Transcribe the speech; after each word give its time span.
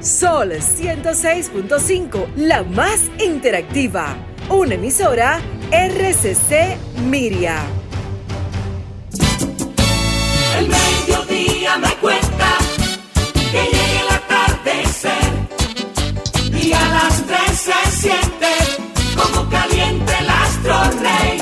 Sol 0.00 0.52
106.5, 0.52 2.34
la 2.36 2.62
más 2.62 3.10
interactiva. 3.18 4.16
Una 4.48 4.74
emisora 4.74 5.40
RCC 5.72 6.76
Miria. 7.02 7.60
El 10.58 10.68
mediodía 10.68 11.78
me 11.78 11.94
cuenta 11.96 12.58
que 13.34 13.62
llegue 13.64 14.00
el 14.00 14.08
atardecer 14.08 15.32
y 16.62 16.72
a 16.72 16.88
las 16.88 17.26
tres 17.26 17.58
se 17.58 17.90
siente 17.90 18.46
como 19.16 19.50
caliente 19.50 20.12
el 20.20 20.30
astro 20.30 20.76
rey. 21.02 21.37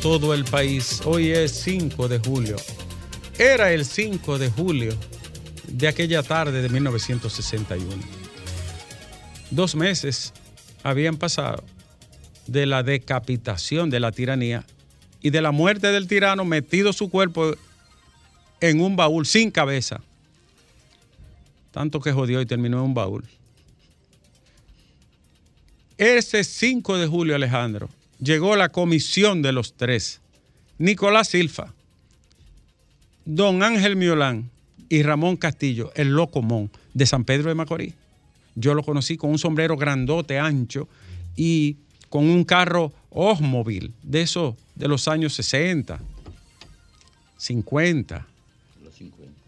Todo 0.00 0.34
el 0.34 0.44
país. 0.44 1.00
Hoy 1.04 1.30
es 1.30 1.52
5 1.62 2.08
de 2.08 2.18
julio. 2.18 2.56
Era 3.38 3.72
el 3.72 3.84
5 3.84 4.38
de 4.38 4.50
julio 4.50 4.96
de 5.68 5.88
aquella 5.88 6.22
tarde 6.22 6.62
de 6.62 6.68
1961. 6.68 7.86
Dos 9.50 9.74
meses 9.74 10.32
habían 10.82 11.16
pasado 11.16 11.64
de 12.46 12.66
la 12.66 12.82
decapitación 12.82 13.90
de 13.90 14.00
la 14.00 14.12
tiranía 14.12 14.64
y 15.20 15.30
de 15.30 15.42
la 15.42 15.52
muerte 15.52 15.88
del 15.88 16.08
tirano 16.08 16.44
metido 16.44 16.92
su 16.92 17.10
cuerpo 17.10 17.54
en 18.60 18.80
un 18.80 18.96
baúl 18.96 19.26
sin 19.26 19.50
cabeza. 19.50 20.00
Tanto 21.70 22.00
que 22.00 22.12
jodió 22.12 22.40
y 22.40 22.46
terminó 22.46 22.78
en 22.78 22.84
un 22.84 22.94
baúl. 22.94 23.24
Ese 25.98 26.44
5 26.44 26.98
de 26.98 27.06
julio, 27.06 27.34
Alejandro, 27.34 27.88
llegó 28.22 28.56
la 28.56 28.70
comisión 28.70 29.42
de 29.42 29.52
los 29.52 29.74
tres. 29.74 30.20
Nicolás 30.78 31.28
Silfa, 31.28 31.74
Don 33.24 33.62
Ángel 33.62 33.96
Miolán 33.96 34.50
y 34.88 35.02
Ramón 35.02 35.36
Castillo, 35.36 35.92
el 35.94 36.10
locomón 36.10 36.70
de 36.94 37.06
San 37.06 37.24
Pedro 37.24 37.48
de 37.48 37.54
Macorís. 37.54 37.94
Yo 38.54 38.74
lo 38.74 38.82
conocí 38.82 39.16
con 39.16 39.30
un 39.30 39.38
sombrero 39.38 39.76
grandote, 39.76 40.38
ancho 40.38 40.88
y 41.36 41.76
con 42.08 42.28
un 42.28 42.44
carro 42.44 42.92
Osmóvil 43.10 43.92
de 44.02 44.22
esos 44.22 44.54
de 44.74 44.88
los 44.88 45.08
años 45.08 45.34
60, 45.34 46.00
50, 47.36 48.26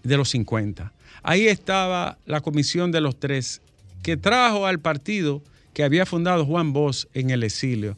de 0.03 0.17
los 0.17 0.29
50. 0.31 0.93
Ahí 1.23 1.47
estaba 1.47 2.19
la 2.27 2.41
comisión 2.41 2.93
de 2.93 3.01
los 3.01 3.19
tres 3.19 3.61
que 4.03 4.17
trajo 4.17 4.67
al 4.67 4.81
partido 4.81 5.43
que 5.73 5.83
había 5.83 6.07
fundado 6.07 6.45
Juan 6.45 6.73
Bosch 6.73 7.07
en 7.15 7.31
el 7.31 7.43
exilio, 7.43 7.97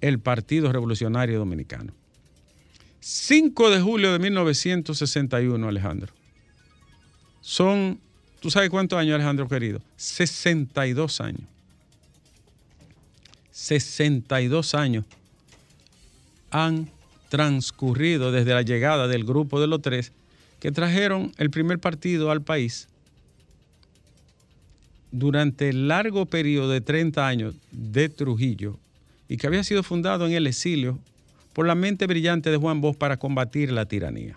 el 0.00 0.18
Partido 0.18 0.72
Revolucionario 0.72 1.38
Dominicano. 1.38 1.92
5 3.00 3.70
de 3.70 3.80
julio 3.80 4.12
de 4.12 4.18
1961, 4.18 5.68
Alejandro. 5.68 6.12
Son, 7.40 7.98
¿tú 8.40 8.50
sabes 8.50 8.70
cuántos 8.70 8.98
años, 8.98 9.14
Alejandro 9.14 9.48
querido? 9.48 9.80
62 9.96 11.20
años. 11.20 11.48
62 13.50 14.74
años 14.74 15.04
han 16.50 16.90
transcurrido 17.28 18.32
desde 18.32 18.54
la 18.54 18.62
llegada 18.62 19.06
del 19.06 19.24
grupo 19.24 19.60
de 19.60 19.66
los 19.66 19.80
tres 19.82 20.12
que 20.58 20.72
trajeron 20.72 21.32
el 21.38 21.50
primer 21.50 21.78
partido 21.78 22.30
al 22.30 22.42
país 22.42 22.88
durante 25.12 25.68
el 25.68 25.88
largo 25.88 26.26
periodo 26.26 26.70
de 26.70 26.80
30 26.80 27.26
años 27.26 27.54
de 27.70 28.08
Trujillo 28.08 28.78
y 29.30 29.36
que 29.36 29.46
había 29.46 29.62
sido 29.62 29.84
fundado 29.84 30.26
en 30.26 30.32
el 30.32 30.48
exilio 30.48 30.98
por 31.52 31.64
la 31.64 31.76
mente 31.76 32.08
brillante 32.08 32.50
de 32.50 32.56
Juan 32.56 32.80
Bosch 32.80 32.98
para 32.98 33.16
combatir 33.16 33.70
la 33.70 33.86
tiranía. 33.86 34.36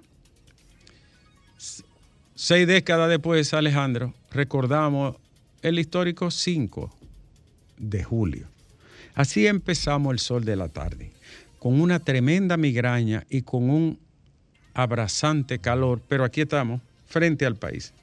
Seis 2.35 2.67
décadas 2.67 3.09
después, 3.09 3.55
Alejandro, 3.55 4.13
recordamos 4.29 5.15
el 5.63 5.79
histórico 5.79 6.29
5 6.29 6.95
de 7.77 8.03
julio. 8.03 8.47
Así 9.15 9.47
empezamos 9.47 10.13
el 10.13 10.19
sol 10.19 10.45
de 10.45 10.55
la 10.55 10.69
tarde, 10.69 11.11
con 11.57 11.81
una 11.81 11.97
tremenda 11.97 12.55
migraña 12.55 13.25
y 13.31 13.41
con 13.41 13.71
un 13.71 13.99
abrasante 14.75 15.57
calor, 15.57 16.03
pero 16.07 16.23
aquí 16.23 16.41
estamos, 16.41 16.81
frente 17.07 17.47
al 17.47 17.55
país. 17.55 17.93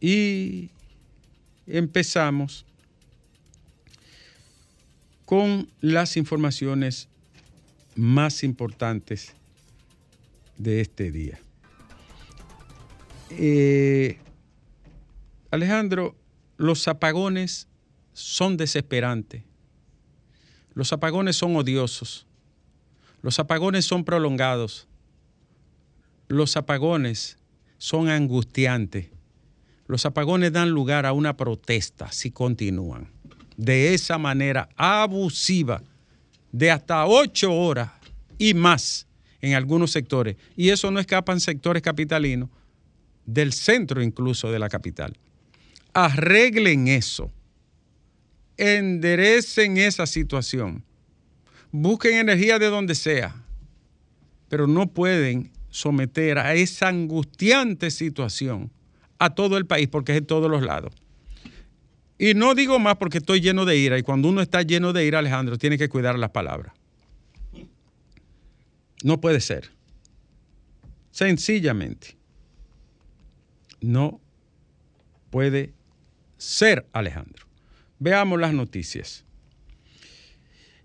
Y 0.00 0.70
empezamos 1.66 2.64
con 5.28 5.68
las 5.82 6.16
informaciones 6.16 7.06
más 7.94 8.42
importantes 8.42 9.34
de 10.56 10.80
este 10.80 11.12
día. 11.12 11.38
Eh, 13.32 14.16
Alejandro, 15.50 16.16
los 16.56 16.88
apagones 16.88 17.68
son 18.14 18.56
desesperantes. 18.56 19.42
Los 20.72 20.94
apagones 20.94 21.36
son 21.36 21.56
odiosos. 21.56 22.26
Los 23.20 23.38
apagones 23.38 23.84
son 23.84 24.04
prolongados. 24.04 24.88
Los 26.28 26.56
apagones 26.56 27.36
son 27.76 28.08
angustiantes. 28.08 29.10
Los 29.88 30.06
apagones 30.06 30.54
dan 30.54 30.70
lugar 30.70 31.04
a 31.04 31.12
una 31.12 31.36
protesta 31.36 32.10
si 32.12 32.30
continúan. 32.30 33.17
De 33.58 33.92
esa 33.92 34.16
manera 34.16 34.70
abusiva, 34.76 35.82
de 36.50 36.70
hasta 36.70 37.04
ocho 37.04 37.52
horas 37.52 37.90
y 38.38 38.54
más 38.54 39.06
en 39.42 39.54
algunos 39.54 39.90
sectores. 39.90 40.36
Y 40.56 40.70
eso 40.70 40.90
no 40.90 41.00
escapa 41.00 41.32
en 41.32 41.40
sectores 41.40 41.82
capitalinos, 41.82 42.48
del 43.26 43.52
centro 43.52 44.02
incluso 44.02 44.50
de 44.50 44.58
la 44.58 44.70
capital. 44.70 45.18
Arreglen 45.92 46.88
eso. 46.88 47.30
Enderecen 48.56 49.76
esa 49.76 50.06
situación. 50.06 50.82
Busquen 51.70 52.14
energía 52.14 52.58
de 52.58 52.66
donde 52.66 52.94
sea. 52.94 53.36
Pero 54.48 54.66
no 54.66 54.86
pueden 54.86 55.52
someter 55.68 56.38
a 56.38 56.54
esa 56.54 56.88
angustiante 56.88 57.90
situación 57.90 58.70
a 59.18 59.34
todo 59.34 59.58
el 59.58 59.66
país 59.66 59.88
porque 59.88 60.12
es 60.12 60.20
de 60.20 60.26
todos 60.26 60.50
los 60.50 60.62
lados. 60.62 60.94
Y 62.18 62.34
no 62.34 62.54
digo 62.54 62.78
más 62.80 62.96
porque 62.96 63.18
estoy 63.18 63.40
lleno 63.40 63.64
de 63.64 63.76
ira. 63.76 63.96
Y 63.96 64.02
cuando 64.02 64.28
uno 64.28 64.42
está 64.42 64.62
lleno 64.62 64.92
de 64.92 65.06
ira, 65.06 65.20
Alejandro, 65.20 65.56
tiene 65.56 65.78
que 65.78 65.88
cuidar 65.88 66.18
las 66.18 66.30
palabras. 66.30 66.74
No 69.04 69.20
puede 69.20 69.40
ser. 69.40 69.70
Sencillamente. 71.12 72.16
No 73.80 74.20
puede 75.30 75.72
ser, 76.36 76.86
Alejandro. 76.92 77.46
Veamos 78.00 78.40
las 78.40 78.52
noticias. 78.52 79.24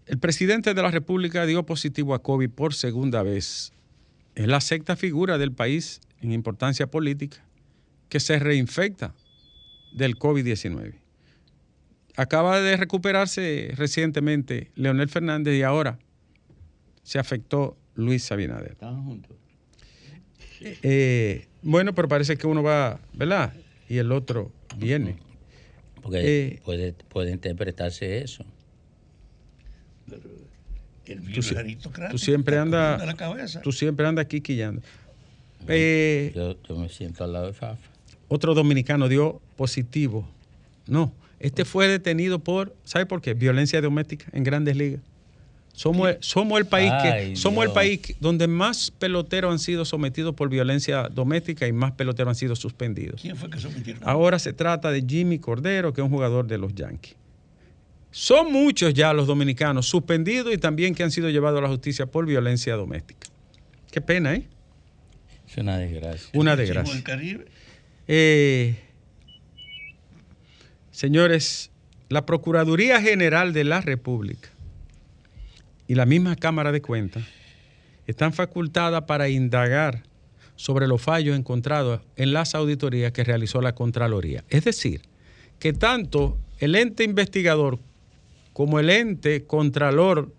El 0.05 0.19
presidente 0.19 0.73
de 0.73 0.81
la 0.81 0.91
República 0.91 1.45
dio 1.45 1.65
positivo 1.65 2.13
a 2.13 2.21
COVID 2.21 2.49
por 2.49 2.73
segunda 2.73 3.23
vez. 3.23 3.73
Es 4.35 4.47
la 4.47 4.61
sexta 4.61 4.95
figura 4.95 5.37
del 5.37 5.51
país 5.51 6.01
en 6.21 6.31
importancia 6.31 6.87
política 6.87 7.43
que 8.09 8.19
se 8.19 8.37
reinfecta 8.37 9.15
del 9.93 10.15
COVID-19. 10.17 11.02
Acaba 12.15 12.59
de 12.61 12.77
recuperarse 12.77 13.71
recientemente 13.75 14.71
Leonel 14.75 15.09
Fernández 15.09 15.55
y 15.55 15.63
ahora 15.63 15.97
se 17.01 17.17
afectó 17.19 17.75
Luis 17.95 18.31
Abinader. 18.31 18.71
Estaban 18.73 19.03
juntos. 19.03 19.35
Eh, 20.61 21.47
bueno, 21.61 21.93
pero 21.93 22.07
parece 22.07 22.37
que 22.37 22.47
uno 22.47 22.63
va, 22.63 22.99
¿verdad? 23.13 23.53
Y 23.89 23.97
el 23.97 24.11
otro 24.11 24.51
viene. 24.77 25.17
Porque 26.01 26.19
Eh, 26.47 26.61
puede, 26.63 26.93
puede 26.93 27.31
interpretarse 27.31 28.19
eso. 28.19 28.45
El 31.05 31.21
Tú, 31.33 31.91
tú 32.11 32.17
siempre 32.17 32.57
andas, 32.57 33.01
tú 33.61 33.71
siempre 33.73 34.05
andas 34.07 34.23
aquí 34.25 34.39
quillando. 34.39 34.81
Eh, 35.67 36.31
Yo, 36.33 36.55
yo 36.63 36.77
me 36.77 36.87
siento 36.89 37.23
al 37.23 37.33
lado 37.33 37.47
de 37.47 37.53
Fafa. 37.53 37.89
otro 38.29 38.53
dominicano 38.53 39.09
dio 39.09 39.41
positivo. 39.57 40.27
No, 40.87 41.13
este 41.43 41.65
fue 41.65 41.87
detenido 41.87 42.39
por, 42.39 42.75
¿sabe 42.83 43.05
por 43.05 43.21
qué? 43.21 43.33
Violencia 43.33 43.79
doméstica 43.81 44.25
en 44.33 44.43
Grandes 44.43 44.75
Ligas. 44.75 45.01
Somos, 45.73 46.09
el- 46.09 46.17
somos 46.19 46.59
el 46.59 46.67
país 46.67 46.91
que 47.01 47.07
Ay, 47.07 47.35
somos 47.35 47.65
el 47.65 47.71
país 47.71 47.99
donde 48.19 48.47
más 48.47 48.91
peloteros 48.91 49.51
han 49.51 49.57
sido 49.59 49.85
sometidos 49.85 50.35
por 50.35 50.47
violencia 50.49 51.09
doméstica 51.09 51.67
y 51.67 51.73
más 51.73 51.93
peloteros 51.93 52.29
han 52.29 52.35
sido 52.35 52.55
suspendidos. 52.55 53.19
¿Quién 53.21 53.35
fue 53.35 53.49
que 53.49 53.59
sometieron? 53.59 54.01
Ahora 54.05 54.37
se 54.37 54.53
trata 54.53 54.91
de 54.91 55.03
Jimmy 55.07 55.39
Cordero, 55.39 55.91
que 55.91 56.01
es 56.01 56.05
un 56.05 56.11
jugador 56.11 56.45
de 56.47 56.59
los 56.59 56.75
Yankees. 56.75 57.15
Son 58.11 58.51
muchos 58.51 58.93
ya 58.93 59.11
los 59.13 59.25
dominicanos 59.25 59.87
suspendidos 59.87 60.53
y 60.53 60.59
también 60.59 60.93
que 60.93 61.01
han 61.01 61.09
sido 61.09 61.29
llevados 61.31 61.57
a 61.57 61.63
la 61.63 61.69
justicia 61.69 62.05
por 62.05 62.27
violencia 62.27 62.75
doméstica. 62.75 63.27
Qué 63.91 63.99
pena, 64.01 64.35
¿eh? 64.35 64.47
Es 65.49 65.57
una 65.57 65.79
desgracia. 65.79 66.29
Una 66.33 66.55
desgracia. 66.55 66.95
el 66.95 67.03
Caribe. 67.03 67.45
Eh, 68.07 68.75
señores, 70.93 71.71
la 72.07 72.25
Procuraduría 72.25 73.01
General 73.01 73.51
de 73.51 73.63
la 73.65 73.81
República 73.81 74.49
y 75.87 75.95
la 75.95 76.05
misma 76.05 76.35
Cámara 76.35 76.71
de 76.71 76.81
Cuentas 76.81 77.23
están 78.07 78.31
facultadas 78.31 79.03
para 79.03 79.27
indagar 79.27 80.03
sobre 80.55 80.87
los 80.87 81.01
fallos 81.01 81.37
encontrados 81.37 82.01
en 82.15 82.31
las 82.31 82.55
auditorías 82.55 83.11
que 83.11 83.23
realizó 83.23 83.59
la 83.61 83.75
Contraloría. 83.75 84.43
Es 84.49 84.63
decir, 84.63 85.01
que 85.59 85.73
tanto 85.73 86.37
el 86.59 86.75
ente 86.75 87.03
investigador 87.03 87.79
como 88.53 88.79
el 88.79 88.89
ente 88.89 89.45
contralor 89.45 90.31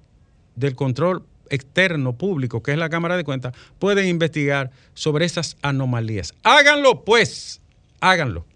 del 0.55 0.77
control 0.77 1.25
externo 1.51 2.17
público, 2.17 2.63
que 2.63 2.71
es 2.71 2.79
la 2.79 2.89
Cámara 2.89 3.17
de 3.17 3.25
Cuentas, 3.25 3.55
pueden 3.81 4.07
investigar 4.07 4.71
sobre 4.95 5.25
esas 5.25 5.57
anomalías. 5.63 6.33
Háganlo 6.45 7.05
pues, 7.05 7.61
háganlo. 8.01 8.47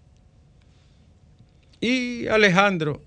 Y 1.81 2.27
Alejandro, 2.27 3.01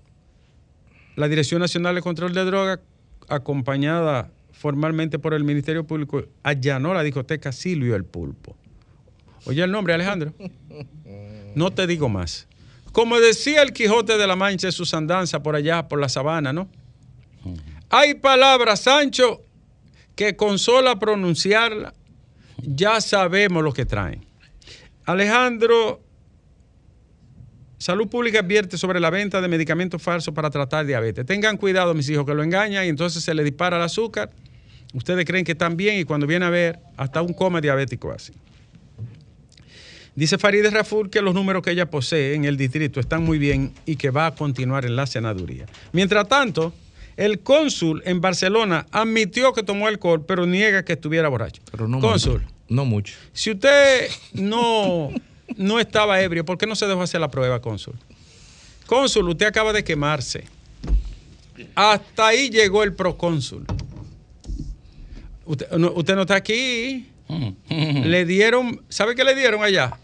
la 1.15 1.27
Dirección 1.27 1.61
Nacional 1.61 1.95
de 1.95 2.01
Control 2.01 2.33
de 2.33 2.43
Drogas, 2.43 2.79
acompañada 3.27 4.31
formalmente 4.51 5.19
por 5.19 5.33
el 5.33 5.43
Ministerio 5.43 5.85
Público, 5.85 6.23
allanó 6.41 6.93
la 6.93 7.03
discoteca 7.03 7.51
Silvio 7.51 7.95
el 7.95 8.05
Pulpo. 8.05 8.55
Oye 9.45 9.63
el 9.63 9.71
nombre, 9.71 9.93
Alejandro. 9.93 10.33
No 11.55 11.71
te 11.71 11.85
digo 11.85 12.09
más. 12.09 12.47
Como 12.91 13.19
decía 13.19 13.61
el 13.61 13.73
Quijote 13.73 14.17
de 14.17 14.27
la 14.27 14.35
Mancha 14.35 14.67
en 14.67 14.71
sus 14.71 14.93
andanzas 14.93 15.41
por 15.41 15.55
allá, 15.55 15.87
por 15.87 15.99
la 15.99 16.09
sabana, 16.09 16.53
¿no? 16.53 16.69
Hay 17.89 18.15
palabras, 18.15 18.81
Sancho, 18.81 19.41
que 20.15 20.35
con 20.35 20.57
sola 20.57 20.97
pronunciarla 20.97 21.93
ya 22.57 23.01
sabemos 23.01 23.63
lo 23.63 23.73
que 23.73 23.85
traen. 23.85 24.25
Alejandro, 25.05 26.01
Salud 27.83 28.07
Pública 28.07 28.39
advierte 28.39 28.77
sobre 28.77 29.01
la 29.01 29.09
venta 29.09 29.41
de 29.41 29.49
medicamentos 29.49 30.01
falsos 30.01 30.33
para 30.33 30.49
tratar 30.49 30.85
diabetes. 30.85 31.25
Tengan 31.25 31.57
cuidado, 31.57 31.93
mis 31.93 32.09
hijos, 32.09 32.25
que 32.25 32.33
lo 32.33 32.41
engañan 32.41 32.85
y 32.85 32.87
entonces 32.87 33.21
se 33.21 33.33
le 33.33 33.43
dispara 33.43 33.75
el 33.75 33.83
azúcar. 33.83 34.31
Ustedes 34.93 35.25
creen 35.25 35.43
que 35.43 35.51
están 35.51 35.75
bien 35.75 35.99
y 35.99 36.05
cuando 36.05 36.25
viene 36.25 36.45
a 36.45 36.49
ver, 36.49 36.79
hasta 36.95 37.21
un 37.21 37.33
coma 37.33 37.59
diabético 37.59 38.13
así. 38.13 38.31
Dice 40.15 40.37
Farideh 40.37 40.69
Raful 40.69 41.09
que 41.09 41.21
los 41.21 41.33
números 41.33 41.61
que 41.61 41.71
ella 41.71 41.89
posee 41.89 42.35
en 42.35 42.45
el 42.45 42.55
distrito 42.55 43.01
están 43.01 43.25
muy 43.25 43.37
bien 43.37 43.73
y 43.85 43.97
que 43.97 44.11
va 44.11 44.27
a 44.27 44.35
continuar 44.35 44.85
en 44.85 44.95
la 44.95 45.05
senaduría. 45.05 45.65
Mientras 45.91 46.25
tanto, 46.29 46.73
el 47.17 47.41
cónsul 47.41 48.01
en 48.05 48.21
Barcelona 48.21 48.85
admitió 48.91 49.51
que 49.51 49.61
tomó 49.61 49.87
alcohol, 49.87 50.23
pero 50.25 50.45
niega 50.45 50.85
que 50.85 50.93
estuviera 50.93 51.27
borracho. 51.27 51.61
Pero 51.69 51.89
no 51.89 51.99
cónsul, 51.99 52.43
mucho. 52.43 52.53
No 52.69 52.85
mucho. 52.85 53.15
si 53.33 53.51
usted 53.51 54.07
no, 54.35 55.11
no 55.57 55.79
estaba 55.79 56.21
ebrio, 56.21 56.45
¿por 56.45 56.57
qué 56.57 56.65
no 56.65 56.75
se 56.75 56.87
dejó 56.87 57.01
hacer 57.01 57.21
la 57.21 57.29
prueba, 57.29 57.61
cónsul? 57.61 57.95
Cónsul, 58.85 59.29
usted 59.29 59.45
acaba 59.45 59.73
de 59.73 59.83
quemarse. 59.83 60.45
Hasta 61.75 62.27
ahí 62.27 62.49
llegó 62.49 62.83
el 62.83 62.93
procónsul. 62.93 63.65
Usted 65.45 65.69
no, 65.71 65.91
usted 65.93 66.15
no 66.15 66.21
está 66.21 66.35
aquí. 66.35 67.09
Le 67.69 68.25
dieron, 68.25 68.83
¿sabe 68.89 69.15
qué 69.15 69.23
le 69.23 69.35
dieron 69.35 69.63
allá? 69.63 69.97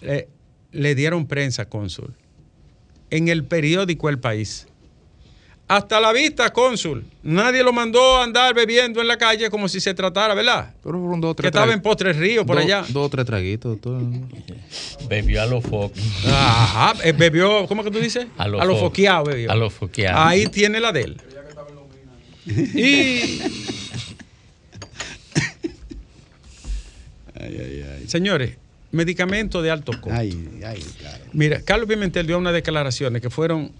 Le, 0.00 0.28
le 0.72 0.94
dieron 0.94 1.26
prensa, 1.26 1.68
cónsul. 1.68 2.14
En 3.10 3.28
el 3.28 3.44
periódico 3.44 4.08
El 4.08 4.18
País. 4.18 4.66
Hasta 5.70 6.00
la 6.00 6.12
vista, 6.12 6.52
cónsul. 6.52 7.04
Nadie 7.22 7.62
lo 7.62 7.72
mandó 7.72 8.16
a 8.16 8.24
andar 8.24 8.52
bebiendo 8.54 9.00
en 9.00 9.06
la 9.06 9.16
calle 9.16 9.48
como 9.50 9.68
si 9.68 9.80
se 9.80 9.94
tratara, 9.94 10.34
¿verdad? 10.34 10.74
Pero 10.82 10.98
fueron 10.98 11.20
dos 11.20 11.30
o 11.30 11.34
Que 11.36 11.42
tres 11.42 11.50
estaba 11.52 11.72
en 11.72 11.80
Postres 11.80 12.16
Río, 12.16 12.44
por 12.44 12.58
allá. 12.58 12.84
Dos 12.88 13.06
o 13.06 13.08
tres 13.08 13.24
traguitos. 13.24 13.80
todo. 13.80 14.00
Bebió 15.08 15.42
a 15.42 15.46
los 15.46 15.62
focos. 15.64 15.92
Ajá, 16.26 16.94
eh, 17.04 17.12
bebió, 17.12 17.68
¿cómo 17.68 17.84
que 17.84 17.92
tú 17.92 18.00
dices? 18.00 18.26
A 18.36 18.48
lo 18.48 18.60
a 18.60 18.64
lo 18.64 18.74
fo- 18.74 18.80
foqueado 18.80 19.24
bebió. 19.26 19.48
a 19.48 19.54
lo 19.54 19.70
foqueado. 19.70 20.18
Ahí 20.20 20.46
tiene 20.48 20.80
la 20.80 20.90
de 20.90 21.02
él. 21.02 21.20
Y. 22.74 23.40
Señores, 28.08 28.56
medicamentos 28.92 29.62
de 29.62 29.70
alto 29.70 29.92
costo. 29.92 30.10
Ay, 30.12 30.60
ay, 30.66 30.84
claro. 30.98 31.24
Mira, 31.32 31.60
Carlos 31.62 31.88
Pimentel 31.88 32.26
dio 32.26 32.38
unas 32.38 32.52
declaraciones 32.52 33.22
que 33.22 33.30
fueron 33.30 33.72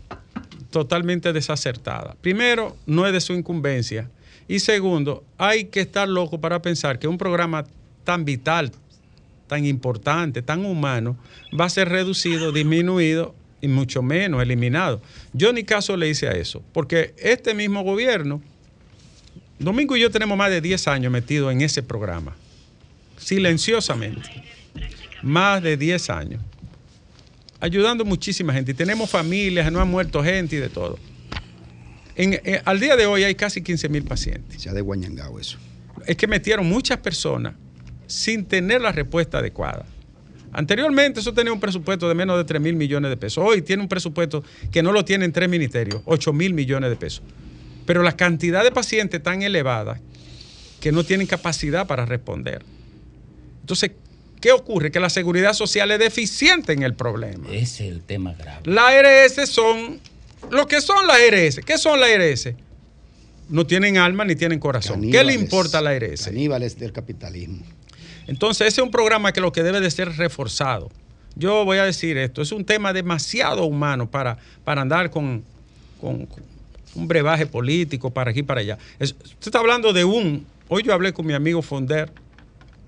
totalmente 0.71 1.33
desacertadas. 1.33 2.17
Primero, 2.21 2.77
no 2.87 3.07
es 3.07 3.13
de 3.13 3.21
su 3.21 3.33
incumbencia. 3.33 4.09
Y 4.49 4.61
segundo, 4.61 5.25
hay 5.39 5.67
que 5.67 5.81
estar 5.81 6.09
loco 6.09 6.41
para 6.41 6.63
pensar 6.63 6.99
que 6.99 7.09
un 7.09 7.19
programa 7.19 7.65
tan 8.05 8.25
vital, 8.25 8.73
tan 9.47 9.65
importante, 9.67 10.43
tan 10.43 10.65
humano, 10.65 11.17
va 11.59 11.67
a 11.67 11.71
ser 11.71 11.89
reducido, 11.89 12.53
disminuido 12.53 13.35
y 13.61 13.69
mucho 13.69 14.03
menos 14.03 14.43
eliminado. 14.43 15.01
Yo 15.33 15.53
ni 15.53 15.65
caso 15.65 15.97
le 15.97 16.09
hice 16.09 16.29
a 16.29 16.33
eso, 16.33 16.63
porque 16.73 17.15
este 17.19 17.55
mismo 17.55 17.83
gobierno, 17.83 18.43
Domingo 19.59 19.97
y 19.97 20.01
yo 20.01 20.11
tenemos 20.11 20.39
más 20.39 20.51
de 20.51 20.61
10 20.61 20.89
años 20.89 21.13
metidos 21.13 21.53
en 21.53 21.61
ese 21.61 21.83
programa, 21.83 22.35
silenciosamente, 23.19 24.29
más 25.23 25.63
de 25.63 25.77
10 25.77 26.11
años 26.11 26.41
ayudando 27.61 28.05
muchísima 28.05 28.53
gente. 28.53 28.73
Y 28.73 28.75
tenemos 28.75 29.11
familias, 29.11 29.71
no 29.71 29.81
han 29.81 29.89
muerto 29.89 30.23
gente 30.23 30.57
y 30.57 30.59
de 30.59 30.69
todo. 30.69 30.99
En- 32.17 32.35
eh, 32.45 32.61
al 32.65 32.81
día 32.81 32.97
de 32.97 33.07
hoy 33.07 33.25
hay 33.25 33.35
casi 33.35 33.63
15 33.63 33.89
mil 33.89 34.05
pacientes. 34.05 34.63
Se 34.63 34.69
ha 34.69 34.73
de 34.73 34.81
guañangado 34.81 35.39
eso. 35.39 35.59
Es 36.07 36.17
que 36.17 36.27
metieron 36.27 36.67
muchas 36.69 36.99
personas 36.99 37.55
sin 38.07 38.45
tener 38.45 38.81
la 38.81 38.93
respuesta 38.93 39.39
adecuada. 39.39 39.87
Anteriormente 40.53 41.21
eso 41.21 41.33
tenía 41.33 41.53
un 41.53 41.61
presupuesto 41.61 42.09
de 42.09 42.15
menos 42.15 42.37
de 42.37 42.45
3 42.45 42.61
mil 42.61 42.75
millones 42.75 43.09
de 43.11 43.17
pesos. 43.17 43.45
Hoy 43.47 43.63
tiene 43.63 43.83
un 43.83 43.89
presupuesto 43.89 44.43
que 44.73 44.83
no 44.83 44.91
lo 44.91 45.05
tienen 45.05 45.31
tres 45.33 45.49
ministerios, 45.49 46.03
8 46.07 46.33
mil 46.33 46.55
millones 46.55 46.91
de 46.91 46.97
pesos. 46.97 47.23
Pero 47.87 48.03
la 48.03 48.17
cantidad 48.17 48.65
de 48.65 48.73
pacientes 48.73 49.23
tan 49.23 49.43
elevada 49.43 50.01
que 50.81 50.91
no 50.91 51.05
tienen 51.05 51.27
capacidad 51.29 51.87
para 51.87 52.05
responder. 52.05 52.65
Entonces, 53.61 53.93
¿qué 54.41 54.53
ocurre? 54.53 54.91
Que 54.91 55.01
la 55.01 55.11
seguridad 55.11 55.53
social 55.53 55.91
es 55.91 55.99
deficiente 55.99 56.73
en 56.73 56.83
el 56.83 56.95
problema. 56.95 57.47
Ese 57.51 57.87
es 57.87 57.93
el 57.93 58.03
tema 58.03 58.35
grave. 58.35 58.61
Las 58.65 58.95
ARS 59.39 59.49
son 59.51 60.01
lo 60.51 60.67
que 60.67 60.81
son 60.81 61.07
las 61.07 61.17
ARS. 61.17 61.61
¿Qué 61.65 61.79
son 61.79 62.01
las 62.01 62.11
ARS? 62.11 62.55
No 63.49 63.67
tienen 63.67 63.99
alma 63.99 64.25
ni 64.25 64.37
tienen 64.37 64.59
corazón. 64.61 65.11
¿Qué 65.11 65.25
le 65.25 65.35
importa 65.35 65.79
a 65.79 65.81
la 65.83 65.91
ARS? 65.91 66.23
Caníbales 66.25 66.79
del 66.79 66.93
capitalismo. 66.93 67.63
Entonces, 68.27 68.69
ese 68.69 68.81
es 68.81 68.85
un 68.85 68.91
programa 68.93 69.33
que 69.33 69.41
lo 69.41 69.51
que 69.53 69.63
debe 69.63 69.81
de 69.81 69.91
ser 69.91 70.17
reforzado. 70.17 70.91
yo 71.35 71.65
voy 71.65 71.79
a 71.79 71.85
decir 71.85 72.17
esto, 72.17 72.43
es 72.43 72.53
un 72.53 72.65
tema 72.65 72.93
demasiado 72.93 73.65
humano 73.65 74.11
para, 74.11 74.39
para 74.65 74.83
andar 74.83 75.11
con, 75.11 75.43
con- 76.01 76.27
con 76.27 76.43
un 76.95 77.07
brebaje 77.09 77.47
político 77.47 78.11
para 78.11 78.31
aquí 78.33 78.41
y 78.41 78.43
para 78.43 78.61
allá. 78.61 78.79
Es- 78.99 79.13
usted 79.13 79.47
está 79.47 79.59
hablando 79.59 79.93
de 79.93 80.05
un, 80.05 80.45
hoy 80.69 80.83
yo 80.83 80.93
hablé 80.93 81.13
con 81.13 81.25
mi 81.27 81.33
amigo 81.35 81.63
Fonder, 81.63 82.13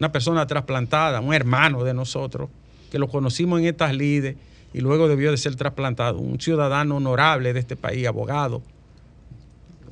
una 0.03 0.11
persona 0.11 0.49
trasplantada, 0.49 1.21
un 1.21 1.33
hermano 1.33 1.85
de 1.85 1.95
nosotros, 1.95 2.51
que 2.91 2.99
lo 2.99 3.07
conocimos 3.07 3.61
en 3.61 3.67
estas 3.67 3.95
lides 3.95 4.35
y 4.75 4.81
luego 4.81 5.07
debió 5.07 5.31
de 5.31 5.37
ser 5.37 5.55
trasplantado, 5.55 6.19
un 6.19 6.41
ciudadano 6.41 6.97
honorable 6.97 7.53
de 7.53 7.61
este 7.61 7.77
país, 7.77 8.05
abogado, 8.09 8.65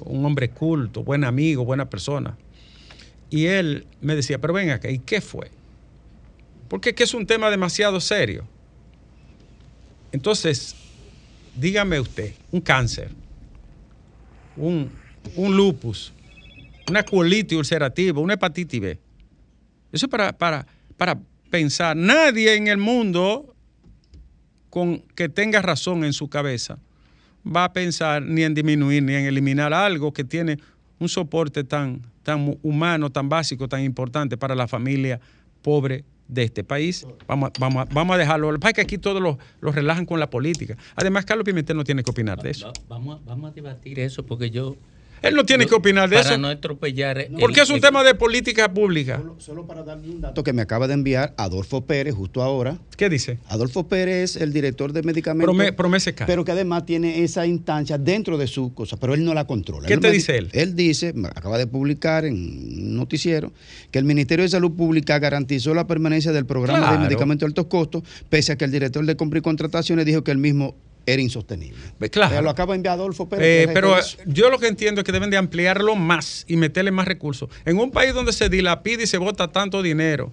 un 0.00 0.24
hombre 0.24 0.50
culto, 0.50 1.04
buen 1.04 1.22
amigo, 1.22 1.64
buena 1.64 1.88
persona. 1.88 2.36
Y 3.30 3.46
él 3.46 3.86
me 4.00 4.16
decía, 4.16 4.40
pero 4.40 4.52
ven 4.52 4.70
acá, 4.70 4.90
¿y 4.90 4.98
qué 4.98 5.20
fue? 5.20 5.48
Porque 6.66 6.88
es 6.88 6.96
que 6.96 7.04
es 7.04 7.14
un 7.14 7.24
tema 7.24 7.48
demasiado 7.48 8.00
serio. 8.00 8.42
Entonces, 10.10 10.74
dígame 11.54 12.00
usted, 12.00 12.34
un 12.50 12.60
cáncer, 12.60 13.12
un, 14.56 14.90
un 15.36 15.56
lupus, 15.56 16.12
una 16.88 17.04
colitis 17.04 17.56
ulcerativa, 17.56 18.20
una 18.20 18.34
hepatitis 18.34 18.80
B. 18.80 19.09
Eso 19.92 20.06
es 20.06 20.10
para, 20.10 20.32
para, 20.36 20.66
para 20.96 21.18
pensar. 21.50 21.96
Nadie 21.96 22.54
en 22.54 22.68
el 22.68 22.78
mundo 22.78 23.54
con 24.68 25.00
que 25.14 25.28
tenga 25.28 25.62
razón 25.62 26.04
en 26.04 26.12
su 26.12 26.28
cabeza 26.28 26.78
va 27.44 27.64
a 27.64 27.72
pensar 27.72 28.22
ni 28.22 28.42
en 28.42 28.54
disminuir 28.54 29.02
ni 29.02 29.14
en 29.14 29.24
eliminar 29.24 29.72
algo 29.72 30.12
que 30.12 30.24
tiene 30.24 30.58
un 30.98 31.08
soporte 31.08 31.64
tan, 31.64 32.02
tan 32.22 32.56
humano, 32.62 33.10
tan 33.10 33.28
básico, 33.28 33.66
tan 33.68 33.82
importante 33.82 34.36
para 34.36 34.54
la 34.54 34.68
familia 34.68 35.18
pobre 35.62 36.04
de 36.28 36.44
este 36.44 36.62
país. 36.62 37.06
Vamos, 37.26 37.50
vamos, 37.58 37.86
vamos 37.92 38.14
a 38.14 38.18
dejarlo. 38.18 38.52
Lo 38.52 38.58
que 38.60 38.72
que 38.72 38.80
aquí 38.82 38.98
todos 38.98 39.20
los 39.20 39.36
los 39.60 39.74
relajan 39.74 40.06
con 40.06 40.20
la 40.20 40.30
política. 40.30 40.76
Además, 40.94 41.24
Carlos 41.24 41.44
Pimentel 41.44 41.76
no 41.76 41.82
tiene 41.84 42.04
que 42.04 42.10
opinar 42.10 42.40
de 42.40 42.50
eso. 42.50 42.66
Va- 42.66 42.72
Vamos, 42.88 43.24
vamos 43.24 43.50
a 43.50 43.54
debatir 43.54 43.98
eso 43.98 44.24
porque 44.24 44.50
yo. 44.50 44.76
Él 45.22 45.34
no 45.34 45.44
tiene 45.44 45.66
que 45.66 45.74
opinar 45.74 46.08
de 46.08 46.16
para 46.16 46.28
eso. 46.30 46.38
no 46.38 46.48
atropellar. 46.48 47.18
el- 47.18 47.32
Porque 47.38 47.60
es 47.60 47.68
un 47.70 47.76
el- 47.76 47.80
tema 47.82 48.02
de 48.04 48.14
política 48.14 48.72
pública. 48.72 49.18
Solo, 49.18 49.36
solo 49.38 49.66
para 49.66 49.82
darle 49.82 50.08
un 50.10 50.20
dato 50.20 50.42
que 50.42 50.52
me 50.52 50.62
acaba 50.62 50.86
de 50.88 50.94
enviar 50.94 51.34
Adolfo 51.36 51.84
Pérez 51.84 52.14
justo 52.14 52.42
ahora. 52.42 52.78
¿Qué 52.96 53.08
dice? 53.08 53.38
Adolfo 53.48 53.86
Pérez 53.88 54.36
es 54.36 54.42
el 54.42 54.52
director 54.52 54.92
de 54.92 55.02
medicamentos. 55.02 55.54
Prome- 55.54 55.72
Promese 55.72 56.12
pero 56.26 56.44
que 56.44 56.52
además 56.52 56.86
tiene 56.86 57.22
esa 57.22 57.46
instancia 57.46 57.98
dentro 57.98 58.38
de 58.38 58.46
su 58.46 58.72
cosa, 58.74 58.96
pero 58.98 59.14
él 59.14 59.24
no 59.24 59.34
la 59.34 59.46
controla. 59.46 59.86
¿Qué 59.86 59.94
Él 59.94 60.00
te 60.00 60.08
me- 60.08 60.14
dice 60.14 60.36
él? 60.38 60.48
Él 60.52 60.74
dice, 60.74 61.14
acaba 61.34 61.58
de 61.58 61.66
publicar 61.66 62.24
en 62.24 62.34
un 62.34 62.96
noticiero, 62.96 63.52
que 63.90 63.98
el 63.98 64.04
Ministerio 64.04 64.42
de 64.44 64.48
Salud 64.48 64.72
Pública 64.72 65.18
garantizó 65.18 65.74
la 65.74 65.86
permanencia 65.86 66.32
del 66.32 66.46
programa 66.46 66.78
Claro. 66.80 66.98
de 66.98 67.04
medicamentos 67.04 67.46
de 67.46 67.50
altos 67.50 67.66
costos, 67.66 68.02
pese 68.28 68.52
a 68.52 68.56
que 68.56 68.64
el 68.64 68.70
director 68.70 69.04
de 69.04 69.16
compra 69.16 69.38
y 69.38 69.42
contrataciones 69.42 70.04
dijo 70.06 70.22
que 70.24 70.30
el 70.30 70.38
mismo 70.38 70.74
era 71.12 71.22
insostenible. 71.22 71.80
Claro. 72.10 72.42
Lo 72.42 72.50
acaba 72.50 72.72
de 72.72 72.76
enviar 72.76 72.94
Adolfo 72.94 73.28
Pérez. 73.28 73.68
Eh, 73.68 73.70
pero 73.72 73.96
yo 74.26 74.50
lo 74.50 74.58
que 74.58 74.68
entiendo 74.68 75.00
es 75.00 75.04
que 75.04 75.12
deben 75.12 75.30
de 75.30 75.36
ampliarlo 75.36 75.96
más 75.96 76.44
y 76.48 76.56
meterle 76.56 76.90
más 76.90 77.06
recursos. 77.06 77.50
En 77.64 77.78
un 77.78 77.90
país 77.90 78.14
donde 78.14 78.32
se 78.32 78.48
dilapida 78.48 79.02
y 79.02 79.06
se 79.06 79.18
bota 79.18 79.48
tanto 79.48 79.82
dinero 79.82 80.32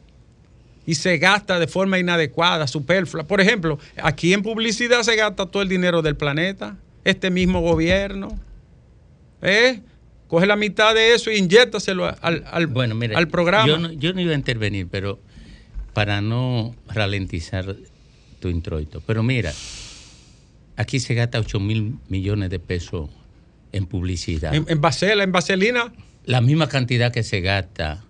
y 0.86 0.96
se 0.96 1.18
gasta 1.18 1.60
de 1.60 1.68
forma 1.68 2.00
inadecuada, 2.00 2.66
superflua. 2.66 3.26
Por 3.26 3.42
ejemplo, 3.42 3.78
aquí 4.02 4.34
en 4.34 4.42
publicidad 4.42 5.04
se 5.04 5.16
gasta 5.16 5.46
todo 5.46 5.62
el 5.62 5.70
dinero 5.70 6.02
del 6.02 6.16
planeta, 6.16 6.78
este 7.04 7.30
mismo 7.30 7.62
gobierno. 7.62 8.40
¿eh? 9.42 9.82
Coge 10.28 10.46
la 10.46 10.56
mitad 10.56 10.96
de 10.96 11.14
eso 11.14 11.30
e 11.30 11.38
inyéctaselo 11.38 12.06
al, 12.22 12.44
al, 12.50 12.68
Bueno, 12.68 12.96
mira, 12.96 13.18
al 13.18 13.28
programa. 13.28 13.68
Yo 13.68 13.78
no, 13.78 13.92
yo 13.92 14.14
no 14.14 14.22
iba 14.22 14.32
a 14.32 14.36
intervenir, 14.36 14.88
pero 14.90 15.20
para 15.94 16.22
no 16.22 16.76
ralentizar 16.88 17.76
tu 18.40 18.50
introito. 18.50 19.02
Pero 19.06 19.24
mira, 19.24 19.54
aquí 20.78 21.00
se 21.00 21.14
gasta 21.14 21.40
8 21.40 21.60
mil 21.60 21.96
millones 22.08 22.50
de 22.50 22.60
pesos 22.60 23.10
en 23.74 23.86
publicidad. 23.86 24.54
en, 24.56 24.66
en 24.70 24.82
en 25.22 25.32
Vaselina, 25.32 25.94
la 26.26 26.42
misma 26.42 26.70
cantidad 26.70 27.12
que 27.12 27.24
se 27.24 27.42
gasta 27.42 28.04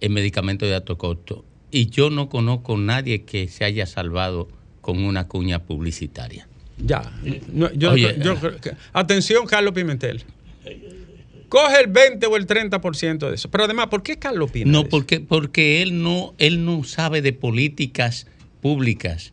en 0.00 0.12
medicamentos 0.12 0.68
de 0.68 0.74
alto 0.74 0.98
costo. 0.98 1.44
Y 1.70 1.90
yo 1.90 2.10
no 2.10 2.28
conozco 2.28 2.76
nadie 2.76 3.22
que 3.24 3.48
se 3.48 3.64
haya 3.64 3.86
salvado 3.86 4.48
con 4.80 5.02
una 5.04 5.26
cuña 5.28 5.64
publicitaria. 5.64 6.48
Ya. 6.78 7.12
No, 7.52 7.72
yo- 7.72 7.92
Oye, 7.92 8.16
yo- 8.22 8.36
ah. 8.40 9.00
atención, 9.00 9.46
Carlos 9.46 9.72
Pimentel. 9.74 10.24
Coge 11.48 11.80
el 11.80 11.86
20 11.88 12.26
o 12.26 12.36
el 12.36 12.46
30% 12.46 13.28
de 13.28 13.34
eso. 13.34 13.50
Pero 13.50 13.64
además, 13.64 13.86
¿por 13.88 14.02
qué 14.02 14.18
Carlos 14.18 14.50
opina 14.50 14.70
No, 14.70 14.84
porque, 14.84 15.20
porque 15.20 15.82
él 15.82 16.02
no, 16.02 16.34
él 16.38 16.64
no 16.64 16.84
sabe 16.84 17.22
de 17.22 17.32
políticas 17.32 18.26
públicas. 18.60 19.32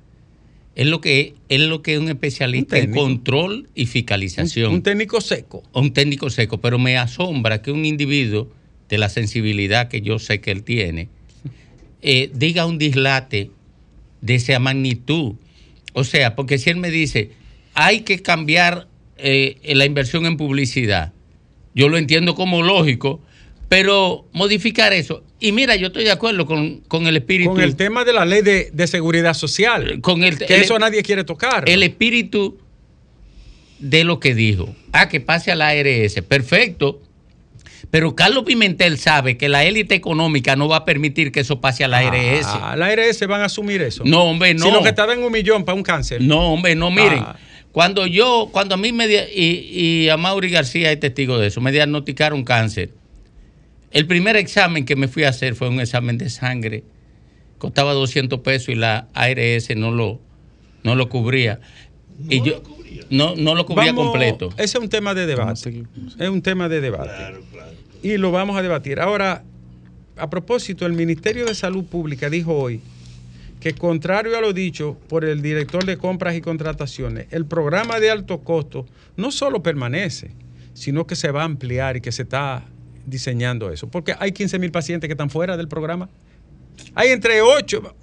Él 0.76 0.90
lo 0.90 1.00
que, 1.00 1.36
él 1.48 1.70
lo 1.70 1.82
que 1.82 1.94
es 1.94 2.00
un 2.00 2.10
especialista 2.10 2.78
Un 2.78 2.84
en 2.84 2.92
control 2.92 3.70
y 3.76 3.86
fiscalización. 3.86 4.74
Un 4.74 4.84
técnico 4.84 5.22
seco. 5.22 5.64
un 5.74 5.94
técnico 5.94 6.30
seco, 6.30 6.60
pero 6.60 6.78
me 6.78 6.98
asombra 6.98 7.62
que 7.62 7.72
un 7.72 7.86
individuo 7.86 8.50
de 8.90 8.98
la 8.98 9.10
sensibilidad 9.10 9.88
que 9.88 10.02
yo 10.02 10.20
sé 10.20 10.42
que 10.42 10.52
él 10.52 10.64
tiene 10.64 11.10
eh, 12.02 12.30
diga 12.34 12.66
un 12.66 12.78
dislate 12.78 13.50
de 14.22 14.36
esa 14.36 14.60
magnitud. 14.60 15.36
O 15.94 16.04
sea, 16.04 16.36
porque 16.36 16.58
si 16.58 16.70
él 16.70 16.78
me 16.78 16.92
dice, 16.92 17.32
hay 17.74 18.02
que 18.02 18.22
cambiar 18.22 18.88
eh, 19.18 19.58
la 19.64 19.86
inversión 19.86 20.26
en 20.26 20.38
publicidad, 20.38 21.14
yo 21.74 21.90
lo 21.90 21.98
entiendo 21.98 22.36
como 22.36 22.62
lógico, 22.62 23.22
pero 23.70 24.26
modificar 24.32 24.94
eso. 24.94 25.24
Y 25.40 25.52
mira, 25.52 25.76
yo 25.76 25.88
estoy 25.88 26.04
de 26.04 26.12
acuerdo 26.12 26.46
con, 26.46 26.82
con 26.88 27.08
el 27.08 27.18
espíritu. 27.18 27.52
Con 27.52 27.62
el 27.62 27.76
tema 27.76 28.04
de 28.06 28.14
la 28.14 28.26
ley 28.26 28.42
de, 28.42 28.70
de 28.72 28.88
seguridad 28.88 29.34
social. 29.34 30.00
Con 30.02 30.24
el- 30.24 30.38
que 30.38 30.56
el- 30.56 30.62
eso 30.64 30.78
nadie 30.80 31.04
quiere 31.04 31.24
tocar. 31.24 31.68
el 31.70 31.84
espíritu 31.84 32.58
de 33.80 34.04
lo 34.04 34.20
que 34.20 34.34
dijo. 34.36 34.74
Ah, 34.92 35.10
que 35.10 35.20
pase 35.20 35.52
a 35.52 35.56
la 35.56 35.70
ARS. 35.70 36.22
Perfecto. 36.28 37.02
Pero 37.92 38.16
Carlos 38.16 38.44
Pimentel 38.46 38.98
sabe 38.98 39.38
que 39.38 39.48
la 39.48 39.64
élite 39.64 39.96
económica 39.96 40.56
no 40.56 40.68
va 40.68 40.78
a 40.78 40.86
permitir 40.86 41.32
que 41.32 41.42
eso 41.42 41.62
pase 41.62 41.84
a 41.84 41.88
la 41.88 42.00
ARS. 42.00 42.46
Ah, 42.46 42.76
la 42.78 42.88
ARS 42.88 43.26
van 43.28 43.42
a 43.42 43.46
asumir 43.46 43.82
eso. 43.82 44.04
No, 44.06 44.24
hombre, 44.24 44.54
no. 44.54 44.66
Si 44.66 44.72
lo 44.72 44.82
que 44.84 44.92
te 44.94 45.06
dan 45.06 45.22
un 45.22 45.32
millón 45.32 45.64
para 45.66 45.76
un 45.76 45.84
cáncer. 45.84 46.22
No, 46.22 46.54
hombre, 46.54 46.76
no, 46.76 46.90
miren. 46.90 47.20
Ah. 47.20 47.36
Cuando 47.72 48.08
yo, 48.08 48.50
cuando 48.52 48.76
a 48.76 48.78
mí 48.78 48.92
me, 48.94 49.06
y, 49.34 50.04
y 50.06 50.10
a 50.10 50.16
Mauri 50.18 50.50
García 50.50 50.92
es 50.92 51.00
testigo 51.00 51.38
de 51.38 51.48
eso, 51.48 51.60
me 51.62 51.72
diagnosticaron 51.74 52.44
cáncer. 52.44 52.90
El 53.96 54.08
primer 54.08 54.36
examen 54.36 54.84
que 54.84 54.98
me 54.98 55.08
fui 55.08 55.24
a 55.24 55.30
hacer 55.30 55.56
fue 55.56 55.70
un 55.70 55.80
examen 55.80 56.18
de 56.18 56.30
sangre. 56.30 56.84
Costaba 57.58 57.94
200 57.94 58.42
pesos 58.42 58.68
y 58.70 58.76
la 58.76 59.08
ARS 59.14 59.74
no 59.78 59.90
lo, 59.92 60.20
no 60.84 60.96
lo 60.96 61.08
cubría. 61.08 61.62
y 62.30 62.42
yo, 62.42 62.62
No, 63.10 63.36
no 63.38 63.56
lo 63.56 63.66
cubría 63.66 63.94
Vamos- 63.94 64.08
completo. 64.12 64.50
Ese 64.58 64.78
es 64.78 64.84
un 64.84 64.90
tema 64.90 65.14
de 65.14 65.26
debate. 65.26 65.86
Es 66.20 66.28
un 66.30 66.42
tema 66.42 66.68
de 66.68 66.82
debate. 66.82 67.36
Y 68.04 68.18
lo 68.18 68.32
vamos 68.32 68.58
a 68.58 68.62
debatir. 68.62 69.00
Ahora, 69.00 69.44
a 70.18 70.30
propósito, 70.30 70.86
el 70.86 70.92
Ministerio 70.92 71.46
de 71.46 71.56
Salud 71.56 71.86
Pública 71.86 72.30
dijo 72.30 72.54
hoy 72.54 72.82
que 73.62 73.74
contrario 73.76 74.38
a 74.38 74.42
lo 74.42 74.52
dicho 74.52 74.98
por 75.08 75.24
el 75.24 75.42
director 75.42 75.86
de 75.86 75.98
compras 75.98 76.36
y 76.36 76.42
contrataciones, 76.42 77.28
el 77.32 77.46
programa 77.46 78.02
de 78.02 78.12
alto 78.12 78.42
costo 78.42 78.86
no 79.16 79.32
solo 79.32 79.64
permanece, 79.64 80.32
sino 80.74 81.08
que 81.08 81.16
se 81.16 81.32
va 81.32 81.44
a 81.44 81.46
ampliar 81.46 81.96
y 81.96 82.02
que 82.02 82.12
se 82.12 82.24
está 82.24 82.66
diseñando 83.06 83.72
eso. 83.72 83.90
Porque 83.90 84.16
hay 84.20 84.32
15 84.32 84.60
mil 84.60 84.72
pacientes 84.72 85.08
que 85.08 85.14
están 85.14 85.30
fuera 85.30 85.58
del 85.58 85.68
programa. 85.68 86.10
Hay 86.94 87.10
entre 87.10 87.42
8, 87.42 87.96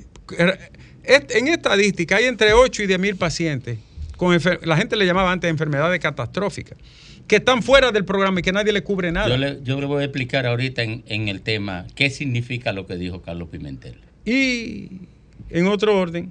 en 1.04 1.48
estadística, 1.48 2.16
hay 2.16 2.24
entre 2.24 2.52
8 2.52 2.82
y 2.82 2.86
10 2.86 2.98
mil 2.98 3.16
pacientes, 3.16 3.78
con 4.16 4.38
la 4.62 4.76
gente 4.76 4.96
le 4.96 5.04
llamaba 5.04 5.32
antes 5.32 5.50
enfermedades 5.50 6.00
catastróficas, 6.00 6.78
que 7.26 7.36
están 7.36 7.62
fuera 7.62 7.92
del 7.92 8.04
programa 8.04 8.40
y 8.40 8.42
que 8.42 8.52
nadie 8.52 8.72
le 8.72 8.82
cubre 8.82 9.12
nada. 9.12 9.28
Yo 9.28 9.36
le, 9.36 9.58
yo 9.62 9.80
le 9.80 9.86
voy 9.86 10.02
a 10.02 10.04
explicar 10.04 10.46
ahorita 10.46 10.82
en, 10.82 11.02
en 11.06 11.28
el 11.28 11.42
tema 11.42 11.86
qué 11.94 12.08
significa 12.10 12.72
lo 12.72 12.86
que 12.86 12.96
dijo 12.96 13.20
Carlos 13.22 13.48
Pimentel. 13.48 13.98
Y 14.24 15.02
en 15.50 15.66
otro 15.66 15.98
orden, 15.98 16.30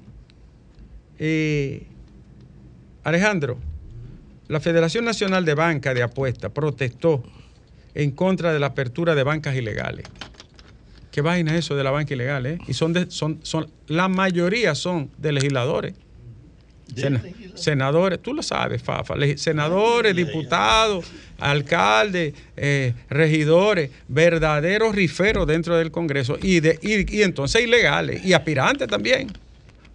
eh, 1.20 1.86
Alejandro, 3.04 3.60
la 4.48 4.60
Federación 4.60 5.06
Nacional 5.06 5.46
de 5.46 5.54
Banca 5.54 5.94
de 5.94 6.04
Apuestas 6.04 6.52
protestó 6.52 7.24
en 7.96 8.12
contra 8.12 8.54
de 8.54 8.60
la 8.60 8.68
apertura 8.68 9.16
de 9.16 9.24
bancas 9.24 9.56
ilegales. 9.56 10.06
¿Qué 11.12 11.22
vaina 11.22 11.52
es 11.54 11.66
eso 11.66 11.76
de 11.76 11.84
la 11.84 11.92
banca 11.92 12.14
ilegal? 12.14 12.46
eh? 12.46 12.58
Y 12.68 12.74
son, 12.74 12.94
de- 12.94 13.12
son, 13.12 13.40
son, 13.44 13.68
la 13.88 14.08
mayoría 14.08 14.76
son 14.76 15.10
de 15.18 15.32
legisladores. 15.34 15.94
Sena- 16.96 17.22
senadores, 17.56 18.22
tú 18.22 18.34
lo 18.34 18.44
sabes, 18.44 18.82
Fafa, 18.82 19.16
senadores, 19.38 20.16
diputados, 20.16 21.06
alcaldes, 21.38 22.34
eh, 22.58 22.94
regidores, 23.10 23.92
verdaderos 24.08 24.94
riferos 24.96 25.48
dentro 25.48 25.78
del 25.78 25.92
Congreso 25.92 26.38
y, 26.42 26.60
de, 26.60 26.80
y, 26.82 27.18
y 27.18 27.24
entonces 27.24 27.64
ilegales 27.64 28.24
y 28.26 28.34
aspirantes 28.34 28.88
también. 28.88 29.28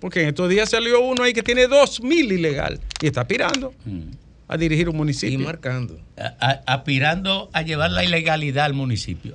Porque 0.01 0.21
en 0.23 0.29
estos 0.29 0.49
días 0.51 0.69
salió 0.71 1.01
uno 1.01 1.23
ahí 1.23 1.33
que 1.33 1.43
tiene 1.43 1.67
dos 1.67 2.03
mil 2.03 2.31
ilegal 2.31 2.79
y 3.01 3.07
está 3.07 3.23
aspirando 3.23 3.73
a 4.49 4.57
dirigir 4.57 4.89
un 4.89 4.97
municipio. 4.97 5.39
Y 5.41 5.43
marcando. 5.43 5.99
A- 6.19 6.35
a- 6.41 6.63
aspirando 6.75 7.51
a 7.53 7.63
llevar 7.63 7.91
la 7.91 8.05
ilegalidad 8.05 8.65
al 8.67 8.75
municipio, 8.75 9.35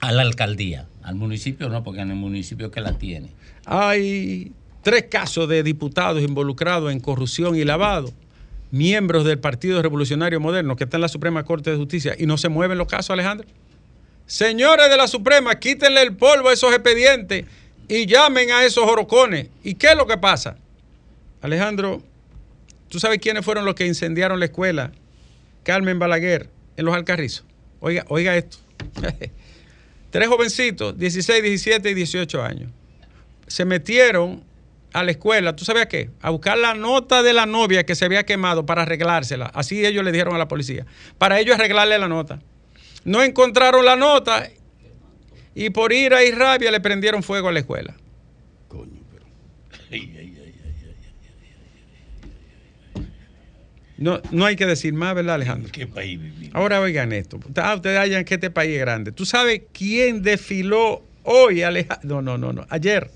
a 0.00 0.12
la 0.12 0.22
alcaldía. 0.22 0.86
Al 1.02 1.14
municipio 1.16 1.68
no, 1.68 1.82
porque 1.82 2.00
en 2.00 2.10
el 2.10 2.16
municipio 2.16 2.70
que 2.70 2.80
la 2.80 2.92
tiene. 2.92 3.28
Hay 3.64 4.52
tres 4.82 5.04
casos 5.10 5.48
de 5.48 5.62
diputados 5.62 6.22
involucrados 6.22 6.92
en 6.92 7.00
corrupción 7.00 7.56
y 7.56 7.64
lavado, 7.64 8.12
miembros 8.70 9.24
del 9.24 9.38
Partido 9.38 9.80
Revolucionario 9.82 10.40
Moderno 10.40 10.76
que 10.76 10.84
está 10.84 10.96
en 10.98 11.00
la 11.02 11.08
Suprema 11.08 11.42
Corte 11.44 11.70
de 11.70 11.76
Justicia 11.76 12.14
y 12.18 12.26
no 12.26 12.36
se 12.38 12.48
mueven 12.48 12.78
los 12.78 12.86
casos, 12.86 13.10
Alejandro. 13.10 13.46
Señores 14.26 14.90
de 14.90 14.96
la 14.98 15.08
Suprema, 15.08 15.58
quítenle 15.58 16.02
el 16.02 16.14
polvo 16.14 16.50
a 16.50 16.52
esos 16.52 16.72
expedientes 16.74 17.46
y 17.88 18.04
llamen 18.06 18.50
a 18.50 18.64
esos 18.64 18.84
orocones. 18.84 19.48
¿Y 19.64 19.74
qué 19.74 19.88
es 19.88 19.96
lo 19.96 20.06
que 20.06 20.18
pasa? 20.18 20.56
Alejandro, 21.40 22.02
¿tú 22.88 22.98
sabes 23.00 23.18
quiénes 23.18 23.44
fueron 23.44 23.64
los 23.64 23.74
que 23.74 23.86
incendiaron 23.86 24.38
la 24.38 24.46
escuela? 24.46 24.92
Carmen 25.62 25.98
Balaguer, 25.98 26.50
en 26.76 26.84
los 26.84 26.94
Alcarrizos. 26.94 27.44
Oiga, 27.80 28.04
oiga 28.08 28.36
esto. 28.36 28.58
Tres 30.10 30.28
jovencitos, 30.28 30.98
16, 30.98 31.42
17 31.42 31.90
y 31.90 31.94
18 31.94 32.42
años, 32.42 32.70
se 33.46 33.64
metieron 33.64 34.42
a 34.92 35.04
la 35.04 35.10
escuela, 35.10 35.54
¿tú 35.54 35.64
sabías 35.64 35.86
qué? 35.86 36.10
A 36.22 36.30
buscar 36.30 36.56
la 36.56 36.74
nota 36.74 37.22
de 37.22 37.32
la 37.32 37.46
novia 37.46 37.84
que 37.84 37.94
se 37.94 38.04
había 38.04 38.24
quemado 38.24 38.64
para 38.64 38.82
arreglársela. 38.82 39.46
Así 39.46 39.84
ellos 39.84 40.02
le 40.04 40.12
dijeron 40.12 40.34
a 40.34 40.38
la 40.38 40.48
policía. 40.48 40.86
Para 41.18 41.38
ellos 41.38 41.56
arreglarle 41.56 41.98
la 41.98 42.08
nota. 42.08 42.40
No 43.04 43.22
encontraron 43.22 43.84
la 43.84 43.96
nota 43.96 44.48
y 45.54 45.70
por 45.70 45.92
ira 45.92 46.24
y 46.24 46.30
rabia 46.30 46.70
le 46.70 46.80
prendieron 46.80 47.22
fuego 47.22 47.48
a 47.48 47.52
la 47.52 47.60
escuela. 47.60 47.94
No, 53.98 54.20
no 54.30 54.46
hay 54.46 54.54
que 54.54 54.64
decir 54.64 54.94
más, 54.94 55.14
¿verdad, 55.14 55.34
Alejandro? 55.34 55.70
¿Qué 55.72 55.86
país 55.86 56.20
vivimos? 56.20 56.54
Ahora 56.54 56.80
oigan 56.80 57.12
esto. 57.12 57.40
Ah, 57.56 57.74
ustedes 57.74 57.98
hayan 57.98 58.24
que 58.24 58.34
este 58.34 58.50
país 58.50 58.74
es 58.74 58.80
grande. 58.80 59.10
¿Tú 59.10 59.26
sabes 59.26 59.62
quién 59.72 60.22
desfiló 60.22 61.02
hoy, 61.24 61.62
Alejandro? 61.62 62.22
No, 62.22 62.22
no, 62.22 62.38
no, 62.38 62.52
no. 62.52 62.66
Ayer. 62.70 63.10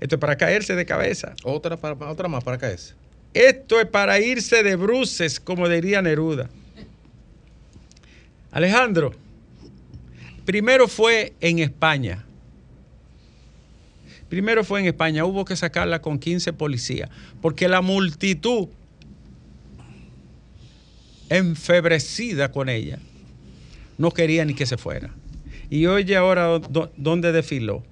Esto 0.00 0.16
es 0.16 0.20
para 0.20 0.36
caerse 0.36 0.74
de 0.74 0.84
cabeza. 0.86 1.34
Otra, 1.44 1.76
para, 1.76 1.94
otra 2.10 2.28
más 2.28 2.44
para 2.44 2.58
caerse. 2.58 2.94
Esto 3.34 3.80
es 3.80 3.86
para 3.86 4.20
irse 4.20 4.62
de 4.62 4.76
bruces, 4.76 5.40
como 5.40 5.68
diría 5.68 6.02
Neruda. 6.02 6.48
Alejandro, 8.50 9.14
primero 10.44 10.88
fue 10.88 11.34
en 11.40 11.58
España. 11.58 12.24
Primero 14.28 14.64
fue 14.64 14.80
en 14.80 14.86
España. 14.86 15.24
Hubo 15.24 15.44
que 15.44 15.56
sacarla 15.56 16.00
con 16.00 16.18
15 16.18 16.52
policías. 16.52 17.10
Porque 17.40 17.68
la 17.68 17.80
multitud, 17.80 18.68
enfebrecida 21.28 22.50
con 22.52 22.68
ella, 22.68 22.98
no 23.98 24.10
quería 24.10 24.44
ni 24.44 24.54
que 24.54 24.66
se 24.66 24.76
fuera. 24.76 25.10
Y 25.70 25.86
oye 25.86 26.16
ahora 26.16 26.58
dó- 26.60 26.90
dónde 26.96 27.32
desfiló. 27.32 27.82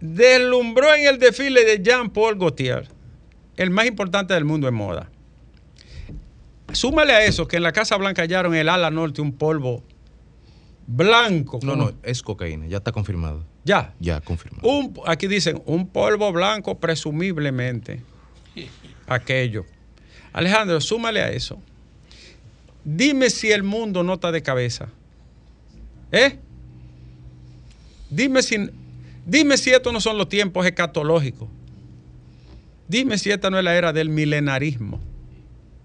Deslumbró 0.00 0.94
en 0.94 1.06
el 1.06 1.18
desfile 1.18 1.64
de 1.64 1.82
Jean-Paul 1.82 2.38
Gaultier, 2.38 2.88
el 3.56 3.70
más 3.70 3.86
importante 3.86 4.34
del 4.34 4.44
mundo 4.44 4.68
en 4.68 4.74
moda. 4.74 5.10
Súmale 6.72 7.12
a 7.14 7.24
eso 7.24 7.48
que 7.48 7.56
en 7.56 7.62
la 7.62 7.72
Casa 7.72 7.96
Blanca 7.96 8.22
hallaron 8.22 8.54
en 8.54 8.60
el 8.60 8.68
ala 8.68 8.90
norte 8.90 9.22
un 9.22 9.32
polvo 9.32 9.82
blanco. 10.86 11.58
No, 11.62 11.76
no, 11.76 11.92
es 12.02 12.22
cocaína, 12.22 12.66
ya 12.66 12.78
está 12.78 12.92
confirmado. 12.92 13.44
Ya. 13.64 13.94
Ya 13.98 14.20
confirmado. 14.20 14.68
Un, 14.68 14.94
aquí 15.06 15.26
dicen 15.26 15.62
un 15.64 15.88
polvo 15.88 16.30
blanco 16.32 16.78
presumiblemente. 16.78 18.02
Aquello. 19.06 19.64
Alejandro, 20.36 20.80
súmale 20.80 21.20
a 21.22 21.30
eso. 21.32 21.58
Dime 22.84 23.30
si 23.30 23.50
el 23.50 23.62
mundo 23.62 24.02
no 24.02 24.14
está 24.14 24.30
de 24.30 24.42
cabeza. 24.42 24.88
¿Eh? 26.12 26.38
Dime 28.10 28.42
si, 28.42 28.56
dime 29.24 29.56
si 29.56 29.70
estos 29.70 29.92
no 29.92 30.00
son 30.00 30.18
los 30.18 30.28
tiempos 30.28 30.64
escatológicos. 30.66 31.48
Dime 32.86 33.18
si 33.18 33.30
esta 33.30 33.50
no 33.50 33.58
es 33.58 33.64
la 33.64 33.74
era 33.76 33.92
del 33.92 34.08
milenarismo. 34.10 34.98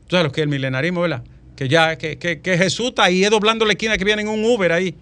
¿Tú 0.07 0.17
sabes 0.17 0.25
lo 0.25 0.31
que 0.31 0.41
es 0.41 0.43
el 0.43 0.49
milenarismo, 0.49 1.01
verdad? 1.01 1.23
Que 1.55 1.67
ya, 1.67 1.97
que, 1.97 2.17
que- 2.17 2.41
que 2.41 2.57
Jesús 2.57 2.87
está 2.89 3.05
ahí, 3.05 3.23
es 3.23 3.31
doblando 3.31 3.65
la 3.65 3.71
esquina 3.71 3.97
que 3.97 4.03
viene 4.05 4.21
en 4.21 4.27
un 4.27 4.43
Uber 4.43 4.71
ahí. 4.71 4.93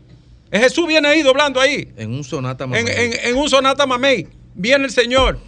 Es 0.52 0.62
Jesús 0.62 0.88
viene 0.88 1.08
ahí 1.08 1.21
doblando 1.21 1.60
ahí 1.60 1.91
En 1.97 2.12
un 2.13 2.24
sonata 2.24 2.63
en, 2.65 2.69
mamey. 2.71 2.86
en- 2.95 3.13
en 3.30 3.36
un 3.36 3.50
Sonata 3.50 3.86
Mamey, 3.86 4.28
viene 4.56 4.86
el 4.86 4.91
Señor 4.91 5.39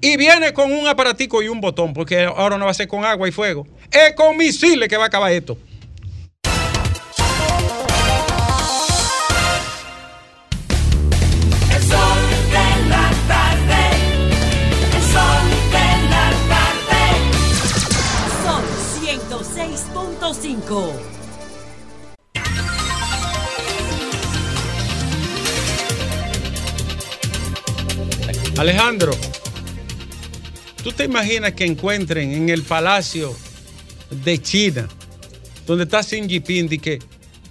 y 0.00 0.16
viene 0.16 0.52
con 0.52 0.72
un 0.72 0.86
aparatico 0.86 1.42
y 1.42 1.48
un 1.48 1.60
botón, 1.60 1.92
porque 1.92 2.24
ahora 2.24 2.58
no 2.58 2.64
va 2.64 2.70
a 2.70 2.74
ser 2.74 2.88
con 2.88 3.04
agua 3.04 3.28
y 3.28 3.32
fuego, 3.32 3.66
es 3.90 4.14
con 4.14 4.36
misiles 4.36 4.88
que 4.88 4.96
va 4.96 5.04
a 5.04 5.06
acabar 5.08 5.32
esto. 5.32 5.56
El 28.58 29.35
¿tú 30.86 30.92
te 30.92 31.02
imaginas 31.02 31.52
que 31.54 31.64
encuentren 31.64 32.30
en 32.30 32.48
el 32.48 32.62
palacio 32.62 33.34
de 34.24 34.40
China, 34.40 34.86
donde 35.66 35.82
está 35.82 36.00
Xi 36.04 36.22
Jinping, 36.28 36.68
y 36.72 36.78
que 36.78 37.00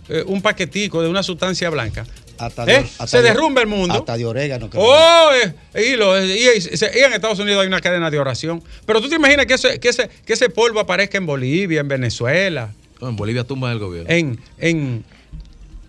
eh, 0.08 0.24
un 0.26 0.41
paquetico 0.41 1.02
de 1.02 1.10
una 1.10 1.21
sustancia 1.21 1.69
blanca? 1.69 2.06
Hasta 2.38 2.63
¿Eh? 2.63 2.78
hasta 2.98 3.08
Se 3.08 3.21
derrumba 3.21 3.60
el 3.62 3.67
mundo. 3.67 3.93
Hasta 3.93 4.15
de 4.15 4.24
orégano. 4.26 4.69
creo. 4.69 4.82
Oh, 4.86 5.30
eh, 5.74 5.86
y, 5.91 5.98
lo- 5.98 6.17
y- 6.26 6.32
y- 6.32 6.43
y 6.45 7.00
en 7.04 7.12
Estados 7.13 7.39
Unidos 7.39 7.60
hay 7.62 7.67
una 7.67 7.82
cadena 7.82 8.10
de 8.10 8.17
oración. 8.19 8.63
Pero 8.86 9.02
tú 9.02 9.10
te 9.10 9.15
imaginas 9.15 9.45
que 9.48 9.56
ese, 9.56 9.80
que 9.82 9.89
ese, 9.89 10.10
que 10.26 10.32
ese 10.32 10.50
polvo 10.50 10.80
aparezca 10.80 11.17
en 11.17 11.26
Bolivia, 11.26 11.82
en 11.82 11.89
Venezuela, 11.89 12.74
No, 13.02 13.10
en 13.10 13.17
Bolivia 13.17 13.43
tumba 13.43 13.69
el 13.74 13.80
gobierno. 13.80 14.10
en, 14.10 14.39
en, 14.60 15.04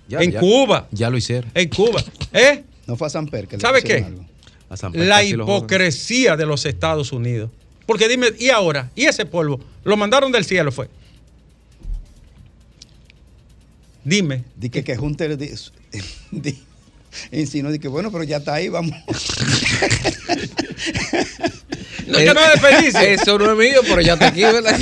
Ya, 0.08 0.18
en 0.20 0.32
ya. 0.32 0.40
Cuba, 0.40 0.88
Ya 0.90 1.10
lo 1.10 1.16
hicieron. 1.16 1.48
en 1.54 1.68
Cuba. 1.68 2.02
¿Eh? 2.32 2.64
No 2.88 2.96
fue 2.96 3.06
a 3.06 3.10
Samper 3.10 3.46
que 3.46 3.56
le 3.56 3.60
¿Sabe 3.60 3.82
pusieron 3.82 4.02
qué? 4.02 4.08
algo. 4.08 4.26
A 4.68 4.76
San 4.76 4.92
Pedro 4.92 5.06
La 5.06 5.22
hipocresía 5.24 6.36
de 6.36 6.46
los 6.46 6.64
Estados 6.66 7.12
Unidos. 7.12 7.50
Porque 7.86 8.08
dime, 8.08 8.28
¿y 8.38 8.48
ahora? 8.50 8.90
¿Y 8.96 9.04
ese 9.04 9.26
polvo? 9.26 9.60
¿Lo 9.84 9.96
mandaron 9.96 10.32
del 10.32 10.44
cielo 10.44 10.72
fue? 10.72 10.88
Dime. 14.04 14.44
Di 14.56 14.70
que, 14.70 14.82
que 14.84 14.96
Hunter 14.98 15.36
di- 15.36 15.50
di- 16.30 16.58
insinuó, 17.32 17.70
di 17.72 17.78
que 17.78 17.88
bueno, 17.88 18.10
pero 18.12 18.24
ya 18.24 18.38
está 18.38 18.54
ahí, 18.54 18.68
vamos. 18.68 18.94
No, 22.06 22.18
que 22.18 22.26
no. 22.34 22.40
Eso 23.00 23.36
no 23.38 23.50
es 23.52 23.58
mío, 23.58 23.80
pero 23.82 24.00
ya 24.00 24.12
está 24.14 24.28
aquí, 24.28 24.42
¿verdad? 24.42 24.78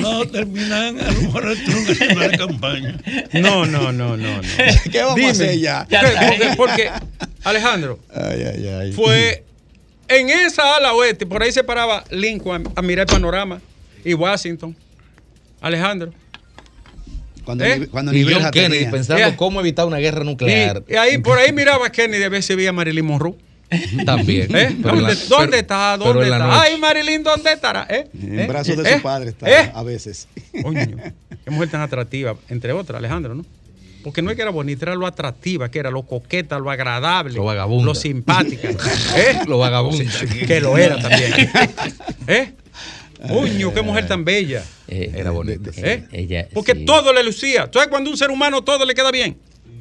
No, 0.00 0.26
terminan 0.28 1.00
a 1.00 1.10
lo 1.12 1.22
mejor 1.22 1.48
el 1.48 1.64
truco 1.64 1.94
de 1.94 2.14
la 2.14 2.36
campaña. 2.36 2.98
No, 3.32 3.64
no, 3.64 3.90
no, 3.90 4.16
no, 4.18 4.42
no. 4.42 4.42
¿Qué 4.92 5.00
vamos 5.00 5.14
Dime. 5.14 5.28
a 5.28 5.30
hacer 5.32 5.58
ya? 5.58 5.86
Porque, 5.88 6.54
porque, 6.56 6.90
Alejandro, 7.44 7.98
Ay, 8.12 8.42
ay, 8.42 8.66
ay. 8.68 8.92
fue 8.92 9.44
en 10.08 10.28
esa 10.30 10.76
ala 10.76 10.92
oeste, 10.94 11.26
por 11.26 11.42
ahí 11.42 11.52
se 11.52 11.62
paraba 11.64 12.04
Lincoln 12.10 12.66
a, 12.76 12.80
a 12.80 12.82
mirar 12.82 13.06
el 13.08 13.12
panorama 13.14 13.60
y 14.04 14.14
Washington. 14.14 14.74
Alejandro. 15.60 16.12
Cuando, 17.44 17.64
¿Eh? 17.64 17.78
ni- 17.80 17.86
cuando 17.86 18.12
Y 18.12 18.24
ni 18.24 18.32
John 18.32 18.50
Kennedy 18.50 18.76
tenía. 18.78 18.90
pensando 18.90 19.18
Yeah. 19.24 19.36
cómo 19.36 19.60
evitar 19.60 19.86
una 19.86 19.96
guerra 19.98 20.22
nuclear. 20.24 20.82
Y, 20.86 20.92
y 20.92 20.96
ahí 20.96 21.18
por 21.18 21.38
ahí 21.38 21.52
miraba 21.52 21.90
Kennedy 21.90 22.22
a 22.22 22.28
ver 22.28 22.42
si 22.42 22.54
veía 22.54 22.70
a 22.70 22.72
Marilyn 22.72 23.04
Monroe. 23.06 23.34
También. 24.06 24.54
¿Eh? 24.56 24.74
¿Dónde, 24.78 25.02
la- 25.02 25.14
dónde 25.14 25.46
pero- 25.48 25.56
está? 25.56 25.96
¿Dónde 25.96 26.24
está? 26.24 26.62
Ay, 26.62 26.78
Marilyn, 26.78 27.22
¿dónde 27.22 27.52
estará? 27.52 27.86
¿Eh? 27.88 28.08
En 28.22 28.40
¿Eh? 28.40 28.46
brazos 28.46 28.76
de 28.76 28.90
¿Eh? 28.90 28.96
su 28.96 29.02
padre 29.02 29.30
está 29.30 29.48
¿Eh? 29.50 29.70
a 29.74 29.82
veces. 29.82 30.28
Coño, 30.62 30.96
qué 31.44 31.50
mujer 31.50 31.70
tan 31.70 31.80
atractiva, 31.82 32.36
entre 32.48 32.72
otras, 32.72 32.98
Alejandro, 32.98 33.34
¿no? 33.34 33.44
Porque 34.02 34.22
no 34.22 34.30
es 34.30 34.36
que 34.36 34.42
era 34.42 34.50
bonita, 34.50 34.84
era 34.86 34.94
lo 34.94 35.06
atractiva, 35.06 35.70
que 35.70 35.78
era 35.78 35.90
lo 35.90 36.02
coqueta, 36.04 36.58
lo 36.58 36.70
agradable, 36.70 37.34
Lo 37.34 37.44
vagabunda. 37.44 37.84
lo 37.86 37.94
simpática. 37.94 38.68
¿Eh? 39.16 39.40
Lo 39.46 39.58
vagabundo. 39.58 40.02
Que 40.46 40.60
lo 40.60 40.78
era 40.78 40.98
también. 41.00 41.32
¿Eh? 42.26 42.52
Coño, 43.28 43.74
qué 43.74 43.82
mujer 43.82 44.06
tan 44.06 44.24
bella. 44.24 44.64
Eh, 44.86 45.10
Era 45.14 45.32
bonito. 45.32 45.70
¿Eh? 45.76 46.04
Ella, 46.12 46.46
Porque 46.54 46.72
sí. 46.74 46.84
todo 46.84 47.12
le 47.12 47.24
lucía. 47.24 47.66
¿Tú 47.68 47.78
sabes 47.80 47.88
cuando 47.88 48.08
a 48.10 48.12
un 48.12 48.16
ser 48.16 48.30
humano 48.30 48.62
todo 48.62 48.84
le 48.84 48.94
queda 48.94 49.10
bien? 49.10 49.36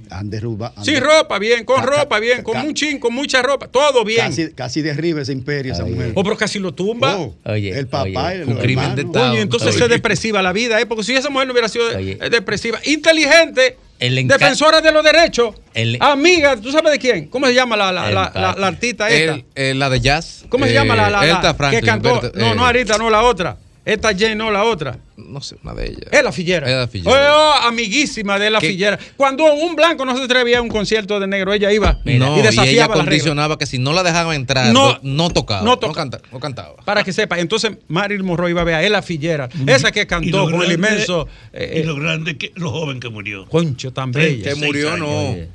Ande 0.09 0.39
ruba. 0.39 0.73
ande- 0.75 0.85
Sin 0.91 1.01
ropa, 1.01 1.39
bien, 1.39 1.63
con 1.65 1.81
Ca- 1.81 1.85
ropa, 1.85 2.19
bien, 2.19 2.43
con 2.43 2.57
un 2.57 2.73
chin, 2.73 2.99
con 2.99 3.13
mucha 3.13 3.41
ropa, 3.41 3.67
todo 3.67 4.03
bien. 4.03 4.25
Casi, 4.27 4.51
casi 4.53 4.81
derriba 4.81 5.21
ese 5.21 5.31
imperio, 5.33 5.73
esa 5.73 5.83
Oye. 5.83 5.93
mujer. 5.93 6.11
O 6.15 6.23
pero 6.23 6.37
casi 6.37 6.59
lo 6.59 6.73
tumba. 6.73 7.17
Oh, 7.17 7.35
Oye, 7.45 7.77
el 7.77 7.87
papá 7.87 8.27
oye, 8.29 8.43
un 8.45 8.55
crimen 8.57 8.95
de 8.95 9.01
Estado. 9.03 9.29
Coño, 9.31 9.41
entonces 9.41 9.69
Oye. 9.69 9.77
se 9.79 9.87
depresiva 9.87 10.41
la 10.41 10.53
vida, 10.53 10.79
¿eh? 10.79 10.85
Porque 10.85 11.03
si 11.03 11.15
esa 11.15 11.29
mujer 11.29 11.47
no 11.47 11.53
hubiera 11.53 11.69
sido 11.69 11.87
Oye. 11.95 12.17
eh, 12.21 12.29
depresiva, 12.29 12.79
inteligente, 12.85 13.77
defensora 13.99 14.81
de 14.81 14.91
los 14.91 15.03
derechos, 15.03 15.55
El- 15.73 15.97
amiga, 16.01 16.55
¿tú 16.57 16.71
sabes 16.71 16.91
de 16.91 16.99
quién? 16.99 17.27
¿Cómo 17.27 17.47
se 17.47 17.53
llama 17.53 17.75
la, 17.75 17.91
la, 17.91 18.11
la, 18.11 18.31
la- 18.33 18.55
la 18.57 18.67
artista 18.67 19.09
esta? 19.09 19.33
El- 19.33 19.45
eh, 19.55 19.73
la 19.75 19.89
de 19.89 19.99
jazz. 19.99 20.45
¿Cómo 20.49 20.65
se 20.65 20.71
eh, 20.71 20.73
llama 20.75 20.95
la, 20.95 21.09
la, 21.09 21.53
Franklin, 21.53 21.79
que 21.81 21.85
cantó? 21.85 22.21
No, 22.35 22.51
eh, 22.51 22.55
no, 22.55 22.65
ahorita, 22.65 22.97
no, 22.97 23.09
la 23.09 23.23
otra. 23.23 23.57
Esta 23.87 24.11
J 24.11 24.35
no 24.35 24.51
la 24.51 24.65
otra. 24.65 24.99
No 25.15 25.39
sé, 25.41 25.55
una 25.63 25.73
de 25.73 25.87
ellas. 25.87 26.09
Es 26.11 26.21
la 26.23 26.31
fillera. 26.33 26.67
Es 26.69 26.75
la 26.75 26.87
Fillera. 26.87 27.35
Oh, 27.35 27.53
amiguísima 27.63 28.37
de 28.37 28.49
la 28.49 28.59
¿Qué? 28.59 28.67
fillera. 28.69 28.99
Cuando 29.15 29.45
un 29.53 29.75
blanco 29.77 30.03
no 30.05 30.15
se 30.17 30.23
atrevía 30.23 30.59
a 30.59 30.61
un 30.61 30.67
concierto 30.67 31.19
de 31.19 31.25
negro, 31.27 31.53
ella 31.53 31.71
iba 31.71 31.93
No, 32.03 32.11
y 32.11 32.13
y 32.13 32.15
ella 32.17 32.35
desafiaba 32.43 32.65
la 32.65 32.87
regla. 32.87 33.03
condicionaba 33.05 33.57
que 33.57 33.65
si 33.65 33.79
no 33.79 33.93
la 33.93 34.03
dejaban 34.03 34.35
entrar, 34.35 34.73
No. 34.73 34.99
no, 35.01 35.29
tocaba. 35.29 35.61
No 35.61 35.67
No, 35.71 35.79
toca- 35.79 35.93
canta- 36.01 36.21
no 36.31 36.39
cantaba. 36.39 36.75
Para 36.83 37.03
que 37.03 37.13
sepa. 37.13 37.39
Entonces, 37.39 37.71
Marilyn 37.87 38.25
Monroe 38.25 38.49
iba 38.51 38.61
a 38.61 38.65
ver 38.65 38.75
a 38.75 38.83
Ella 38.83 39.01
Fillera. 39.01 39.47
Esa 39.65 39.91
que 39.91 40.01
Y 40.01 40.05
cantó 40.05 40.45
lo 40.49 40.51
con 40.51 40.63
el 40.63 40.73
inmenso. 40.73 41.27
y 41.53 41.57
eh, 41.79 41.83
lo 41.85 41.95
grande 41.95 42.37
que 42.37 42.51
lo 42.55 42.71
joven 42.71 42.99
que 42.99 43.09
murió. 43.09 43.45
Concho, 43.47 43.93
tan 43.93 44.11
bella. 44.11 44.43
Que 44.43 44.55
murió, 44.55 44.89
años, 44.91 44.99
no. 44.99 45.29
oye. 45.31 45.47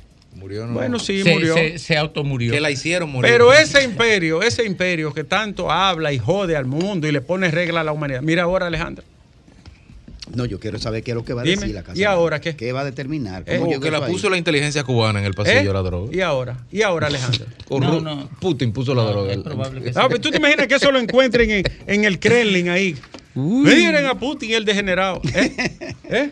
Murió, 0.43 0.67
no. 0.67 0.73
Bueno, 0.73 0.99
sí, 0.99 1.23
se, 1.23 1.33
murió. 1.33 1.53
se, 1.55 1.79
se 1.79 1.95
automurió. 1.95 2.51
Que 2.51 2.59
la 2.59 2.69
hicieron 2.69 3.09
morir. 3.09 3.31
Pero 3.31 3.53
ese 3.53 3.81
imperio, 3.81 4.43
ese 4.43 4.65
imperio 4.65 5.13
que 5.13 5.23
tanto 5.23 5.71
habla 5.71 6.11
y 6.11 6.19
jode 6.19 6.57
al 6.57 6.65
mundo 6.65 7.07
y 7.07 7.13
le 7.13 7.21
pone 7.21 7.49
regla 7.49 7.79
a 7.79 7.83
la 7.85 7.93
humanidad. 7.93 8.21
Mira 8.21 8.43
ahora, 8.43 8.67
Alejandro. 8.67 9.05
No, 10.35 10.43
yo 10.45 10.59
quiero 10.59 10.79
saber 10.79 11.01
qué 11.01 11.11
es 11.11 11.15
lo 11.15 11.23
que 11.23 11.31
va 11.33 11.41
a 11.41 11.45
Dime, 11.45 11.61
decir 11.61 11.75
la 11.75 11.83
casa. 11.83 11.97
¿y 11.97 12.03
ahora 12.03 12.41
qué? 12.41 12.57
¿Qué 12.57 12.73
va 12.73 12.81
a 12.81 12.85
determinar? 12.85 13.43
Eh, 13.45 13.57
¿Cómo 13.59 13.71
Oh, 13.77 13.79
que 13.79 13.89
la 13.89 13.99
ahí? 13.99 14.11
puso 14.11 14.29
la 14.29 14.37
inteligencia 14.37 14.83
cubana 14.83 15.19
en 15.19 15.25
el 15.25 15.33
pasillo 15.33 15.59
¿Eh? 15.59 15.63
de 15.67 15.73
la 15.73 15.81
droga. 15.81 16.13
Y 16.13 16.19
ahora, 16.19 16.57
y 16.73 16.81
ahora, 16.81 17.07
Alejandro. 17.07 17.45
No, 17.69 18.01
no. 18.01 18.29
Putin 18.41 18.73
puso 18.73 18.93
la 18.93 19.03
droga. 19.03 19.31
es 19.31 19.37
probable 19.39 19.81
que 19.81 19.93
sí. 19.93 19.99
Ah, 20.01 20.07
pero 20.09 20.19
tú 20.19 20.29
te 20.29 20.37
imaginas 20.37 20.67
que 20.67 20.75
eso 20.75 20.91
lo 20.91 20.99
encuentren 20.99 21.49
en, 21.51 21.63
en 21.87 22.03
el 22.03 22.19
Kremlin 22.19 22.67
ahí. 22.67 22.97
Miren 23.35 24.05
a 24.07 24.19
Putin, 24.19 24.51
el 24.53 24.65
degenerado. 24.65 25.21
¿Eh? 25.33 25.51
¿Eh? 26.09 26.29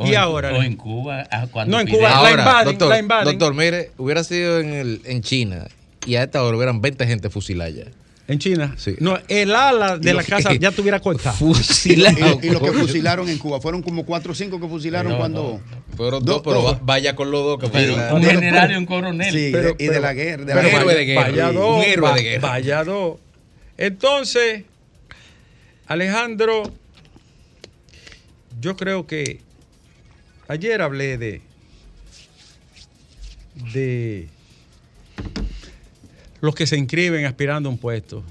O 0.00 0.06
Y 0.06 0.10
en- 0.10 0.16
ahora. 0.16 0.52
O 0.56 0.62
en 0.62 0.76
Cuba. 0.76 1.26
ah, 1.30 1.48
cuando 1.50 1.76
No, 1.76 1.80
en 1.80 1.88
Cuba, 1.88 2.02
la 2.08 2.16
Ahora, 2.16 2.30
invaden, 2.32 2.64
doctor, 2.66 2.88
la 2.88 2.98
invaden. 3.00 3.24
doctor, 3.24 3.54
mire, 3.54 3.90
hubiera 3.98 4.22
sido 4.22 4.60
en, 4.60 4.72
el, 4.72 5.00
en 5.04 5.22
China 5.22 5.66
y 6.06 6.14
a 6.14 6.22
esta 6.22 6.42
hora 6.44 6.56
hubieran 6.56 6.80
20 6.80 7.04
gente 7.06 7.30
fusilada 7.30 7.70
ya. 7.70 7.84
En 8.28 8.38
China. 8.38 8.74
Sí. 8.76 8.94
No, 9.00 9.18
el 9.28 9.54
ala 9.56 9.96
de 9.98 10.12
la 10.14 10.22
casa 10.22 10.52
ya 10.54 10.70
tuviera 10.70 11.00
cortado. 11.02 11.34
Fusilado. 11.34 12.38
Y, 12.42 12.46
y 12.46 12.50
los 12.50 12.62
que 12.62 12.72
fusilaron 12.72 13.28
en 13.28 13.38
Cuba 13.38 13.60
fueron 13.60 13.82
como 13.82 14.04
cuatro 14.04 14.32
o 14.32 14.34
cinco 14.34 14.60
que 14.60 14.68
fusilaron 14.68 15.12
No, 15.12 15.18
cuando. 15.18 15.60
Pero, 15.96 16.20
Do- 16.20 16.34
dos, 16.34 16.42
pero 16.44 16.62
va- 16.62 16.78
vaya 16.82 17.16
con 17.16 17.30
los 17.32 17.42
dos 17.42 17.58
que 17.58 17.68
Pero 17.68 17.94
un 18.14 18.22
general 18.22 18.66
pero- 18.68 18.74
y 18.74 18.76
un 18.76 18.86
coronel. 18.86 19.32
Sí, 19.34 19.48
Pero- 19.50 19.68
de- 19.70 19.76
y 19.78 19.86
de 19.86 19.88
pero- 19.90 20.00
la 20.02 20.12
guerra. 20.14 20.44
De 20.44 20.52
Pero 20.54 20.62
la 20.62 20.68
héroe 20.68 20.84
guerra. 20.84 20.94
de 20.94 21.04
guerra. 21.06 21.22
Vaya 21.22 21.48
Un 21.50 21.82
héroe 21.82 22.08
va- 22.10 22.14
de 22.16 22.22
guerra. 22.22 22.48
vaya 22.50 22.84
dos. 22.84 23.16
Entonces, 23.78 24.62
Alejandro, 25.86 26.64
yo 28.60 28.76
creo 28.76 29.06
que 29.06 29.40
ayer 30.48 30.82
hablé 30.82 31.18
de 31.18 31.42
de 33.72 34.28
los 36.40 36.54
que 36.54 36.66
se 36.66 36.76
inscriben 36.76 37.24
aspirando 37.26 37.68
a 37.68 37.72
un 37.72 37.78
puesto. 37.78 38.22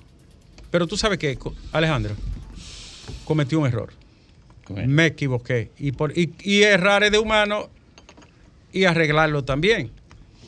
Pero 0.72 0.88
tú 0.88 0.98
sabes 0.98 1.18
que, 1.18 1.38
Alejandro, 1.72 2.16
cometí 3.26 3.56
un 3.56 3.68
error. 3.68 3.94
Me 4.70 5.06
equivoqué. 5.08 5.72
Y, 5.78 5.94
por, 5.94 6.18
y, 6.18 6.34
y 6.42 6.64
errar 6.64 7.04
es 7.04 7.12
de 7.12 7.20
humano 7.20 7.70
y 8.74 8.84
arreglarlo 8.86 9.44
también. 9.44 9.92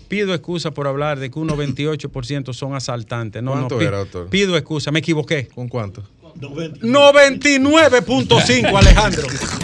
Pido 0.10 0.34
excusa 0.34 0.72
por 0.72 0.88
hablar 0.88 1.20
de 1.20 1.30
que 1.30 1.40
un 1.40 1.48
98% 1.50 2.54
son 2.54 2.76
asaltantes. 2.76 3.44
No, 3.44 3.52
¿Cuánto 3.52 3.76
no, 3.76 3.82
era, 3.82 3.98
doctor? 4.00 4.30
Pido 4.30 4.58
excusa, 4.58 4.92
me 4.92 5.00
equivoqué. 5.00 5.48
¿Con 5.48 5.70
cuánto? 5.70 6.04
90. 6.36 6.80
99.5, 6.86 8.78
Alejandro. 8.78 9.28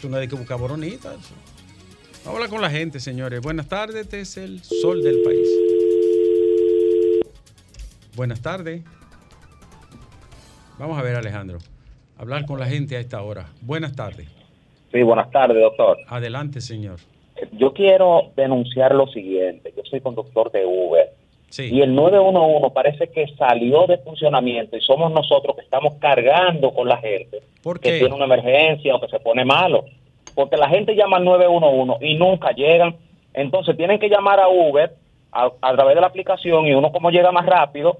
Esto 0.00 0.08
no 0.08 0.16
hay 0.16 0.28
que 0.28 0.34
buscar 0.34 0.58
boronitas. 0.58 1.30
Habla 2.24 2.48
con 2.48 2.62
la 2.62 2.70
gente, 2.70 3.00
señores. 3.00 3.42
Buenas 3.42 3.68
tardes, 3.68 3.96
este 3.96 4.20
es 4.20 4.38
el 4.38 4.64
sol 4.64 5.02
del 5.02 5.20
país. 5.20 5.46
Buenas 8.16 8.40
tardes. 8.40 8.82
Vamos 10.78 10.98
a 10.98 11.02
ver, 11.02 11.16
Alejandro. 11.16 11.58
Hablar 12.16 12.46
con 12.46 12.58
la 12.58 12.64
gente 12.64 12.96
a 12.96 13.00
esta 13.00 13.20
hora. 13.20 13.50
Buenas 13.60 13.94
tardes. 13.94 14.26
Sí, 14.90 15.02
buenas 15.02 15.30
tardes, 15.32 15.60
doctor. 15.60 15.98
Adelante, 16.06 16.62
señor. 16.62 16.98
Yo 17.52 17.74
quiero 17.74 18.32
denunciar 18.36 18.94
lo 18.94 19.06
siguiente. 19.08 19.74
Yo 19.76 19.82
soy 19.84 20.00
conductor 20.00 20.50
de 20.50 20.64
Uber 20.64 21.10
y 21.58 21.80
el 21.80 21.94
911 21.94 22.70
parece 22.72 23.08
que 23.08 23.26
salió 23.36 23.86
de 23.86 23.98
funcionamiento 23.98 24.76
y 24.76 24.80
somos 24.80 25.10
nosotros 25.10 25.56
que 25.56 25.62
estamos 25.62 25.94
cargando 25.96 26.72
con 26.72 26.88
la 26.88 26.96
gente 26.98 27.42
¿Por 27.62 27.80
que 27.80 27.98
tiene 27.98 28.14
una 28.14 28.26
emergencia 28.26 28.94
o 28.94 29.00
que 29.00 29.08
se 29.08 29.18
pone 29.18 29.44
malo. 29.44 29.84
Porque 30.34 30.56
la 30.56 30.68
gente 30.68 30.94
llama 30.94 31.16
al 31.16 31.24
911 31.24 32.06
y 32.06 32.14
nunca 32.14 32.52
llegan. 32.52 32.96
Entonces 33.34 33.76
tienen 33.76 33.98
que 33.98 34.08
llamar 34.08 34.38
a 34.38 34.48
Uber 34.48 34.92
a, 35.32 35.50
a 35.60 35.74
través 35.74 35.96
de 35.96 36.00
la 36.00 36.06
aplicación 36.06 36.66
y 36.66 36.74
uno 36.74 36.92
como 36.92 37.10
llega 37.10 37.32
más 37.32 37.46
rápido, 37.46 37.98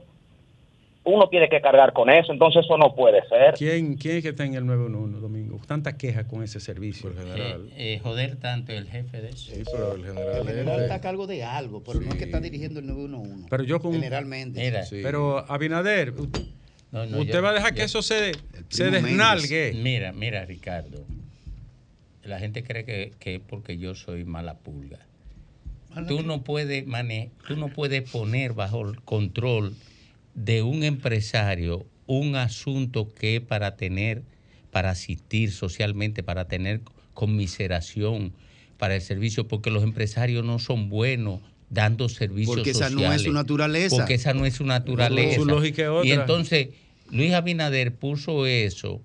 uno 1.02 1.28
tiene 1.28 1.48
que 1.48 1.60
cargar 1.60 1.92
con 1.92 2.10
eso. 2.10 2.32
Entonces 2.32 2.64
eso 2.64 2.76
no 2.76 2.94
puede 2.94 3.20
ser. 3.28 3.54
¿Quién, 3.54 3.96
¿Quién 3.96 4.16
es 4.18 4.22
que 4.22 4.28
está 4.30 4.44
en 4.44 4.54
el 4.54 4.66
911, 4.66 5.18
Domingo? 5.20 5.58
Tanta 5.66 5.96
queja 5.96 6.26
con 6.28 6.42
ese 6.42 6.60
servicio. 6.60 7.10
Por 7.12 7.18
general. 7.18 7.68
Eh, 7.76 7.94
eh, 7.94 8.00
joder 8.02 8.36
tanto 8.36 8.72
el 8.72 8.86
jefe 8.86 9.20
de 9.22 9.30
eso. 9.30 9.50
Sí, 9.54 9.62
pero 9.72 9.94
el 9.94 10.04
general. 10.04 10.36
El 10.42 10.46
general 10.46 10.76
es- 10.76 10.82
está 10.82 10.94
a 10.96 11.00
cargo 11.00 11.26
de 11.26 11.42
algo, 11.44 11.82
pero 11.82 12.00
no 12.00 12.10
es 12.10 12.16
que 12.16 12.24
está 12.24 12.40
dirigiendo 12.40 12.80
el 12.80 12.86
911. 12.86 13.46
Pero 13.48 13.64
yo 13.64 13.80
con- 13.80 13.92
Generalmente. 13.92 14.84
Sí. 14.84 15.00
Pero, 15.02 15.44
Abinader, 15.50 16.10
u- 16.12 16.28
no, 16.92 17.06
no, 17.06 17.18
usted 17.20 17.34
yo- 17.34 17.42
va 17.42 17.50
a 17.50 17.54
dejar 17.54 17.70
yo- 17.70 17.76
que 17.76 17.82
eso 17.84 18.02
se, 18.02 18.32
se 18.68 18.90
desnalgue. 18.90 19.72
Mira, 19.74 20.12
mira, 20.12 20.44
Ricardo. 20.44 21.02
La 22.24 22.38
gente 22.38 22.62
cree 22.62 22.84
que, 22.84 23.12
que 23.18 23.36
es 23.36 23.40
porque 23.40 23.78
yo 23.78 23.94
soy 23.94 24.24
mala 24.24 24.54
pulga. 24.54 24.98
Tú 26.06 26.22
no 26.22 26.42
puedes 26.42 26.86
mane 26.86 27.30
tú 27.48 27.56
no 27.56 27.68
puedes 27.68 28.08
poner 28.08 28.52
bajo 28.52 28.88
el 28.88 29.00
control 29.00 29.74
de 30.34 30.62
un 30.62 30.82
empresario 30.84 31.86
un 32.06 32.34
asunto 32.34 33.12
que 33.14 33.40
para 33.40 33.76
tener, 33.76 34.22
para 34.72 34.90
asistir 34.90 35.52
socialmente, 35.52 36.22
para 36.22 36.48
tener 36.48 36.80
conmiseración 37.14 38.32
para 38.78 38.96
el 38.96 39.02
servicio, 39.02 39.46
porque 39.46 39.70
los 39.70 39.82
empresarios 39.84 40.44
no 40.44 40.58
son 40.58 40.88
buenos 40.88 41.40
dando 41.68 42.08
servicios 42.08 42.56
Porque 42.56 42.70
esa 42.70 42.90
no 42.90 42.98
es 42.98 43.02
sociales. 43.02 43.22
su 43.22 43.32
naturaleza. 43.32 43.96
Porque 43.96 44.14
esa 44.14 44.34
no 44.34 44.46
es 44.46 44.54
su 44.54 44.64
naturaleza. 44.64 45.36
Su 45.36 45.44
lógica 45.44 45.82
es 45.82 45.88
otra. 45.88 46.08
Y 46.08 46.12
entonces 46.12 46.68
Luis 47.10 47.32
Abinader 47.32 47.94
puso 47.94 48.46
eso 48.46 49.00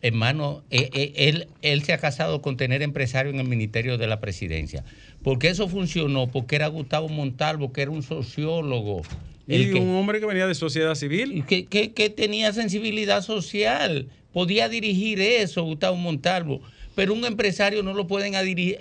en 0.00 0.16
mano, 0.16 0.62
eh, 0.70 0.90
eh, 0.92 1.12
él, 1.16 1.48
él 1.62 1.82
se 1.82 1.92
ha 1.92 1.98
casado 1.98 2.40
con 2.40 2.56
tener 2.56 2.82
empresario 2.82 3.32
en 3.32 3.40
el 3.40 3.48
Ministerio 3.48 3.98
de 3.98 4.06
la 4.06 4.20
Presidencia. 4.20 4.84
Porque 5.22 5.48
eso 5.48 5.68
funcionó, 5.68 6.28
porque 6.28 6.56
era 6.56 6.68
Gustavo 6.68 7.08
Montalvo, 7.08 7.72
que 7.72 7.82
era 7.82 7.90
un 7.90 8.02
sociólogo. 8.02 9.02
Y 9.48 9.72
que- 9.72 9.80
un 9.80 9.96
hombre 9.96 10.20
que 10.20 10.26
venía 10.26 10.46
de 10.46 10.54
sociedad 10.54 10.94
civil. 10.94 11.44
que, 11.46 11.64
que- 11.66 11.92
que 11.92 12.10
tenía 12.10 12.52
sensibilidad 12.52 13.22
social, 13.22 14.08
podía 14.32 14.68
dirigir 14.68 15.20
eso, 15.20 15.62
Gustavo 15.64 15.96
Montalvo, 15.96 16.60
pero 16.94 17.14
un 17.14 17.24
empresario 17.24 17.82
no 17.82 17.94
lo 17.94 18.06
pueden 18.06 18.34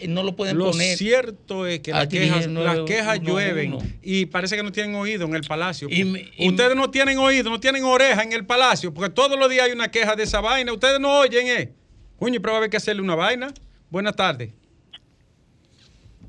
no 0.10 0.24
lo 0.24 0.36
pueden 0.36 0.58
Lo 0.58 0.72
poner. 0.72 0.98
cierto 0.98 1.66
es 1.68 1.80
que 1.80 1.92
las 1.92 2.08
quejas, 2.08 2.46
el 2.46 2.54
las 2.56 2.64
911. 2.76 2.94
quejas 2.94 3.20
llueven 3.22 3.78
y 4.04 4.26
parece 4.26 4.56
que 4.58 4.64
no 4.64 4.72
tienen 4.72 4.96
oído 4.96 5.26
en 5.26 5.36
el 5.36 5.42
palacio. 5.44 5.88
Y 5.90 6.04
me- 6.04 6.32
y 6.38 6.50
Ustedes 6.50 6.76
no 6.76 6.90
tienen 6.92 7.18
oído, 7.20 7.50
no 7.50 7.60
tienen 7.60 7.84
oreja 7.84 8.24
en 8.24 8.34
el 8.34 8.46
palacio, 8.46 8.94
porque 8.94 9.12
todos 9.14 9.38
los 9.40 9.50
días 9.50 9.66
hay 9.68 9.72
una 9.72 9.90
queja 9.90 10.16
de 10.16 10.24
esa 10.24 10.42
vaina. 10.42 10.74
Ustedes 10.74 11.00
no 11.00 11.20
oyen, 11.20 11.48
¿eh? 11.48 11.72
Coño, 12.20 12.42
pero 12.42 12.54
va 12.54 12.58
a 12.58 12.60
haber 12.60 12.70
que 12.72 12.78
hacerle 12.78 13.04
una 13.04 13.16
vaina. 13.16 13.54
Buenas 13.90 14.16
tardes. 14.16 14.50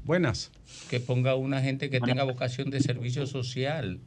Buenas. 0.05 0.51
Que 0.91 1.01
ponga 1.01 1.35
una 1.35 1.61
gente 1.61 1.91
que 1.91 2.01
tenga 2.01 2.25
vocación 2.25 2.71
de 2.71 2.81
servicio 2.81 3.27
social. 3.27 3.99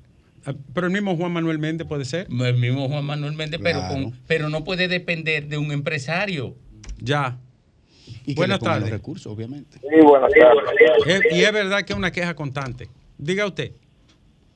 Ah, 0.46 0.54
Pero 0.74 0.88
el 0.88 0.94
mismo 0.94 1.16
Juan 1.16 1.32
Manuel 1.32 1.60
Méndez 1.60 1.88
puede 1.88 2.06
ser. 2.06 2.28
El 2.30 2.58
mismo 2.58 2.88
Juan 2.90 3.06
Manuel 3.06 3.34
Méndez, 3.34 3.60
pero, 3.64 3.82
con- 3.88 4.12
pero 4.28 4.50
no 4.50 4.64
puede 4.64 4.88
depender 4.88 5.48
de 5.48 5.58
un 5.58 5.72
empresario. 5.72 6.56
Ya. 7.00 7.38
Y 8.26 8.34
que 8.34 8.34
Buenas 8.36 8.58
le 8.58 8.60
pongan 8.60 8.74
tardes. 8.76 8.90
los 8.92 9.00
recursos, 9.00 9.32
obviamente. 9.34 9.78
Sí, 9.80 10.02
buenas 10.04 10.32
tardes. 10.34 11.24
Es- 11.26 11.38
y 11.38 11.44
es 11.44 11.52
verdad 11.54 11.84
que 11.84 11.94
es 11.94 11.98
una 11.98 12.12
queja 12.12 12.34
constante. 12.36 12.88
Diga 13.18 13.46
usted. 13.46 13.72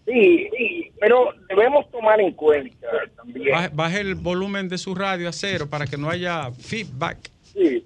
Sí, 0.07 0.47
sí, 0.55 0.91
pero 0.99 1.29
debemos 1.49 1.89
tomar 1.89 2.21
en 2.21 2.31
cuenta 2.33 2.87
también. 3.15 3.51
Baje, 3.51 3.69
baje 3.73 3.99
el 4.01 4.15
volumen 4.15 4.69
de 4.69 4.77
su 4.77 4.93
radio 4.93 5.29
a 5.29 5.31
cero 5.33 5.67
para 5.69 5.87
que 5.87 5.97
no 5.97 6.09
haya 6.11 6.51
feedback. 6.51 7.17
Sí, 7.53 7.83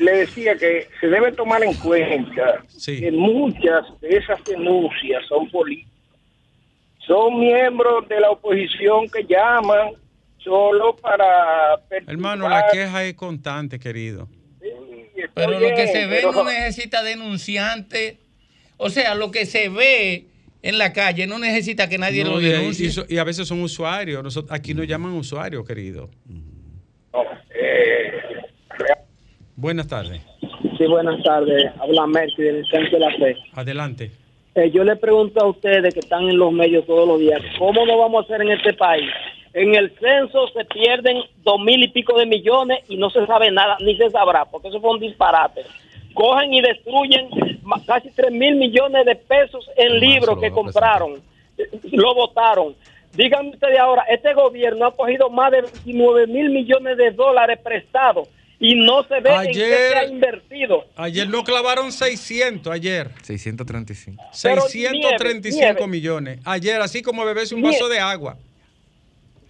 le 0.00 0.12
decía 0.18 0.56
que 0.56 0.88
se 1.00 1.06
debe 1.06 1.30
tomar 1.32 1.62
en 1.62 1.74
cuenta 1.74 2.64
Sí. 2.66 2.98
que 2.98 3.12
muchas 3.12 3.84
de 4.00 4.16
esas 4.16 4.42
denuncias 4.44 5.22
son 5.28 5.48
políticas. 5.50 5.92
Son 7.06 7.38
miembros 7.38 8.08
de 8.08 8.18
la 8.20 8.30
oposición 8.30 9.08
que 9.08 9.24
llaman 9.24 9.90
solo 10.38 10.96
para... 10.96 11.80
Hermano, 12.06 12.48
la 12.48 12.62
perturbar. 12.62 12.72
queja 12.72 13.04
es 13.04 13.14
constante, 13.14 13.78
querido. 13.78 14.28
Sí, 14.60 14.68
Pero 15.34 15.52
lo 15.60 15.68
que 15.74 15.86
se 15.88 16.06
ve 16.06 16.16
pero- 16.20 16.32
no 16.32 16.44
necesita 16.44 17.02
denunciante. 17.02 18.18
O 18.76 18.90
sea, 18.90 19.14
lo 19.14 19.30
que 19.30 19.46
se 19.46 19.68
ve 19.68 20.26
en 20.62 20.78
la 20.78 20.92
calle 20.92 21.26
no 21.26 21.38
necesita 21.38 21.88
que 21.88 21.96
nadie 21.98 22.24
No, 22.24 22.32
lo 22.32 22.40
denuncie. 22.40 22.86
y, 22.86 22.90
so- 22.90 23.06
y 23.08 23.18
a 23.18 23.24
veces 23.24 23.46
son 23.48 23.62
usuarios. 23.62 24.22
Nosotros, 24.22 24.52
aquí 24.52 24.74
nos 24.74 24.86
llaman 24.86 25.12
usuarios, 25.12 25.64
querido. 25.66 26.10
No, 27.12 27.22
eh, 27.54 28.12
Buenas 29.54 29.86
tardes. 29.86 30.20
sí, 30.76 30.86
buenas 30.86 31.22
tardes. 31.22 31.64
Habla 31.80 32.06
Mercy 32.08 32.42
del 32.42 32.66
Centro 32.68 32.98
de 32.98 33.00
la 33.00 33.10
Fe. 33.16 33.36
Adelante. 33.54 34.10
Eh, 34.56 34.70
yo 34.70 34.84
le 34.84 34.96
pregunto 34.96 35.44
a 35.44 35.48
ustedes 35.48 35.92
que 35.92 36.00
están 36.00 36.30
en 36.30 36.38
los 36.38 36.50
medios 36.50 36.86
todos 36.86 37.06
los 37.06 37.20
días, 37.20 37.42
¿cómo 37.58 37.84
lo 37.84 37.98
vamos 37.98 38.22
a 38.22 38.24
hacer 38.24 38.40
en 38.40 38.52
este 38.52 38.72
país? 38.72 39.04
En 39.52 39.74
el 39.74 39.94
censo 39.98 40.48
se 40.48 40.64
pierden 40.64 41.18
dos 41.44 41.60
mil 41.60 41.82
y 41.84 41.88
pico 41.88 42.18
de 42.18 42.24
millones 42.24 42.78
y 42.88 42.96
no 42.96 43.10
se 43.10 43.26
sabe 43.26 43.50
nada, 43.50 43.76
ni 43.80 43.98
se 43.98 44.08
sabrá, 44.08 44.46
porque 44.46 44.68
eso 44.68 44.80
fue 44.80 44.92
un 44.92 45.00
disparate. 45.00 45.60
Cogen 46.14 46.54
y 46.54 46.62
destruyen 46.62 47.28
casi 47.86 48.10
tres 48.12 48.32
mil 48.32 48.56
millones 48.56 49.04
de 49.04 49.16
pesos 49.16 49.68
en 49.76 50.00
libros 50.00 50.38
que 50.40 50.50
compraron, 50.50 51.20
lo 51.92 52.14
votaron. 52.14 52.74
Díganme 53.12 53.50
ustedes 53.50 53.78
ahora, 53.78 54.04
este 54.08 54.32
gobierno 54.32 54.86
ha 54.86 54.96
cogido 54.96 55.28
más 55.28 55.50
de 55.50 55.62
29 55.84 56.28
mil 56.28 56.48
millones 56.48 56.96
de 56.96 57.10
dólares 57.10 57.58
prestados 57.62 58.26
y 58.58 58.74
no 58.74 59.02
se 59.04 59.20
ve 59.20 59.30
en 59.34 59.42
qué 59.52 59.64
Ayer- 59.64 59.88
se 59.92 59.96
ha 59.98 60.04
invertido. 60.06 60.84
Ayer 60.96 61.28
no 61.28 61.44
clavaron 61.44 61.92
600, 61.92 62.72
ayer. 62.72 63.10
635. 63.22 64.22
Pero 64.42 64.62
635 64.62 65.56
nieve, 65.56 65.74
nieve. 65.74 65.86
millones. 65.88 66.40
Ayer, 66.44 66.80
así 66.80 67.02
como 67.02 67.24
beberse 67.24 67.54
un 67.54 67.60
Nieve. 67.62 67.76
vaso 67.76 67.88
de 67.88 67.98
agua. 67.98 68.36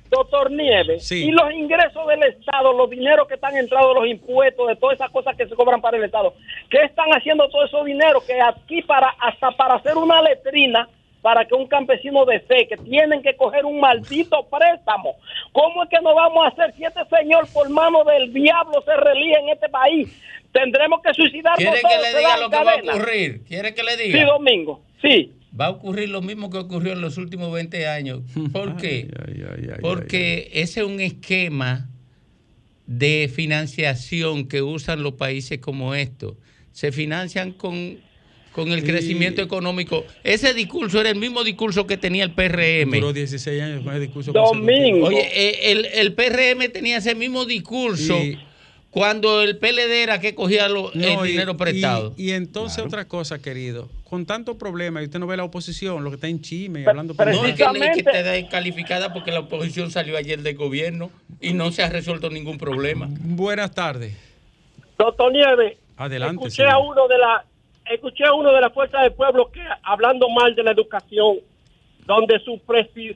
Doctor 0.08 0.52
Nieves, 0.52 1.04
Sí. 1.06 1.24
y 1.24 1.30
los 1.32 1.52
ingresos 1.52 2.06
del 2.06 2.22
Estado, 2.22 2.72
los 2.72 2.88
dineros 2.88 3.26
que 3.26 3.34
están 3.34 3.56
entrando, 3.56 3.92
los 3.92 4.06
impuestos, 4.06 4.68
de 4.68 4.76
todas 4.76 4.94
esas 4.94 5.10
cosas 5.10 5.36
que 5.36 5.48
se 5.48 5.54
cobran 5.56 5.80
para 5.80 5.96
el 5.96 6.04
Estado, 6.04 6.32
¿qué 6.70 6.78
están 6.84 7.08
haciendo 7.10 7.48
todo 7.48 7.64
esos 7.64 7.84
dineros 7.84 8.22
que 8.22 8.40
aquí 8.40 8.82
para 8.82 9.08
hasta 9.20 9.50
para 9.52 9.74
hacer 9.74 9.96
una 9.96 10.22
letrina 10.22 10.88
para 11.26 11.44
que 11.44 11.56
un 11.56 11.66
campesino 11.66 12.24
desee, 12.24 12.68
que 12.68 12.76
tienen 12.76 13.20
que 13.20 13.34
coger 13.34 13.64
un 13.64 13.80
maldito 13.80 14.46
préstamo? 14.48 15.16
¿Cómo 15.50 15.82
es 15.82 15.90
que 15.90 15.96
no 16.00 16.14
vamos 16.14 16.44
a 16.44 16.50
hacer 16.50 16.72
si 16.76 16.84
este 16.84 17.00
señor 17.18 17.48
por 17.52 17.68
mano 17.68 18.04
del 18.04 18.32
diablo 18.32 18.80
se 18.84 18.96
relía 18.96 19.40
en 19.40 19.48
este 19.48 19.68
país? 19.68 20.08
Tendremos 20.52 21.00
que 21.02 21.12
suicidarnos 21.14 21.58
¿Quiere 21.58 21.80
que 21.80 22.00
le 22.00 22.18
diga 22.20 22.36
lo 22.36 22.48
que 22.48 22.56
va 22.56 22.70
a 22.70 22.76
ocurrir? 22.76 23.42
¿Quiere 23.42 23.74
que 23.74 23.82
le 23.82 23.96
Sí, 23.96 24.02
diga? 24.04 24.24
Domingo, 24.26 24.84
sí. 25.02 25.32
Va 25.60 25.66
a 25.66 25.70
ocurrir 25.70 26.10
lo 26.10 26.22
mismo 26.22 26.48
que 26.48 26.58
ocurrió 26.58 26.92
en 26.92 27.00
los 27.00 27.18
últimos 27.18 27.52
20 27.52 27.88
años. 27.88 28.20
¿Por 28.52 28.76
qué? 28.80 29.08
Porque 29.80 30.48
ese 30.52 30.78
es 30.78 30.86
un 30.86 31.00
esquema 31.00 31.88
de 32.86 33.28
financiación 33.34 34.46
que 34.46 34.62
usan 34.62 35.02
los 35.02 35.14
países 35.14 35.58
como 35.58 35.96
estos. 35.96 36.36
Se 36.70 36.92
financian 36.92 37.50
con, 37.50 37.98
con 38.56 38.72
el 38.72 38.80
Sí. 38.80 38.86
crecimiento 38.86 39.42
económico. 39.42 40.06
Ese 40.24 40.54
discurso 40.54 40.98
era 40.98 41.10
el 41.10 41.16
mismo 41.16 41.44
discurso 41.44 41.86
que 41.86 41.98
tenía 41.98 42.24
el 42.24 42.30
PRM. 42.30 42.90
Duró 42.98 43.12
16 43.12 43.60
años 43.62 43.84
con 43.84 43.92
el 43.94 44.00
discurso 44.00 44.32
Domingo. 44.32 45.08
Oye, 45.08 45.28
eh, 45.30 45.72
el, 45.72 45.84
el 45.84 46.14
PRM 46.14 46.70
tenía 46.72 46.96
ese 46.96 47.14
mismo 47.14 47.44
discurso 47.44 48.16
Sí. 48.18 48.38
cuando 48.90 49.42
el 49.42 49.58
PLD 49.58 50.02
era 50.02 50.20
que 50.20 50.34
cogía 50.34 50.68
lo- 50.70 50.90
No, 50.94 51.22
el 51.24 51.28
y- 51.28 51.32
dinero 51.32 51.58
prestado. 51.58 52.14
Y, 52.16 52.30
y 52.30 52.32
entonces 52.32 52.82
otra 52.82 53.04
cosa, 53.06 53.38
querido. 53.42 53.90
Con 54.08 54.24
tanto 54.24 54.56
problema, 54.56 55.02
y 55.02 55.04
usted 55.04 55.18
no 55.18 55.26
ve 55.26 55.36
la 55.36 55.44
oposición, 55.44 56.02
lo 56.02 56.08
que 56.10 56.14
está 56.14 56.28
en 56.28 56.40
chisme 56.40 56.80
y 56.80 56.86
hablando 56.86 57.12
por 57.14 57.26
No, 57.26 57.44
es 57.44 57.54
que, 57.56 57.62
es 57.62 57.92
que 57.94 58.00
está 58.00 58.22
descalificada 58.22 59.12
porque 59.12 59.32
la 59.32 59.40
oposición 59.40 59.90
salió 59.90 60.16
ayer 60.16 60.40
del 60.42 60.56
gobierno 60.56 61.10
y 61.42 61.52
no 61.52 61.72
se 61.72 61.82
ha 61.82 61.90
resuelto 61.90 62.30
ningún 62.30 62.56
problema. 62.56 63.06
Buenas 63.10 63.74
tardes. 63.74 64.14
Doctor 64.98 65.30
Nieves, 65.30 65.76
Adelante. 65.98 66.42
escuché 66.46 66.64
a 66.64 66.78
uno 66.78 67.06
de 67.06 67.18
la 67.18 67.44
escuché 67.90 68.24
a 68.24 68.32
uno 68.34 68.52
de 68.52 68.60
la 68.60 68.70
fuerza 68.70 69.00
del 69.00 69.12
pueblo 69.12 69.50
que 69.50 69.60
hablando 69.82 70.28
mal 70.28 70.54
de 70.54 70.62
la 70.62 70.72
educación 70.72 71.36
donde 72.06 72.38
su 72.40 72.60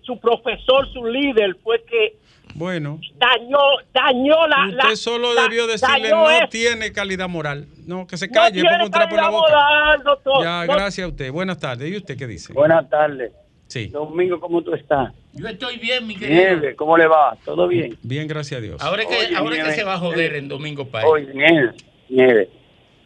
su 0.02 0.18
profesor 0.18 0.92
su 0.92 1.04
líder 1.06 1.56
fue 1.62 1.82
que 1.84 2.16
Bueno, 2.54 2.98
dañó 3.16 3.58
dañó 3.94 4.46
la 4.48 4.66
usted 4.68 4.94
solo 4.96 5.32
la- 5.32 5.42
debió 5.42 5.66
decirle 5.68 6.10
no 6.10 6.28
eso. 6.30 6.48
tiene 6.50 6.92
calidad 6.92 7.28
moral. 7.28 7.66
No, 7.86 8.06
que 8.06 8.16
se 8.16 8.26
No 8.26 8.32
calle, 8.34 8.60
ponga 8.62 9.04
en 9.04 9.16
la 9.16 9.28
boca. 9.30 9.30
moral, 9.30 10.02
doctor. 10.04 10.42
Ya, 10.42 10.66
No- 10.66 10.72
gracias 10.72 11.04
a 11.04 11.08
usted. 11.08 11.30
Buenas 11.30 11.58
tardes. 11.60 11.92
¿Y 11.92 11.96
usted 11.96 12.16
qué 12.18 12.26
dice? 12.26 12.52
Buenas 12.52 12.88
tardes. 12.90 13.32
Sí. 13.68 13.86
Domingo, 13.86 14.40
¿cómo 14.40 14.62
tú 14.62 14.74
estás? 14.74 15.12
Yo 15.32 15.46
estoy 15.46 15.76
bien, 15.78 16.04
mi 16.04 16.16
querido. 16.16 16.40
Nieve, 16.40 16.74
¿cómo 16.74 16.96
le 16.98 17.06
va? 17.06 17.36
¿Todo 17.44 17.68
bien? 17.68 17.96
Bien, 18.02 18.26
gracias 18.26 18.58
a 18.58 18.60
Dios. 18.60 18.82
Ahora 18.82 19.02
es 19.02 19.08
que, 19.08 19.16
Oye, 19.26 19.36
ahora 19.36 19.56
es 19.56 19.64
que 19.64 19.72
se 19.74 19.84
va 19.84 19.94
a 19.94 19.98
joder 19.98 20.34
en 20.34 20.48
Domingo 20.48 20.84
País. 20.88 21.06
Oye, 21.08 21.32
Nieve, 21.32 21.70
Nieve, 22.08 22.48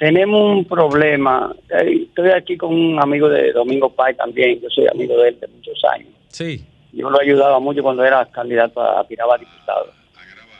tenemos 0.04 0.56
un 0.58 0.64
problema. 0.66 1.54
Eh, 1.70 2.02
Estoy 2.08 2.28
aquí 2.30 2.56
con 2.58 2.74
un 2.74 3.00
amigo 3.02 3.26
de 3.28 3.52
Domingo 3.52 3.88
Pay 3.88 4.14
también. 4.16 4.60
Yo 4.60 4.68
soy 4.68 4.86
amigo 4.86 5.16
de 5.16 5.30
él 5.30 5.40
de 5.40 5.46
muchos 5.48 5.80
años. 5.94 6.08
Sí. 6.28 6.62
Yo 6.92 7.08
lo 7.08 7.18
ayudaba 7.20 7.58
mucho 7.58 7.82
cuando 7.82 8.04
era 8.04 8.26
candidato 8.26 8.82
a 8.82 9.00
aspirar 9.00 9.26
a 9.34 9.38
diputado. 9.38 9.86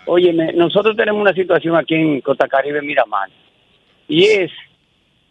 Óyeme, 0.07 0.53
nosotros 0.55 0.97
tenemos 0.97 1.21
una 1.21 1.35
situación 1.35 1.77
aquí 1.77 1.95
en 1.95 2.21
Costa 2.23 2.49
Caribe, 2.49 2.81
Miramar, 2.81 3.29
y 4.09 4.25
es 4.25 4.51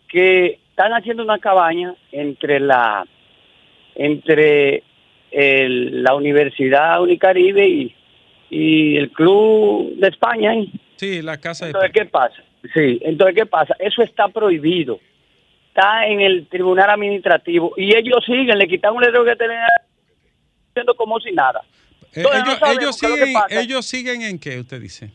que 0.07 0.59
están 0.69 0.91
haciendo 0.93 1.23
una 1.23 1.39
cabaña 1.39 1.95
entre 2.11 2.59
la 2.59 3.05
entre 3.95 4.83
el- 5.31 6.03
la 6.03 6.13
Universidad 6.15 7.01
Unicaribe 7.01 7.67
y, 7.67 7.95
y 8.51 8.97
el 8.97 9.09
Club 9.11 9.95
de 9.95 10.07
España. 10.07 10.53
¿eh? 10.55 10.67
Sí, 10.97 11.21
la 11.23 11.37
casa 11.39 11.65
de... 11.65 11.69
Entonces, 11.71 11.91
¿qué 11.93 12.05
pasa? 12.05 12.43
Sí, 12.73 12.99
entonces, 13.03 13.35
¿qué 13.35 13.45
pasa? 13.45 13.75
Eso 13.79 14.01
está 14.03 14.27
prohibido. 14.29 14.99
Está 15.69 16.05
en 16.07 16.21
el 16.21 16.47
tribunal 16.47 16.89
administrativo 16.89 17.73
y 17.77 17.95
ellos 17.95 18.23
siguen, 18.25 18.57
le 18.57 18.67
quitan 18.67 18.93
un 18.93 19.01
letrero 19.01 19.25
que 19.25 19.35
tenían 19.35 19.65
haciendo 20.69 20.95
como 20.95 21.19
si 21.19 21.31
nada. 21.31 21.61
Eh, 22.13 22.21
Entonces, 22.21 22.59
ellos, 22.77 22.95
siguen, 22.97 23.33
ellos 23.49 23.85
siguen 23.85 24.21
en 24.21 24.39
qué, 24.39 24.59
usted 24.59 24.79
dice. 24.79 25.11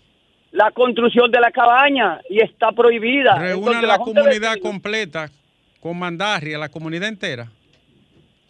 La 0.51 0.71
construcción 0.73 1.31
de 1.31 1.41
la 1.41 1.51
cabaña 1.53 2.21
y 2.29 2.41
está 2.41 2.73
prohibida. 2.73 3.37
Reúnan 3.39 3.87
la 3.87 3.99
de 3.99 3.99
comunidad 4.05 4.59
completa 4.61 5.31
con 5.81 5.99
Mandarria, 5.99 6.59
la 6.59 6.69
comunidad 6.69 7.09
entera. 7.09 7.49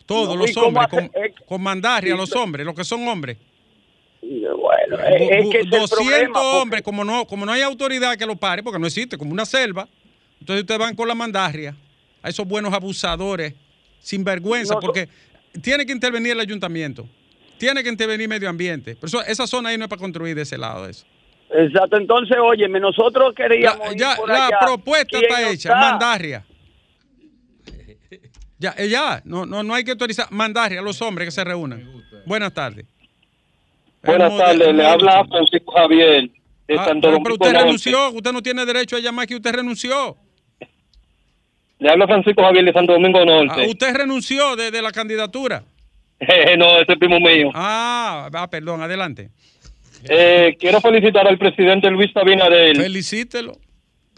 Todos 0.07 0.35
No, 0.37 0.45
¿y 0.45 0.47
los 0.47 0.57
hombres, 0.57 0.87
hace- 0.87 0.97
con, 1.11 1.23
eh, 1.23 1.35
con 1.45 1.63
Mandarria, 1.63 2.13
sí, 2.15 2.19
los 2.19 2.35
hombres, 2.35 2.65
los 2.65 2.75
que 2.75 2.85
son 2.85 3.07
hombres. 3.07 3.37
Bueno, 4.21 4.99
es- 4.99 5.21
es 5.23 5.29
que 5.29 5.35
ese 5.39 5.59
es 5.59 5.65
el 5.65 5.71
200 5.71 5.91
problema, 5.91 6.33
porque- 6.35 6.57
hombres, 6.59 6.83
como 6.83 7.05
no, 7.05 7.25
como 7.27 7.47
no 7.47 7.53
hay 7.53 7.63
autoridad 7.63 8.17
que 8.17 8.27
lo 8.27 8.37
pare, 8.37 8.63
porque 8.63 8.79
no 8.79 8.87
existe, 8.87 9.17
como 9.17 9.33
una 9.33 9.45
selva, 9.47 9.89
entonces 10.41 10.63
ustedes 10.63 10.81
van 10.81 10.95
con 10.97 11.07
la 11.09 11.15
mandarria 11.15 11.77
a 12.23 12.29
esos 12.29 12.47
buenos 12.47 12.73
abusadores, 12.75 13.55
sin 14.01 14.25
vergüenza, 14.25 14.75
No, 14.75 14.81
porque 14.81 15.09
tiene 15.63 15.87
que 15.87 15.93
intervenir 15.93 16.33
el 16.33 16.41
ayuntamiento, 16.41 17.09
tiene 17.59 17.83
que 17.83 17.89
intervenir 17.89 18.29
medio 18.29 18.49
ambiente. 18.49 18.95
Pero 18.97 19.07
eso- 19.07 19.23
esa 19.25 19.47
zona 19.47 19.71
ahí 19.71 19.79
no 19.79 19.85
es 19.85 19.89
para 19.89 20.01
construir 20.01 20.35
de 20.35 20.43
ese 20.43 20.59
lado 20.59 20.89
eso. 20.89 21.07
Exacto, 21.51 21.97
entonces, 21.97 22.37
óyeme, 22.39 22.79
nosotros 22.81 23.35
queríamos. 23.35 23.93
Ir 23.93 23.99
ya, 23.99 24.17
por 24.17 24.29
la 24.29 24.47
allá. 24.49 24.59
propuesta 24.61 25.19
¿Quién 25.19 25.25
está 25.25 25.43
hecha, 25.51 25.69
está? 25.71 25.81
mandarria. 25.81 26.45
Ya, 28.59 28.75
eh, 28.77 28.89
ya, 28.89 29.23
no, 29.25 29.47
no, 29.47 29.63
no 29.63 29.73
hay 29.75 29.85
que 29.85 29.93
autorizar, 29.93 30.27
mandarria 30.31 30.81
a 30.81 30.83
los 30.83 31.01
hombres 31.01 31.29
que 31.29 31.31
se 31.31 31.45
reúnan. 31.45 31.89
Buenas 32.27 32.53
tardes. 32.53 32.85
Buenas 34.03 34.37
tardes, 34.37 34.75
le 34.75 34.87
habla. 34.87 35.25
Francisco 35.29 35.73
Javier 35.73 36.31
de 36.69 36.75
Ah, 36.79 36.85
Santo 36.85 37.09
Domingo 37.09 37.25
pero 37.25 37.35
usted 37.35 37.53
Norte. 37.53 37.65
renunció, 37.65 38.11
usted 38.11 38.33
no 38.33 38.43
tiene 38.43 38.65
derecho 38.67 38.97
a 38.97 39.01
llamar 39.01 39.27
que 39.27 39.35
usted 39.37 39.53
renunció. 39.55 40.17
Le 41.79 41.91
habla 41.91 42.07
Francisco 42.07 42.43
Javier 42.43 42.65
de 42.65 42.73
Santo 42.73 42.93
Domingo 42.93 43.21
Ah, 43.21 43.25
Norte. 43.25 43.67
usted 43.69 43.95
renunció 43.95 44.57
de, 44.57 44.71
de 44.71 44.83
la 44.83 44.91
candidatura. 44.93 45.63
no, 46.59 46.79
ese 46.81 46.93
es 46.93 46.99
primo 46.99 47.21
mío. 47.21 47.51
Ah, 47.55 48.29
ah, 48.33 48.51
perdón, 48.51 48.83
adelante. 48.83 49.31
Eh, 50.09 50.57
quiero 50.59 50.81
felicitar 50.81 51.27
al 51.27 51.39
presidente 51.39 51.91
Luis 51.91 52.11
Abinader. 52.17 52.77
Felicítelo. 52.77 53.59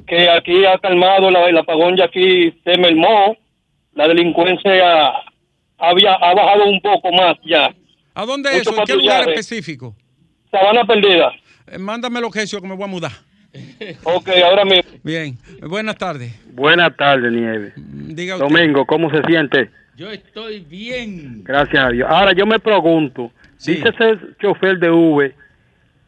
Que 0.07 0.29
aquí 0.29 0.65
ha 0.65 0.79
calmado 0.79 1.31
la, 1.31 1.47
el 1.49 1.57
apagón, 1.59 1.97
ya 1.97 2.05
aquí 2.07 2.53
se 2.65 2.77
mermó. 2.79 3.37
La 3.95 4.09
delincuencia 4.09 5.13
había, 5.79 6.15
ha 6.15 6.35
bajado 6.35 6.65
un 6.67 6.81
poco 6.81 7.13
más 7.13 7.37
ya. 7.45 7.75
¿A 8.21 8.27
dónde 8.27 8.51
Mucho 8.51 8.71
eso? 8.71 8.81
¿En 8.81 8.85
qué 8.85 8.97
lugar 8.97 9.31
específico? 9.31 9.97
Sabana 10.51 10.85
perdida. 10.85 11.33
Eh, 11.67 11.79
mándame 11.79 12.21
los 12.21 12.31
gestos 12.35 12.61
que 12.61 12.69
me 12.69 12.75
voy 12.75 12.85
a 12.85 12.89
mudar. 12.89 13.13
Ok, 14.05 14.29
ahora 14.45 14.65
mismo. 14.65 14.91
Bien, 15.03 15.39
buenas 15.67 15.97
tardes. 15.97 16.31
Buenas 16.53 16.95
tardes, 16.97 17.33
Nieve. 17.33 17.73
Diga 17.77 18.37
usted. 18.37 18.47
Domingo, 18.47 18.85
¿cómo 18.85 19.11
se 19.11 19.23
siente? 19.23 19.71
Yo 19.97 20.11
estoy 20.11 20.61
bien. 20.61 21.43
Gracias 21.45 21.83
a 21.83 21.89
Dios. 21.89 22.09
Ahora 22.11 22.33
yo 22.33 22.45
me 22.45 22.61
pregunto, 22.61 23.33
dice 23.59 23.89
ese 23.89 24.19
chofer 24.39 24.79
de 24.79 24.91
V 24.91 25.35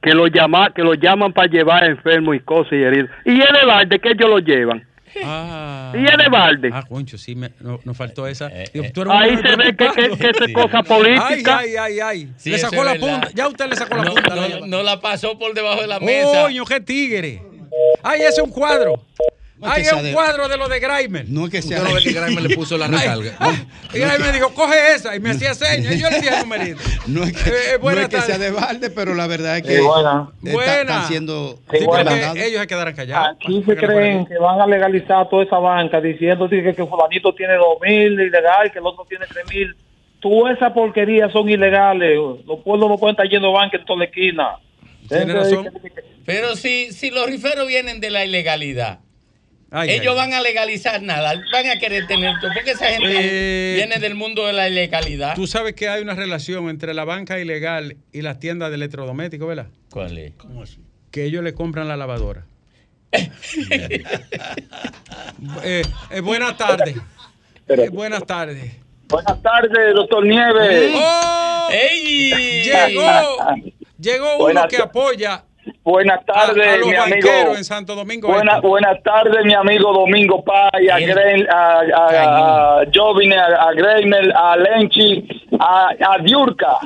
que 0.02 0.10
lo 0.10 0.26
llama, 0.26 0.70
que 0.74 0.82
lo 0.82 0.92
llaman 0.92 1.32
para 1.32 1.50
llevar 1.50 1.84
enfermos 1.84 2.36
y 2.36 2.40
cosas 2.40 2.74
y 2.74 2.82
heridos. 2.82 3.10
¿Y 3.24 3.40
el 3.40 3.88
de 3.88 3.98
que 3.98 4.10
ellos 4.10 4.28
lo 4.28 4.38
llevan? 4.38 4.86
Ah, 5.24 5.92
¿Y 5.94 5.98
el 5.98 6.16
de 6.16 6.28
balde? 6.30 6.70
Ah, 6.72 6.82
concho, 6.88 7.18
sí, 7.18 7.34
me, 7.34 7.50
no- 7.60 7.80
nos 7.84 7.96
faltó 7.96 8.26
esa. 8.26 8.48
Eh, 8.48 8.64
Digo, 8.72 8.86
tú 8.92 9.02
eres 9.02 9.12
un 9.14 9.20
Ahí 9.22 9.36
se 9.36 9.56
ve 9.56 9.76
que, 9.76 9.90
que, 9.90 10.16
que 10.32 10.44
es 10.46 10.52
cosa 10.54 10.82
política. 10.82 11.58
Ay, 11.58 11.76
ay, 11.76 11.76
ay, 11.76 12.00
ay. 12.00 12.32
Sí, 12.36 12.50
le 12.50 12.58
sacó 12.58 12.76
es 12.76 12.84
la 12.84 12.94
punta. 12.94 13.30
Ya 13.34 13.48
usted 13.48 13.66
le 13.68 13.76
sacó 13.76 13.96
la 13.96 14.04
No, 14.04 14.14
punta. 14.14 14.34
no, 14.36 14.66
no 14.66 14.82
la 14.82 15.00
pasó 15.00 15.38
por 15.38 15.52
debajo 15.54 15.80
de 15.82 15.86
la 15.86 16.00
mesa. 16.00 16.42
Coño, 16.44 16.64
qué 16.64 16.80
tigre. 16.80 17.42
Ay, 18.02 18.20
ese 18.20 18.28
es 18.30 18.38
un 18.40 18.50
cuadro. 18.50 19.04
No 19.62 19.72
es 19.76 19.92
Hay 19.92 19.98
un 19.98 20.04
de- 20.04 20.12
cuadro 20.12 20.48
de 20.48 20.56
lo 20.56 20.68
de 20.68 20.80
Grimer. 20.80 21.24
No 21.28 21.44
es 21.46 21.50
que 21.52 21.62
sea 21.62 21.78
Usted 21.78 21.88
no 21.88 21.94
ve 21.94 22.02
que 22.02 22.12
Grimer 22.12 22.42
le 22.42 22.56
puso 22.56 22.76
la 22.76 22.88
recarga. 22.88 23.32
Y 23.94 23.98
Grimer 23.98 24.32
dijo, 24.32 24.52
coge 24.54 24.94
esa. 24.94 25.14
Y 25.14 25.20
me 25.20 25.30
hacía 25.30 25.54
señas. 25.54 25.94
Y 25.94 26.00
yo 26.00 26.10
le 26.10 26.18
el 26.18 26.38
numerito. 26.40 26.80
No 27.06 27.22
es 27.24 27.32
que, 27.32 27.48
Eh, 27.48 27.52
eh, 27.74 27.78
no 27.80 27.90
es 27.92 28.08
que 28.08 28.20
sea 28.22 28.38
de 28.38 28.50
balde, 28.50 28.90
pero 28.90 29.14
la 29.14 29.26
verdad 29.26 29.58
es 29.58 29.62
que 29.62 29.76
Sí, 29.76 29.82
buena. 29.82 30.28
está- 30.44 30.80
están 30.80 31.08
siendo 31.08 31.58
Sí, 31.70 31.84
buena. 31.84 32.32
ellos 32.34 32.60
se 32.60 32.66
quedaran 32.66 32.94
callados. 32.94 33.36
Aquí 33.36 33.62
se 33.64 33.76
creen 33.76 34.26
que 34.26 34.36
van 34.38 34.60
a 34.60 34.66
legalizar 34.66 35.28
toda 35.30 35.44
esa 35.44 35.58
banca 35.58 36.00
diciendo 36.00 36.48
que, 36.48 36.62
que 36.74 36.84
fulanito 36.86 37.32
tiene 37.34 37.54
dos 37.54 37.78
mil 37.80 38.12
ilegal, 38.20 38.70
que 38.72 38.78
el 38.80 38.86
otro 38.86 39.06
tiene 39.08 39.26
tres 39.32 39.44
mil. 39.48 39.76
Tú 40.20 40.46
esa 40.48 40.72
porquería 40.74 41.28
son 41.30 41.48
ilegales. 41.48 42.18
Los 42.46 42.60
pueblos 42.64 42.88
no 42.88 42.98
pueden 42.98 43.14
estar 43.14 43.28
yendo 43.28 43.48
de 43.48 43.54
banca 43.54 43.76
en 43.76 43.84
toda 43.84 43.98
la 44.00 44.04
esquina. 44.06 44.48
Tiene 45.08 45.32
razón. 45.32 45.68
Pero 46.24 46.54
si, 46.54 46.92
si 46.92 47.10
los 47.10 47.26
riferos 47.26 47.66
vienen 47.66 48.00
de 48.00 48.10
la 48.10 48.24
ilegalidad, 48.24 49.00
Ay, 49.74 49.88
ellos 49.90 50.12
ay. 50.12 50.16
van 50.16 50.34
a 50.34 50.42
legalizar 50.42 51.00
nada, 51.00 51.32
van 51.50 51.70
a 51.70 51.78
querer 51.78 52.06
tener 52.06 52.38
todo, 52.40 52.50
porque 52.54 52.72
esa 52.72 52.86
gente 52.88 53.08
Eh, 53.10 53.74
viene 53.74 53.98
del 53.98 54.14
mundo 54.14 54.46
de 54.46 54.52
la 54.52 54.68
ilegalidad. 54.68 55.34
Tú 55.34 55.46
sabes 55.46 55.72
que 55.74 55.88
hay 55.88 56.02
una 56.02 56.14
relación 56.14 56.68
entre 56.68 56.92
la 56.92 57.04
banca 57.04 57.38
ilegal 57.40 57.96
y 58.12 58.20
las 58.20 58.38
tiendas 58.38 58.68
de 58.68 58.76
electrodomésticos, 58.76 59.48
¿verdad? 59.48 59.68
¿Cuál 59.90 60.18
es? 60.18 60.34
Que 61.10 61.24
ellos 61.24 61.42
le 61.42 61.54
compran 61.54 61.88
la 61.88 61.96
lavadora. 61.96 62.44
Eh, 65.64 65.82
eh, 66.10 66.20
buenas 66.20 66.56
tardes. 66.56 66.96
Eh, 67.68 67.88
buenas 67.90 68.24
tardes. 68.24 68.76
Buenas 69.08 69.42
tardes, 69.42 69.94
doctor 69.94 70.24
Nieves. 70.24 70.92
¡Oh! 70.94 71.68
¡Ey! 71.72 72.62
Llegó, 72.62 73.02
llegó 73.98 74.26
uno 74.36 74.38
Buenas 74.38 74.66
que 74.68 74.76
apoya 74.76 75.44
Buenas 75.84 76.24
tardes, 76.26 76.66
a, 76.66 76.74
a 76.74 76.78
mi 76.78 76.94
amigo. 76.94 77.28
en 77.56 77.64
Santo 77.64 77.94
Domingo. 77.94 78.28
Buena- 78.28 78.56
Este. 78.56 78.66
buenas 78.66 79.02
tardes, 79.02 79.44
mi 79.44 79.54
amigo 79.54 79.92
Domingo 79.92 80.42
Pay, 80.44 80.88
a. 80.88 80.98
Gren- 80.98 81.48
a, 81.48 81.80
a, 81.80 82.80
a 82.80 82.84
Jovine, 82.92 83.36
a, 83.36 83.46
a 83.68 83.72
Greimer, 83.72 84.32
a 84.34 84.56
Lenchi, 84.56 85.24
a, 85.58 85.88
a 86.14 86.18
Diurca 86.22 86.78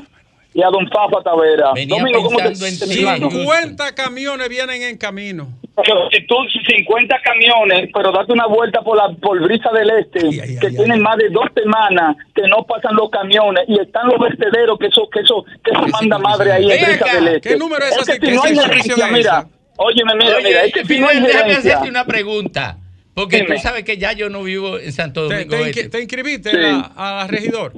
y 0.55 0.63
a 0.63 0.69
Don 0.69 0.89
Fafa 0.91 1.23
Tavera. 1.23 1.73
Venía 1.75 1.97
Domingo, 1.99 2.23
¿cómo 2.23 2.39
te, 2.39 2.49
en 2.49 2.79
te 2.79 2.87
ti. 2.87 3.03
llamo? 3.03 3.31
50 3.31 3.95
camiones 3.95 4.49
vienen 4.49 4.83
en 4.83 4.97
camino. 4.99 5.49
Pero 5.77 6.09
si 6.11 6.27
tú 6.27 6.37
50 6.67 7.17
camiones, 7.23 7.91
pero 7.93 8.11
date 8.11 8.33
una 8.33 8.47
vuelta 8.47 8.81
por 8.83 8.97
la 8.97 9.11
por 9.21 9.39
Brisa 9.43 9.71
del 9.73 9.91
Este, 9.91 10.21
Ay, 10.27 10.41
ay, 10.41 10.59
que 10.59 10.69
ay, 10.69 10.75
tienen 10.77 11.01
más 11.03 11.17
de 11.19 11.29
dos 11.29 11.45
semanas 11.55 12.17
que 12.35 12.43
no 12.49 12.65
pasan 12.65 12.95
los 12.97 13.11
camiones 13.11 13.65
y 13.69 13.79
están 13.81 14.07
los 14.09 14.19
vertederos 14.19 14.79
que 14.79 14.87
eso 14.87 15.07
que 15.11 15.21
eso 15.21 15.45
que 15.63 15.71
eso 15.73 15.87
manda 15.89 16.19
madre 16.19 16.53
ahí 16.53 16.71
en 16.71 16.83
Brisa 16.85 17.05
acá, 17.05 17.15
del 17.17 17.29
Este. 17.29 17.51
¿qué 17.51 17.57
número 17.59 17.85
es 17.85 17.95
que 17.95 18.03
ese? 18.03 18.13
si 18.15 18.19
¿Qué 18.21 18.33
no 18.33 18.43
hay 18.43 18.57
gerencia, 18.57 19.07
es 19.07 19.13
mira, 19.13 19.49
óyeme, 19.77 20.15
mira, 20.15 20.37
mira, 20.43 20.65
es 20.65 20.73
que 20.73 20.85
si 20.87 20.99
no 20.99 21.09
hay 21.09 21.17
Fidel, 21.17 21.27
déjame 21.29 21.49
gerencia, 21.49 21.73
hacerte 21.75 21.91
una 21.91 22.05
pregunta. 22.07 22.79
Porque 23.13 23.37
Dime. 23.43 23.55
tú 23.57 23.61
sabes 23.63 23.85
que 23.85 23.97
ya 23.99 24.13
yo 24.13 24.29
no 24.31 24.43
vivo 24.43 24.79
en 24.79 24.93
Santo 24.93 25.27
¿Te, 25.29 25.45
Domingo. 25.45 25.57
te 25.57 25.63
Este. 25.71 25.83
inscri- 25.87 25.91
te 25.91 26.01
inscribiste 26.03 26.51
Sí. 26.51 26.57
a, 26.97 27.23
a 27.23 27.27
regidor? 27.27 27.73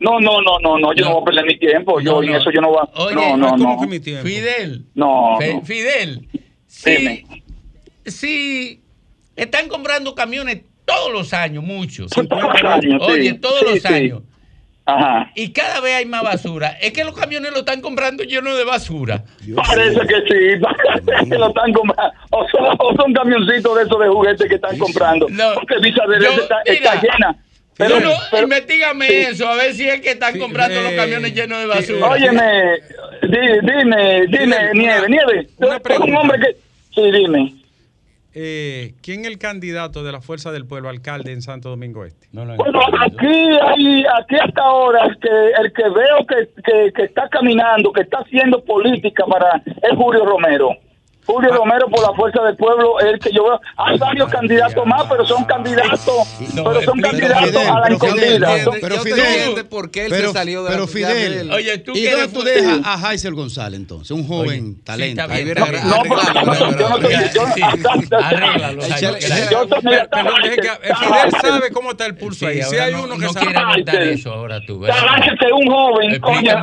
no, 0.00 0.18
no, 0.18 0.40
no, 0.40 0.58
no, 0.60 0.78
no, 0.78 0.92
yo 0.94 1.04
no, 1.04 1.10
No. 1.10 1.14
voy 1.14 1.22
a 1.22 1.24
perder 1.26 1.44
mi 1.46 1.58
tiempo, 1.58 2.00
yo 2.00 2.12
No, 2.14 2.22
en 2.24 2.30
no. 2.32 2.38
eso 2.38 2.50
yo 2.50 2.60
no 2.60 2.68
voy 2.70 2.78
a, 2.82 3.00
Oye, 3.02 3.14
no, 3.14 3.36
no, 3.36 3.50
¿Cómo 3.50 3.74
no, 3.76 3.80
que 3.80 3.86
mi 3.86 4.00
tiempo? 4.00 4.26
Fidel. 4.26 4.84
no. 4.94 5.38
Fidel. 5.64 6.28
Dime. 6.84 7.24
Si, 8.04 8.10
si 8.10 8.80
están 9.36 9.68
comprando 9.68 10.14
camiones 10.14 10.62
todos 10.84 11.12
los 11.12 11.32
años, 11.32 11.62
muchos. 11.64 12.10
Todos 12.10 12.28
los 12.42 12.64
años, 12.64 13.02
sí. 13.06 13.10
Oye, 13.12 13.34
todos 13.34 13.60
Sí, 13.60 13.64
los 13.66 13.78
sí. 13.82 13.88
años. 13.88 14.22
Ajá. 14.84 15.30
Y 15.36 15.52
cada 15.52 15.80
vez 15.80 15.94
hay 15.94 16.06
más 16.06 16.24
basura. 16.24 16.70
Es 16.80 16.92
que 16.92 17.04
los 17.04 17.16
camiones 17.16 17.52
lo 17.52 17.58
están 17.60 17.80
comprando 17.80 18.24
llenos 18.24 18.58
de 18.58 18.64
basura. 18.64 19.22
Parece 19.54 20.00
que 20.00 20.14
sí, 20.28 20.60
parece 20.60 21.30
que 21.30 21.38
lo 21.38 21.48
están 21.48 21.72
comprando. 21.72 22.12
O 22.30 22.48
son, 22.48 22.76
o 22.78 22.96
son 22.96 23.12
camioncitos 23.12 23.76
de 23.76 23.82
esos 23.84 24.00
de 24.00 24.08
juguetes 24.08 24.48
que 24.48 24.56
están 24.56 24.76
comprando. 24.78 25.28
No. 25.30 25.54
Porque 25.54 25.76
Visa 25.80 26.02
Este 26.64 26.78
está, 26.78 27.00
llena. 27.00 27.36
Pero, 27.76 28.00
no, 28.00 28.10
pero- 28.30 28.42
investigame 28.42 29.06
sí. 29.06 29.14
eso, 29.14 29.48
a 29.48 29.54
ver 29.54 29.72
si 29.72 29.88
es 29.88 30.00
que 30.00 30.10
están 30.10 30.34
Sí, 30.34 30.38
comprando 30.40 30.78
eh, 30.78 30.82
los 30.82 30.92
camiones 30.92 31.32
llenos 31.34 31.58
de 31.58 31.64
sí, 31.84 31.92
basura. 31.94 32.10
Óyeme, 32.10 32.62
di- 33.22 33.60
dime, 33.62 34.26
dime, 34.26 34.56
Una- 34.56 34.72
Nieve, 34.72 35.08
Nieve. 35.08 35.48
Una 35.58 35.80
un 36.04 36.16
hombre 36.16 36.38
que. 36.40 36.56
Sí, 36.94 37.10
dime. 37.10 37.54
Eh, 38.34 38.94
¿Quién 39.02 39.20
es 39.20 39.26
el 39.26 39.38
candidato 39.38 40.02
de 40.02 40.10
la 40.10 40.22
Fuerza 40.22 40.52
del 40.52 40.66
Pueblo 40.66 40.88
alcalde 40.88 41.32
en 41.32 41.42
Santo 41.42 41.68
Domingo 41.68 42.04
Este? 42.04 42.28
No 42.32 42.46
lo 42.46 42.56
Bueno, 42.56 42.80
aquí, 43.00 43.26
hay, 43.26 44.04
aquí 44.18 44.36
hasta 44.42 44.62
ahora, 44.62 45.04
el 45.04 45.18
que, 45.18 45.28
el 45.28 45.72
que 45.72 45.82
veo 45.82 46.26
que, 46.26 46.62
que, 46.62 46.92
que 46.92 47.02
está 47.04 47.28
caminando, 47.28 47.92
que 47.92 48.02
está 48.02 48.18
haciendo 48.20 48.64
política 48.64 49.24
para, 49.26 49.62
es 49.66 49.96
Julio 49.96 50.24
Romero. 50.24 50.70
Julio 51.26 51.50
Ah. 51.52 51.56
Romero 51.56 51.88
por 51.88 52.00
la 52.02 52.12
fuerza 52.14 52.42
del 52.42 52.56
pueblo 52.56 52.98
es 53.00 53.06
el 53.06 53.18
que 53.18 53.30
yo 53.32 53.44
veo. 53.44 53.60
Hay 53.76 53.96
varios 53.98 54.28
candidatos 54.30 54.84
más, 54.86 55.04
pero 55.08 55.24
son 55.26 55.44
candidatos, 55.44 56.00
No, 56.54 56.64
pero 56.64 56.82
son 56.82 56.98
pero 57.00 57.10
candidatos 57.10 57.48
Fidel, 57.50 57.68
a 57.68 57.80
la 57.80 57.88
escondida. 57.88 58.50
Pero 58.80 58.98
Fidel, 59.00 59.66
por 59.66 59.90
qué 59.90 60.06
él 60.06 60.10
pero, 60.10 60.28
se 60.28 60.32
salió 60.34 60.62
de 60.64 60.70
pero 60.70 60.82
la 60.82 60.88
Fidel, 60.88 61.50
Oye, 61.52 61.78
tú 61.78 61.92
¿y 61.94 62.02
que 62.02 62.10
dónde 62.10 62.28
tú 62.28 62.42
dejas 62.42 62.80
a 62.84 63.08
Haisel 63.08 63.34
González 63.34 63.78
entonces? 63.80 64.10
Un 64.10 64.26
joven 64.26 64.74
sí, 64.76 64.82
talento. 64.84 65.28
viene 65.28 65.54
No, 65.54 66.02
pero 66.02 66.20
arreglando, 66.20 66.72
yo 66.80 66.88
no 66.88 66.96
estoy. 66.96 67.12
Eh, 69.92 70.92
Fidel 70.98 71.30
sabe 71.40 71.70
cómo 71.72 71.90
está 71.92 72.06
el 72.06 72.16
pulso 72.16 72.40
Sí, 72.40 72.46
ahí. 72.46 72.62
Si 72.62 72.76
hay 72.76 72.92
no, 72.92 73.04
uno 73.04 73.14
que 73.16 73.26
no 73.26 73.32
sabe. 73.32 73.46
quiere 73.46 73.58
aguantar 73.60 73.96
Ay, 73.96 74.08
eso 74.14 74.32
ahora 74.32 74.60
tú. 74.66 74.74
un 74.84 75.66
joven, 75.70 76.20
coño, 76.20 76.56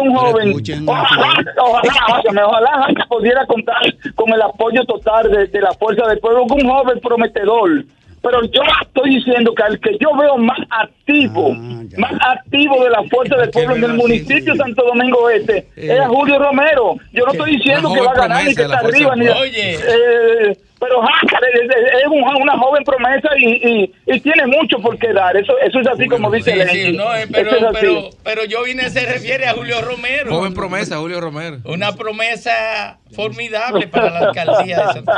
un 0.00 0.14
joven, 0.16 0.62
ojalá, 0.86 1.44
ojalá, 1.58 2.46
ojalá 2.46 2.88
pudiera 3.08 3.46
contar 3.46 3.76
con 4.14 4.32
el 4.32 4.42
apoyo 4.42 4.84
total 4.84 5.30
de, 5.30 5.46
de 5.46 5.60
la 5.60 5.72
fuerza 5.72 6.06
del 6.06 6.18
pueblo, 6.18 6.44
un 6.44 6.68
joven 6.68 7.00
prometedor. 7.00 7.84
Pero 8.22 8.42
yo 8.46 8.62
estoy 8.82 9.16
diciendo 9.16 9.54
que 9.54 9.62
al 9.62 9.78
que 9.78 9.96
yo 10.00 10.08
veo 10.16 10.36
más 10.36 10.58
activo, 10.70 11.52
Ah, 11.54 11.82
más 11.98 12.12
activo 12.20 12.82
de 12.82 12.90
la 12.90 13.02
fuerza 13.04 13.36
del 13.36 13.50
pueblo 13.50 13.76
en 13.76 13.84
el 13.84 13.94
municipio 13.94 14.52
de 14.52 14.58
Santo 14.58 14.84
Domingo 14.84 15.30
Este, 15.30 15.68
es 15.76 16.00
a 16.00 16.08
Julio 16.08 16.38
Romero. 16.38 16.96
Yo 17.12 17.24
no 17.24 17.32
estoy 17.32 17.56
diciendo 17.56 17.92
que 17.92 18.00
va 18.00 18.10
a 18.10 18.14
ganar 18.14 18.44
ni 18.44 18.54
que 18.54 18.62
está 18.62 18.78
arriba, 18.78 19.14
ni. 19.14 19.28
Oye. 19.28 19.74
eh, 19.74 20.56
pero 20.78 21.02
Hácar 21.02 21.40
es, 21.54 21.60
es- 21.62 21.94
es 22.02 22.06
un- 22.08 22.42
una 22.42 22.58
joven 22.58 22.84
promesa 22.84 23.28
y, 23.38 23.46
y, 23.84 23.94
y 24.06 24.20
tiene 24.20 24.46
mucho 24.46 24.78
por 24.78 24.98
qué 24.98 25.12
dar. 25.12 25.36
Eso, 25.36 25.52
eso 25.58 25.80
es 25.80 25.86
así 25.86 26.06
como 26.06 26.30
dice 26.30 26.52
Sí, 26.68 26.78
sí, 26.86 26.92
no, 26.92 27.14
eh, 27.14 27.26
pero, 27.32 27.50
es 27.50 27.62
así. 27.62 27.76
pero, 27.80 28.10
pero 28.24 28.44
yo 28.44 28.62
vine, 28.64 28.88
se 28.90 29.04
refiere 29.06 29.46
a 29.46 29.54
Julio 29.54 29.80
Romero. 29.80 30.34
Joven 30.34 30.54
promesa, 30.54 30.98
Julio 30.98 31.20
Romero. 31.20 31.58
Una 31.64 31.92
promesa 31.92 32.98
formidable 33.14 33.86
para 33.88 34.10
la 34.10 34.18
alcaldía 34.28 34.78
de 34.78 34.92
Santo 34.92 35.12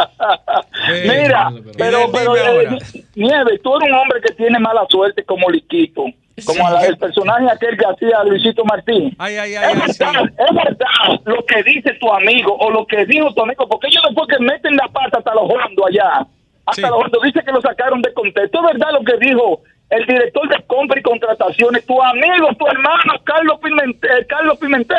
Eh, 0.93 1.03
Mira, 1.23 1.51
pero, 1.77 1.99
dime 1.99 2.11
pero 2.13 2.37
eh, 2.37 2.41
ahora. 2.47 2.79
Nieve, 3.17 3.59
tú 3.63 3.77
eres 3.77 3.89
un 3.91 3.95
hombre 3.95 4.21
que 4.25 4.33
tiene 4.35 4.59
mala 4.59 4.87
suerte 4.89 5.25
como 5.25 5.51
Liquito, 5.51 6.05
como 6.47 6.71
la- 6.71 6.85
el 6.87 6.97
personaje 6.99 7.47
aquel 7.51 7.77
que 7.77 7.85
hacía 7.87 8.23
Luisito 8.25 8.65
Martín. 8.65 9.15
Ay, 9.19 9.37
ay, 9.37 9.55
ay, 9.55 9.73
ay, 9.75 9.83
Es 9.89 9.97
sí. 9.97 10.05
verdad, 10.05 10.25
es 10.25 10.55
verdad 10.55 11.21
lo 11.25 11.45
que 11.47 11.63
dice 11.63 11.93
tu 12.01 12.13
amigo 12.13 12.57
o 12.59 12.71
lo 12.71 12.87
que 12.87 13.05
dijo 13.07 13.33
tu 13.35 13.43
amigo, 13.43 13.69
porque 13.69 13.89
ellos 13.89 14.03
después 14.07 14.29
que 14.29 14.43
meten 14.45 14.77
la 14.77 14.89
pata 14.89 15.19
hasta 15.19 15.35
los 15.35 15.45
hondos 15.45 15.87
allá, 15.89 16.27
hasta 16.67 16.75
Sí. 16.75 16.83
los 16.83 16.93
hondos, 17.05 17.23
dice 17.23 17.43
que 17.45 17.53
lo 17.53 17.61
sacaron 17.61 18.03
de 18.03 18.13
contexto. 18.13 18.59
Es 18.59 18.65
verdad 18.79 18.93
lo 18.93 19.05
que 19.05 19.17
dijo 19.19 19.63
el 19.91 20.05
director 20.07 20.49
de 20.49 20.63
compra 20.67 21.01
y 21.01 21.03
contrataciones, 21.03 21.87
tu 21.87 22.03
amigo, 22.03 22.49
tu 22.59 22.67
hermano, 22.67 23.15
Carlos 23.25 23.59
Pimentel. 23.63 24.27
Carlos 24.27 24.59
Pimentel. 24.59 24.99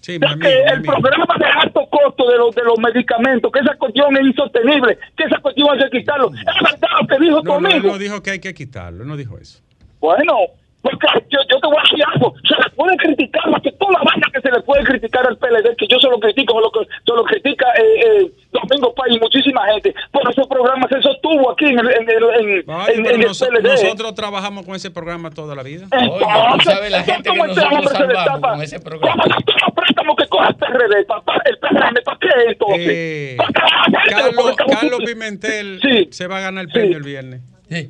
Sí, 0.00 0.18
que 0.18 0.62
el 0.64 0.82
programa 0.82 1.26
de 1.38 1.44
alto 1.46 1.86
costo 1.88 2.28
de 2.28 2.36
los 2.36 2.52
de 2.56 2.64
los 2.64 2.76
medicamentos, 2.76 3.52
que 3.52 3.60
esa 3.60 3.76
cuestión 3.76 4.16
es 4.16 4.22
insostenible, 4.26 4.98
que 5.16 5.22
esa 5.24 5.38
cuestión 5.38 5.68
hay 5.70 5.78
que 5.88 5.98
quitarlo. 5.98 6.28
Es 6.34 6.44
verdad 6.44 6.88
lo 7.00 7.06
que 7.06 7.18
dijo 7.24 7.40
tu 7.42 7.44
No, 7.52 7.58
él 7.60 7.66
amigo. 7.66 7.88
no 7.92 7.98
dijo 7.98 8.20
que 8.20 8.30
hay 8.32 8.40
que 8.40 8.52
quitarlo, 8.52 9.04
no 9.04 9.16
dijo 9.16 9.38
eso. 9.38 9.60
Bueno, 10.00 10.38
porque 10.82 11.06
yo, 11.30 11.38
yo 11.50 11.60
te 11.60 11.66
voy 11.66 11.76
a 11.78 11.82
decir 11.82 12.04
algo. 12.12 12.34
Se 12.46 12.54
le 12.54 12.70
puede 12.76 12.96
criticar 12.96 13.48
más 13.50 13.62
que 13.62 13.72
toda 13.72 13.92
la 13.92 14.02
vaina 14.04 14.26
que 14.32 14.40
se 14.40 14.50
le 14.50 14.60
puede 14.62 14.84
criticar 14.84 15.26
al 15.26 15.36
PLD, 15.38 15.76
que 15.76 15.86
yo 15.86 15.98
se 15.98 16.08
lo 16.08 16.18
critico, 16.18 16.54
se 16.54 16.60
lo, 16.60 16.84
se 16.84 17.12
lo 17.14 17.24
critica 17.24 17.66
eh, 17.78 18.00
eh, 18.22 18.32
Domingo 18.52 18.92
Pay 18.94 19.16
y 19.16 19.20
muchísima 19.20 19.64
gente. 19.72 19.94
Por 20.10 20.28
ese 20.30 20.42
programa 20.48 20.86
se 20.88 21.00
sostuvo 21.00 21.50
aquí 21.52 21.66
en 21.66 21.78
el, 21.78 21.88
en 21.90 22.10
el, 22.10 22.22
en, 22.60 22.64
Ay, 22.70 22.94
en- 22.96 23.02
pero 23.02 23.14
en 23.14 23.20
el 23.22 23.28
noso- 23.28 23.46
PLD. 23.48 23.62
nosotros 23.62 24.14
trabajamos 24.14 24.66
con 24.66 24.74
ese 24.74 24.90
programa 24.90 25.30
toda 25.30 25.54
la 25.54 25.62
vida. 25.62 25.86
Oye, 25.92 26.10
tú 26.58 26.60
sabes 26.64 26.90
la 26.90 27.02
gente 27.04 27.22
que 27.22 27.28
¿cómo 27.30 27.44
este 27.46 27.60
nosotros 27.60 27.78
hombre 27.78 27.96
se 27.96 28.06
le 28.06 28.14
salvamos 28.14 28.40
tapa? 28.40 28.52
con 28.54 28.62
ese 28.62 28.80
programa. 28.80 29.22
¿Cómo 29.24 29.34
los 29.66 29.74
préstamos 29.74 30.16
que 30.16 30.26
coge 30.28 30.48
el 30.48 30.54
PRD, 30.56 31.04
papá? 31.06 31.42
¿El 31.44 31.58
PRM 31.58 31.94
para 32.04 32.18
qué 32.18 32.28
entonces? 32.48 32.88
Eh, 32.88 33.34
¿Para 33.38 33.48
qué? 33.48 34.10
Carlos, 34.10 34.34
Porque 34.36 34.50
estamos- 34.50 34.80
Carlos 34.80 35.00
Pimentel 35.14 35.80
Sí. 35.82 36.08
se 36.10 36.26
va 36.26 36.38
a 36.38 36.40
ganar 36.40 36.64
el 36.64 36.70
Sí. 36.70 36.74
premio 36.74 36.96
el 36.98 37.02
viernes. 37.04 37.40
Sí. 37.68 37.88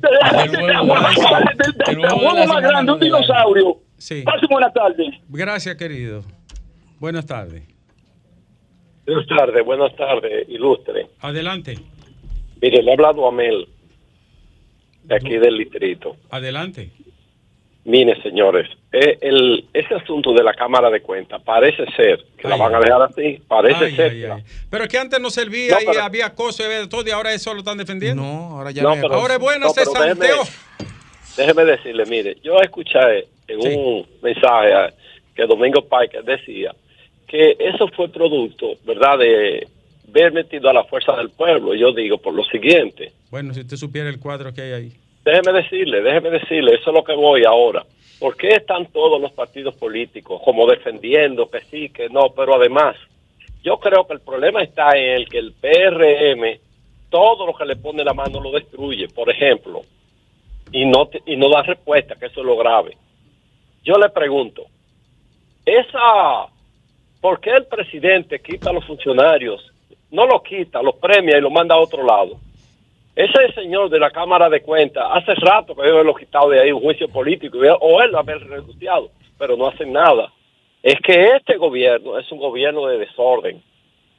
El 1.88 1.98
huevo 1.98 2.46
más 2.46 2.62
grande, 2.62 2.92
un 2.92 3.00
dinosaurio. 3.00 3.78
Sí. 3.98 4.22
Pase 4.22 4.46
buenas 4.50 4.72
tardes. 4.74 5.14
Gracias, 5.28 5.76
querido. 5.76 6.24
Buenas 6.98 7.26
tardes. 7.26 7.62
Buenas 9.06 9.26
tardes, 9.26 9.64
buenas 9.64 9.96
tardes, 9.96 10.48
ilustre. 10.48 11.08
Adelante, 11.20 11.76
Mire, 12.60 12.80
le 12.82 12.90
ha 12.92 12.94
hablado 12.94 13.26
a 13.26 13.32
Mel, 13.32 13.66
de 15.02 15.16
aquí 15.16 15.36
del 15.36 15.58
distrito. 15.58 16.16
adelante. 16.30 16.92
Miren, 17.84 18.22
señores, 18.22 18.68
eh, 18.92 19.18
el, 19.20 19.64
ese 19.72 19.94
asunto 19.94 20.32
de 20.32 20.44
la 20.44 20.54
Cámara 20.54 20.88
de 20.88 21.00
Cuentas 21.02 21.42
parece 21.42 21.84
ser 21.96 22.24
que 22.38 22.46
la 22.46 22.54
van 22.56 22.72
a 22.76 22.78
dejar 22.78 23.02
así, 23.02 23.42
parece 23.48 23.86
Ay, 23.86 23.96
ser. 23.96 24.10
ay, 24.12 24.20
la-. 24.20 24.40
Pero 24.70 24.84
es 24.84 24.90
que 24.90 24.98
antes 24.98 25.18
no 25.20 25.30
servía 25.30 25.74
No, 25.74 25.80
y 25.82 25.86
pero- 25.86 26.02
había 26.02 26.32
cosas 26.32 26.60
y 26.60 26.62
había 26.64 26.78
de 26.82 26.86
todo 26.86 27.02
y 27.06 27.10
ahora 27.10 27.32
eso 27.34 27.52
lo 27.52 27.58
están 27.58 27.78
defendiendo. 27.78 28.22
No, 28.22 28.58
ahora 28.58 28.70
ya 28.70 28.82
No, 28.84 28.94
pero- 28.94 29.14
ahora 29.14 29.34
es 29.34 29.40
bueno, 29.40 29.66
no, 29.66 29.72
se 29.72 29.80
pero 29.84 30.14
déjeme-. 30.14 30.48
Déjeme 31.36 31.64
decirle, 31.64 32.04
mire, 32.06 32.36
yo 32.44 32.56
escuché 32.60 32.98
en 33.48 33.58
un 33.58 34.06
mensaje 34.22 34.72
a- 34.74 34.92
que 35.34 35.46
Domingo 35.46 35.80
Pike 35.88 36.22
decía 36.22 36.72
que 37.26 37.56
eso 37.58 37.88
fue 37.96 38.08
producto, 38.10 38.74
¿verdad?, 38.84 39.18
de 39.18 39.66
ver 40.08 40.30
metido 40.32 40.68
a 40.68 40.72
la 40.74 40.84
fuerza 40.84 41.16
del 41.16 41.30
pueblo. 41.30 41.74
Yo 41.74 41.92
digo 41.92 42.18
por 42.18 42.34
lo 42.34 42.44
siguiente, 42.44 43.10
Bueno, 43.30 43.54
si 43.54 43.60
usted 43.60 43.76
supiera 43.78 44.08
el 44.10 44.20
cuadro 44.20 44.52
que 44.52 44.60
hay 44.60 44.72
ahí. 44.72 44.92
Déjeme 45.24 45.52
decirle, 45.52 46.02
déjeme 46.02 46.30
decirle, 46.30 46.74
eso 46.74 46.90
es 46.90 46.96
lo 46.96 47.04
que 47.04 47.14
voy 47.14 47.44
ahora. 47.44 47.84
¿Por 48.18 48.36
qué 48.36 48.48
están 48.48 48.86
todos 48.86 49.20
los 49.20 49.32
partidos 49.32 49.74
políticos 49.74 50.40
como 50.44 50.66
defendiendo 50.66 51.50
que 51.50 51.60
sí, 51.62 51.90
que 51.90 52.08
no? 52.08 52.30
Pero 52.36 52.54
además, 52.54 52.96
yo 53.62 53.78
creo 53.78 54.06
que 54.06 54.14
el 54.14 54.20
problema 54.20 54.62
está 54.62 54.96
en 54.96 55.10
el 55.10 55.28
que 55.28 55.38
el 55.38 55.52
PRM, 55.52 56.60
todo 57.10 57.46
lo 57.46 57.54
que 57.54 57.64
le 57.64 57.76
pone 57.76 58.04
la 58.04 58.14
mano 58.14 58.40
lo 58.40 58.52
destruye, 58.52 59.08
por 59.08 59.30
ejemplo, 59.30 59.82
y 60.70 60.84
no, 60.86 61.08
y 61.26 61.36
no 61.36 61.48
da 61.48 61.62
respuesta, 61.62 62.16
que 62.16 62.26
eso 62.26 62.40
es 62.40 62.46
lo 62.46 62.56
grave. 62.56 62.96
Yo 63.84 63.94
le 63.94 64.08
pregunto, 64.08 64.66
esa, 65.66 66.46
¿por 67.20 67.40
qué 67.40 67.50
el 67.50 67.66
presidente 67.66 68.40
quita 68.40 68.70
a 68.70 68.72
los 68.72 68.84
funcionarios? 68.84 69.72
No 70.10 70.26
los 70.26 70.42
quita, 70.42 70.82
los 70.82 70.96
premia 70.96 71.38
y 71.38 71.40
los 71.40 71.52
manda 71.52 71.74
a 71.74 71.80
otro 71.80 72.04
lado. 72.04 72.38
Ese 73.14 73.52
señor 73.54 73.90
de 73.90 73.98
la 73.98 74.10
Cámara 74.10 74.48
de 74.48 74.62
Cuentas, 74.62 75.04
hace 75.12 75.34
rato 75.34 75.74
que 75.74 75.82
debe 75.82 75.94
haberlo 75.96 76.14
quitado 76.14 76.48
de 76.48 76.60
ahí 76.60 76.72
un 76.72 76.80
juicio 76.80 77.08
político, 77.08 77.58
o 77.80 78.00
él 78.02 78.10
lo 78.10 78.18
haber 78.18 78.38
renunciado, 78.40 79.10
pero 79.38 79.56
no 79.56 79.66
hacen 79.68 79.92
nada. 79.92 80.32
Es 80.82 80.96
que 81.00 81.36
este 81.36 81.56
gobierno 81.58 82.18
es 82.18 82.30
un 82.32 82.38
gobierno 82.38 82.86
de 82.86 82.98
desorden. 82.98 83.62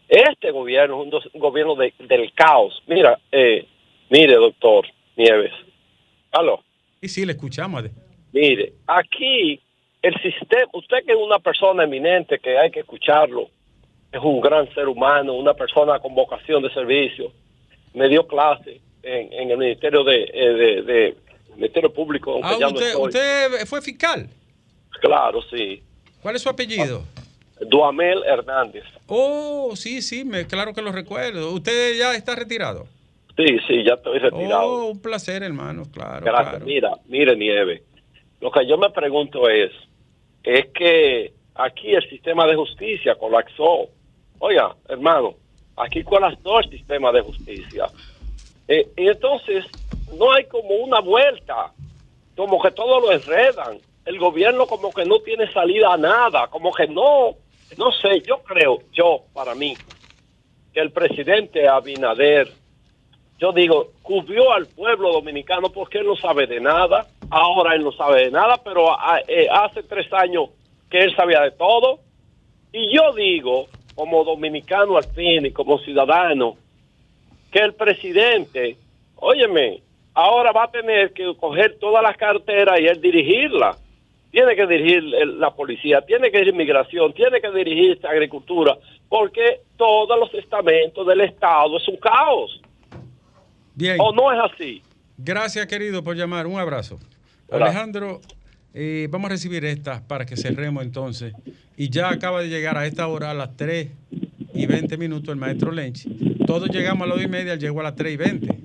Este 0.07 0.51
gobierno 0.51 0.97
es 0.97 1.03
un, 1.05 1.09
dos- 1.09 1.29
un 1.33 1.39
gobierno 1.41 1.75
de- 1.75 1.93
del 1.99 2.31
caos. 2.33 2.81
Mira, 2.85 3.19
eh, 3.31 3.65
mire, 4.09 4.35
doctor 4.35 4.85
Nieves. 5.17 5.51
Aló. 6.31 6.61
Y 7.01 7.07
sí, 7.07 7.25
le 7.25 7.31
escuchamos. 7.33 7.83
Mire, 8.31 8.73
aquí 8.87 9.59
el 10.01 10.13
sistema, 10.21 10.69
usted 10.73 11.03
que 11.05 11.13
es 11.13 11.17
una 11.17 11.39
persona 11.39 11.83
eminente 11.83 12.37
que 12.39 12.57
hay 12.57 12.69
que 12.69 12.81
escucharlo, 12.81 13.49
es 14.11 14.21
un 14.21 14.39
gran 14.39 14.71
ser 14.75 14.87
humano, 14.87 15.33
una 15.33 15.53
persona 15.55 15.99
con 15.99 16.13
vocación 16.13 16.61
de 16.61 16.69
servicio, 16.73 17.31
me 17.93 18.09
dio 18.09 18.25
clase 18.27 18.81
en, 19.03 19.31
en 19.33 19.51
el 19.51 19.57
Ministerio 19.57 20.03
de, 20.03 20.23
eh, 20.33 20.49
de, 20.53 20.81
de- 20.81 21.15
Ministerio 21.55 21.93
Público, 21.93 22.31
aunque 22.33 22.49
Ah, 22.49 22.57
ya 22.59 22.67
usted, 22.67 22.95
usted 22.95 23.65
fue 23.67 23.79
fiscal. 23.81 24.27
Claro, 25.01 25.39
sí. 25.43 25.83
¿Cuál 26.21 26.35
es 26.35 26.41
su 26.41 26.49
apellido? 26.49 27.03
Duamel 27.61 28.23
Hernández. 28.25 28.83
Oh, 29.07 29.75
sí, 29.75 30.01
sí, 30.01 30.25
me, 30.25 30.47
claro 30.47 30.73
que 30.73 30.81
lo 30.81 30.91
recuerdo. 30.91 31.51
¿Usted 31.51 31.95
ya 31.97 32.15
está 32.15 32.35
retirado? 32.35 32.87
Sí, 33.37 33.45
sí, 33.67 33.83
ya 33.83 33.93
estoy 33.93 34.17
retirado. 34.19 34.63
Oh, 34.63 34.85
un 34.87 34.99
placer, 35.01 35.43
hermano, 35.43 35.83
claro. 35.91 36.25
Gracias. 36.25 36.49
claro. 36.49 36.65
Mira, 36.65 36.91
mire, 37.05 37.35
Nieve. 37.35 37.83
Lo 38.41 38.51
que 38.51 38.65
yo 38.67 38.77
me 38.77 38.89
pregunto 38.89 39.47
es, 39.47 39.71
es 40.43 40.67
que 40.73 41.33
aquí 41.55 41.93
el 41.93 42.07
sistema 42.09 42.47
de 42.47 42.55
justicia 42.55 43.15
colapsó. 43.15 43.89
Oiga, 44.39 44.75
hermano, 44.89 45.35
aquí 45.77 46.03
colapsó 46.03 46.59
el 46.59 46.69
sistema 46.69 47.11
de 47.11 47.21
justicia. 47.21 47.85
Eh, 48.67 48.87
y 48.95 49.07
entonces, 49.07 49.65
no 50.17 50.31
hay 50.31 50.45
como 50.45 50.75
una 50.75 50.99
vuelta, 50.99 51.71
como 52.35 52.61
que 52.61 52.71
todo 52.71 52.99
lo 52.99 53.11
enredan. 53.11 53.79
El 54.05 54.19
gobierno 54.19 54.67
como 54.67 54.91
que 54.91 55.05
no 55.05 55.19
tiene 55.19 55.51
salida 55.51 55.93
a 55.93 55.97
nada, 55.97 56.47
como 56.47 56.71
que 56.73 56.87
no, 56.87 57.35
no 57.77 57.91
sé, 57.93 58.21
yo 58.21 58.43
creo, 58.43 58.79
yo, 58.91 59.23
para 59.33 59.55
mí, 59.55 59.75
que 60.73 60.81
el 60.81 60.91
presidente 60.91 61.67
Abinader 61.67 62.51
yo 63.43 63.51
digo, 63.51 63.91
cubrió 64.01 64.53
al 64.53 64.67
pueblo 64.67 65.11
dominicano 65.11 65.69
porque 65.69 65.97
él 65.97 66.05
no 66.05 66.15
sabe 66.15 66.47
de 66.47 66.61
nada. 66.61 67.07
Ahora 67.29 67.75
él 67.75 67.83
no 67.83 67.91
sabe 67.91 68.23
de 68.23 68.31
nada, 68.31 68.55
pero 68.63 68.97
ah, 68.97 69.19
eh, 69.27 69.47
hace 69.51 69.83
tres 69.83 70.11
años 70.13 70.49
que 70.89 70.99
él 70.99 71.13
sabía 71.13 71.41
de 71.41 71.51
todo. 71.51 71.99
Y 72.71 72.95
yo 72.95 73.11
digo, 73.11 73.67
como 73.95 74.23
dominicano 74.23 74.97
al 74.97 75.05
fin 75.05 75.45
y 75.45 75.51
como 75.51 75.79
ciudadano, 75.79 76.55
que 77.51 77.59
el 77.59 77.73
presidente, 77.73 78.77
óyeme, 79.15 79.81
ahora 80.13 80.51
va 80.51 80.65
a 80.65 80.71
tener 80.71 81.13
que 81.13 81.33
coger 81.39 81.77
todas 81.79 82.01
las 82.03 82.17
carteras 82.17 82.79
y 82.79 82.85
él 82.85 83.01
dirigirla. 83.01 83.77
Tiene 84.31 84.55
que 84.55 84.65
dirigir 84.65 85.03
la 85.03 85.51
policía, 85.51 86.01
tiene 86.01 86.31
que 86.31 86.39
dirigir 86.39 86.55
migración, 86.57 87.13
tiene 87.13 87.39
que 87.39 87.51
dirigir 87.51 87.99
agricultura, 88.03 88.75
porque 89.07 89.61
todos 89.77 90.19
los 90.19 90.33
estamentos 90.33 91.05
del 91.05 91.21
Estado 91.21 91.77
es 91.77 91.87
un 91.87 91.97
caos. 91.97 92.59
Bien. 93.75 93.97
¿O 93.99 94.11
no 94.11 94.31
es 94.31 94.51
así? 94.51 94.81
Gracias, 95.17 95.67
querido, 95.67 96.03
por 96.03 96.15
llamar. 96.15 96.47
Un 96.47 96.59
abrazo. 96.59 96.97
Hola. 97.47 97.65
Alejandro, 97.65 98.21
eh, 98.73 99.07
vamos 99.11 99.27
a 99.27 99.33
recibir 99.33 99.63
estas 99.65 100.01
para 100.01 100.25
que 100.25 100.35
cerremos 100.37 100.83
entonces. 100.83 101.33
Y 101.77 101.89
ya 101.89 102.09
acaba 102.09 102.41
de 102.41 102.49
llegar 102.49 102.77
a 102.77 102.85
esta 102.85 103.07
hora, 103.07 103.31
a 103.31 103.33
las 103.33 103.55
3 103.57 103.87
y 104.53 104.65
20 104.65 104.97
minutos, 104.97 105.29
el 105.29 105.35
maestro 105.39 105.71
Lenchi. 105.71 106.09
Todos 106.45 106.69
llegamos 106.69 107.05
a 107.05 107.07
las 107.09 107.17
2 107.17 107.25
y 107.25 107.29
media, 107.29 107.55
llegó 107.55 107.79
a 107.79 107.83
las 107.83 107.95
3 107.95 108.13
y 108.13 108.17
20. 108.17 108.57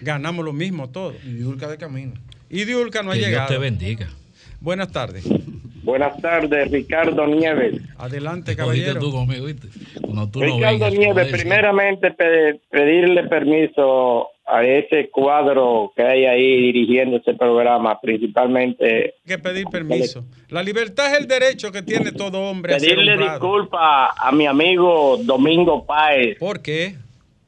Ganamos 0.00 0.44
lo 0.44 0.52
mismo 0.52 0.90
todos. 0.90 1.14
Y 1.24 1.34
Diulca 1.34 1.68
de 1.68 1.78
camino. 1.78 2.12
Y 2.50 2.64
Diulca 2.64 3.02
no 3.02 3.10
ha 3.10 3.14
Que 3.14 3.20
Dios 3.20 3.30
llegado. 3.30 3.48
te 3.48 3.58
bendiga. 3.58 4.08
Buenas 4.60 4.90
tardes. 4.92 5.24
Buenas 5.84 6.20
tardes, 6.20 6.70
Ricardo 6.70 7.26
Nieves. 7.26 7.80
Adelante, 7.98 8.54
caballero. 8.54 9.00
tú 9.00 9.10
conmigo, 9.10 9.46
¿viste? 9.46 9.68
Cuando 10.00 10.28
tú 10.28 10.40
no 10.40 10.46
Ricardo 10.56 10.78
vengas, 10.86 10.92
Nieves, 10.94 11.32
primeramente 11.32 12.10
pe- 12.12 12.60
pedirle 12.70 13.24
permiso 13.24 14.28
a 14.52 14.64
ese 14.64 15.08
cuadro 15.10 15.92
que 15.96 16.02
hay 16.02 16.24
ahí 16.26 16.62
dirigiendo 16.72 17.16
ese 17.16 17.34
programa, 17.34 17.98
principalmente 18.00 19.04
Hay 19.04 19.12
que 19.26 19.38
pedir 19.38 19.66
permiso. 19.66 20.24
La 20.48 20.62
libertad 20.62 21.12
es 21.12 21.20
el 21.20 21.26
derecho 21.26 21.72
que 21.72 21.82
tiene 21.82 22.12
todo 22.12 22.40
hombre 22.42 22.74
a 22.74 22.78
ser 22.80 22.90
pedirle 22.90 23.12
honrado. 23.14 23.32
disculpas 23.32 24.10
a 24.18 24.32
mi 24.32 24.46
amigo 24.46 25.16
Domingo 25.22 25.84
Páez. 25.86 26.38
¿Por 26.38 26.60
qué? 26.60 26.96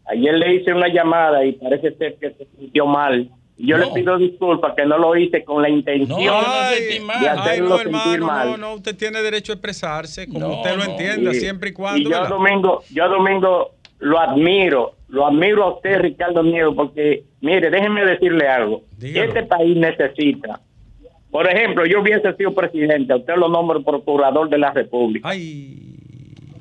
Ayer 0.06 0.34
le 0.34 0.54
hice 0.54 0.72
una 0.72 0.88
llamada 0.88 1.44
y 1.44 1.52
parece 1.52 1.92
ser 1.96 2.16
que 2.20 2.30
se 2.30 2.46
sintió 2.58 2.86
mal. 2.86 3.28
Yo 3.56 3.78
No. 3.78 3.84
le 3.86 3.92
pido 3.92 4.18
disculpas 4.18 4.74
que 4.74 4.84
no 4.84 4.98
lo 4.98 5.16
hice 5.16 5.44
con 5.44 5.62
la 5.62 5.68
intención 5.68 6.18
Ay, 6.20 6.98
de 6.98 7.02
Ay, 7.08 7.26
hacerlo 7.26 7.68
no, 7.68 7.78
sentir 7.78 8.14
hermano, 8.14 8.26
mal. 8.26 8.50
no, 8.50 8.56
no, 8.56 8.74
usted 8.74 8.96
tiene 8.96 9.22
derecho 9.22 9.52
a 9.52 9.54
expresarse 9.54 10.26
como 10.26 10.40
No, 10.40 10.54
usted 10.56 10.70
lo 10.76 10.84
no. 10.84 10.90
entienda, 10.90 11.30
Y- 11.32 11.34
siempre 11.36 11.68
y 11.68 11.72
Y 11.72 11.74
cuando. 11.74 12.10
yo 12.10 12.16
a 12.16 12.20
¿verdad? 12.22 12.36
Domingo, 12.36 12.82
yo 12.90 13.08
Domingo 13.08 13.70
lo 14.00 14.18
admiro, 14.18 14.93
lo 15.14 15.26
admiro 15.26 15.62
a 15.62 15.74
usted, 15.74 16.00
Ricardo 16.00 16.42
Nieves, 16.42 16.74
porque, 16.74 17.22
mire, 17.40 17.70
déjeme 17.70 18.04
decirle 18.04 18.48
algo. 18.48 18.82
Dígalo. 18.98 19.28
Este 19.28 19.44
país 19.44 19.76
necesita, 19.76 20.60
por 21.30 21.48
ejemplo, 21.48 21.86
yo 21.86 22.00
hubiese 22.00 22.32
sido 22.34 22.52
presidente, 22.52 23.14
usted 23.14 23.36
lo 23.36 23.48
nombra 23.48 23.78
procurador 23.78 24.48
de 24.48 24.58
la 24.58 24.72
República. 24.72 25.30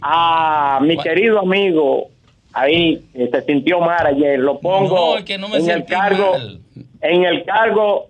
A 0.01 0.79
mi 0.83 0.97
querido 0.97 1.39
amigo, 1.39 2.09
ahí, 2.53 3.03
que 3.11 3.27
se 3.27 3.41
sintió 3.41 3.79
mal 3.79 4.05
ayer, 4.05 4.39
lo 4.39 4.59
pongo 4.59 5.13
No, 5.13 5.17
es 5.17 5.25
que 5.25 5.37
no 5.39 5.49
me 5.49 5.57
en 5.57 5.69
el 5.69 5.85
cargo, 5.85 6.35
en 7.01 7.23
el 7.23 7.43
cargo 7.43 8.09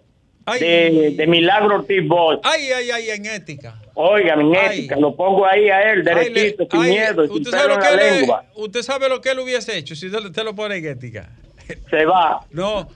de, 0.60 1.14
de 1.16 1.28
Milagro 1.28 1.76
Ortiz 1.76 2.06
Bosch. 2.06 2.42
Ay, 2.44 2.64
ay, 2.76 2.92
ay, 2.92 3.10
en 3.12 3.26
ética. 3.28 3.80
Oiga, 3.96 4.36
mi 4.36 4.56
ética, 4.58 4.96
lo 4.96 5.16
pongo 5.16 5.46
ahí 5.46 5.70
a 5.70 5.92
él, 5.92 6.04
le- 6.04 6.16
derechito, 6.16 6.68
sin 6.72 6.82
ay, 6.82 6.92
miedo, 6.92 7.28
sin 7.28 7.36
usted, 7.38 7.52
sabe 7.52 7.64
pelo 7.64 7.76
lo 7.76 7.76
en 7.76 7.82
que 7.90 7.96
la 7.96 8.08
él, 8.08 8.20
lengua. 8.22 8.46
usted 8.56 8.82
sabe 8.82 9.10
lo 9.10 9.22
que 9.22 9.30
él 9.30 9.40
hubiese 9.40 9.78
hecho 9.78 9.96
si 9.96 10.08
usted 10.08 10.26
usted 10.26 10.44
lo 10.44 10.56
pone 10.56 10.78
en 10.78 10.86
ética. 10.86 11.30
Se 11.90 12.06
va. 12.06 12.42
No, 12.52 12.88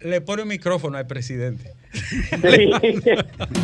le 0.00 0.20
pone 0.20 0.42
un 0.42 0.48
micrófono 0.48 0.98
al 0.98 1.06
presidente. 1.06 1.72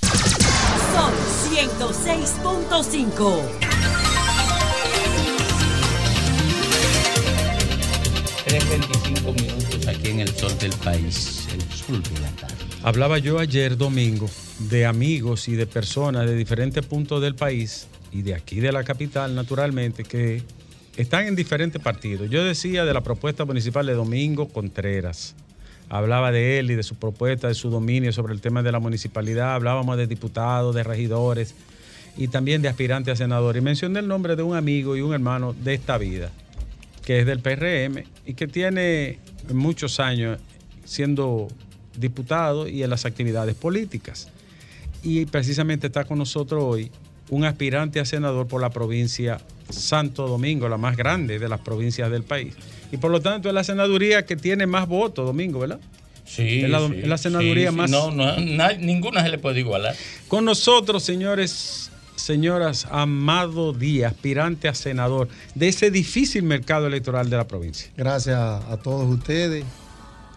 Sol 0.00 1.12
106.5. 1.50 4.01
3.25 8.52 9.34
minutos 9.40 9.86
aquí 9.88 10.08
en 10.08 10.20
el 10.20 10.28
sol 10.28 10.52
del 10.58 10.72
país, 10.84 11.48
el 11.54 11.62
sol 11.74 12.02
de 12.02 12.20
la 12.20 12.28
tarde. 12.32 12.54
Hablaba 12.82 13.16
yo 13.16 13.38
ayer 13.38 13.78
domingo 13.78 14.28
de 14.58 14.84
amigos 14.84 15.48
y 15.48 15.52
de 15.52 15.66
personas 15.66 16.26
de 16.26 16.36
diferentes 16.36 16.84
puntos 16.84 17.22
del 17.22 17.34
país 17.34 17.88
y 18.12 18.20
de 18.20 18.34
aquí 18.34 18.60
de 18.60 18.70
la 18.70 18.84
capital, 18.84 19.34
naturalmente, 19.34 20.04
que 20.04 20.42
están 20.98 21.28
en 21.28 21.34
diferentes 21.34 21.80
partidos. 21.80 22.28
Yo 22.28 22.44
decía 22.44 22.84
de 22.84 22.92
la 22.92 23.00
propuesta 23.00 23.46
municipal 23.46 23.86
de 23.86 23.94
Domingo 23.94 24.48
Contreras. 24.48 25.34
Hablaba 25.88 26.30
de 26.30 26.58
él 26.58 26.70
y 26.72 26.74
de 26.74 26.82
su 26.82 26.96
propuesta, 26.96 27.48
de 27.48 27.54
su 27.54 27.70
dominio 27.70 28.12
sobre 28.12 28.34
el 28.34 28.42
tema 28.42 28.62
de 28.62 28.70
la 28.70 28.80
municipalidad. 28.80 29.54
Hablábamos 29.54 29.96
de 29.96 30.06
diputados, 30.06 30.74
de 30.74 30.82
regidores 30.82 31.54
y 32.18 32.28
también 32.28 32.60
de 32.60 32.68
aspirantes 32.68 33.14
a 33.14 33.16
senadores. 33.16 33.62
Y 33.62 33.64
mencioné 33.64 34.00
el 34.00 34.08
nombre 34.08 34.36
de 34.36 34.42
un 34.42 34.54
amigo 34.54 34.94
y 34.94 35.00
un 35.00 35.14
hermano 35.14 35.54
de 35.54 35.72
esta 35.72 35.96
vida. 35.96 36.30
que 37.02 37.18
es 37.18 37.26
del 37.26 37.40
PRM 37.40 38.04
y 38.26 38.34
que 38.34 38.46
tiene 38.46 39.18
muchos 39.52 40.00
años 40.00 40.38
siendo 40.84 41.48
diputado 41.96 42.68
y 42.68 42.82
en 42.82 42.90
las 42.90 43.04
actividades 43.04 43.54
políticas. 43.54 44.28
Y 45.02 45.26
precisamente 45.26 45.88
está 45.88 46.04
con 46.04 46.18
nosotros 46.18 46.62
hoy 46.64 46.90
un 47.30 47.44
aspirante 47.44 48.00
a 48.00 48.04
senador 48.04 48.46
por 48.46 48.60
la 48.60 48.70
provincia 48.70 49.40
Santo 49.70 50.26
Domingo, 50.28 50.68
la 50.68 50.76
más 50.76 50.96
grande 50.96 51.38
de 51.38 51.48
las 51.48 51.60
provincias 51.60 52.10
del 52.10 52.22
país. 52.24 52.54
Y 52.90 52.98
por 52.98 53.10
lo 53.10 53.20
tanto 53.20 53.48
es 53.48 53.54
la 53.54 53.64
senaduría 53.64 54.26
que 54.26 54.36
tiene 54.36 54.66
más 54.66 54.86
votos, 54.86 55.24
Domingo, 55.26 55.60
¿verdad? 55.60 55.80
Sí, 56.24 56.60
Es 56.62 56.70
la, 56.70 56.86
sí, 56.88 56.94
es 57.02 57.08
la 57.08 57.18
senaduría 57.18 57.70
sí. 57.70 57.76
más... 57.76 57.90
No, 57.90 58.10
no, 58.10 58.36
na- 58.38 58.72
ninguna 58.74 59.22
se 59.22 59.28
le 59.30 59.38
puede 59.38 59.60
igualar. 59.60 59.94
Con 60.28 60.44
nosotros, 60.44 61.02
señores, 61.02 61.90
señoras, 62.16 62.86
Amado 62.90 63.72
Díaz, 63.72 64.12
aspirante 64.12 64.68
a 64.68 64.74
senador 64.74 65.28
de 65.54 65.68
ese 65.68 65.90
difícil 65.90 66.42
mercado 66.42 66.86
electoral 66.86 67.30
de 67.30 67.36
la 67.36 67.46
provincia. 67.46 67.90
Gracias 67.96 68.38
a 68.38 68.76
todos 68.82 69.08
ustedes. 69.08 69.64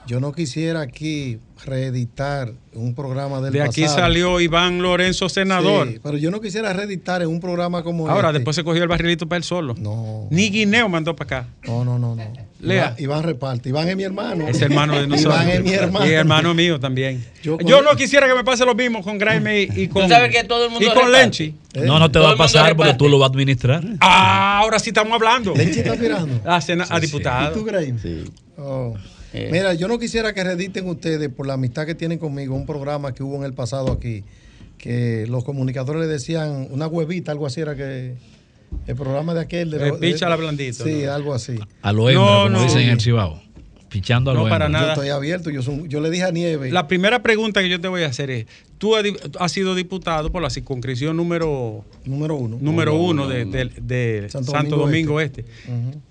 Yo 0.08 0.20
no 0.20 0.32
quisiera 0.34 0.82
aquí 0.82 1.40
reeditar 1.66 2.52
un 2.74 2.94
programa 2.94 3.42
del 3.42 3.52
De 3.54 3.62
aquí 3.64 3.82
pasado. 3.82 4.02
salió 4.02 4.40
Iván 4.40 4.82
Lorenzo, 4.82 5.30
senador. 5.30 5.88
Sí, 5.88 6.00
pero 6.04 6.18
yo 6.18 6.30
no 6.30 6.42
quisiera 6.42 6.74
reeditar 6.74 7.22
en 7.24 7.30
un 7.30 7.40
programa 7.40 7.82
como 7.84 8.08
Ahora, 8.08 8.28
este. 8.30 8.40
después 8.40 8.56
se 8.56 8.64
cogió 8.64 8.84
el 8.84 8.88
barrilito 8.90 9.28
para 9.28 9.38
él 9.38 9.44
solo. 9.44 9.74
No. 9.80 10.28
Ni 10.30 10.50
Guineo 10.52 10.88
mandó 10.90 11.16
para 11.16 11.40
acá. 11.40 11.50
No, 11.66 11.84
no, 11.84 11.98
no, 11.98 12.16
no. 12.16 12.24
Lea. 12.60 12.86
Iván, 12.88 12.96
Iván 13.00 13.24
reparte. 13.24 13.70
Iván 13.70 13.90
es 13.90 13.96
mi 13.96 14.04
hermano. 14.04 14.48
Es 14.48 14.62
hermano 14.62 15.00
de 15.00 15.08
nosotros. 15.08 15.34
Iván 15.36 15.50
es 15.50 15.64
mi 15.64 15.74
hermano. 15.74 16.06
Y 16.06 16.10
hermano 16.12 16.54
mío 16.54 16.80
también. 16.80 17.26
Yo 17.42 17.58
Yo, 17.60 17.82
no 17.82 17.96
quisiera 17.96 18.28
que 18.28 18.36
me 18.36 18.44
pase 18.44 18.64
lo 18.66 18.76
mismo 18.76 19.02
con 19.02 19.18
Graeme 19.18 19.64
y, 19.64 19.70
y 19.84 19.88
con. 19.88 20.08
sabes 20.08 20.32
que 20.32 20.44
todo 20.44 20.66
el 20.66 20.72
mundo 20.72 20.86
Y 20.86 20.90
con 20.90 20.98
reparte. 20.98 21.20
Lenchi. 21.22 21.56
No, 21.86 21.98
no 22.00 22.12
te 22.12 22.20
va 22.20 22.32
a 22.32 22.36
pasar 22.36 22.76
porque 22.76 22.94
tú 22.94 23.08
lo 23.10 23.18
vas 23.18 23.30
a 23.30 23.32
administrar. 23.32 23.84
Ah, 24.02 24.60
ahora 24.60 24.78
sí 24.78 24.90
estamos 24.92 25.14
hablando. 25.14 25.54
Lenchi 25.56 25.80
está 25.80 25.94
aspirando. 25.94 26.42
A, 26.46 26.62
sena- 26.62 26.86
a 26.90 27.00
diputado. 27.00 27.52
¿Y 27.52 27.60
tú, 27.60 27.66
Graeme? 27.66 28.00
Oh. 28.58 28.96
Eh. 29.38 29.50
Mira, 29.52 29.74
yo 29.74 29.88
no 29.88 30.00
quisiera 30.00 30.34
que 30.34 30.44
rediten 30.44 30.88
ustedes 30.88 31.30
por 31.30 31.46
la 31.46 31.54
amistad 31.56 31.86
que 31.86 31.94
tienen 31.96 32.18
conmigo 32.20 32.56
un 32.56 32.66
programa 32.66 33.14
que 33.14 33.22
hubo 33.22 33.36
en 33.36 33.44
el 33.44 33.54
pasado 33.54 33.92
aquí, 33.92 34.24
que 34.78 35.26
los 35.28 35.44
comunicadores 35.44 36.02
le 36.02 36.08
decían 36.08 36.68
una 36.72 36.88
huevita, 36.88 37.32
algo 37.32 37.46
así 37.46 37.60
era 37.62 37.76
que 37.76 38.16
el 38.88 38.96
programa 38.96 39.34
de 39.34 39.42
aquel. 39.42 39.72
De, 39.72 39.90
Eh, 39.90 39.94
píchala 40.00 40.36
blandito, 40.38 40.84
Sí, 40.86 41.04
¿no? 41.06 41.12
algo 41.14 41.34
así. 41.34 41.58
A 41.82 41.92
lo 41.92 42.10
hembra, 42.10 42.24
No, 42.26 42.38
como 42.44 42.50
no. 42.50 42.64
dicen 42.64 42.82
en 42.82 42.90
el 42.90 43.02
Cibao. 43.02 43.42
A 44.00 44.20
No, 44.20 44.50
para 44.50 44.70
nada. 44.70 44.86
Yo 44.88 44.92
estoy 44.94 45.10
abierto, 45.10 45.50
yo, 45.50 46.00
le 46.02 46.10
dije 46.10 46.24
a 46.24 46.32
Nieve. 46.32 46.72
La 46.72 46.88
primera 46.88 47.22
pregunta 47.24 47.62
que 47.62 47.70
yo 47.70 47.80
te 47.80 47.88
voy 47.88 48.04
a 48.04 48.08
hacer 48.08 48.30
es: 48.30 48.46
tú 48.78 48.94
has 49.40 49.52
sido 49.52 49.76
diputado 49.76 50.32
por 50.32 50.42
la 50.42 50.50
circunscripción 50.50 51.16
número, 51.18 51.84
número 52.06 52.36
uno, 52.36 52.58
número 52.60 52.92
No, 52.94 52.98
no, 52.98 53.04
uno 53.04 53.24
no, 53.24 53.30
de, 53.30 53.46
no. 53.46 53.52
de- 53.52 53.72
de 54.22 54.30
Santo 54.30 54.52
Santo, 54.52 54.76
Domingo 54.78 55.14
Domingo, 55.14 55.22
Este. 55.22 55.46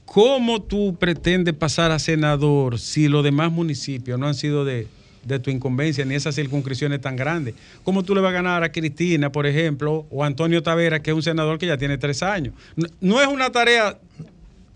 ¿Cómo 0.05 0.63
tú 0.63 0.97
pretendes 0.99 1.55
pasar 1.55 1.91
a 1.91 1.99
senador 1.99 2.79
si 2.79 3.09
los 3.09 3.25
demás 3.25 3.51
municipios 3.51 4.19
no 4.19 4.27
han 4.29 4.35
sido 4.35 4.65
de, 4.65 4.87
de 5.25 5.39
tu 5.41 5.51
incumbencia 5.51 6.05
ni 6.05 6.15
esas 6.15 6.35
circunscripciones 6.37 7.01
tan 7.01 7.17
grandes? 7.17 7.55
¿Cómo 7.83 8.03
tú 8.05 8.15
le 8.15 8.21
vas 8.21 8.31
a 8.31 8.35
ganar 8.35 8.63
a 8.63 8.71
Cristina, 8.71 9.33
por 9.33 9.47
ejemplo, 9.47 10.07
o 10.11 10.23
a 10.23 10.27
Antonio 10.27 10.63
Tavera, 10.63 11.03
que 11.03 11.11
es 11.11 11.17
un 11.17 11.23
senador 11.23 11.59
que 11.59 11.67
ya 11.67 11.79
tiene 11.79 11.99
tres 11.99 12.23
años? 12.23 12.55
No, 12.77 12.87
no 13.01 13.21
es 13.21 13.27
una 13.27 13.51
tarea 13.51 13.99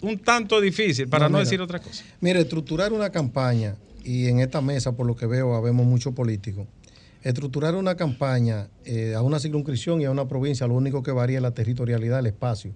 un 0.03 0.19
tanto 0.19 0.61
difícil, 0.61 1.09
para 1.09 1.29
no, 1.29 1.39
mira. 1.39 1.45
decir 1.45 1.61
otra 1.61 1.81
cosa. 1.81 2.05
Mire, 2.21 2.41
estructurar 2.41 2.93
una 2.93 3.11
campaña, 3.11 3.77
y 4.05 4.27
en 4.27 4.41
esta 4.41 4.61
mesa, 4.61 4.93
por 4.93 5.07
lo 5.07 5.17
que 5.17 5.27
veo, 5.27 5.55
habemos 5.55 5.87
muchos 5.87 6.15
políticos. 6.15 6.67
Estructurar 7.23 7.75
una 7.75 7.97
campaña 7.97 8.69
eh, 8.85 9.15
a 9.15 9.23
una 9.23 9.41
circunscripción 9.41 10.01
y 10.01 10.05
a 10.05 10.11
una 10.11 10.29
provincia, 10.29 10.67
lo 10.67 10.75
único 10.75 11.03
que 11.03 11.11
varía 11.11 11.39
es 11.39 11.43
la 11.43 11.51
territorialidad, 11.51 12.21
el 12.21 12.27
espacio. 12.27 12.73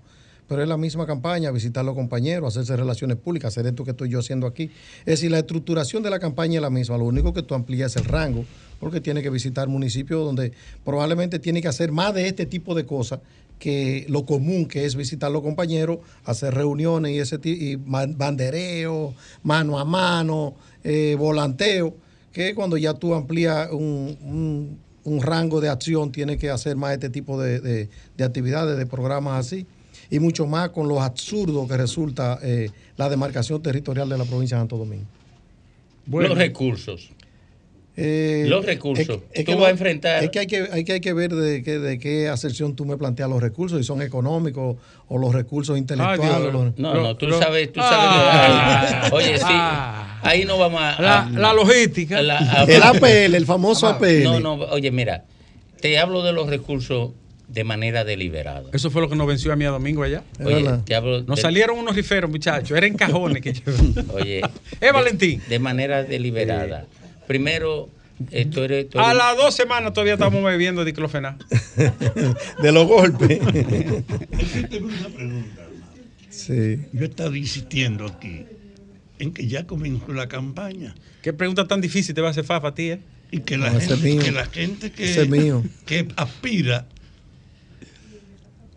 Pero 0.48 0.62
es 0.62 0.68
la 0.68 0.76
misma 0.76 1.06
campaña, 1.06 1.50
visitar 1.52 1.82
a 1.82 1.84
los 1.84 1.94
compañeros, 1.94 2.54
hacerse 2.54 2.76
relaciones 2.76 3.16
públicas, 3.16 3.52
hacer 3.52 3.66
esto 3.66 3.84
que 3.84 3.92
estoy 3.92 4.10
yo 4.10 4.18
haciendo 4.18 4.46
aquí. 4.46 4.70
Es 5.00 5.06
decir, 5.06 5.30
la 5.30 5.38
estructuración 5.38 6.02
de 6.02 6.10
la 6.10 6.18
campaña 6.18 6.56
es 6.56 6.62
la 6.62 6.70
misma, 6.70 6.98
lo 6.98 7.04
único 7.04 7.32
que 7.32 7.42
tú 7.42 7.54
amplías 7.54 7.92
es 7.92 8.02
el 8.02 8.04
rango, 8.04 8.44
porque 8.80 9.00
tiene 9.00 9.22
que 9.22 9.30
visitar 9.30 9.68
municipios 9.68 10.24
donde 10.24 10.52
probablemente 10.84 11.38
tiene 11.38 11.62
que 11.62 11.68
hacer 11.68 11.92
más 11.92 12.12
de 12.12 12.26
este 12.26 12.44
tipo 12.44 12.74
de 12.74 12.84
cosas 12.84 13.20
que 13.62 14.04
lo 14.08 14.26
común 14.26 14.66
que 14.66 14.84
es 14.84 14.96
visitar 14.96 15.28
a 15.28 15.32
los 15.32 15.42
compañeros, 15.42 15.98
hacer 16.24 16.52
reuniones 16.52 17.12
y 17.12 17.18
ese 17.20 17.38
y 17.44 17.76
bandereo, 17.76 19.14
mano 19.44 19.78
a 19.78 19.84
mano, 19.84 20.54
eh, 20.82 21.14
volanteo, 21.16 21.94
que 22.32 22.56
cuando 22.56 22.76
ya 22.76 22.94
tú 22.94 23.14
amplías 23.14 23.70
un, 23.70 24.18
un- 24.22 24.78
un 25.04 25.22
rango 25.22 25.60
de 25.60 25.68
acción, 25.68 26.10
tienes 26.10 26.38
que 26.38 26.50
hacer 26.50 26.74
más 26.74 26.92
este 26.94 27.08
tipo 27.08 27.40
de, 27.40 27.60
de- 27.60 27.88
de 28.16 28.24
actividades, 28.24 28.76
de 28.76 28.84
programas 28.86 29.46
así, 29.46 29.64
y 30.10 30.18
mucho 30.18 30.46
más 30.48 30.70
con 30.70 30.88
lo 30.88 31.00
absurdo 31.00 31.68
que 31.68 31.76
resulta 31.76 32.40
eh, 32.42 32.70
la 32.96 33.08
demarcación 33.08 33.62
territorial 33.62 34.08
de 34.08 34.18
la 34.18 34.24
provincia 34.24 34.56
de 34.56 34.62
Santo 34.62 34.76
Domingo. 34.76 35.06
Los 36.30 36.38
recursos. 36.38 37.10
Eh, 37.94 38.46
Los 38.48 38.64
recursos. 38.64 39.20
es 39.32 39.44
Tú 39.44 39.52
que 39.52 39.54
vas 39.54 39.66
a 39.66 39.70
enfrentar- 39.70 40.24
Es 40.24 40.30
que 40.30 40.38
hay 40.38 40.46
que, 40.46 40.66
hay 40.72 40.82
que, 40.84 40.92
hay 40.94 41.00
que 41.00 41.12
ver 41.12 41.34
de 41.34 41.62
qué, 41.62 41.78
de 41.78 41.98
qué 41.98 42.28
acepción 42.28 42.74
tú 42.74 42.86
me 42.86 42.96
planteas 42.96 43.28
los 43.28 43.42
recursos, 43.42 43.78
si 43.78 43.84
son 43.84 44.00
económicos 44.00 44.76
o 45.08 45.18
los 45.18 45.34
recursos 45.34 45.76
intelectuales. 45.76 46.52
los- 46.52 46.78
No, 46.78 46.94
no, 46.94 47.16
tú 47.16 47.26
lo- 47.26 47.38
sabes, 47.38 47.70
tú 47.70 47.80
Ah. 47.82 48.86
sabes. 48.88 49.10
que- 49.10 49.14
oye, 49.16 49.36
sí. 49.38 49.44
Ah. 49.46 50.20
Ahí 50.22 50.44
no 50.46 50.56
vamos 50.56 50.80
a. 50.80 51.02
La- 51.02 51.22
a- 51.26 51.30
la 51.30 51.52
logística. 51.52 52.22
la- 52.22 52.38
a- 52.38 52.64
El 52.64 52.82
APL, 52.82 53.34
el 53.36 53.44
famoso 53.44 53.86
APL. 53.88 54.24
No, 54.24 54.40
no, 54.40 54.54
oye, 54.54 54.90
mira, 54.90 55.24
te 55.80 55.98
hablo 55.98 56.22
de 56.22 56.32
los 56.32 56.48
recursos 56.48 57.10
de 57.48 57.64
manera 57.64 58.04
deliberada. 58.04 58.62
Eso 58.72 58.90
fue 58.90 59.02
lo 59.02 59.10
que 59.10 59.16
nos 59.16 59.26
venció 59.26 59.52
a 59.52 59.56
mí 59.56 59.66
a 59.66 59.70
Domingo 59.70 60.02
allá. 60.02 60.22
Oye, 60.42 60.64
te 60.86 60.94
hablo 60.94 61.22
Nos 61.24 61.36
de- 61.36 61.42
salieron 61.42 61.78
unos 61.78 61.94
riferos, 61.94 62.30
muchachos. 62.30 62.74
Eran 62.78 62.94
cajones 62.94 63.42
que 63.42 63.52
yo. 63.52 63.62
Oye. 64.14 64.40
Es 64.80 64.92
Valentín. 64.92 65.42
De 65.48 65.58
manera 65.58 66.02
deliberada. 66.04 66.86
Primero, 67.26 67.88
eh, 68.30 68.46
tú 68.46 68.60
eres. 68.62 68.88
tú 68.90 68.98
A 68.98 69.14
las 69.14 69.36
dos 69.36 69.54
semanas 69.54 69.92
todavía 69.92 70.14
estamos 70.14 70.42
bebiendo 70.44 70.84
diclofenac. 70.84 71.44
de 72.62 72.72
los 72.72 72.86
golpes. 72.86 73.38
Yo 73.40 74.68
tengo 74.68 74.86
una 74.88 75.08
pregunta. 75.08 75.62
Sí. 76.30 76.80
Yo 76.92 77.02
he 77.02 77.04
estado 77.04 77.34
insistiendo 77.36 78.06
aquí 78.06 78.46
en 79.18 79.32
que 79.32 79.46
ya 79.46 79.66
comenzó 79.66 80.12
la 80.12 80.28
campaña. 80.28 80.94
¿Qué 81.22 81.32
pregunta 81.32 81.68
tan 81.68 81.80
difícil 81.80 82.14
te 82.14 82.20
va 82.20 82.28
a 82.28 82.30
hacer 82.32 82.44
Fafa 82.44 82.68
a 82.68 82.74
ti, 82.74 82.90
eh? 82.90 83.00
Y 83.30 83.40
que 83.40 83.56
la, 83.56 83.70
No, 83.70 83.80
gente, 83.80 83.96
mío. 83.98 84.22
que 84.22 84.32
la 84.32 84.46
gente 84.46 84.90
que, 84.92 85.04
Ese 85.04 85.22
es 85.22 85.28
mío. 85.28 85.62
que 85.86 86.08
aspira, 86.16 86.86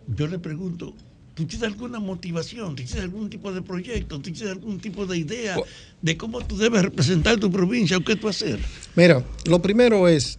yo 0.06 0.26
le 0.28 0.38
pregunto, 0.38 0.94
¿tú 1.36 1.44
tienes 1.44 1.68
alguna 1.68 2.00
motivación? 2.00 2.74
¿Tú 2.74 2.82
tienes 2.82 3.04
algún 3.04 3.28
tipo 3.28 3.52
de 3.52 3.60
proyecto? 3.60 4.16
¿Tú 4.16 4.32
tienes 4.32 4.50
algún 4.50 4.80
tipo 4.80 5.04
de 5.04 5.18
idea 5.18 5.56
de 6.00 6.16
cómo 6.16 6.40
tú 6.40 6.56
debes 6.56 6.82
representar 6.82 7.38
tu 7.38 7.52
provincia 7.52 7.98
o 7.98 8.00
qué 8.00 8.16
tú 8.16 8.26
hacer? 8.28 8.58
Mira, 8.96 9.22
lo 9.44 9.60
primero 9.60 10.08
es 10.08 10.38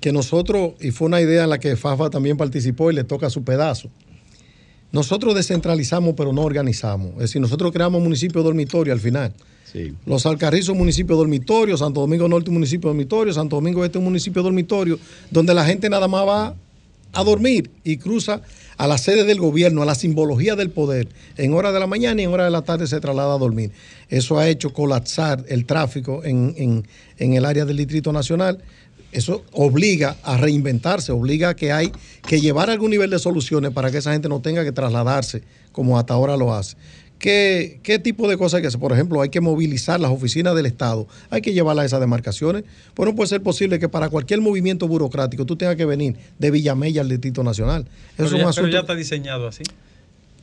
que 0.00 0.12
nosotros, 0.12 0.74
y 0.78 0.90
fue 0.90 1.06
una 1.06 1.22
idea 1.22 1.44
en 1.44 1.50
la 1.50 1.58
que 1.58 1.74
Fafa 1.76 2.10
también 2.10 2.36
participó 2.36 2.90
y 2.90 2.94
le 2.94 3.04
toca 3.04 3.30
su 3.30 3.44
pedazo, 3.44 3.90
nosotros 4.92 5.34
descentralizamos 5.34 6.14
pero 6.14 6.34
no 6.34 6.42
organizamos. 6.42 7.12
Es 7.14 7.20
decir, 7.20 7.40
nosotros 7.40 7.72
creamos 7.72 8.02
municipio 8.02 8.42
dormitorio 8.42 8.92
al 8.92 9.00
final. 9.00 9.32
Los 10.06 10.24
Alcarrizos, 10.24 10.76
municipio 10.76 11.16
dormitorio, 11.16 11.76
Santo 11.76 12.00
Domingo 12.00 12.28
Norte, 12.28 12.48
municipio 12.48 12.90
dormitorio, 12.90 13.32
Santo 13.32 13.56
Domingo 13.56 13.84
Este, 13.84 13.98
un 13.98 14.04
municipio 14.04 14.40
dormitorio, 14.40 15.00
donde 15.32 15.52
la 15.52 15.64
gente 15.64 15.90
nada 15.90 16.06
más 16.06 16.24
va 16.28 16.54
a 17.12 17.24
dormir 17.24 17.70
y 17.82 17.96
cruza 17.96 18.42
a 18.76 18.86
la 18.86 18.98
sede 18.98 19.24
del 19.24 19.38
gobierno, 19.40 19.82
a 19.82 19.86
la 19.86 19.94
simbología 19.94 20.56
del 20.56 20.70
poder. 20.70 21.08
En 21.36 21.54
hora 21.54 21.72
de 21.72 21.80
la 21.80 21.86
mañana 21.86 22.20
y 22.20 22.24
en 22.24 22.32
hora 22.32 22.44
de 22.44 22.50
la 22.50 22.62
tarde 22.62 22.86
se 22.86 23.00
traslada 23.00 23.34
a 23.34 23.38
dormir. 23.38 23.70
Eso 24.08 24.38
ha 24.38 24.48
hecho 24.48 24.72
colapsar 24.72 25.44
el 25.48 25.64
tráfico 25.66 26.22
en, 26.24 26.54
en- 26.56 26.86
en 27.18 27.34
el 27.34 27.44
área 27.44 27.64
del 27.64 27.76
Distrito 27.76 28.12
Nacional. 28.12 28.58
Eso 29.12 29.44
obliga 29.52 30.16
a 30.24 30.36
reinventarse, 30.36 31.12
obliga 31.12 31.50
a 31.50 31.54
que 31.56 31.70
hay 31.70 31.92
que 32.26 32.40
llevar 32.40 32.68
algún 32.68 32.90
nivel 32.90 33.10
de 33.10 33.20
soluciones 33.20 33.70
para 33.70 33.90
que 33.92 33.98
esa 33.98 34.12
gente 34.12 34.28
no 34.28 34.40
tenga 34.40 34.64
que 34.64 34.72
trasladarse 34.72 35.42
como 35.70 35.96
hasta 35.98 36.14
ahora 36.14 36.36
lo 36.36 36.52
hace. 36.52 36.76
¿Qué, 37.24 37.80
qué 37.82 37.98
tipo 37.98 38.28
de 38.28 38.36
cosas 38.36 38.56
hay 38.58 38.60
que 38.60 38.68
hacer? 38.68 38.78
Por 38.78 38.92
ejemplo, 38.92 39.22
hay 39.22 39.30
que 39.30 39.40
movilizar 39.40 39.98
las 39.98 40.10
oficinas 40.10 40.54
del 40.54 40.66
Estado, 40.66 41.08
hay 41.30 41.40
que 41.40 41.54
llevarlas 41.54 41.84
a 41.84 41.86
esas 41.86 42.00
demarcaciones. 42.00 42.64
Pues 42.92 43.08
no 43.08 43.16
puede 43.16 43.28
ser 43.30 43.42
posible 43.42 43.78
que 43.78 43.88
para 43.88 44.10
cualquier 44.10 44.42
movimiento 44.42 44.86
burocrático 44.86 45.46
tú 45.46 45.56
tengas 45.56 45.76
que 45.76 45.86
venir 45.86 46.16
de 46.38 46.50
Villamella 46.50 47.00
al 47.00 47.08
Distrito 47.08 47.42
Nacional. 47.42 47.86
Eso 47.86 47.88
Pero, 48.18 48.26
es 48.26 48.32
un 48.32 48.36
ya, 48.36 48.42
pero 48.42 48.48
asunto 48.50 48.68
ya 48.68 48.80
está 48.80 48.94
diseñado 48.94 49.48
así. 49.48 49.62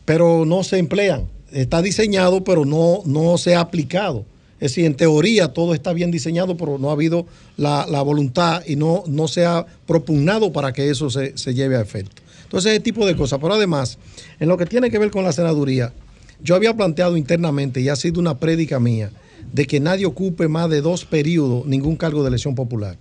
pero 0.06 0.44
no 0.44 0.64
se 0.64 0.80
emplean. 0.80 1.28
Está 1.52 1.84
diseñado, 1.84 2.44
pero 2.44 2.66
no, 2.66 3.04
no 3.06 3.38
se 3.38 3.54
ha 3.54 3.60
aplicado. 3.60 4.26
Es 4.60 4.72
decir, 4.72 4.86
en 4.86 4.96
teoría 4.96 5.50
todo 5.50 5.76
está 5.76 5.94
bien 5.94 6.10
diseñado, 6.10 6.58
pero 6.58 6.80
no 6.80 6.90
ha 6.90 6.94
habido 6.94 7.28
la, 7.58 7.86
la 7.88 8.02
voluntad 8.02 8.64
y 8.66 8.76
no, 8.76 9.04
no 9.06 9.28
se 9.28 9.46
ha 9.46 9.68
propugnado 9.86 10.52
para 10.52 10.74
que 10.74 10.90
eso 10.90 11.12
se, 11.12 11.38
se 11.38 11.54
lleve 11.54 11.76
a 11.76 11.82
efecto. 11.82 12.24
Entonces, 12.46 12.72
ese 12.72 12.80
tipo 12.80 13.06
de 13.06 13.16
cosas. 13.16 13.38
Pero 13.40 13.54
además, 13.54 14.00
en 14.40 14.50
lo 14.50 14.58
que 14.58 14.66
tiene 14.66 14.90
que 14.90 14.98
ver 14.98 15.12
con 15.12 15.24
la 15.24 15.32
senaduría, 15.32 15.94
yo 16.44 16.56
había 16.56 16.76
planteado 16.76 17.18
internamente, 17.18 17.82
y 17.82 17.90
ha 17.90 17.96
sido 17.96 18.20
una 18.20 18.38
prédica 18.38 18.80
mía, 18.80 19.12
de 19.54 19.66
que 19.66 19.80
nadie 19.80 20.06
ocupe 20.06 20.48
más 20.48 20.70
de 20.70 20.82
dos 20.82 21.06
periodos 21.06 21.66
ningún 21.66 21.96
cargo 21.96 22.22
de 22.24 22.30
elección 22.30 22.56
popular 22.56 22.98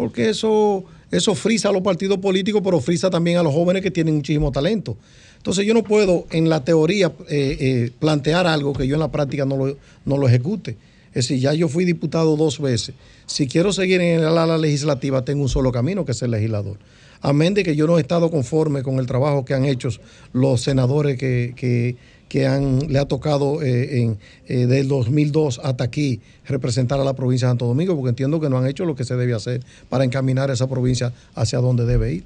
porque 0.00 0.30
eso, 0.30 0.82
eso 1.10 1.34
frisa 1.34 1.68
a 1.68 1.72
los 1.72 1.82
partidos 1.82 2.16
políticos, 2.20 2.62
pero 2.64 2.80
frisa 2.80 3.10
también 3.10 3.36
a 3.36 3.42
los 3.42 3.52
jóvenes 3.52 3.82
que 3.82 3.90
tienen 3.90 4.14
muchísimo 4.14 4.50
talento. 4.50 4.96
Entonces 5.36 5.66
yo 5.66 5.74
no 5.74 5.84
puedo 5.84 6.26
en 6.30 6.48
la 6.48 6.64
teoría 6.64 7.12
eh, 7.28 7.56
eh, 7.60 7.90
plantear 7.98 8.46
algo 8.46 8.72
que 8.72 8.86
yo 8.86 8.94
en 8.94 9.00
la 9.00 9.12
práctica 9.12 9.44
no 9.44 9.58
lo, 9.58 9.76
no 10.06 10.16
lo 10.16 10.26
ejecute. 10.26 10.78
Es 11.08 11.28
decir, 11.28 11.38
ya 11.40 11.52
yo 11.52 11.68
fui 11.68 11.84
diputado 11.84 12.34
dos 12.38 12.60
veces. 12.60 12.94
Si 13.26 13.46
quiero 13.46 13.74
seguir 13.74 14.00
en 14.00 14.20
el 14.20 14.38
ala 14.38 14.56
legislativa, 14.56 15.22
tengo 15.22 15.42
un 15.42 15.50
solo 15.50 15.70
camino, 15.70 16.06
que 16.06 16.12
es 16.12 16.22
el 16.22 16.30
legislador. 16.30 16.78
Amén 17.20 17.52
de 17.52 17.62
que 17.62 17.76
yo 17.76 17.86
no 17.86 17.98
he 17.98 18.00
estado 18.00 18.30
conforme 18.30 18.82
con 18.82 19.00
el 19.00 19.06
trabajo 19.06 19.44
que 19.44 19.52
han 19.52 19.66
hecho 19.66 19.90
los 20.32 20.62
senadores 20.62 21.18
que- 21.18 21.96
que 22.30 22.46
han, 22.46 22.78
le 22.90 22.98
ha 23.00 23.04
tocado 23.06 23.60
eh, 23.60 24.00
en, 24.02 24.18
eh, 24.46 24.64
del 24.66 24.86
2002 24.88 25.60
hasta 25.64 25.82
aquí 25.84 26.20
representar 26.46 26.98
a 27.00 27.04
la 27.04 27.12
provincia 27.14 27.48
de 27.48 27.50
Santo 27.50 27.66
Domingo, 27.66 27.94
porque 27.96 28.08
entiendo 28.10 28.38
que 28.40 28.48
no 28.48 28.56
han 28.56 28.66
hecho 28.68 28.84
lo 28.86 28.94
que 28.94 29.02
se 29.04 29.16
debe 29.16 29.34
hacer 29.34 29.60
para 29.88 30.04
encaminar 30.04 30.48
esa 30.50 30.68
provincia 30.68 31.12
hacia 31.34 31.58
donde 31.58 31.84
debe 31.86 32.12
ir. 32.14 32.24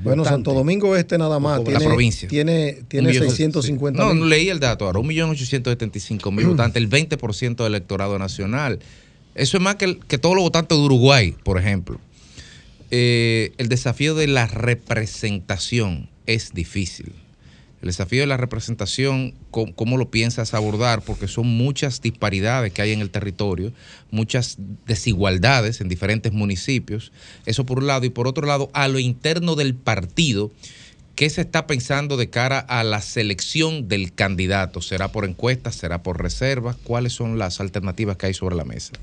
Bueno, 0.03 0.23
Santo 0.25 0.53
Domingo 0.53 0.95
Este 0.95 1.17
nada 1.17 1.39
más 1.39 1.59
La 1.59 1.63
tiene, 1.65 1.85
provincia. 1.85 2.27
tiene, 2.27 2.83
tiene 2.87 3.07
Un 3.09 3.13
millón- 3.15 3.29
650 3.29 4.03
No, 4.03 4.09
mil. 4.13 4.19
no 4.21 4.25
leí 4.27 4.49
el 4.49 4.59
dato 4.59 4.85
ahora. 4.85 4.99
1.875.000 4.99 6.45
votantes, 6.47 6.81
el 6.81 6.87
20% 6.89 7.63
del 7.63 7.73
electorado 7.73 8.17
nacional. 8.19 8.79
Eso 9.37 9.57
es 9.57 9.63
más 9.63 9.75
que, 9.75 9.99
que 9.99 10.17
todos 10.17 10.35
los 10.35 10.43
votantes 10.43 10.77
de 10.77 10.83
Uruguay, 10.83 11.35
por 11.43 11.59
ejemplo. 11.59 11.99
Eh, 12.89 13.53
el 13.57 13.69
desafío 13.69 14.15
de 14.15 14.27
la 14.27 14.47
representación 14.47 16.09
es 16.25 16.53
difícil. 16.53 17.13
El 17.81 17.87
desafío 17.87 18.21
de 18.21 18.27
la 18.27 18.37
representación, 18.37 19.35
¿cómo, 19.51 19.75
cómo 19.75 19.97
lo 19.97 20.09
piensas 20.09 20.55
abordar? 20.55 21.03
Porque 21.03 21.27
son 21.27 21.45
muchas 21.45 22.01
disparidades 22.01 22.73
que 22.73 22.81
hay 22.81 22.93
en 22.93 23.01
el 23.01 23.11
territorio, 23.11 23.73
muchas 24.09 24.57
desigualdades 24.87 25.81
en 25.81 25.87
diferentes 25.87 26.33
municipios. 26.33 27.11
Eso 27.45 27.65
por 27.65 27.77
un 27.77 27.87
lado. 27.87 28.05
Y 28.05 28.09
por 28.09 28.27
otro 28.27 28.47
lado, 28.47 28.71
a 28.73 28.87
lo 28.87 28.97
interno 28.97 29.55
del 29.55 29.75
partido, 29.75 30.51
¿qué 31.15 31.29
se 31.29 31.41
está 31.41 31.67
pensando 31.67 32.17
de 32.17 32.31
cara 32.31 32.57
a 32.57 32.83
la 32.83 33.01
selección 33.01 33.87
del 33.87 34.13
candidato? 34.13 34.81
¿Será 34.81 35.11
por 35.11 35.25
encuestas? 35.25 35.75
¿Será 35.75 36.01
por 36.01 36.19
reservas? 36.19 36.77
¿Cuáles 36.83 37.13
son 37.13 37.37
las 37.37 37.61
alternativas 37.61 38.17
que 38.17 38.25
hay 38.25 38.33
sobre 38.33 38.55
la 38.55 38.65
mesa? 38.65 38.93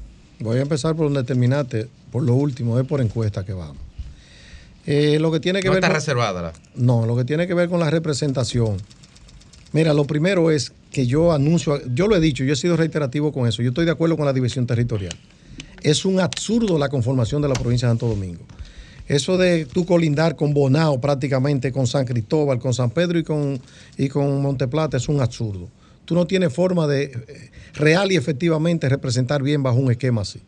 Voy 0.40 0.58
a 0.58 0.62
empezar 0.62 0.94
por 0.96 1.06
donde 1.06 1.24
terminaste, 1.24 1.88
por 2.10 2.22
lo 2.22 2.34
último, 2.34 2.78
es 2.78 2.86
por 2.86 3.00
encuesta 3.00 3.44
que 3.44 3.52
vamos. 3.52 3.76
Eh, 4.86 5.18
lo 5.18 5.32
que 5.32 5.40
tiene 5.40 5.60
que 5.60 5.68
No 5.68 5.72
ver 5.74 5.78
está 5.78 5.88
con- 5.88 5.94
reservada 5.96 6.42
la. 6.42 6.52
No, 6.74 7.06
lo 7.06 7.16
que 7.16 7.24
tiene 7.24 7.46
que 7.46 7.54
ver 7.54 7.68
con 7.68 7.80
la 7.80 7.88
representación. 7.90 8.76
Mira, 9.72 9.94
lo 9.94 10.04
primero 10.04 10.50
es 10.50 10.72
que 10.92 11.06
yo 11.06 11.32
anuncio, 11.32 11.80
yo 11.94 12.06
lo 12.06 12.14
he 12.16 12.20
dicho, 12.20 12.44
yo 12.44 12.52
he 12.52 12.56
sido 12.56 12.76
reiterativo 12.76 13.32
con 13.32 13.48
eso, 13.48 13.62
yo 13.62 13.70
estoy 13.70 13.84
de 13.86 13.90
acuerdo 13.90 14.16
con 14.16 14.26
la 14.26 14.32
división 14.32 14.66
territorial. 14.66 15.16
Es 15.82 16.04
un 16.04 16.20
absurdo 16.20 16.78
la 16.78 16.88
conformación 16.88 17.42
de 17.42 17.48
la 17.48 17.54
provincia 17.54 17.88
de 17.88 17.92
Santo 17.92 18.08
Domingo. 18.08 18.42
Eso 19.08 19.36
de 19.36 19.66
tú 19.66 19.84
colindar 19.84 20.34
con 20.36 20.54
Bonao 20.54 21.00
prácticamente, 21.00 21.72
con 21.72 21.86
San 21.86 22.06
Cristóbal, 22.06 22.58
con 22.58 22.72
San 22.72 22.90
Pedro 22.90 23.18
y 23.18 23.24
con, 23.24 23.60
y 23.98 24.08
con 24.08 24.40
Monteplata 24.40 24.96
es 24.96 25.08
un 25.08 25.20
absurdo. 25.20 25.68
Tú 26.04 26.14
no 26.14 26.26
tienes 26.26 26.52
forma 26.52 26.86
de 26.86 27.04
eh, 27.04 27.50
real 27.74 28.12
y 28.12 28.16
efectivamente 28.16 28.88
representar 28.88 29.42
bien 29.42 29.62
bajo 29.62 29.78
un 29.78 29.90
esquema 29.90 30.22
así. 30.22 30.40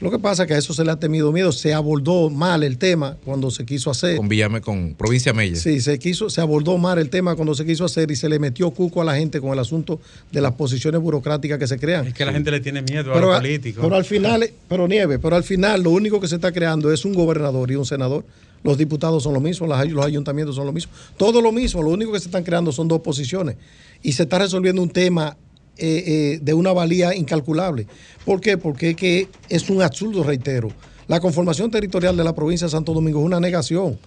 Lo 0.00 0.12
que 0.12 0.20
pasa 0.20 0.44
es 0.44 0.46
que 0.46 0.54
a 0.54 0.58
eso 0.58 0.72
se 0.72 0.84
le 0.84 0.92
ha 0.92 0.96
temido 1.00 1.32
miedo, 1.32 1.50
se 1.50 1.74
abordó 1.74 2.30
mal 2.30 2.62
el 2.62 2.78
tema 2.78 3.16
cuando 3.24 3.50
se 3.50 3.66
quiso 3.66 3.90
hacer. 3.90 4.16
Con 4.16 4.28
Villame, 4.28 4.60
con 4.60 4.94
Provincia 4.94 5.32
Mella. 5.32 5.56
Sí, 5.56 5.80
se 5.80 5.98
quiso, 5.98 6.30
se 6.30 6.40
abordó 6.40 6.78
mal 6.78 6.98
el 7.00 7.10
tema 7.10 7.34
cuando 7.34 7.52
se 7.56 7.66
quiso 7.66 7.84
hacer 7.84 8.08
y 8.12 8.14
se 8.14 8.28
le 8.28 8.38
metió 8.38 8.70
cuco 8.70 9.02
a 9.02 9.04
la 9.04 9.16
gente 9.16 9.40
con 9.40 9.50
el 9.50 9.58
asunto 9.58 10.00
de 10.30 10.40
las 10.40 10.52
posiciones 10.52 11.00
burocráticas 11.00 11.58
que 11.58 11.66
se 11.66 11.80
crean. 11.80 12.06
Es 12.06 12.14
que 12.14 12.24
la 12.24 12.32
gente 12.32 12.52
le 12.52 12.60
tiene 12.60 12.80
miedo 12.82 13.10
a 13.10 13.14
Pero, 13.14 13.26
los 13.26 13.36
a- 13.36 13.40
políticos. 13.40 13.82
pero 13.82 13.96
al 13.96 14.04
final, 14.04 14.48
pero 14.68 14.86
Nieve, 14.86 15.18
pero 15.18 15.34
al 15.34 15.42
final 15.42 15.82
lo 15.82 15.90
único 15.90 16.20
que 16.20 16.28
se 16.28 16.36
está 16.36 16.52
creando 16.52 16.92
es 16.92 17.04
un 17.04 17.12
gobernador 17.14 17.68
y 17.72 17.74
un 17.74 17.84
senador. 17.84 18.24
Los 18.62 18.76
diputados 18.76 19.22
son 19.22 19.34
lo 19.34 19.40
mismo, 19.40 19.66
los 19.66 20.04
ayuntamientos 20.04 20.56
son 20.56 20.66
lo 20.66 20.72
mismo. 20.72 20.92
Todo 21.16 21.40
lo 21.40 21.52
mismo, 21.52 21.82
lo 21.82 21.90
único 21.90 22.12
que 22.12 22.20
se 22.20 22.26
están 22.26 22.44
creando 22.44 22.72
son 22.72 22.88
dos 22.88 23.00
posiciones. 23.00 23.56
Y 24.02 24.12
se 24.12 24.24
está 24.24 24.38
resolviendo 24.38 24.82
un 24.82 24.90
tema 24.90 25.36
eh, 25.76 26.04
eh, 26.06 26.38
de 26.42 26.54
una 26.54 26.72
valía 26.72 27.14
incalculable. 27.14 27.86
¿Por 28.24 28.40
qué? 28.40 28.58
Porque 28.58 28.90
es 28.90 28.96
que 28.96 29.28
es 29.48 29.70
un 29.70 29.80
absurdo, 29.80 30.24
reitero. 30.24 30.70
La 31.06 31.20
conformación 31.20 31.70
territorial 31.70 32.16
de 32.16 32.24
la 32.24 32.34
provincia 32.34 32.66
de 32.66 32.70
Santo 32.72 32.92
Domingo 32.92 33.20
es 33.20 33.26
una 33.26 33.40
negación. 33.40 33.98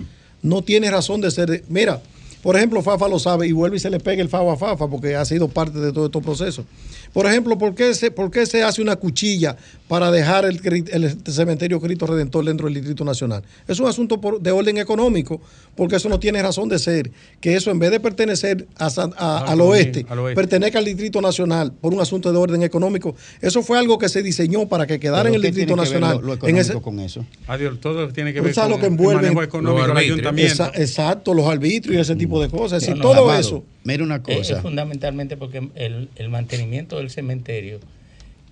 No 0.41 0.64
tiene 0.64 0.91
razón 0.91 1.22
de 1.22 1.32
ser. 1.32 1.64
Mira, 1.70 2.02
por 2.43 2.56
ejemplo, 2.56 2.82
Fafa 2.82 3.08
lo 3.08 3.20
sabe 3.20 3.47
y 3.47 3.52
vuelve 3.52 3.78
y 3.78 3.80
se 3.80 3.89
le 3.89 3.99
pega 3.99 4.22
el 4.22 4.30
FAO 4.30 4.52
a 4.52 4.58
Fafa 4.58 4.88
porque 4.88 5.16
ha 5.16 5.24
sido 5.26 5.47
parte 5.47 5.80
de 5.80 5.93
todo 5.93 6.08
estos 6.08 6.24
procesos. 6.24 6.66
Por 7.14 7.26
ejemplo, 7.26 7.57
¿por 7.57 7.76
qué 7.76 7.93
se, 7.93 8.09
por 8.12 8.32
qué 8.32 8.45
se 8.45 8.64
hace 8.64 8.82
una 8.82 8.95
cuchilla 8.95 9.57
para 9.88 10.09
dejar 10.12 10.45
el, 10.45 10.62
el 10.91 11.18
cementerio 11.34 11.82
Cristo 11.82 12.07
Redentor 12.07 12.45
dentro 12.45 12.66
del 12.68 12.76
Distrito 12.76 13.03
Nacional? 13.03 13.43
Es 13.68 13.80
un 13.80 13.88
asunto 13.88 14.22
por- 14.22 14.39
de 14.41 14.51
orden 14.51 14.78
económico, 14.78 15.41
porque 15.76 15.97
eso 15.97 16.07
no 16.07 16.20
tiene 16.20 16.41
razón 16.41 16.70
de 16.70 16.80
ser. 16.80 17.12
Que 17.41 17.55
eso 17.55 17.70
en 17.72 17.80
vez 17.80 17.91
de 17.91 17.99
pertenecer 17.99 18.66
a 18.78 18.89
San- 18.89 19.14
a- 19.18 19.39
Al 19.39 19.49
al 19.49 19.62
oeste, 19.62 20.05
al 20.07 20.20
oeste. 20.20 20.36
pertenezca 20.36 20.80
al 20.80 20.86
Distrito 20.86 21.20
Nacional 21.22 21.74
por 21.74 21.93
un 21.93 21.99
asunto 21.99 22.32
de 22.32 22.38
orden 22.38 22.64
económico. 22.64 23.16
Eso 23.41 23.62
fue 23.62 23.78
algo 23.78 23.97
que 23.97 24.07
se 24.07 24.24
diseñó 24.24 24.68
para 24.70 24.88
que 24.88 24.99
quedara 24.99 25.28
en 25.28 25.36
el 25.36 25.41
¿qué 25.41 25.47
Distrito 25.47 25.74
tiene 25.76 25.84
que 25.84 25.93
ver 25.93 26.01
Nacional. 26.01 26.26
lo- 26.26 26.36
lo 26.38 26.47
en 26.47 26.57
ese- 26.57 26.72
económico 26.72 26.82
con 26.82 26.99
eso? 27.01 27.26
Adiós, 27.47 27.80
todo 27.82 28.07
tiene 28.14 28.32
que 28.34 28.39
ver 28.41 28.53
con 28.55 28.70
lo 28.70 28.80
que 28.80 28.86
el 28.86 28.91
manejo 28.97 29.43
económico 29.43 29.88
del 29.88 29.97
ayuntamiento. 29.97 30.53
Esa- 30.53 30.72
exacto, 30.76 31.34
los 31.34 31.45
arbitrios 31.47 31.97
y 31.97 31.99
ese 31.99 32.16
tipo 32.16 32.41
de 32.41 32.47
cosas. 32.49 32.82
Es 32.82 32.88
decir, 32.88 33.03
No, 33.03 33.09
no, 33.14 33.20
todo 33.20 33.36
eso. 33.36 33.64
Mira 33.84 34.03
una 34.03 34.22
Es, 34.28 34.49
es 34.51 34.59
fundamentalmente 34.62 35.38
porque 35.38 35.68
el, 35.74 36.07
el 36.16 36.30
mantenimiento 36.30 37.01
del 37.02 37.10
cementerio 37.12 37.80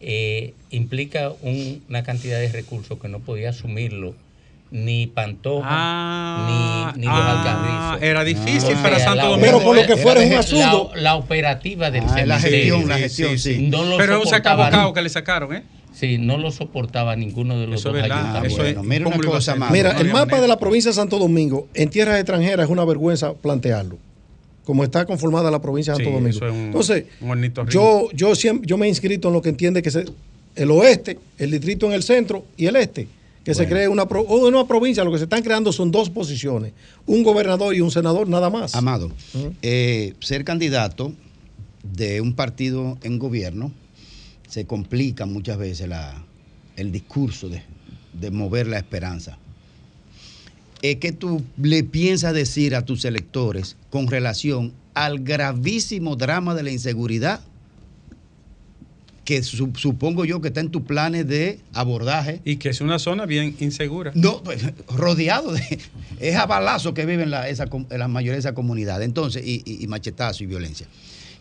eh, 0.02 0.54
implica 0.72 1.32
un- 1.42 1.82
una 1.90 2.04
cantidad 2.04 2.40
de 2.40 2.50
recursos 2.52 3.00
que 3.00 3.08
no 3.10 3.20
podía 3.20 3.50
asumirlo 3.50 4.14
ni 4.72 5.08
Pantoja 5.08 6.46
ni, 6.94 7.02
ni 7.02 7.06
los 7.08 7.16
ah, 7.16 7.40
Alcarrizos. 7.42 8.08
era 8.08 8.24
difícil 8.24 8.76
para 8.78 8.98
sea, 8.98 9.06
Santo 9.10 9.26
Domingo. 9.30 9.42
Pero 9.46 9.64
por 9.64 9.76
lo 9.76 9.86
que 9.86 9.98
fuera 9.98 10.20
es 10.22 10.28
un 10.28 10.34
la- 10.34 10.40
absurdo. 10.40 10.92
La, 10.96 11.16
operativa 11.16 11.90
del 11.92 12.04
Ah, 12.04 12.10
cementerio. 12.10 12.28
la 12.28 12.40
gestión, 12.40 12.88
la 12.90 12.98
gestión, 13.00 13.40
sí. 13.40 13.68
No 13.70 13.84
lo 13.84 13.98
Pero 13.98 14.14
es 14.14 14.26
un 14.26 14.26
ni- 14.26 14.94
que 14.94 15.02
le 15.02 15.10
sacaron, 15.10 15.56
¿eh? 15.56 15.64
Sí, 15.92 16.18
no 16.20 16.38
lo 16.38 16.52
soportaba 16.52 17.16
ninguno 17.16 17.60
de 17.60 17.66
los 17.68 17.80
Eso 17.82 17.90
dos 17.90 17.96
verdad, 18.02 18.46
eso 18.46 18.64
es- 18.64 18.76
Bueno, 18.76 18.84
mira 18.84 19.04
¿cómo 19.06 19.16
una 19.18 19.28
cosa 19.28 19.56
más. 19.56 19.72
Mira, 19.72 19.94
no 19.94 20.00
el 20.02 20.08
mapa 20.10 20.20
manera. 20.26 20.42
de 20.42 20.48
la 20.48 20.60
provincia 20.60 20.92
de 20.92 20.96
Santo 20.96 21.18
Domingo 21.18 21.68
en 21.74 21.90
tierras 21.90 22.16
extranjeras 22.18 22.66
es 22.66 22.70
una 22.72 22.86
vergüenza 22.86 23.34
plantearlo. 23.34 23.98
Como 24.70 24.84
está 24.84 25.04
conformada 25.04 25.50
la 25.50 25.60
provincia 25.60 25.94
de 25.94 26.04
Santo 26.04 26.10
Sí, 26.12 26.14
Domingo. 26.14 26.38
eso 26.38 26.46
es 26.46 26.52
un- 26.54 26.60
Entonces, 26.68 27.06
un 27.22 27.68
yo, 27.70 28.08
yo, 28.14 28.36
siempre, 28.36 28.68
yo 28.68 28.78
me 28.78 28.86
he 28.86 28.90
inscrito 28.90 29.30
en 29.30 29.34
lo 29.34 29.42
que 29.42 29.50
entiende 29.50 29.82
que 29.82 29.90
es 29.90 29.98
el 30.56 30.70
oeste, 30.70 31.18
el 31.40 31.50
distrito 31.50 31.88
en 31.88 31.94
el 31.94 32.04
centro 32.04 32.46
y 32.56 32.68
el 32.68 32.76
este. 32.76 33.08
Que 33.44 33.56
se 33.56 33.68
cree 33.68 33.88
una, 33.88 34.04
una 34.04 34.68
provincia, 34.68 35.04
lo 35.04 35.12
que 35.12 35.18
se 35.18 35.24
están 35.24 35.42
creando 35.42 35.72
son 35.74 35.90
dos 35.90 36.12
posiciones, 36.12 36.74
un 37.08 37.24
gobernador 37.24 37.74
y 37.74 37.82
un 37.82 37.90
senador 37.90 38.28
nada 38.30 38.52
más. 38.52 38.76
Amado, 38.76 39.12
eh, 39.64 40.14
ser 40.20 40.44
candidato 40.44 41.14
de 41.82 42.22
un 42.22 42.36
partido 42.36 43.00
en 43.02 43.18
gobierno 43.18 43.72
se 44.48 44.66
complica 44.66 45.26
muchas 45.26 45.58
veces 45.58 45.90
la, 45.90 46.24
el 46.76 46.92
discurso 46.92 47.50
de, 47.50 47.64
de 48.14 48.30
mover 48.30 48.68
la 48.68 48.78
esperanza. 48.78 49.40
Eh, 50.82 50.98
¿Qué 51.00 51.12
tú 51.12 51.44
le 51.62 51.84
piensas 51.84 52.34
decir 52.34 52.76
a 52.76 52.84
tus 52.86 53.04
electores 53.06 53.76
con 53.90 54.08
relación 54.08 54.72
al 54.94 55.20
gravísimo 55.20 56.16
drama 56.16 56.56
de 56.56 56.64
la 56.64 56.72
inseguridad 56.72 57.42
que 59.26 59.44
su- 59.44 59.72
supongo 59.76 60.26
yo 60.26 60.42
que 60.42 60.48
está 60.48 60.60
en 60.62 60.70
tus 60.70 60.82
planes 60.84 61.28
de 61.28 61.60
abordaje? 61.74 62.42
Y 62.46 62.56
que 62.58 62.70
es 62.70 62.82
una 62.82 62.98
zona 62.98 63.26
bien 63.26 63.56
insegura. 63.60 64.12
No, 64.16 64.42
pues, 64.42 64.64
rodeado 64.96 65.52
de. 65.52 65.80
Es 66.20 66.36
a 66.36 66.46
balazo 66.46 66.94
que 66.94 67.06
viven 67.06 67.30
la, 67.30 67.48
esa, 67.50 67.68
la 67.90 68.08
mayoría 68.08 68.34
de 68.34 68.40
esa 68.40 68.54
comunidad. 68.54 69.04
Entonces, 69.04 69.46
y, 69.46 69.62
y, 69.66 69.84
y 69.84 69.88
machetazo 69.88 70.44
y 70.44 70.48
violencia. 70.48 70.88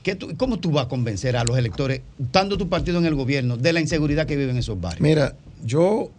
¿Qué 0.02 0.14
tú- 0.14 0.36
¿Cómo 0.36 0.58
tú 0.58 0.70
vas 0.70 0.86
a 0.86 0.88
convencer 0.88 1.36
a 1.36 1.44
los 1.44 1.56
electores, 1.58 2.02
estando 2.20 2.58
tu 2.58 2.68
partido 2.68 2.98
en 2.98 3.06
el 3.06 3.14
gobierno, 3.14 3.56
de 3.56 3.72
la 3.72 3.80
inseguridad 3.80 4.26
que 4.26 4.36
viven 4.36 4.56
esos 4.56 4.80
barrios? 4.80 5.00
Mira, 5.00 5.34
yo, 5.64 6.10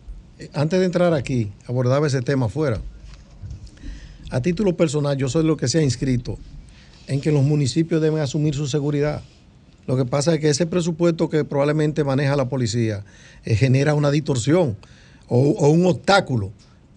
antes 0.54 0.80
de 0.80 0.86
entrar 0.86 1.14
aquí, 1.14 1.50
abordaba 1.68 2.08
ese 2.08 2.22
tema 2.22 2.48
afuera. 2.48 2.82
A 4.30 4.42
título 4.42 4.76
personal, 4.78 5.18
yo 5.18 5.28
soy 5.30 5.44
lo 5.44 5.58
que 5.58 5.68
se 5.68 5.80
ha 5.80 5.84
inscrito 5.84 6.38
en 7.08 7.22
que 7.22 7.32
los 7.32 7.44
municipios 7.44 8.02
deben 8.02 8.20
asumir 8.20 8.54
su 8.56 8.68
seguridad. 8.68 9.22
Lo 9.88 9.98
que 9.98 10.06
pasa 10.06 10.36
es 10.36 10.40
que 10.40 10.50
ese 10.50 10.68
presupuesto 10.68 11.30
que 11.30 11.44
probablemente 11.44 12.04
maneja 12.04 12.36
la 12.36 12.48
policía 12.48 13.04
eh, 13.44 13.56
genera 13.56 13.96
una 13.96 14.12
distorsión 14.12 14.78
o, 15.28 15.40
o 15.40 15.70
un 15.70 15.86
obstáculo. 15.88 16.52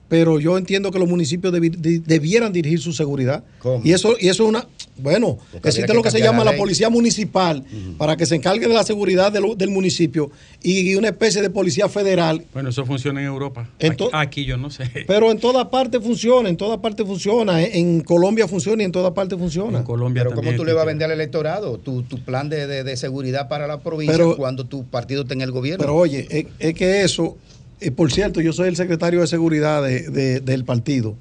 Pero 0.09 0.39
yo 0.39 0.59
entiendo 0.59 0.91
que 0.91 0.99
los 0.99 1.09
municipios 1.09 1.55
debi- 1.55 1.75
de- 1.75 2.01
debieran 2.01 2.53
dirigir 2.53 2.81
su 2.81 2.93
seguridad. 2.93 3.45
¿Cómo? 3.61 3.83
Y 3.83 3.93
eso, 3.93 4.15
y 4.21 4.29
eso 4.29 4.43
es 4.43 4.49
una. 4.51 4.69
Bueno, 4.99 5.39
Porque 5.53 5.69
existe 5.71 5.95
lo 5.95 6.03
que 6.03 6.11
se 6.11 6.21
llama 6.21 6.45
la 6.45 6.55
policía 6.57 6.91
municipal 6.91 7.65
para 7.97 8.17
que 8.17 8.27
se 8.27 8.35
encargue 8.35 8.69
de 8.69 8.75
la 8.75 8.85
seguridad 8.85 9.33
del, 9.33 9.57
del 9.57 9.71
municipio 9.71 10.31
y 10.63 10.95
una 10.97 11.09
especie 11.09 11.41
de 11.41 11.49
policía 11.51 11.89
federal. 11.89 12.45
Bueno, 12.53 12.69
eso 12.69 12.85
funciona 12.85 13.21
en 13.21 13.27
Europa. 13.27 13.69
Aquí, 13.83 14.05
aquí 14.13 14.45
yo 14.45 14.57
no 14.59 14.71
sé. 14.71 14.91
Pero 15.07 15.31
en 15.31 15.39
toda 15.39 15.71
parte 15.71 15.99
funciona, 15.99 16.49
en 16.51 16.57
toda 16.59 16.81
parte 16.83 17.05
funciona. 17.05 17.63
En 17.63 17.73
en 17.93 18.01
Colombia 18.03 18.47
funciona 18.47 18.83
y 18.83 18.87
en 18.87 18.93
toda 18.93 19.15
parte 19.15 19.37
funciona. 19.37 19.79
En 19.79 19.85
Colombia 19.85 20.23
Pero 20.25 20.37
¿cómo 20.37 20.53
tú 20.55 20.65
le 20.65 20.73
vas 20.75 20.83
a 20.83 20.87
vender 20.87 21.07
al 21.07 21.13
electorado 21.13 21.79
tu, 21.79 22.03
tu 22.03 22.19
plan 22.23 22.49
de, 22.51 22.67
de- 22.67 22.85
de 22.85 22.97
seguridad 22.97 23.49
para 23.49 23.67
la 23.67 23.81
provincia 23.81 24.17
Pero- 24.17 24.37
cuando 24.37 24.65
tu 24.67 24.85
partido 24.85 25.23
está 25.23 25.35
en 25.35 25.41
el 25.41 25.51
gobierno? 25.53 25.83
Pero 25.83 25.97
oye, 25.97 26.27
es, 26.31 26.47
es 26.59 26.75
que 26.75 27.03
eso, 27.03 27.37
eh, 27.81 27.91
por 27.91 28.13
cierto, 28.13 28.41
yo 28.41 28.53
soy 28.53 28.69
el 28.69 28.77
secretario 28.77 29.21
de 29.23 29.27
seguridad 29.27 29.83
de- 29.83 30.09
de- 30.11 30.41
del 30.41 30.65
partido. 30.65 31.17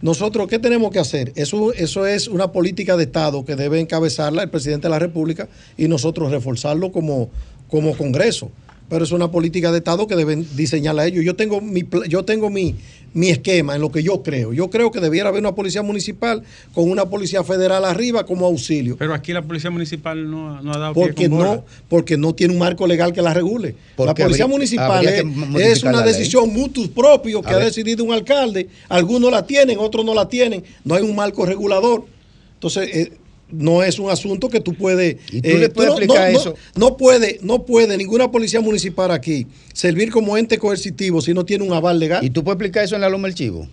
Nosotros, 0.00 0.46
¿qué 0.46 0.58
tenemos 0.60 0.92
que 0.92 1.00
hacer? 1.00 1.32
Eso, 1.34 1.72
eso 1.72 2.06
es 2.06 2.28
una 2.28 2.52
política 2.52 2.96
de 2.96 3.04
Estado 3.04 3.44
que 3.44 3.56
debe 3.56 3.80
encabezarla 3.80 4.44
el 4.44 4.50
presidente 4.50 4.86
de 4.86 4.90
la 4.90 4.98
República 5.00 5.48
y 5.76 5.88
nosotros 5.88 6.30
reforzarlo 6.30 6.92
como, 6.92 7.30
como 7.68 7.96
Congreso. 7.96 8.50
Pero 8.88 9.04
es 9.04 9.12
una 9.12 9.30
política 9.30 9.70
de 9.70 9.78
Estado 9.78 10.06
que 10.06 10.16
deben 10.16 10.46
diseñarla 10.56 11.06
ellos. 11.06 11.24
Yo 11.24 11.36
tengo 11.36 11.60
mi, 11.60 11.82
pla- 11.82 12.06
yo 12.06 12.24
tengo 12.24 12.48
mi, 12.48 12.74
mi 13.12 13.28
esquema 13.28 13.74
en 13.74 13.82
lo 13.82 13.92
que 13.92 14.02
yo 14.02 14.22
creo. 14.22 14.54
Yo 14.54 14.70
creo 14.70 14.90
que 14.90 14.98
debiera 15.00 15.28
haber 15.28 15.40
una 15.40 15.54
policía 15.54 15.82
municipal 15.82 16.42
con 16.72 16.90
una 16.90 17.04
policía 17.04 17.44
federal 17.44 17.84
arriba 17.84 18.24
como 18.24 18.46
auxilio. 18.46 18.96
Pero 18.96 19.12
aquí 19.12 19.34
la 19.34 19.42
policía 19.42 19.70
municipal 19.70 20.30
no, 20.30 20.62
no 20.62 20.72
ha 20.72 20.78
dado 20.78 20.94
pie 20.94 21.02
Porque 21.02 21.28
con 21.28 21.38
bola. 21.38 21.54
no, 21.56 21.64
porque 21.90 22.16
no 22.16 22.34
tiene 22.34 22.54
un 22.54 22.58
marco 22.60 22.86
legal 22.86 23.12
que 23.12 23.20
la 23.20 23.34
regule. 23.34 23.74
La 23.98 24.14
policía 24.14 24.44
habría- 24.44 24.46
municipal 24.46 24.90
habría 25.06 25.70
es, 25.70 25.82
una 25.82 26.00
decisión 26.00 26.50
mutus 26.50 26.88
propio 26.88 27.42
que 27.42 27.48
A 27.50 27.52
ha 27.52 27.56
ver. 27.56 27.66
decidido 27.66 28.04
un 28.04 28.12
alcalde. 28.14 28.68
Algunos 28.88 29.30
la 29.30 29.46
tienen, 29.46 29.76
otros 29.78 30.02
no 30.02 30.14
la 30.14 30.28
tienen. 30.30 30.64
No 30.84 30.94
hay 30.94 31.02
un 31.02 31.14
marco 31.14 31.44
regulador. 31.44 32.06
Entonces, 32.54 32.88
eh, 32.96 33.12
no 33.50 33.82
es 33.82 33.98
un 33.98 34.10
asunto 34.10 34.48
que 34.50 34.60
tú 34.60 34.74
puedes. 34.74 35.16
¿Y 35.32 35.40
tú 35.40 35.56
le 35.56 35.68
puedes 35.70 35.90
no- 35.92 35.98
explicar 35.98 36.32
no- 36.32 36.38
eso? 36.38 36.54
No 36.76 36.96
puede, 36.96 37.38
no 37.42 37.64
puede 37.64 37.96
ninguna 37.96 38.30
policía 38.30 38.60
municipal 38.60 39.10
aquí 39.10 39.46
servir 39.72 40.10
como 40.10 40.36
ente 40.36 40.58
coercitivo 40.58 41.20
si 41.20 41.32
no 41.34 41.44
tiene 41.44 41.64
un 41.64 41.72
aval 41.72 41.98
legal. 41.98 42.24
¿Y 42.24 42.30
tú 42.30 42.44
puedes 42.44 42.56
explicar 42.56 42.84
eso 42.84 42.94
en 42.94 43.00
la 43.00 43.08
Loma 43.08 43.28
del 43.28 43.34
Chivo? 43.34 43.66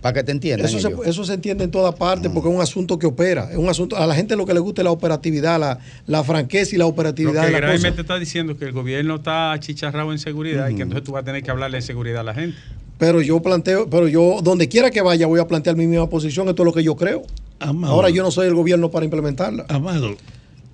Para 0.00 0.12
que 0.14 0.22
te 0.22 0.30
entiendan. 0.30 0.64
Eso 0.68 0.78
se, 0.78 0.94
eso 1.10 1.24
se 1.24 1.34
entiende 1.34 1.64
en 1.64 1.72
toda 1.72 1.92
parte 1.92 2.30
porque 2.30 2.48
es 2.48 2.54
un 2.54 2.60
asunto 2.60 3.00
que 3.00 3.06
opera. 3.08 3.48
Es 3.50 3.56
un 3.56 3.68
asunto, 3.68 3.96
a 3.96 4.06
la 4.06 4.14
gente 4.14 4.36
lo 4.36 4.46
que 4.46 4.54
le 4.54 4.60
gusta 4.60 4.80
es 4.82 4.84
la 4.84 4.92
operatividad, 4.92 5.58
la, 5.58 5.80
la 6.06 6.22
franqueza 6.22 6.76
y 6.76 6.78
la 6.78 6.84
Lo 6.84 6.90
operatividad 6.90 7.40
que 7.40 7.46
de 7.46 7.52
la 7.52 7.58
cosa. 7.58 7.66
gravemente 7.72 8.00
está 8.02 8.16
diciendo 8.16 8.56
que 8.56 8.64
el 8.64 8.70
gobierno 8.72 9.16
está 9.16 9.50
achicharrado 9.52 10.12
en 10.12 10.20
seguridad 10.20 10.68
y 10.68 10.76
que 10.76 10.82
entonces 10.82 11.04
tú 11.04 11.12
vas 11.12 11.22
a 11.22 11.24
tener 11.24 11.42
que 11.42 11.50
hablarle 11.50 11.78
de 11.78 11.82
seguridad 11.82 12.20
a 12.20 12.24
la 12.24 12.34
gente. 12.34 12.56
Pero 12.98 13.22
yo 13.22 13.40
planteo, 13.40 13.88
pero 13.88 14.08
yo 14.08 14.40
donde 14.42 14.68
quiera 14.68 14.90
que 14.90 15.00
vaya 15.00 15.26
voy 15.26 15.40
a 15.40 15.46
plantear 15.46 15.76
mi 15.76 15.86
misma 15.86 16.10
posición, 16.10 16.48
esto 16.48 16.62
es 16.62 16.66
lo 16.66 16.72
que 16.72 16.82
yo 16.82 16.96
creo. 16.96 17.22
Amado. 17.60 17.94
Ahora 17.94 18.10
yo 18.10 18.22
no 18.22 18.30
soy 18.30 18.48
el 18.48 18.54
gobierno 18.54 18.90
para 18.90 19.04
implementarla. 19.04 19.66
Amado. 19.68 20.16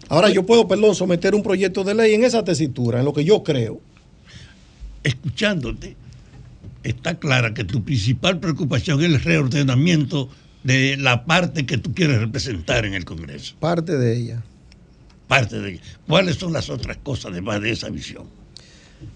Ahora 0.09 0.31
yo 0.31 0.45
puedo, 0.45 0.67
perdón, 0.67 0.95
someter 0.95 1.35
un 1.35 1.43
proyecto 1.43 1.85
de 1.85 1.95
ley 1.95 2.15
en 2.15 2.25
esa 2.25 2.45
tesitura, 2.45 2.99
en 2.99 3.05
lo 3.05 3.13
que 3.13 3.25
yo 3.25 3.43
creo. 3.43 3.81
escuchándote, 5.03 5.97
está 6.83 7.15
clara 7.19 7.53
que 7.53 7.65
tu 7.65 7.83
principal 7.85 8.41
preocupación 8.41 9.01
es 9.01 9.07
el 9.07 9.21
reordenamiento 9.21 10.29
de 10.63 10.97
la 10.97 11.25
parte 11.27 11.67
que 11.67 11.77
tú 11.79 11.95
quieres 11.95 12.21
representar 12.21 12.87
en 12.87 12.95
el 12.95 13.05
Congreso. 13.05 13.55
Parte 13.61 13.97
de 13.97 14.17
ella. 14.17 14.43
Parte 15.29 15.61
de 15.61 15.73
ella. 15.73 15.83
¿Cuáles 16.07 16.37
son 16.37 16.53
las 16.53 16.71
otras 16.71 16.97
cosas 16.99 17.33
además 17.33 17.61
de 17.61 17.71
esa 17.71 17.91
visión? 17.91 18.25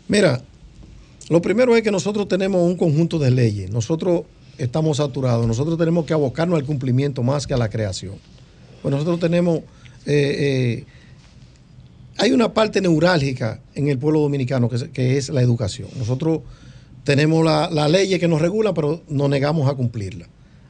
Mira, 0.08 0.42
lo 1.28 1.42
primero 1.42 1.76
es 1.76 1.82
que 1.82 1.90
nosotros 1.90 2.28
tenemos 2.28 2.62
un 2.62 2.76
conjunto 2.76 3.18
de 3.18 3.30
leyes. 3.30 3.70
Nosotros 3.70 4.22
estamos 4.56 4.96
saturados. 4.96 5.46
Nosotros 5.46 5.78
tenemos 5.78 6.04
que 6.06 6.12
abocarnos 6.12 6.58
al 6.58 6.64
cumplimiento 6.64 7.22
más 7.22 7.46
que 7.46 7.54
a 7.54 7.56
la 7.56 7.68
creación. 7.68 8.14
Pues 8.82 8.92
nosotros 8.92 9.20
tenemos... 9.20 9.58
eh, 10.06 10.84
eh, 10.84 10.84
hay 12.18 12.32
una 12.32 12.52
parte 12.52 12.80
neurálgica 12.80 13.60
en 13.76 13.86
el 13.86 13.96
pueblo 13.96 14.20
dominicano 14.20 14.68
que 14.68 15.16
es, 15.16 15.28
la 15.28 15.40
educación. 15.40 15.88
Nosotros 15.96 16.40
tenemos 17.04 17.44
la, 17.44 17.70
la 17.70 17.88
ley 17.88 18.18
que 18.18 18.26
nos 18.26 18.42
regula, 18.42 18.74
pero 18.74 19.02
nos 19.08 19.30
negamos 19.30 19.70
a 19.70 19.74
cumplirla. 19.74 20.26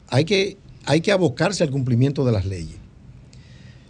Hay 0.09 0.25
que, 0.25 0.57
hay 0.85 1.01
que 1.01 1.11
abocarse 1.11 1.63
al 1.63 1.71
cumplimiento 1.71 2.23
de 2.23 2.31
las 2.31 2.45
leyes. 2.45 2.77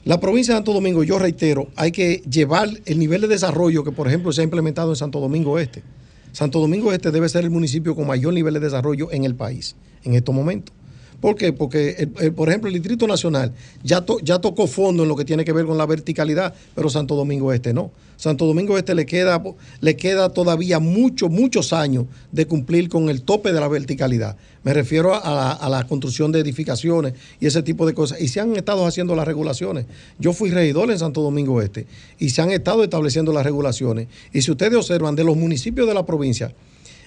La 0.05 0.22
provincia 0.22 0.53
de 0.53 0.59
Santo 0.59 0.72
Domingo, 0.72 1.03
yo 1.03 1.20
reitero, 1.20 1.67
hay 1.76 1.91
que 1.91 2.24
llevar 2.30 2.70
el 2.86 2.97
nivel 2.97 3.22
de 3.22 3.28
desarrollo 3.28 3.84
que, 3.84 3.91
por 3.91 4.07
ejemplo, 4.07 4.32
se 4.32 4.39
ha 4.39 4.45
implementado 4.45 4.91
en 4.91 4.95
Santo 4.95 5.20
Domingo 5.20 5.59
Este. 5.59 5.84
Santo 6.32 6.59
Domingo 6.59 6.91
Este 6.93 7.11
debe 7.11 7.30
ser 7.30 7.43
el 7.43 7.49
municipio 7.49 7.95
con 7.95 8.07
mayor 8.07 8.34
nivel 8.34 8.53
de 8.53 8.59
desarrollo 8.59 9.11
en 9.11 9.23
el 9.23 9.36
país 9.36 9.75
en 10.03 10.15
estos 10.15 10.34
momentos. 10.34 10.75
¿Por 11.22 11.36
qué? 11.36 11.51
Porque, 11.53 11.89
el- 11.99 12.11
el- 12.20 12.34
por 12.34 12.47
ejemplo, 12.49 12.67
el 12.70 12.74
Distrito 12.76 13.05
Nacional 13.07 13.51
ya, 13.84 14.01
to- 14.01 14.20
ya 14.22 14.39
tocó 14.39 14.67
fondo 14.67 15.03
en 15.03 15.09
lo 15.09 15.15
que 15.15 15.26
tiene 15.26 15.43
que 15.43 15.51
ver 15.53 15.65
con 15.65 15.78
la 15.78 15.86
verticalidad, 15.86 16.53
pero 16.76 16.89
Santo 16.89 17.15
Domingo 17.15 17.51
Este 17.51 17.74
no. 17.74 17.91
Santo 18.15 18.45
Domingo 18.45 18.78
Este 18.78 18.93
le 18.95 19.05
queda, 19.05 19.41
le 19.80 19.95
queda 19.95 20.30
todavía 20.30 20.80
muchos, 20.80 21.30
muchos 21.30 21.72
años 21.74 22.05
de 22.32 22.45
cumplir 22.45 22.89
con 22.89 23.09
el 23.09 23.22
tope 23.22 23.51
de 23.53 23.59
la 23.59 23.67
verticalidad. 23.67 24.36
Me 24.63 24.74
refiero 24.74 25.13
a 25.15 25.30
la, 25.34 25.51
a 25.51 25.70
la 25.70 25.88
construcción 25.88 26.32
de 26.34 26.39
edificaciones 26.39 27.13
y 27.39 27.45
ese 27.47 27.63
tipo 27.63 27.86
de 27.86 27.93
cosas. 27.93 28.20
Y 28.20 28.28
se 28.28 28.41
han 28.41 28.55
estado 28.57 28.86
haciendo 28.86 29.15
las 29.15 29.26
regulaciones. 29.26 29.86
Yo 30.20 30.34
fui 30.34 30.49
regidor 30.51 30.91
en 30.91 30.99
Santo 30.99 31.22
Domingo 31.22 31.61
Este 31.61 31.88
y 32.17 32.30
se 32.32 32.41
han 32.41 32.51
estado 32.51 32.84
estableciendo 32.84 33.32
las 33.32 33.45
regulaciones. 33.45 34.07
Y 34.34 34.41
si 34.41 34.51
ustedes 34.51 34.76
observan, 34.76 35.15
de 35.15 35.24
los 35.24 35.38
municipios 35.38 35.88
de 35.88 35.93
la 35.93 36.05
provincia, 36.05 36.53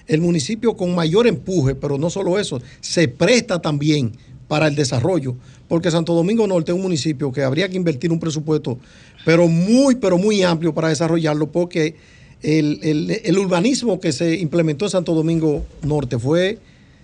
el 0.07 0.21
municipio 0.21 0.75
con 0.75 0.93
mayor 0.95 1.27
empuje, 1.27 1.75
pero 1.75 1.97
no 1.97 2.09
solo 2.09 2.39
eso, 2.39 2.61
se 2.81 3.07
presta 3.07 3.61
también 3.61 4.11
para 4.47 4.67
el 4.67 4.75
desarrollo, 4.75 5.35
porque 5.67 5.89
Santo 5.89 6.13
Domingo 6.13 6.45
Norte 6.45 6.71
es 6.71 6.75
un 6.75 6.81
municipio 6.81 7.31
que 7.31 7.41
habría 7.43 7.69
que 7.69 7.77
invertir 7.77 8.11
un 8.11 8.19
presupuesto, 8.19 8.77
pero 9.25 9.47
muy, 9.47 9.95
pero 9.95 10.17
muy 10.17 10.43
amplio 10.43 10.73
para 10.73 10.89
desarrollarlo, 10.89 11.51
porque 11.51 11.95
el, 12.41 12.79
el- 13.23 13.37
urbanismo 13.39 13.99
que 14.01 14.11
se 14.11 14.35
implementó 14.35 14.85
en 14.85 14.91
Santo 14.91 15.13
Domingo 15.15 15.63
Norte 15.81 16.19
fue, 16.19 16.59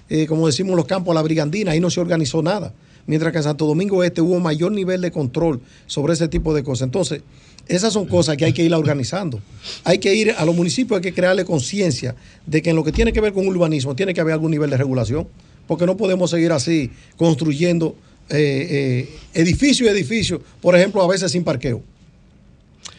eh, 0.09 0.25
como 0.27 0.47
decimos 0.47 0.75
los 0.75 0.85
campos, 0.85 1.11
a 1.13 1.15
la 1.15 1.21
brigandina, 1.21 1.71
ahí 1.71 1.79
no 1.79 1.89
se 1.89 2.01
organizó 2.01 2.41
nada, 2.43 2.73
mientras 3.07 3.31
que 3.31 3.37
en 3.37 3.45
Santo 3.45 3.65
Domingo 3.65 4.03
Este 4.03 4.21
hubo 4.21 4.37
mayor 4.39 4.73
nivel 4.73 4.99
de 5.01 5.11
control 5.11 5.61
sobre 5.87 6.13
ese 6.13 6.27
tipo 6.27 6.53
de 6.53 6.63
cosas. 6.63 6.87
Entonces, 6.87 7.21
esas 7.69 7.93
son 7.93 8.05
cosas 8.05 8.35
que 8.35 8.45
hay 8.45 8.51
que 8.51 8.63
ir 8.63 8.73
organizando. 8.73 9.39
Hay 9.83 9.99
que 9.99 10.13
ir 10.13 10.31
a 10.31 10.43
los 10.43 10.55
municipios, 10.55 10.97
hay 10.97 11.03
que 11.03 11.13
crearle 11.13 11.45
conciencia 11.45 12.15
de 12.45 12.61
que 12.61 12.71
en 12.71 12.75
lo 12.75 12.83
que 12.83 12.91
tiene 12.91 13.13
que 13.13 13.21
ver 13.21 13.31
con 13.31 13.47
urbanismo 13.47 13.95
tiene 13.95 14.13
que 14.13 14.19
haber 14.19 14.33
algún 14.33 14.51
nivel 14.51 14.71
de 14.71 14.77
regulación, 14.77 15.27
porque 15.67 15.85
no 15.85 15.95
podemos 15.95 16.31
seguir 16.31 16.51
así 16.51 16.89
construyendo 17.15 17.95
eh, 18.29 19.07
eh, 19.07 19.09
edificio 19.35 19.85
y 19.85 19.89
edificio, 19.89 20.41
por 20.61 20.75
ejemplo, 20.75 21.03
a 21.03 21.07
veces 21.07 21.31
sin 21.31 21.43
parqueo. 21.43 21.81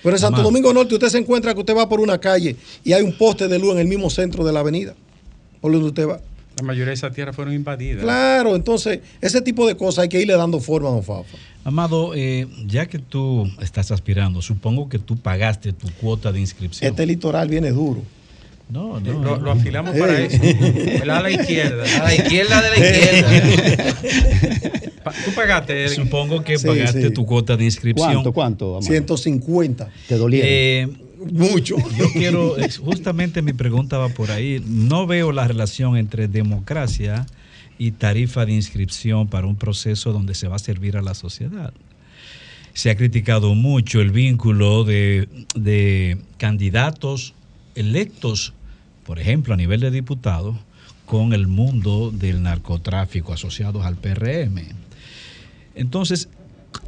Pero 0.02 0.16
en 0.16 0.20
Santo. 0.20 0.42
Domingo 0.42 0.72
Norte 0.72 0.94
usted 0.94 1.08
se 1.08 1.18
encuentra 1.18 1.52
que 1.52 1.60
usted 1.60 1.76
va 1.76 1.88
por 1.88 2.00
una 2.00 2.18
calle 2.18 2.56
y 2.84 2.92
hay 2.92 3.02
un 3.02 3.18
poste 3.18 3.48
de 3.48 3.58
luz 3.58 3.72
en 3.72 3.80
el 3.80 3.88
mismo 3.88 4.08
centro 4.08 4.44
de 4.44 4.52
la 4.52 4.60
avenida, 4.60 4.94
por 5.60 5.72
donde 5.72 5.88
usted 5.88 6.08
va. 6.08 6.20
La 6.60 6.66
mayoría 6.66 6.88
de 6.88 6.94
esas 6.94 7.14
tierras 7.14 7.34
fueron 7.34 7.54
invadidas. 7.54 8.02
Claro, 8.02 8.54
entonces 8.54 9.00
ese 9.20 9.40
tipo 9.40 9.66
de 9.66 9.76
cosas 9.76 10.02
hay 10.02 10.08
que 10.10 10.20
irle 10.20 10.34
dando 10.34 10.60
forma 10.60 10.88
a 10.88 10.92
don 10.92 11.02
Fafa. 11.02 11.36
Amado, 11.64 12.12
eh, 12.14 12.46
ya 12.66 12.86
que 12.86 12.98
tú 12.98 13.50
estás 13.60 13.90
aspirando, 13.90 14.42
supongo 14.42 14.88
que 14.88 14.98
tú 14.98 15.16
pagaste 15.16 15.72
tu 15.72 15.88
cuota 16.00 16.32
de 16.32 16.40
inscripción. 16.40 16.90
Este 16.90 17.06
litoral 17.06 17.48
viene 17.48 17.70
duro. 17.70 18.02
No, 18.68 19.00
no. 19.00 19.12
Lo, 19.22 19.36
lo 19.40 19.50
afilamos 19.50 19.96
para 19.96 20.20
eso. 20.20 20.40
El 20.42 21.10
ala 21.10 21.30
izquierda. 21.30 21.82
A 22.00 22.04
la 22.04 22.14
izquierda 22.14 22.62
de 22.62 22.70
la 22.70 22.76
izquierda. 22.86 23.94
Tú 25.24 25.32
pagaste. 25.34 25.84
el- 25.84 25.90
Supongo 25.90 26.44
que 26.44 26.56
Sí, 26.58 26.66
pagaste 26.66 27.08
sí. 27.08 27.10
tu 27.12 27.26
cuota 27.26 27.56
de 27.56 27.64
inscripción. 27.64 28.12
¿Cuánto, 28.12 28.32
cuánto? 28.32 28.66
Amado? 28.76 28.82
150. 28.82 29.88
¿Te 30.08 30.16
dolieron? 30.16 30.48
Eh, 30.50 30.88
Mucho. 31.20 31.76
Yo 31.98 32.10
quiero, 32.12 32.56
justamente 32.82 33.42
mi 33.42 33.52
pregunta 33.52 33.98
va 33.98 34.08
por 34.08 34.30
ahí. 34.30 34.62
No 34.66 35.06
veo 35.06 35.32
la 35.32 35.46
relación 35.46 35.96
entre 35.96 36.28
democracia 36.28 37.26
y 37.78 37.92
tarifa 37.92 38.46
de 38.46 38.52
inscripción 38.52 39.28
para 39.28 39.46
un 39.46 39.56
proceso 39.56 40.12
donde 40.12 40.34
se 40.34 40.48
va 40.48 40.56
a 40.56 40.60
servir 40.60 40.96
a 40.96 41.02
la 41.02 41.14
sociedad. 41.14 41.72
Se 42.72 42.90
ha 42.90 42.96
criticado 42.96 43.54
mucho 43.54 44.00
el 44.00 44.10
vínculo 44.10 44.84
de, 44.84 45.28
de 45.54 46.18
candidatos 46.38 47.34
electos, 47.74 48.52
por 49.04 49.18
ejemplo, 49.18 49.54
a 49.54 49.56
nivel 49.56 49.80
de 49.80 49.90
diputados, 49.90 50.56
con 51.06 51.32
el 51.32 51.48
mundo 51.48 52.12
del 52.12 52.42
narcotráfico 52.42 53.32
asociados 53.32 53.84
al 53.84 53.96
PRM. 53.96 54.60
Entonces, 55.74 56.28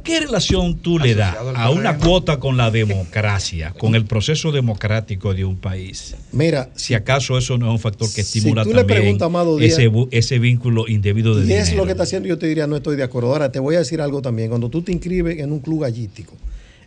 ¿qué 0.03 0.19
relación 0.19 0.77
tú 0.79 0.99
le 0.99 1.15
das 1.15 1.35
a 1.55 1.69
una 1.69 1.97
cuota 1.97 2.39
con 2.39 2.57
la 2.57 2.71
democracia, 2.71 3.73
con 3.77 3.95
el 3.95 4.05
proceso 4.05 4.51
democrático 4.51 5.33
de 5.33 5.45
un 5.45 5.57
país? 5.57 6.15
Mira, 6.31 6.69
Si 6.75 6.93
acaso 6.93 7.37
eso 7.37 7.57
no 7.57 7.67
es 7.67 7.71
un 7.71 7.79
factor 7.79 8.07
que 8.13 8.23
Si 8.23 8.39
estimula 8.39 8.63
tú 8.63 8.73
le 8.73 8.83
preguntas 8.85 9.25
Amado 9.25 9.57
Díaz- 9.57 9.79
ese, 10.11 10.39
vínculo 10.39 10.87
indebido 10.87 11.35
de 11.35 11.41
Y 11.47 11.53
es 11.53 11.65
dinero. 11.67 11.77
lo 11.83 11.85
que 11.85 11.91
está 11.91 12.03
haciendo, 12.03 12.27
yo 12.27 12.37
te 12.37 12.47
diría, 12.47 12.67
no 12.67 12.75
estoy 12.75 12.95
de 12.95 13.03
acuerdo. 13.03 13.29
Ahora, 13.31 13.51
te 13.51 13.59
voy 13.59 13.75
a 13.75 13.79
decir 13.79 14.01
algo 14.01 14.21
también. 14.21 14.49
Cuando 14.49 14.69
tú 14.69 14.81
te 14.81 14.91
inscribes 14.91 15.39
en 15.39 15.51
un 15.51 15.59
club 15.59 15.81
gallístico, 15.81 16.33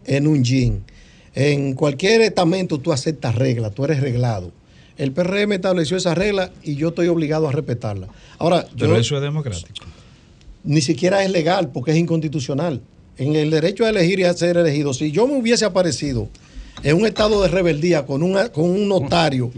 en 0.05 0.27
un 0.27 0.43
gym, 0.45 0.81
en 1.35 1.75
cualquier 1.75 2.21
estamento, 2.23 2.79
tú 2.79 2.93
aceptas 2.93 3.35
reglas, 3.35 3.75
tú 3.75 3.85
eres 3.85 4.01
reglado. 4.01 4.53
El 4.99 5.13
PRM 5.13 5.53
estableció 5.55 5.97
esa 5.99 6.15
regla 6.15 6.51
y 6.63 6.77
yo 6.77 6.89
estoy 6.89 7.09
obligado 7.09 7.47
a 7.49 7.53
respetarla. 7.53 8.09
Ahora, 8.39 8.67
Pero 8.79 8.95
yo- 8.95 8.97
eso 9.01 9.17
es 9.17 9.23
democrático. 9.23 9.85
Ni 10.67 10.81
siquiera 10.81 11.25
es 11.25 11.31
legal 11.31 11.71
porque 11.73 11.93
es 11.93 11.97
inconstitucional. 11.97 12.81
en 13.19 13.35
el 13.35 13.51
derecho 13.51 13.87
a 13.87 13.89
elegir 13.89 14.21
y 14.21 14.25
a 14.25 14.35
ser 14.35 14.59
elegido. 14.59 14.93
Si 14.93 15.11
yo 15.11 15.27
me 15.27 15.39
hubiese 15.39 15.65
aparecido 15.65 16.29
en 16.83 16.97
un 16.99 17.07
estado 17.07 17.41
de 17.43 17.49
rebeldía 17.49 18.05
con, 18.05 18.23
una, 18.23 18.51
con 18.51 18.65
un 18.69 18.87
notario, 18.89 19.51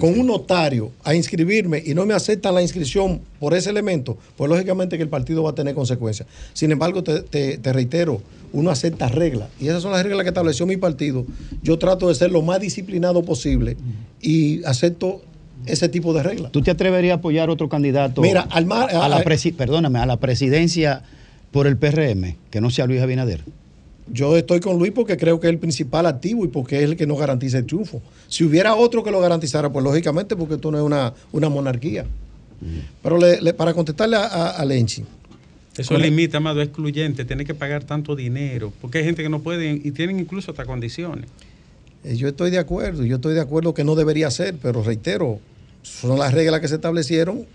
con 0.00 0.18
un 0.18 0.26
notario 0.26 0.90
a 1.04 1.14
inscribirme 1.14 1.80
y 1.86 1.94
no 1.94 2.04
me 2.04 2.14
aceptan 2.14 2.56
la 2.56 2.62
inscripción 2.62 3.20
por 3.38 3.54
ese 3.54 3.70
elemento, 3.70 4.18
pues 4.36 4.50
lógicamente 4.50 4.96
que 4.96 5.04
el 5.04 5.08
partido 5.08 5.44
va 5.44 5.50
a 5.50 5.54
tener 5.54 5.76
consecuencias. 5.76 6.26
Sin 6.52 6.72
embargo, 6.72 7.04
te, 7.04 7.20
te- 7.20 7.58
te 7.58 7.72
reitero, 7.72 8.20
uno 8.52 8.70
acepta 8.70 9.06
reglas 9.08 9.50
y 9.60 9.68
esas 9.68 9.82
son 9.84 9.92
las 9.92 10.02
reglas 10.02 10.24
que 10.24 10.30
estableció 10.30 10.66
mi 10.66 10.76
partido. 10.76 11.24
Yo 11.62 11.78
trato 11.78 12.08
de 12.08 12.14
ser 12.16 12.32
lo 12.32 12.42
más 12.42 12.58
disciplinado 12.60 13.22
posible 13.22 13.76
y 14.20 14.64
acepto 14.64 15.22
ese 15.66 15.88
tipo 15.88 16.12
de 16.14 16.22
reglas. 16.22 16.52
¿Tú 16.52 16.62
te 16.62 16.70
atreverías 16.70 17.16
a 17.16 17.18
apoyar 17.18 17.50
otro 17.50 17.68
candidato 17.68 18.20
Mira, 18.22 18.42
al 18.50 18.66
mar- 18.66 18.88
a 18.94 19.08
la 19.08 19.22
presi- 19.24 19.54
perdóname, 19.54 19.98
a 19.98 20.06
la 20.06 20.16
presidencia 20.18 21.02
por 21.50 21.66
el 21.66 21.76
PRM, 21.76 22.36
que 22.50 22.60
no 22.60 22.70
sea 22.70 22.86
Luis 22.86 23.00
Abinader? 23.00 23.42
Yo 24.12 24.36
estoy 24.36 24.60
con 24.60 24.78
Luis 24.78 24.92
porque 24.92 25.16
creo 25.16 25.40
que 25.40 25.48
es 25.48 25.52
el 25.52 25.58
principal 25.58 26.06
activo 26.06 26.44
y 26.44 26.48
porque 26.48 26.78
es 26.78 26.84
el 26.84 26.96
que 26.96 27.06
nos 27.06 27.18
garantiza 27.18 27.58
el 27.58 27.66
triunfo. 27.66 28.00
Si 28.28 28.44
hubiera 28.44 28.76
otro 28.76 29.02
que 29.02 29.10
lo 29.10 29.20
garantizara, 29.20 29.70
pues 29.70 29.84
lógicamente 29.84 30.36
porque 30.36 30.54
esto 30.54 30.70
no 30.70 30.78
es 30.78 30.84
una, 30.84 31.12
una 31.32 31.48
monarquía. 31.48 32.04
Pero 33.02 33.18
le- 33.18 33.40
le- 33.42 33.52
para 33.52 33.74
contestarle 33.74 34.16
a, 34.16 34.24
a- 34.24 34.50
a 34.50 34.64
Lenchi, 34.64 35.04
Eso 35.76 35.92
Con- 35.92 36.00
limita, 36.02 36.38
amado, 36.38 36.62
es 36.62 36.68
excluyente, 36.68 37.24
tiene 37.26 37.44
que 37.44 37.52
pagar 37.54 37.84
tanto 37.84 38.16
dinero, 38.16 38.72
porque 38.80 38.98
hay 38.98 39.04
gente 39.04 39.22
que 39.22 39.28
no 39.28 39.40
puede 39.40 39.72
y 39.72 39.90
tienen 39.90 40.18
incluso 40.18 40.52
hasta 40.52 40.64
condiciones. 40.64 41.26
eh, 42.04 42.16
yo 42.16 42.28
estoy 42.28 42.50
de 42.50 42.58
acuerdo, 42.58 43.04
yo 43.04 43.16
estoy 43.16 43.34
de 43.34 43.40
acuerdo 43.42 43.74
que 43.74 43.84
no 43.84 43.94
debería 43.94 44.30
ser, 44.30 44.54
pero 44.62 44.82
reitero, 44.82 45.38
son 45.86 46.18
las 46.18 46.32
reglas 46.34 46.60
que 46.60 46.68
se 46.68 46.74
establecieron 46.76 47.46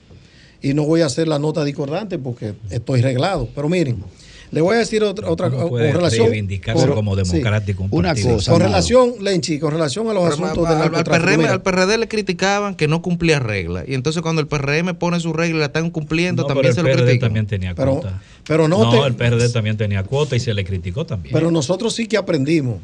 y 0.62 0.74
no 0.74 0.84
voy 0.84 1.02
a 1.02 1.08
hacer 1.08 1.28
la 1.28 1.40
nota 1.40 1.64
discordante 1.64 2.18
porque 2.18 2.54
estoy 2.70 3.02
reglado. 3.02 3.50
Pero 3.54 3.68
miren, 3.70 4.04
le 4.52 4.62
voy 4.62 4.76
a 4.76 4.80
decir 4.80 5.02
otra, 5.04 5.30
otra 5.30 5.48
Tampoco 5.48 5.70
con 5.70 5.80
puede 5.80 5.92
relación. 5.94 6.28
reivindicarse 6.28 6.88
como 6.90 7.16
democrático 7.16 7.84
un 7.84 7.90
Una 7.92 8.14
cosa. 8.16 8.52
Con 8.52 8.62
relación, 8.62 9.14
Lenchi, 9.22 9.60
con 9.60 9.72
relación 9.72 10.10
a 10.10 10.14
los 10.14 10.24
Pero 10.24 10.34
asuntos 10.46 10.68
al- 10.68 10.82
del 10.92 10.96
al. 10.96 11.04
PRM, 11.04 11.46
al 11.46 11.62
PRD 11.62 11.98
le 11.98 12.08
criticaban 12.08 12.76
que 12.76 12.88
no 12.88 13.02
cumplía 13.02 13.40
reglas. 13.40 13.86
Y 13.88 13.94
entonces 13.94 14.22
cuando 14.22 14.42
el 14.42 14.48
PRM 14.48 14.94
pone 14.96 15.20
sus 15.20 15.34
reglas 15.34 15.56
y 15.56 15.60
la 15.60 15.66
están 15.68 15.90
cumpliendo, 15.90 16.44
No, 16.44 16.48
también 16.48 16.74
se 16.74 16.82
el 16.82 16.86
lo 16.88 16.92
PRD 16.92 17.04
critican. 17.06 17.28
también 17.30 17.48
tenía 17.48 17.76
Pero- 17.76 17.94
cuota. 17.94 18.22
pero 18.46 18.68
no 18.68 18.90
te- 18.90 18.98
el 19.08 19.16
PRD 19.16 19.50
también 19.50 19.78
tenía 19.78 20.04
cuota 20.04 20.36
y 20.36 20.40
se 20.40 20.54
le 20.54 20.64
criticó 20.66 21.06
también. 21.06 21.34
Pero 21.34 21.50
nosotros 21.50 21.94
sí 21.96 22.08
que 22.08 22.18
aprendimos, 22.18 22.78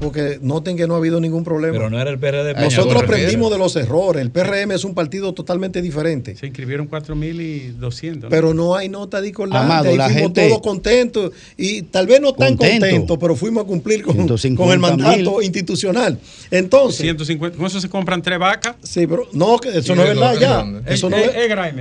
porque 0.00 0.38
noten 0.40 0.76
que 0.76 0.86
no 0.86 0.94
ha 0.94 0.98
habido 0.98 1.20
ningún 1.20 1.44
problema. 1.44 1.72
Pero 1.74 1.90
no 1.90 2.00
era 2.00 2.10
el 2.10 2.18
PRD. 2.18 2.54
Nosotros 2.54 3.02
aprendimos 3.02 3.50
de 3.50 3.58
los 3.58 3.76
errores. 3.76 4.22
El 4.22 4.30
PRM 4.30 4.72
es 4.72 4.84
un 4.84 4.94
partido 4.94 5.32
totalmente 5.34 5.82
diferente. 5.82 6.36
Se 6.36 6.46
inscribieron 6.46 6.88
4.200. 6.88 8.26
Pero 8.30 8.54
no 8.54 8.74
hay 8.74 8.88
nota 8.88 9.20
discordante. 9.20 9.64
Amado, 9.64 9.90
Ahí 9.90 9.96
la 9.96 10.04
fuimos 10.06 10.22
gente- 10.22 10.48
todos 10.48 10.60
contentos. 10.62 11.32
Y 11.56 11.82
tal 11.82 12.06
vez 12.06 12.20
no 12.20 12.32
tan 12.32 12.56
Contento. 12.56 12.86
contentos, 12.86 13.18
pero 13.20 13.36
fuimos 13.36 13.64
a 13.64 13.66
cumplir 13.66 14.02
con, 14.02 14.14
150 14.14 14.62
con 14.62 14.72
el 14.72 14.78
mandato 14.78 15.42
institucional. 15.42 16.18
Entonces. 16.50 17.00
150, 17.02 17.56
con 17.56 17.66
eso 17.66 17.80
se 17.80 17.88
compran 17.88 18.22
tres 18.22 18.38
vacas. 18.38 18.76
Sí, 18.82 19.06
pero 19.06 19.28
no, 19.32 19.58
eso 19.62 19.94
no 19.94 20.02
es 20.02 20.08
verdad 20.08 20.34
ya. 20.38 20.64
Eso 20.92 21.10
no, 21.10 21.16
es. 21.16 21.30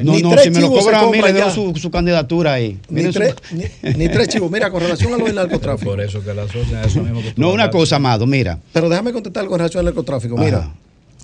No, 0.03 0.13
Ni 0.13 0.21
no, 0.21 0.31
tres 0.31 0.43
si 0.45 0.49
me 0.51 0.59
lo 0.61 0.69
cobran 0.71 1.05
a 1.05 1.09
mí, 1.09 1.21
le 1.21 1.51
su, 1.51 1.73
su 1.75 1.91
candidatura 1.91 2.53
ahí. 2.53 2.77
Ni 2.89 2.95
Miren 2.97 3.13
su- 3.13 3.19
tres, 3.19 3.35
ni, 3.51 3.63
ni 3.97 4.09
tres 4.09 4.27
chivos. 4.29 4.49
Mira, 4.51 4.69
con 4.71 4.81
relación 4.81 5.13
a 5.13 5.17
lo 5.17 5.25
del 5.25 5.35
narcotráfico. 5.35 5.91
Por 5.91 6.01
eso 6.01 6.23
que 6.23 6.33
la 6.33 6.47
sociedad, 6.47 6.85
eso 6.85 7.01
mismo 7.01 7.21
que 7.21 7.31
tú 7.31 7.41
No, 7.41 7.51
una 7.51 7.69
cosa, 7.69 7.92
Amado, 7.93 8.25
mira. 8.25 8.59
Pero 8.73 8.89
déjame 8.89 9.13
contestar 9.13 9.45
con 9.45 9.59
relación 9.59 9.79
al 9.79 9.85
narcotráfico. 9.85 10.37
Mira, 10.37 10.59
Ajá. 10.59 10.73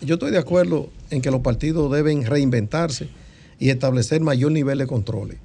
yo 0.01 0.15
estoy 0.15 0.31
de 0.31 0.37
acuerdo 0.37 0.89
en 1.09 1.21
que 1.21 1.31
los 1.31 1.41
partidos 1.41 1.91
deben 1.91 2.25
reinventarse 2.25 3.09
y 3.59 3.69
establecer 3.69 4.21
mayor 4.21 4.51
nivel 4.51 4.77
de 4.77 4.87
controles. 4.87 5.37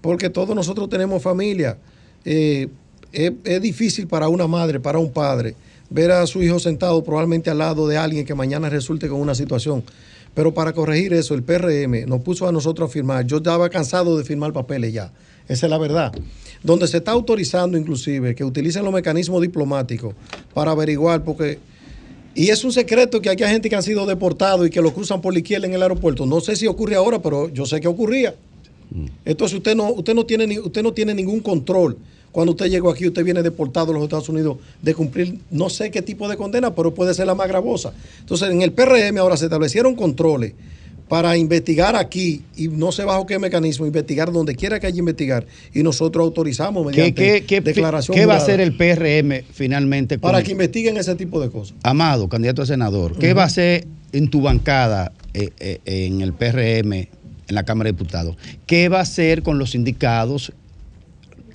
Porque 0.00 0.30
todos 0.30 0.54
nosotros 0.56 0.88
tenemos 0.88 1.22
familia. 1.22 1.78
Eh, 2.24 2.68
es, 3.12 3.32
es 3.44 3.62
difícil 3.62 4.06
para 4.06 4.28
una 4.28 4.46
madre, 4.46 4.80
para 4.80 4.98
un 4.98 5.12
padre, 5.12 5.54
ver 5.90 6.12
a 6.12 6.26
su 6.26 6.42
hijo 6.42 6.58
sentado 6.58 7.02
probablemente 7.04 7.50
al 7.50 7.58
lado 7.58 7.86
de 7.86 7.96
alguien 7.96 8.24
que 8.24 8.34
mañana 8.34 8.68
resulte 8.68 9.08
con 9.08 9.20
una 9.20 9.34
situación. 9.34 9.84
Pero 10.34 10.54
para 10.54 10.72
corregir 10.72 11.12
eso, 11.12 11.34
el 11.34 11.42
PRM 11.42 12.06
nos 12.06 12.22
puso 12.22 12.46
a 12.46 12.52
nosotros 12.52 12.88
a 12.88 12.92
firmar. 12.92 13.26
Yo 13.26 13.38
estaba 13.38 13.68
cansado 13.68 14.16
de 14.16 14.24
firmar 14.24 14.52
papeles 14.52 14.92
ya. 14.92 15.12
Esa 15.48 15.66
es 15.66 15.70
la 15.70 15.78
verdad. 15.78 16.12
Donde 16.62 16.86
se 16.86 16.98
está 16.98 17.12
autorizando 17.12 17.78
inclusive 17.78 18.34
que 18.34 18.44
utilicen 18.44 18.84
los 18.84 18.92
mecanismos 18.92 19.40
diplomáticos 19.40 20.14
para 20.52 20.72
averiguar, 20.72 21.24
porque 21.24 21.58
y 22.34 22.48
es 22.48 22.62
un 22.64 22.72
secreto 22.72 23.20
que 23.20 23.28
aquí 23.28 23.42
hay 23.42 23.52
gente 23.52 23.68
que 23.68 23.76
han 23.76 23.82
sido 23.82 24.06
deportados 24.06 24.66
y 24.66 24.70
que 24.70 24.80
lo 24.80 24.94
cruzan 24.94 25.20
por 25.20 25.32
la 25.32 25.40
izquierda 25.40 25.66
en 25.66 25.74
el 25.74 25.82
aeropuerto. 25.82 26.26
No 26.26 26.40
sé 26.40 26.54
si 26.54 26.66
ocurre 26.66 26.94
ahora, 26.94 27.20
pero 27.20 27.48
yo 27.48 27.66
sé 27.66 27.80
que 27.80 27.88
ocurría. 27.88 28.34
Entonces 29.24 29.56
usted 29.56 29.74
no, 29.74 29.92
usted 29.92 30.14
no 30.14 30.24
tiene 30.26 30.58
usted 30.58 30.82
no 30.82 30.92
tiene 30.92 31.14
ningún 31.14 31.40
control. 31.40 31.96
Cuando 32.32 32.52
usted 32.52 32.66
llegó 32.66 32.90
aquí, 32.90 33.08
usted 33.08 33.24
viene 33.24 33.42
deportado 33.42 33.90
a 33.90 33.94
los 33.94 34.04
Estados 34.04 34.28
Unidos 34.28 34.58
de 34.80 34.94
cumplir 34.94 35.38
no 35.50 35.68
sé 35.68 35.90
qué 35.90 36.00
tipo 36.00 36.28
de 36.28 36.36
condena, 36.36 36.72
pero 36.74 36.94
puede 36.94 37.12
ser 37.12 37.26
la 37.26 37.34
más 37.34 37.48
gravosa. 37.48 37.92
Entonces, 38.20 38.50
en 38.50 38.62
el 38.62 38.72
PRM 38.72 39.18
ahora 39.18 39.36
se 39.36 39.46
establecieron 39.46 39.96
controles 39.96 40.52
para 41.10 41.36
investigar 41.36 41.96
aquí 41.96 42.42
y 42.56 42.68
no 42.68 42.92
sé 42.92 43.04
bajo 43.04 43.26
qué 43.26 43.40
mecanismo, 43.40 43.84
investigar 43.84 44.30
donde 44.30 44.54
quiera 44.54 44.78
que 44.78 44.86
haya 44.86 44.94
que 44.94 45.00
investigar 45.00 45.44
y 45.74 45.82
nosotros 45.82 46.22
autorizamos 46.22 46.86
¿Qué, 46.86 46.90
mediante 46.98 47.20
qué, 47.42 47.44
qué- 47.44 47.60
declaración 47.60 48.16
qué 48.16 48.26
va 48.26 48.34
a 48.34 48.36
hacer 48.36 48.60
el 48.60 48.76
PRM 48.76 49.42
finalmente 49.52 50.18
con 50.18 50.28
para 50.28 50.38
el- 50.38 50.44
que 50.44 50.52
investiguen 50.52 50.96
ese 50.96 51.16
tipo 51.16 51.40
de 51.40 51.50
cosas. 51.50 51.74
Amado, 51.82 52.28
candidato 52.28 52.62
a 52.62 52.66
senador, 52.66 53.16
¿qué 53.18 53.34
va 53.34 53.42
a 53.42 53.46
hacer 53.46 53.88
en 54.12 54.30
tu 54.30 54.40
bancada 54.40 55.10
eh, 55.34 55.50
eh, 55.58 55.80
en 55.84 56.20
el 56.20 56.32
PRM, 56.32 56.92
en 56.92 57.08
la 57.48 57.64
Cámara 57.64 57.88
de 57.88 57.92
Diputados? 57.94 58.36
¿Qué 58.66 58.88
va 58.88 58.98
a 59.00 59.02
hacer 59.02 59.42
con 59.42 59.58
los 59.58 59.72
sindicados, 59.72 60.52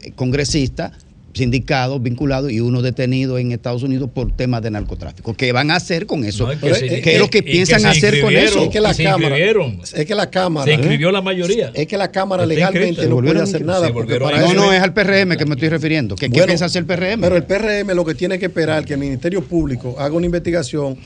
eh, 0.03 0.11
congresistas, 0.15 0.91
sindicados 1.35 2.01
vinculados 2.01 2.51
y 2.51 2.61
uno 2.61 2.81
detenido 2.81 3.37
en 3.37 3.51
Estados 3.51 3.83
Unidos 3.83 4.09
por 4.13 4.31
temas 4.35 4.61
de 4.63 4.71
narcotráfico? 4.71 5.33
¿Qué 5.33 5.51
van 5.51 5.69
a 5.69 5.75
hacer 5.75 6.05
con 6.05 6.23
eso? 6.23 6.45
No, 6.45 6.51
es 6.53 6.59
que 6.59 6.67
¿Qué 6.69 6.75
se- 7.03 7.13
es 7.15 7.19
lo 7.19 7.29
que 7.29 7.43
piensan 7.43 7.85
hacer 7.85 8.21
con 8.21 8.35
eso? 8.35 8.63
Es 8.63 8.69
que 8.69 8.79
la 8.79 8.93
se 8.93 9.03
Cámara, 9.03 9.37
es 9.37 10.05
que 10.05 10.15
la 10.15 10.29
Cámara, 10.31 10.65
Se 10.65 10.73
inscribió 10.73 11.11
la 11.11 11.21
mayoría. 11.21 11.71
es 11.73 11.85
que 11.87 11.97
la 11.97 12.09
Cámara 12.11 12.43
Está 12.43 12.55
legalmente 12.55 13.07
no 13.07 13.17
puede 13.21 13.41
hacer 13.41 13.65
nada 13.65 13.91
porque 13.91 14.19
para 14.19 14.39
No, 14.39 14.45
eso 14.45 14.53
no, 14.55 14.73
es 14.73 14.81
al 14.81 14.93
PRM 14.93 15.37
que 15.37 15.45
me 15.45 15.55
estoy 15.55 15.69
refiriendo. 15.69 16.15
¿Qué, 16.15 16.27
qué 16.27 16.31
Bueno, 16.31 16.45
piensa 16.47 16.65
hacer 16.65 16.81
el 16.81 16.85
PRM? 16.87 17.21
Pero 17.21 17.35
el 17.35 17.43
PRM 17.43 17.93
lo 17.93 18.05
que 18.05 18.15
tiene 18.15 18.39
que 18.39 18.45
esperar 18.45 18.85
que 18.85 18.93
el 18.93 18.99
Ministerio 18.99 19.43
Público 19.43 19.95
haga 19.99 20.15
una 20.15 20.25
investigación, 20.25 20.97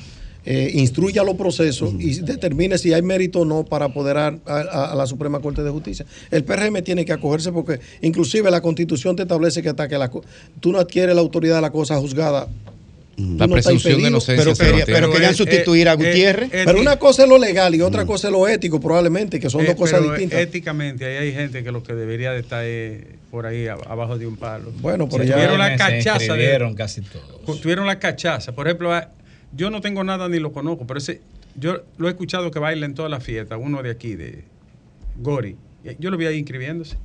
eh, 0.45 0.71
instruya 0.73 1.23
los 1.23 1.35
procesos 1.35 1.93
y 1.99 2.21
determine 2.21 2.77
si 2.77 2.93
hay 2.93 3.01
mérito 3.01 3.41
o 3.41 3.45
no 3.45 3.65
para 3.65 3.85
apoderar 3.85 4.39
a, 4.45 4.53
a- 4.59 4.91
a 4.93 4.95
la 4.95 5.05
Suprema 5.05 5.39
Corte 5.41 5.63
de 5.63 5.69
Justicia. 5.69 6.05
El 6.31 6.43
PRM 6.43 6.81
tiene 6.81 7.05
que 7.05 7.13
acogerse 7.13 7.51
porque 7.51 7.79
inclusive 8.01 8.49
la 8.49 8.61
Constitución 8.61 9.15
te 9.15 9.23
establece 9.23 9.61
que 9.61 9.69
hasta 9.69 9.87
que 9.87 9.97
la, 9.97 10.09
tú 10.59 10.71
no 10.71 10.79
adquieres 10.79 11.13
la 11.15 11.21
autoridad 11.21 11.55
de 11.55 11.61
la 11.61 11.71
cosa 11.71 11.97
juzgada. 11.97 12.47
La 13.17 13.47
no 13.47 13.53
presunción 13.53 14.01
de 14.01 14.07
inocencia 14.07 14.45
Pero 14.45 14.55
quería- 14.55 14.85
pero 14.85 15.11
querían 15.11 15.33
eh, 15.33 15.35
sustituir 15.35 15.89
a 15.89 15.93
eh, 15.93 15.95
Gutiérrez. 15.97 16.53
eh, 16.53 16.61
Pero 16.65 16.79
una 16.79 16.97
cosa 16.97 17.23
es 17.23 17.29
lo 17.29 17.37
legal 17.37 17.75
y 17.75 17.81
otra 17.81 18.05
cosa 18.05 18.29
es 18.29 18.31
lo 18.31 18.47
ético, 18.47 18.79
probablemente, 18.79 19.41
que 19.41 19.49
son 19.49 19.61
Eh, 19.65 19.67
dos 19.67 19.75
cosas 19.75 19.99
pero 19.99 20.11
distintas. 20.13 20.39
Éticamente, 20.39 21.03
ahí 21.05 21.27
hay 21.27 21.33
gente 21.33 21.61
que 21.61 21.71
lo 21.73 21.83
que 21.83 21.93
debería 21.95 22.31
de 22.31 22.39
estar 22.39 22.63
es 22.63 23.03
por 23.29 23.45
ahí 23.45 23.65
ab- 23.65 23.85
abajo 23.89 24.17
de 24.17 24.25
un 24.25 24.37
palo. 24.37 24.71
Bueno, 24.79 25.09
pero 25.09 25.23
Si 25.23 25.29
ya- 25.29 25.35
tuvieron 25.35 25.57
la 25.59 25.71
Se 25.71 25.77
cachaza. 25.77 26.33
de- 26.33 26.73
casi 26.77 27.01
todos. 27.01 27.59
tuvieron 27.59 27.85
la 27.87 27.99
cachaza. 27.99 28.53
Por 28.53 28.67
ejemplo, 28.67 28.93
a- 28.93 29.09
yo 29.55 29.69
no 29.69 29.81
tengo 29.81 30.03
nada 30.03 30.27
ni 30.29 30.39
lo 30.39 30.51
conozco, 30.51 30.85
pero 30.87 30.97
ese, 30.99 31.21
yo 31.55 31.81
lo 31.97 32.07
he 32.07 32.11
escuchado 32.11 32.51
que 32.51 32.59
baila 32.59 32.85
en 32.85 32.93
todas 32.93 33.09
las 33.11 33.23
fiestas, 33.23 33.59
uno 33.61 33.81
de 33.83 33.91
aquí, 33.91 34.15
de 34.15 34.43
Gori. 35.17 35.55
Yo 35.99 36.11
lo 36.11 36.17
vi 36.17 36.25
ahí 36.25 36.37
inscribiéndose. 36.37 36.97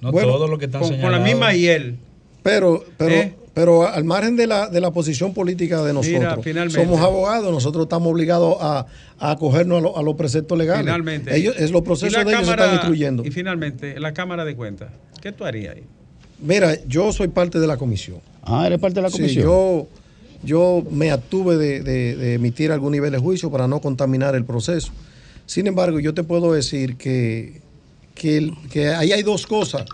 No 0.00 0.12
Bueno, 0.12 0.32
todo 0.32 0.48
lo 0.48 0.58
que 0.58 0.66
están 0.66 0.82
Con, 0.82 1.00
con 1.00 1.12
la 1.12 1.18
misma 1.18 1.52
hiel. 1.54 1.96
Pero, 2.42 2.84
pero, 2.96 3.14
¿Eh? 3.14 3.34
pero 3.54 3.88
al 3.88 4.04
margen 4.04 4.36
de 4.36 4.46
la, 4.46 4.68
de 4.68 4.80
la 4.80 4.92
posición 4.92 5.34
política 5.34 5.82
de 5.82 5.92
nosotros, 5.92 6.44
Mira, 6.46 6.70
somos 6.70 7.00
abogados, 7.00 7.50
nosotros 7.50 7.84
estamos 7.86 8.12
obligados 8.12 8.56
a, 8.60 8.86
a 9.18 9.30
acogernos 9.32 9.78
a, 9.78 9.80
lo- 9.80 9.98
a 9.98 10.02
los 10.02 10.14
preceptos 10.14 10.56
legales. 10.56 10.84
Finalmente. 10.84 11.34
Ellos, 11.36 11.56
es 11.58 11.70
los 11.72 11.82
Y 11.82 11.84
procesos 11.84 12.24
de 12.24 12.30
ellos 12.30 12.40
se 12.42 12.50
Cámara- 12.50 12.64
están 12.64 12.74
instruyendo. 12.76 13.24
Y 13.24 13.30
finalmente, 13.30 13.98
la 13.98 14.12
Cámara 14.14 14.44
de 14.44 14.54
Cuentas. 14.54 14.90
¿Qué 15.20 15.32
tú 15.32 15.44
harías 15.44 15.74
ahí? 15.76 15.82
Mira, 16.38 16.76
yo 16.86 17.12
soy 17.12 17.28
parte 17.28 17.58
de 17.58 17.66
la 17.66 17.76
comisión. 17.76 18.18
Ah, 18.42 18.66
eres 18.66 18.78
parte 18.78 18.96
de 18.96 19.02
la 19.02 19.10
Sí, 19.10 19.16
comisión. 19.16 19.44
yo, 19.44 19.88
yo 20.42 20.84
me 20.90 21.10
abstuve 21.10 21.56
de, 21.56 21.80
de- 21.82 22.16
de 22.16 22.34
emitir 22.34 22.72
algún 22.72 22.92
nivel 22.92 23.12
de 23.12 23.18
juicio 23.18 23.50
para 23.50 23.66
no 23.68 23.80
contaminar 23.80 24.34
el 24.34 24.44
proceso. 24.44 24.92
Sin 25.46 25.66
embargo, 25.66 26.00
yo 26.00 26.12
te 26.14 26.24
puedo 26.24 26.52
decir 26.52 26.96
que, 26.96 27.60
que 28.14 28.88
ahí 28.88 29.12
hay 29.12 29.22
dos 29.22 29.46
cosas 29.46 29.84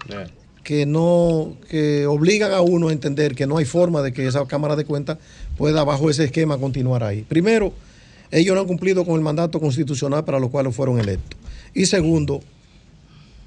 que 0.65 0.87
no 0.87 1.57
que 1.69 2.07
obligan 2.07 2.53
a 2.53 2.61
uno 2.61 2.89
a 2.89 2.93
entender 2.93 3.35
que 3.35 3.47
no 3.47 3.59
hay 3.59 3.65
forma 3.65 4.01
de 4.03 4.13
que 4.13 4.27
esa 4.27 4.47
Cámara 4.47 4.77
de 4.77 4.85
Cuentas 4.85 5.19
pueda 5.59 5.83
bajo 5.85 6.09
ese 6.09 6.25
esquema 6.25 6.57
continuar 6.59 7.03
ahí. 7.03 7.23
Primero, 7.23 7.73
ellos 8.31 8.55
no 8.55 8.61
han 8.63 8.67
cumplido 8.67 9.05
con 9.05 9.17
el 9.17 9.21
mandato 9.21 9.61
constitucional 9.61 10.25
para 10.25 10.39
lo 10.39 10.51
cual 10.51 10.73
fueron 10.73 10.99
electos. 10.99 11.39
Y 11.75 11.87
segundo, 11.87 12.41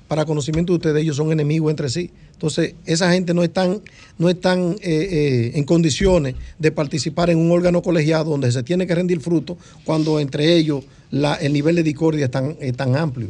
para 0.07 0.25
conocimiento 0.25 0.73
de 0.73 0.77
ustedes, 0.77 1.01
ellos 1.01 1.15
son 1.15 1.31
enemigos 1.31 1.69
entre 1.71 1.89
sí. 1.89 2.11
Entonces, 2.33 2.75
esa 2.85 3.11
gente 3.11 3.33
no 3.33 3.43
están, 3.43 3.81
no 4.17 4.29
están 4.29 4.75
eh, 4.81 5.07
eh, 5.09 5.51
en 5.55 5.63
condiciones 5.63 6.35
de 6.59 6.71
participar 6.71 7.29
en 7.29 7.37
un 7.39 7.51
órgano 7.51 7.81
colegiado 7.81 8.29
donde 8.31 8.51
se 8.51 8.61
tiene 8.63 8.85
que 8.85 8.93
rendir 8.95 9.19
fruto 9.21 9.57
cuando 9.83 10.19
entre 10.19 10.53
ellos 10.55 10.83
la- 11.11 11.35
el 11.35 11.53
nivel 11.53 11.75
de 11.75 11.83
discordia 11.83 12.25
es 12.25 12.31
tan, 12.31 12.55
es 12.59 12.75
tan 12.75 12.95
amplio. 12.95 13.29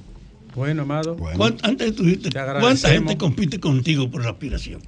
Bueno, 0.55 0.83
amado. 0.83 1.17
¿Cuán- 1.17 1.57
Antes 1.63 1.87
de 1.87 1.91
tu 1.93 2.03
irte, 2.05 2.29
Te 2.29 2.39
¿cuánta 2.59 2.89
gente 2.89 3.17
compite 3.17 3.59
contigo 3.59 4.09
por 4.09 4.23
la 4.23 4.31
aspiración? 4.31 4.81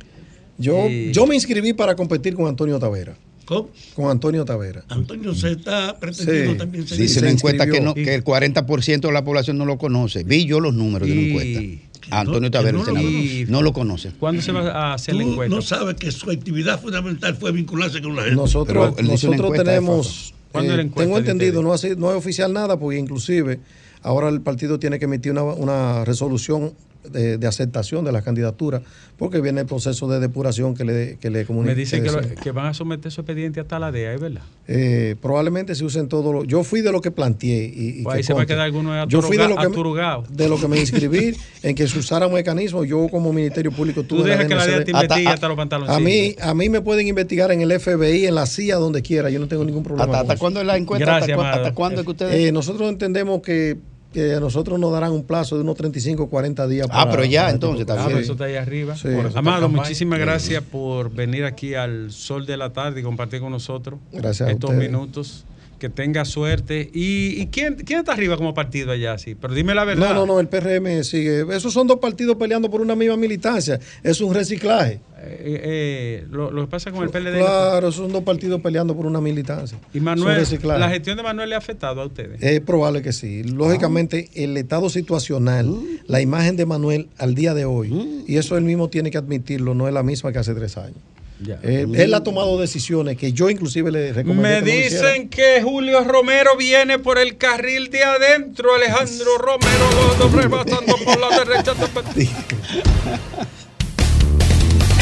Yo, 0.58 0.88
Sí. 0.88 1.12
yo 1.14 1.28
me 1.28 1.36
inscribí 1.36 1.74
para 1.74 1.96
competir 1.96 2.34
con 2.36 2.48
Antonio 2.48 2.80
Tavera. 2.80 3.16
¿Cómo? 3.48 3.70
Con 3.96 4.10
Antonio 4.12 4.44
Tavera. 4.46 4.84
Antonio 4.90 5.34
se 5.34 5.52
está 5.54 5.98
pretendiendo 5.98 6.52
Sí. 6.52 6.58
también 6.58 6.86
ser 6.88 6.98
Dice 6.98 7.22
la 7.22 7.30
encuesta 7.32 7.66
que, 7.66 7.80
no, 7.80 7.94
que 7.94 8.14
el 8.14 8.24
40% 8.24 9.08
de 9.08 9.12
la 9.14 9.24
población 9.24 9.58
no 9.58 9.66
lo 9.66 9.78
conoce. 9.78 10.24
Vi 10.26 10.46
yo 10.46 10.60
los 10.60 10.74
números 10.74 11.08
de 11.08 11.16
la 11.16 11.22
encuesta. 11.22 11.62
Antonio 12.10 12.52
Tavera, 12.52 12.74
no 12.74 12.80
el 12.80 12.86
lo 12.86 12.86
senador, 12.94 13.12
conoce. 13.12 13.46
no 13.52 13.62
lo 13.62 13.74
conoce. 13.74 14.12
¿Cuándo 14.20 14.42
se 14.42 14.52
va 14.52 14.70
a 14.72 14.94
hacer 14.94 15.16
la 15.16 15.24
encuesta? 15.24 15.56
no 15.56 15.62
sabes 15.62 15.96
que 15.96 16.12
su 16.12 16.30
actividad 16.30 16.80
fundamental 16.82 17.36
fue 17.36 17.52
vincularse 17.54 18.02
con 18.02 18.16
la 18.16 18.24
gente. 18.24 18.36
Nosotros, 18.36 19.02
nosotros 19.02 19.54
tenemos, 19.54 20.34
¿Cuándo 20.52 20.72
es 20.74 20.78
la 20.78 20.84
eh, 20.84 20.92
tengo 20.96 21.18
entendido, 21.18 21.62
no, 21.62 21.72
ha 21.74 21.78
sido- 21.78 21.96
no 21.96 22.12
es 22.12 22.18
oficial 22.18 22.52
nada, 22.54 22.78
porque 22.78 22.98
inclusive 23.00 23.60
ahora 24.04 24.30
el 24.30 24.42
partido 24.42 24.78
tiene 24.80 25.00
que 25.00 25.06
emitir 25.06 25.32
una, 25.32 25.44
una 25.44 26.04
resolución 26.06 26.74
de, 27.12 27.38
de 27.38 27.48
aceptación 27.48 28.06
de 28.06 28.12
la 28.12 28.22
candidatura, 28.22 28.82
porque 29.18 29.42
viene 29.42 29.62
el 29.62 29.68
proceso 29.68 30.08
de 30.08 30.20
depuración 30.20 30.76
que 30.76 30.84
le, 30.86 31.18
que 31.20 31.30
le 31.30 31.46
comunica. 31.46 31.74
Me 31.74 31.80
dicen 31.80 32.04
que, 32.04 32.12
lo- 32.12 32.22
que 32.22 32.52
van 32.52 32.68
a 32.68 32.74
someter 32.74 33.12
su 33.12 33.22
expediente 33.22 33.60
hasta 33.60 33.80
la 33.80 33.92
DEA, 33.92 34.14
¿es 34.14 34.22
verdad? 34.22 34.42
Eh, 34.68 35.16
probablemente 35.22 35.76
se 35.76 35.84
usen 35.86 36.08
todos 36.08 36.34
los. 36.34 36.48
Yo 36.48 36.64
fui 36.64 36.82
de 36.82 36.92
lo 36.92 37.02
que 37.02 37.12
planteé. 37.12 37.66
Y, 37.66 38.00
y 38.00 38.04
Pues 38.04 38.14
que 38.14 38.18
ahí 38.18 38.24
se 38.24 38.34
va 38.34 38.42
a 38.42 38.46
quedar 38.46 38.62
alguno 38.62 39.08
Yo 39.08 39.22
fui 39.22 39.38
de 39.38 39.48
lo, 39.48 39.56
que, 39.56 39.66
aturugado. 39.66 40.24
de 40.30 40.50
lo 40.50 40.60
que 40.60 40.68
me 40.68 40.80
inscribí 40.80 41.36
en 41.64 41.76
que 41.76 41.88
se 41.88 41.98
usara 42.00 42.28
un 42.28 42.34
mecanismo. 42.34 42.84
Yo, 42.84 43.08
como 43.10 43.32
Ministerio 43.34 43.72
Público, 43.72 44.04
Tú 44.04 44.18
tuve 44.18 44.30
dejas 44.32 44.46
que 44.48 44.56
la 44.56 44.66
DEA 44.68 44.84
te 44.84 44.92
investigue 44.92 45.28
hasta, 45.30 45.48
los 45.48 45.58
pantalones. 45.58 45.96
A 45.96 46.00
mí, 46.00 46.36
a 46.42 46.54
mí 46.54 46.70
me 46.70 46.82
pueden 46.82 47.08
investigar 47.08 47.52
en 47.52 47.62
el 47.62 47.80
FBI, 47.80 48.26
en 48.26 48.36
la 48.36 48.46
CIA, 48.46 48.76
donde 48.76 49.02
quiera. 49.02 49.30
Yo 49.30 49.40
no 49.40 49.48
tengo 49.48 49.64
ningún 49.64 49.84
problema. 49.84 50.20
¿Hasta, 50.20 50.36
cuándo 50.38 50.60
es 50.60 50.68
la 50.68 50.78
encuesta? 50.78 51.06
Gracias, 51.06 51.30
¿Hasta, 51.30 51.36
cu- 51.36 51.42
amado. 51.42 51.62
hasta 51.64 51.74
cuándo 51.76 52.02
es 52.02 52.06
que 52.06 52.12
ustedes.? 52.12 52.36
Eh, 52.48 52.52
nosotros 52.52 52.90
entendemos 52.90 53.42
que, 53.42 53.78
que 54.14 54.34
a 54.34 54.40
nosotros 54.40 54.80
nos 54.80 54.92
darán 54.92 55.12
un 55.12 55.24
plazo 55.24 55.56
de 55.58 55.62
unos 55.62 55.76
35 55.76 56.24
o 56.24 56.30
40 56.30 56.68
días. 56.68 56.88
Ah, 56.92 57.08
pero 57.12 57.24
ya, 57.26 57.42
para 57.44 57.54
entonces, 57.54 57.82
está 57.82 57.94
Ah, 57.94 57.98
bien. 57.98 58.08
pero 58.10 58.20
eso 58.20 58.32
está 58.34 58.46
ahí 58.46 58.56
arriba. 58.56 58.96
Sí. 58.96 59.10
Amado, 59.36 59.70
muchísimas 59.70 60.18
gracias 60.20 60.64
por 60.64 61.12
venir 61.12 61.44
aquí 61.46 61.76
al 61.76 62.12
sol 62.12 62.46
de 62.46 62.58
la 62.58 62.72
tarde 62.74 63.02
y 63.02 63.04
compartir 63.04 63.42
con 63.42 63.52
nosotros 63.52 64.00
Gracias 64.12 64.48
a 64.50 64.52
estos 64.52 64.72
ustedes. 64.72 64.90
minutos. 64.92 65.46
Que 65.80 65.90
tenga 65.90 66.26
suerte. 66.26 66.90
¿Y, 66.94 67.40
y 67.42 67.48
quién, 67.48 67.76
quién 67.76 68.00
está 68.00 68.14
arriba 68.14 68.36
como 68.38 68.54
partido 68.54 68.92
allá? 68.92 69.18
Sí, 69.18 69.36
pero 69.36 69.54
dime 69.54 69.76
la 69.76 69.84
verdad. 69.84 70.10
No, 70.10 70.26
no, 70.26 70.26
no, 70.26 70.40
el 70.40 70.48
PRM 70.48 71.04
sigue. 71.04 71.46
Esos 71.56 71.74
son 71.74 71.88
dos 71.88 72.00
partidos 72.00 72.36
peleando 72.38 72.70
por 72.70 72.82
una 72.82 72.96
misma 72.96 73.18
militancia. 73.18 73.80
Es 74.04 74.22
un 74.22 74.34
reciclaje. 74.34 75.00
Eh, 75.20 75.62
eh, 75.64 76.28
lo, 76.30 76.52
lo 76.52 76.62
que 76.62 76.68
pasa 76.68 76.92
con 76.92 77.04
el 77.04 77.10
PLD. 77.10 77.40
Claro, 77.40 77.90
esos 77.90 78.04
son 78.04 78.12
dos 78.12 78.24
partidos 78.24 78.62
peleando 78.62 78.96
por 78.96 79.06
una 79.06 79.20
militancia. 79.22 79.78
Y 79.94 80.00
Manuel, 80.00 80.44
la 80.64 80.90
gestión 80.90 81.18
de 81.18 81.24
Manuel 81.24 81.50
le 81.50 81.56
ha 81.56 81.58
afectado 81.58 82.02
a 82.02 82.06
ustedes. 82.06 82.42
Es 82.42 82.60
probable 82.62 83.02
que 83.02 83.14
sí. 83.14 83.44
Lógicamente, 83.44 84.30
el 84.36 84.58
estado 84.58 84.90
situacional, 84.90 85.76
la 86.08 86.22
imagen 86.22 86.56
de 86.56 86.66
Manuel 86.66 87.10
al 87.18 87.36
día 87.36 87.54
de 87.54 87.66
hoy, 87.66 88.24
y 88.28 88.38
eso 88.38 88.58
él 88.58 88.64
mismo 88.64 88.90
tiene 88.90 89.12
que 89.12 89.18
admitirlo, 89.18 89.74
no 89.74 89.88
es 89.88 89.94
la 89.94 90.04
misma 90.04 90.32
que 90.32 90.40
hace 90.40 90.54
tres 90.54 90.78
años. 90.78 90.98
Ya. 91.40 91.60
Él, 91.62 91.94
él 91.96 92.14
ha 92.16 92.24
tomado 92.24 92.60
deciciones 92.60 93.16
que 93.16 93.32
yo 93.32 93.48
inclusive 93.50 93.92
le 93.92 94.12
recomendé. 94.12 94.62
Me 94.62 94.66
que 94.66 94.72
no 94.72 94.78
hiciera. 94.86 95.10
dicen 95.12 95.30
que 95.30 95.62
Julio 95.62 96.04
Romero 96.04 96.58
viene 96.58 96.98
por 96.98 97.20
el 97.20 97.38
carril 97.38 97.92
de 97.92 98.04
adentro. 98.04 98.74
Alejandro 98.74 99.38
Romero 99.38 99.88
lo 100.18 100.18
lo 100.18 100.30
rebasando 100.42 100.96
por 101.06 101.20
la 101.20 101.30
derecha. 101.44 101.74
El 101.74 101.78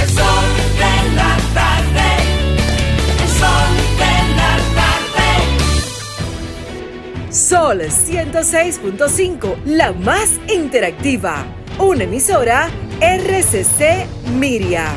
sol 0.10 0.46
de 0.78 1.16
la 1.16 1.38
tarde. 1.54 2.08
El 3.24 3.30
sol 3.30 3.72
de 3.98 4.14
la 4.36 4.58
tarde. 4.76 5.32
Sol 7.32 7.80
106.5, 7.82 9.56
la 9.66 9.94
más 9.94 10.32
interactiva. 10.54 11.46
Una 11.80 12.04
emisora 12.04 12.70
RCC 13.00 14.06
Miria. 14.38 14.92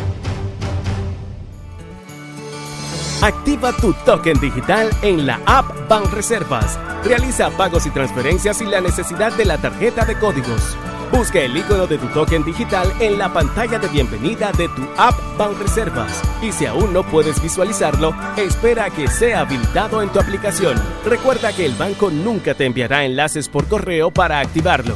Activa 3.21 3.73
tu 3.73 3.93
token 4.05 4.39
digital 4.39 4.91
en 5.03 5.27
la 5.27 5.41
app 5.45 5.67
Banreservas. 5.89 6.79
Realiza 7.05 7.51
pagos 7.51 7.85
y 7.85 7.91
transferencias 7.91 8.59
sin 8.59 8.71
la 8.71 8.81
necesidad 8.81 9.33
de 9.33 9.45
la 9.45 9.59
tarjeta 9.59 10.05
de 10.05 10.17
códigos. 10.17 10.77
Busca 11.11 11.41
el 11.41 11.57
icono 11.57 11.89
de 11.89 11.99
tu 11.99 12.07
token 12.09 12.45
digital 12.45 12.93
en 13.01 13.19
la 13.19 13.33
pantalla 13.33 13.81
de 13.81 13.89
bienvenida 13.89 14.53
de 14.53 14.69
tu 14.69 14.87
app 14.97 15.17
Banreservas. 15.37 16.23
Y 16.43 16.53
si 16.53 16.67
aún 16.67 16.93
no 16.93 17.03
puedes 17.03 17.43
visualizarlo, 17.43 18.15
espera 18.37 18.85
a 18.85 18.91
que 18.91 19.09
sea 19.09 19.41
habilitado 19.41 20.01
en 20.01 20.11
tu 20.11 20.21
aplicación. 20.21 20.81
Recuerda 21.05 21.53
que 21.53 21.67
el 21.67 21.75
banco 21.75 22.11
nunca 22.11 22.55
te 22.55 22.67
enviará 22.67 23.05
enlaces 23.05 23.49
por 23.49 23.67
correo 23.67 24.13
para 24.13 24.39
activarlo. 24.39 24.95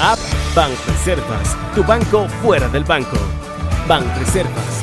App 0.00 0.18
Banreservas, 0.54 1.56
tu 1.74 1.82
banco 1.82 2.28
fuera 2.42 2.68
del 2.68 2.84
banco. 2.84 3.16
Banreservas, 3.88 4.82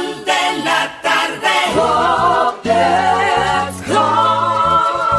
De 0.01 0.63
la 0.63 0.81
tarde. 1.03 1.51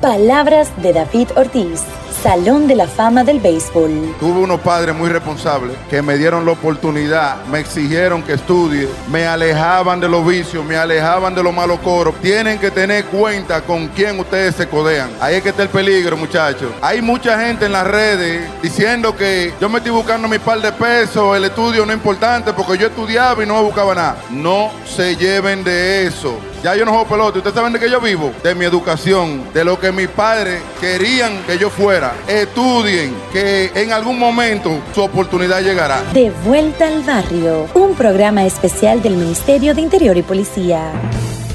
Palabras 0.00 0.70
de 0.80 0.94
David 0.94 1.28
Ortiz, 1.36 1.82
Salón 2.22 2.66
de 2.66 2.74
la 2.74 2.86
Fama 2.86 3.22
del 3.22 3.38
Béisbol. 3.38 4.14
Tuve 4.18 4.40
unos 4.40 4.60
padres 4.60 4.96
muy 4.96 5.10
responsables 5.10 5.76
que 5.90 6.00
me 6.00 6.16
dieron 6.16 6.46
la 6.46 6.52
oportunidad, 6.52 7.44
me 7.44 7.58
exigieron 7.58 8.22
que 8.22 8.32
estudie, 8.32 8.88
me 9.10 9.26
alejaban 9.26 10.00
de 10.00 10.08
los 10.08 10.26
vicios, 10.26 10.64
me 10.64 10.78
alejaban 10.78 11.34
de 11.34 11.42
los 11.42 11.52
malos 11.52 11.80
coros. 11.80 12.14
Tienen 12.22 12.58
que 12.58 12.70
tener 12.70 13.04
cuenta 13.06 13.60
con 13.60 13.88
quién 13.88 14.18
ustedes 14.18 14.54
se 14.54 14.66
codean. 14.66 15.10
Ahí 15.20 15.34
es 15.34 15.42
que 15.42 15.50
está 15.50 15.64
el 15.64 15.68
peligro, 15.68 16.16
muchachos. 16.16 16.72
Hay 16.80 17.02
mucha 17.02 17.38
gente 17.38 17.66
en 17.66 17.72
las 17.72 17.86
redes 17.86 18.48
diciendo 18.62 19.14
que 19.14 19.52
yo 19.60 19.68
me 19.68 19.78
estoy 19.78 19.92
buscando 19.92 20.28
mi 20.28 20.38
par 20.38 20.62
de 20.62 20.72
pesos, 20.72 21.36
el 21.36 21.44
estudio 21.44 21.84
no 21.84 21.92
es 21.92 21.98
importante 21.98 22.54
porque 22.54 22.78
yo 22.78 22.86
estudiaba 22.86 23.42
y 23.42 23.46
no 23.46 23.62
buscaba 23.62 23.94
nada. 23.94 24.16
No 24.30 24.70
se 24.86 25.14
lleven 25.14 25.62
de 25.62 26.06
eso. 26.06 26.38
Ya 26.62 26.76
yo 26.76 26.84
no 26.84 26.90
juego 26.90 27.08
pelota. 27.08 27.38
¿Ustedes 27.38 27.54
saben 27.54 27.72
de 27.72 27.80
qué 27.80 27.90
yo 27.90 28.02
vivo? 28.02 28.32
De 28.42 28.54
mi 28.54 28.66
educación, 28.66 29.44
de 29.54 29.64
lo 29.64 29.80
que 29.80 29.92
mis 29.92 30.08
padres 30.08 30.60
querían 30.78 31.42
que 31.46 31.56
yo 31.56 31.70
fuera. 31.70 32.14
Estudien, 32.28 33.14
que 33.32 33.70
en 33.74 33.92
algún 33.92 34.18
momento 34.18 34.82
su 34.94 35.00
oportunidad 35.00 35.62
llegará. 35.62 36.02
De 36.12 36.30
vuelta 36.44 36.86
al 36.86 37.02
barrio, 37.02 37.66
un 37.74 37.94
programa 37.94 38.44
especial 38.44 39.00
del 39.00 39.16
Ministerio 39.16 39.74
de 39.74 39.80
Interior 39.80 40.16
y 40.18 40.22
Policía. 40.22 40.92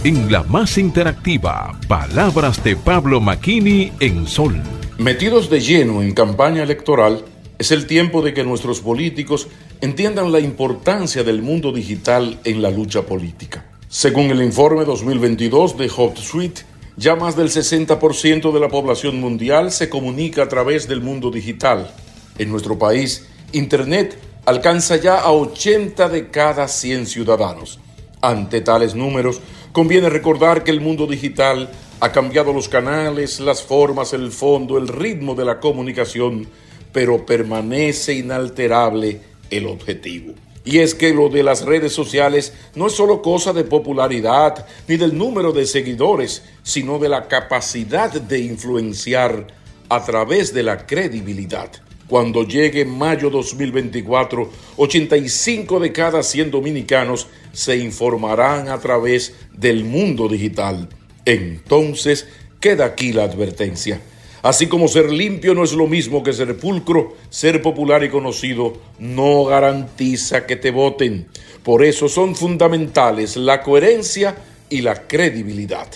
En 0.04 0.32
la 0.32 0.42
más 0.44 0.78
interactiva, 0.80 1.78
palabras 1.88 2.64
de 2.64 2.76
Pablo 2.76 3.22
Maquini 3.22 3.92
en 4.00 4.28
Sol. 4.28 4.60
Metidos 4.98 5.52
de 5.52 5.60
lleno 5.60 6.02
en 6.02 6.14
campaña 6.14 6.64
electoral, 6.64 7.24
es 7.60 7.72
el 7.72 7.86
tiempo 7.86 8.24
de 8.24 8.34
que 8.34 8.44
nuestros 8.44 8.82
políticos 8.82 9.48
entiendan 9.82 10.32
la 10.32 10.40
importancia 10.40 11.24
del 11.24 11.44
mundo 11.44 11.72
digital 11.72 12.40
en 12.44 12.62
la 12.62 12.72
lucha 12.72 13.04
política. 13.04 13.66
Según 13.98 14.30
el 14.30 14.42
informe 14.42 14.84
2022 14.84 15.78
de 15.78 15.88
HotSuite, 15.88 16.64
ya 16.98 17.16
más 17.16 17.38
del 17.38 17.48
60% 17.48 18.52
de 18.52 18.60
la 18.60 18.68
población 18.68 19.22
mundial 19.22 19.72
se 19.72 19.88
comunica 19.88 20.44
a 20.44 20.50
través 20.50 20.90
del 20.90 21.00
mundo 21.00 21.32
digital. 21.32 21.96
En 22.38 22.52
nuestro 22.52 22.78
país, 22.78 23.26
Internet 23.54 24.20
alcanza 24.46 24.98
ya 24.98 25.22
a 25.22 25.32
80 25.32 26.10
de 26.10 26.30
cada 26.30 26.68
100 26.68 27.06
ciudadanos. 27.06 27.80
Ante 28.20 28.60
tales 28.60 28.96
números, 28.96 29.40
conviene 29.72 30.10
recordar 30.10 30.66
que 30.66 30.72
el 30.72 30.82
mundo 30.82 31.08
digital 31.08 31.70
Ha 32.02 32.12
cambiado 32.12 32.52
los 32.52 32.68
canales, 32.68 33.40
las 33.40 33.64
formas, 33.64 34.12
el 34.12 34.34
fondo, 34.34 34.78
el 34.78 34.90
ritmo 34.90 35.36
de 35.36 35.46
la 35.46 35.62
comunicación, 35.62 36.46
pero 36.92 37.26
permanece 37.26 38.16
inalterable 38.16 39.22
el 39.50 39.68
objetivo. 39.68 40.34
Y 40.66 40.80
es 40.80 40.96
que 40.96 41.14
lo 41.14 41.30
de 41.30 41.44
las 41.44 41.64
redes 41.64 41.94
sociales 41.94 42.52
no 42.74 42.88
es 42.88 42.94
solo 42.94 43.22
cosa 43.22 43.54
de 43.54 43.64
popularidad 43.64 44.66
ni 44.88 44.98
del 44.98 45.16
número 45.16 45.52
de 45.52 45.68
seguidores, 45.68 46.42
sino 46.64 46.98
de 46.98 47.08
la 47.08 47.28
capacidad 47.28 48.12
de 48.12 48.40
influenciar 48.40 49.48
a 49.90 50.04
través 50.04 50.54
de 50.54 50.64
la 50.64 50.88
credibilidad. 50.88 51.70
Cuando 52.08 52.44
llegue 52.44 52.86
mayo 52.86 53.30
2024, 53.30 54.50
85 54.78 55.80
de 55.80 55.92
cada 55.92 56.24
100 56.24 56.52
dominicanos 56.52 57.28
se 57.52 57.78
informarán 57.78 58.68
a 58.70 58.80
través 58.80 59.34
del 59.54 59.86
mundo 59.86 60.28
digital. 60.28 60.90
Entonces, 61.26 62.28
queda 62.60 62.86
aquí 62.86 63.12
la 63.12 63.24
advertencia. 63.24 64.02
Así 64.46 64.68
como 64.68 64.88
ser 64.88 65.12
limpio 65.12 65.56
no 65.56 65.64
es 65.64 65.74
lo 65.74 65.88
mismo 65.88 66.22
que 66.22 66.32
ser 66.32 66.56
pulcro, 66.56 67.16
ser 67.32 67.64
popular 67.64 68.04
y 68.04 68.10
conocido 68.10 68.78
no 69.00 69.44
garantiza 69.46 70.46
que 70.46 70.56
te 70.56 70.70
voten. 70.70 71.26
Por 71.64 71.84
eso 71.84 72.08
son 72.08 72.36
fundamentales 72.36 73.38
la 73.38 73.64
coherencia 73.64 74.36
y 74.70 74.82
la 74.82 75.08
credibilidad. 75.08 75.88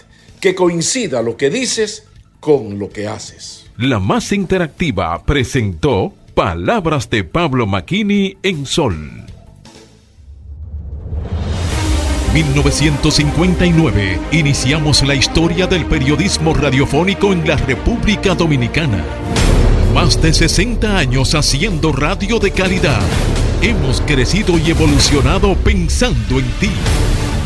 Que 0.42 0.56
coincida 0.56 1.22
lo 1.22 1.38
que 1.38 1.52
dices 1.52 2.08
con 2.40 2.80
lo 2.80 2.90
que 2.90 3.08
haces. 3.08 3.68
La 3.78 4.00
más 4.00 4.32
interactiva 4.32 5.24
presentó 5.26 6.16
Palabras 6.34 7.08
de 7.12 7.24
Pablo 7.24 7.68
Maquini 7.68 8.36
en 8.42 8.66
Sol. 8.66 9.29
1959 12.34 14.20
iniciamos 14.32 15.02
la 15.02 15.16
historia 15.16 15.66
del 15.66 15.86
periodismo 15.86 16.54
radiofónico 16.54 17.34
en 17.34 17.48
la 17.48 17.56
República 17.56 18.36
Dominicana. 18.36 19.04
Más 19.96 20.22
de 20.22 20.32
60 20.32 20.96
años 20.96 21.34
haciendo 21.34 21.92
radio 21.92 22.38
de 22.38 22.52
calidad. 22.52 23.02
Hemos 23.64 24.02
crecido 24.02 24.60
y 24.60 24.70
evolucionado 24.70 25.56
pensando 25.56 26.38
en 26.38 26.46
ti. 26.60 26.70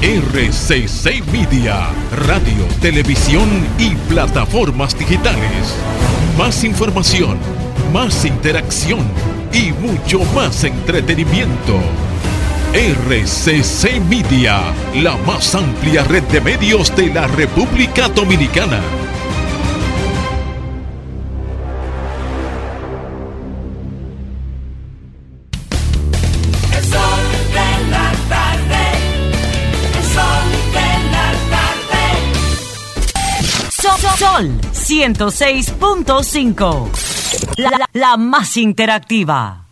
RCC 0.01 1.23
Media, 1.31 1.87
radio, 2.27 2.65
televisión 2.81 3.47
y 3.79 3.91
plataformas 4.11 4.99
digitales. 4.99 5.75
Más 6.37 6.65
información, 6.65 7.37
más 7.93 8.25
interacción 8.25 8.99
y 9.53 9.71
mucho 9.71 10.19
más 10.35 10.65
entretenimiento. 10.65 11.79
RCC 12.73 13.99
Media, 14.09 14.73
la 14.95 15.15
más 15.17 15.53
amplia 15.53 16.03
red 16.05 16.23
de 16.23 16.41
medios 16.41 16.95
de 16.95 17.13
la 17.13 17.27
República 17.27 18.07
Dominicana. 18.09 18.81
El 26.71 26.83
sol 26.83 27.19
de 27.53 27.89
la 27.89 28.11
tarde. 28.29 28.83
El 29.97 30.03
sol 30.13 30.47
de 30.73 30.89
la 31.11 31.27
tarde. 31.53 32.03
Sol, 33.69 33.99
Sol 34.17 34.45
106.5. 34.73 36.89
La, 37.57 37.69
la- 37.71 37.89
la 37.93 38.17
más 38.17 38.57
interactiva. 38.57 39.62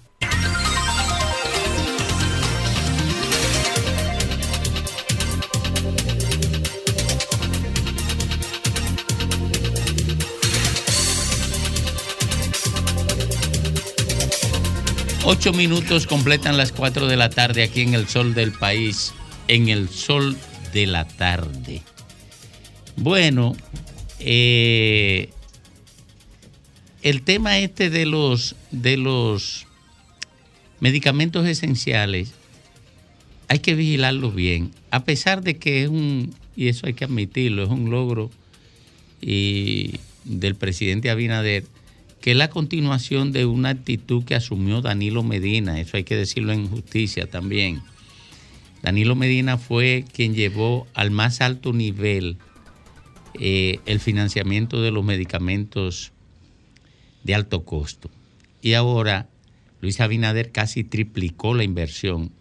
Ocho 15.24 15.53
minutos 15.53 16.07
completan 16.07 16.57
las 16.57 16.72
cuatro 16.72 17.05
de 17.05 17.15
la 17.15 17.30
tarde 17.30 17.61
aquí 17.61 17.82
en 17.82 17.93
el 17.93 18.07
sol 18.07 18.34
del 18.34 18.51
país, 18.51 19.13
en 19.47 19.69
el 19.69 19.88
sol 19.88 20.36
de 20.74 20.88
la 20.88 21.07
tarde. 21.07 21.84
Bueno, 22.97 23.55
eh, 24.19 25.30
el 27.03 27.22
tema 27.22 27.59
este 27.59 27.91
de 27.91 28.07
los, 28.07 28.55
de 28.72 28.97
los 28.97 29.67
medicamentos 30.80 31.47
esenciales, 31.47 32.34
hay 33.47 33.59
que 33.59 33.76
vigilarlos 33.76 34.34
bien. 34.34 34.72
A 34.89 35.03
pesar 35.03 35.43
de 35.43 35.57
que 35.57 35.84
es 35.84 35.89
un, 35.89 36.34
y 36.55 36.67
eso 36.67 36.88
hay 36.88 36.93
que 36.95 37.05
admitirlo, 37.05 37.63
es 37.63 37.69
un 37.69 37.91
logro 37.91 38.32
y 39.22 39.99
del 40.26 40.55
presidente 40.55 41.11
Abinader, 41.11 41.65
que 42.22 42.32
es 42.32 42.38
la 42.38 42.49
continuación 42.49 43.32
de 43.32 43.45
una 43.45 43.69
actitud 43.69 44.24
que 44.24 44.36
asumió 44.36 44.82
Danilo 44.82 45.24
Medina, 45.24 45.80
eso 45.80 45.97
hay 45.97 46.03
que 46.03 46.15
decirlo 46.15 46.53
en 46.53 46.69
justicia 46.69 47.30
también. 47.30 47.82
Danilo 48.84 49.15
Medina 49.15 49.57
fue 49.57 50.05
quien 50.13 50.34
llevó 50.34 50.88
al 50.93 51.11
más 51.11 51.41
alto 51.41 51.74
nivel 51.74 52.38
eh, 53.39 53.80
el 53.86 53.99
financiamiento 53.99 54.82
de 54.82 54.91
los 54.91 55.03
medicamentos 55.03 56.11
de 57.24 57.36
alto 57.36 57.63
costo. 57.63 58.09
Y 58.61 58.74
ahora 58.74 59.30
Luis 59.82 59.99
Abinader 59.99 60.51
casi 60.51 60.84
triplicó 60.84 61.53
la 61.53 61.63
inversión 61.63 62.32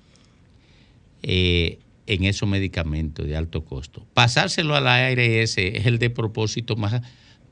eh, 1.22 1.78
en 2.06 2.24
esos 2.24 2.48
medicamentos 2.48 3.26
de 3.26 3.36
alto 3.36 3.64
costo. 3.64 4.06
Pasárselo 4.14 4.74
a 4.74 4.80
la 4.80 5.06
ARS 5.06 5.56
es 5.58 5.86
el 5.86 5.98
de 5.98 6.10
propósito 6.10 6.76
más, 6.76 7.02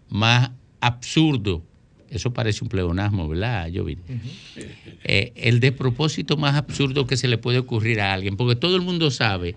más 0.09 0.51
absurdo. 0.81 1.65
Eso 2.11 2.33
parece 2.33 2.65
un 2.65 2.71
pleonasmo, 2.71 3.29
¿verdad, 3.29 3.69
Jovi? 3.75 3.99
Eh, 5.05 5.33
el 5.37 5.61
despropósito 5.61 6.37
más 6.37 6.57
absurdo 6.57 7.07
que 7.07 7.17
se 7.17 7.29
le 7.29 7.37
puede 7.37 7.59
ocurrir 7.59 8.01
a 8.01 8.15
alguien, 8.15 8.37
porque 8.37 8.57
todo 8.57 8.77
el 8.77 8.83
mundo 8.83 9.11
sabe 9.11 9.57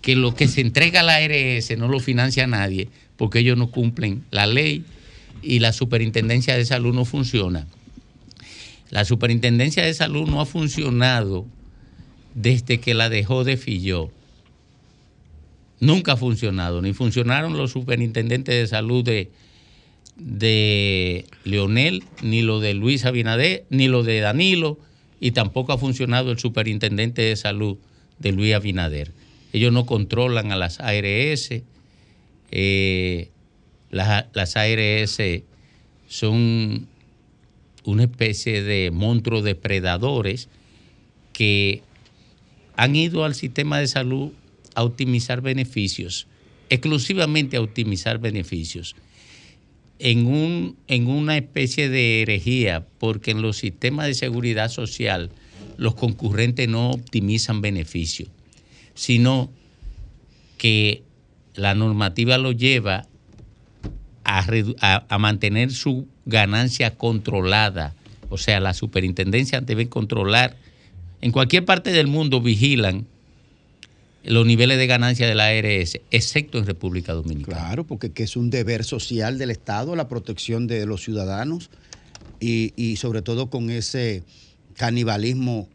que 0.00 0.14
lo 0.14 0.34
que 0.34 0.46
se 0.46 0.60
entrega 0.60 1.00
a 1.00 1.02
la 1.02 1.16
ARS 1.16 1.76
no 1.76 1.88
lo 1.88 1.98
financia 1.98 2.46
nadie, 2.46 2.88
porque 3.16 3.40
ellos 3.40 3.58
no 3.58 3.70
cumplen 3.70 4.24
la 4.30 4.46
ley 4.46 4.84
y 5.42 5.58
la 5.58 5.72
superintendencia 5.72 6.56
de 6.56 6.64
salud 6.64 6.94
no 6.94 7.04
funciona. 7.04 7.66
La 8.90 9.04
superintendencia 9.04 9.84
de 9.84 9.92
salud 9.92 10.28
no 10.28 10.40
ha 10.40 10.46
funcionado 10.46 11.46
desde 12.34 12.78
que 12.78 12.94
la 12.94 13.08
dejó 13.08 13.42
de 13.42 13.56
Filló. 13.56 14.10
Nunca 15.80 16.12
ha 16.12 16.16
funcionado, 16.16 16.80
ni 16.80 16.92
funcionaron 16.92 17.56
los 17.56 17.72
superintendentes 17.72 18.54
de 18.54 18.66
salud 18.66 19.04
de, 19.04 19.30
de 20.18 21.26
Leonel, 21.44 22.04
ni 22.22 22.42
lo 22.42 22.60
de 22.60 22.74
Luis 22.74 23.04
Abinader, 23.04 23.64
ni 23.70 23.88
lo 23.88 24.02
de 24.02 24.20
Danilo, 24.20 24.78
y 25.20 25.30
tampoco 25.30 25.72
ha 25.72 25.78
funcionado 25.78 26.30
el 26.30 26.38
superintendente 26.38 27.22
de 27.22 27.36
salud 27.36 27.78
de 28.18 28.32
Luis 28.32 28.54
Abinader. 28.54 29.12
Ellos 29.52 29.72
no 29.72 29.86
controlan 29.86 30.52
a 30.52 30.56
las 30.56 30.80
ARS. 30.80 31.62
eh, 32.50 33.30
las, 33.90 34.26
las 34.34 34.56
ARS 34.56 35.20
son 36.08 36.86
una 37.84 38.02
especie 38.02 38.62
de 38.62 38.90
monstruos 38.90 39.44
depredadores 39.44 40.48
que 41.32 41.82
han 42.76 42.96
ido 42.96 43.24
al 43.24 43.34
sistema 43.34 43.78
de 43.78 43.86
salud 43.86 44.32
a 44.74 44.84
optimizar 44.84 45.40
beneficios, 45.40 46.26
exclusivamente 46.68 47.56
a 47.56 47.62
optimizar 47.62 48.18
beneficios, 48.18 48.94
en, 49.98 50.26
un, 50.26 50.76
en 50.86 51.06
una 51.08 51.36
especie 51.36 51.88
de 51.88 52.22
herejía, 52.22 52.86
porque 52.98 53.30
en 53.32 53.42
los 53.42 53.56
sistemas 53.56 54.06
de 54.06 54.14
seguridad 54.14 54.68
social 54.70 55.30
los 55.76 55.94
concurrentes 55.94 56.68
no 56.68 56.90
optimizan 56.90 57.60
beneficios, 57.60 58.28
sino 58.94 59.50
que 60.56 61.02
la 61.54 61.74
normativa 61.74 62.38
lo 62.38 62.52
lleva 62.52 63.06
a, 64.24 64.46
a- 64.80 65.06
a 65.08 65.18
mantener 65.18 65.70
su 65.72 66.06
ganancia 66.26 66.94
controlada. 66.96 67.94
O 68.28 68.38
sea, 68.38 68.60
la 68.60 68.74
superintendencia 68.74 69.60
debe 69.60 69.88
controlar. 69.88 70.56
En 71.20 71.32
cualquier 71.32 71.64
parte 71.64 71.90
del 71.90 72.06
mundo 72.06 72.40
vigilan 72.40 73.06
los 74.24 74.44
niveles 74.46 74.78
de 74.78 74.86
ganancia 74.86 75.26
de 75.26 75.34
la 75.34 75.46
ARS, 75.46 76.00
excepto 76.10 76.58
en 76.58 76.66
República 76.66 77.12
Dominicana. 77.12 77.56
Claro, 77.58 77.84
porque 77.86 78.10
que 78.10 78.24
es 78.24 78.36
un 78.36 78.50
deber 78.50 78.84
social 78.84 79.38
del 79.38 79.50
Estado, 79.50 79.94
la 79.96 80.08
protección 80.08 80.66
de 80.66 80.84
los 80.86 81.02
ciudadanos 81.02 81.70
y, 82.40 82.72
y 82.76 82.96
sobre 82.96 83.22
todo 83.22 83.48
con 83.48 83.70
ese 83.70 84.24
canibalismo, 84.76 85.68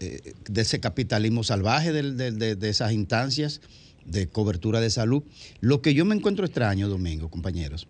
eh, 0.00 0.34
de 0.48 0.62
ese 0.62 0.80
capitalismo 0.80 1.44
salvaje 1.44 1.92
del- 1.92 2.16
de, 2.16 2.56
de 2.56 2.68
esas 2.68 2.92
instancias 2.92 3.60
de 4.06 4.26
cobertura 4.26 4.80
de 4.80 4.90
salud. 4.90 5.22
Lo 5.60 5.80
que 5.80 5.94
yo 5.94 6.04
me 6.04 6.14
encuentro 6.14 6.44
extraño, 6.44 6.88
Domingo, 6.88 7.28
compañeros, 7.30 7.86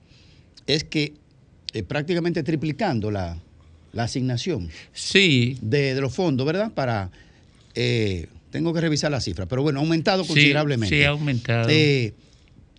es 0.66 0.84
que 0.84 1.14
eh, 1.72 1.82
prácticamente 1.82 2.42
triplicando 2.42 3.10
la, 3.10 3.38
la 3.92 4.04
asignación 4.04 4.68
sí. 4.92 5.56
de, 5.62 5.94
de 5.94 6.00
los 6.00 6.12
fondos, 6.14 6.46
¿verdad? 6.46 6.72
Para... 6.72 7.10
eh, 7.74 8.26
tengo 8.54 8.72
que 8.72 8.80
revisar 8.80 9.10
la 9.10 9.20
cifra, 9.20 9.46
pero 9.46 9.62
bueno, 9.64 9.80
ha 9.80 9.82
aumentado 9.82 10.24
considerablemente. 10.24 10.96
sí, 10.96 11.02
ha 11.02 11.08
aumentado. 11.08 11.68
Eh, 11.70 12.14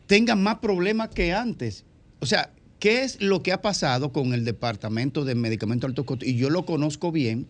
tengan 0.08 0.42
más 0.42 0.60
problemas 0.60 1.10
que 1.10 1.34
antes. 1.34 1.84
O 2.22 2.26
sea, 2.26 2.50
¿qué 2.80 3.04
es 3.04 3.22
lo 3.22 3.44
que 3.44 3.52
ha 3.52 3.62
pasado 3.62 4.14
con 4.14 4.34
el 4.34 4.46
Departamento 4.46 5.26
de 5.26 5.36
Medicamentos 5.36 5.86
de 5.90 5.92
Alto 5.92 6.06
Costo? 6.06 6.26
Y 6.26 6.36
yo 6.38 6.50
lo 6.50 6.66
conozco 6.66 7.12
bien 7.12 7.48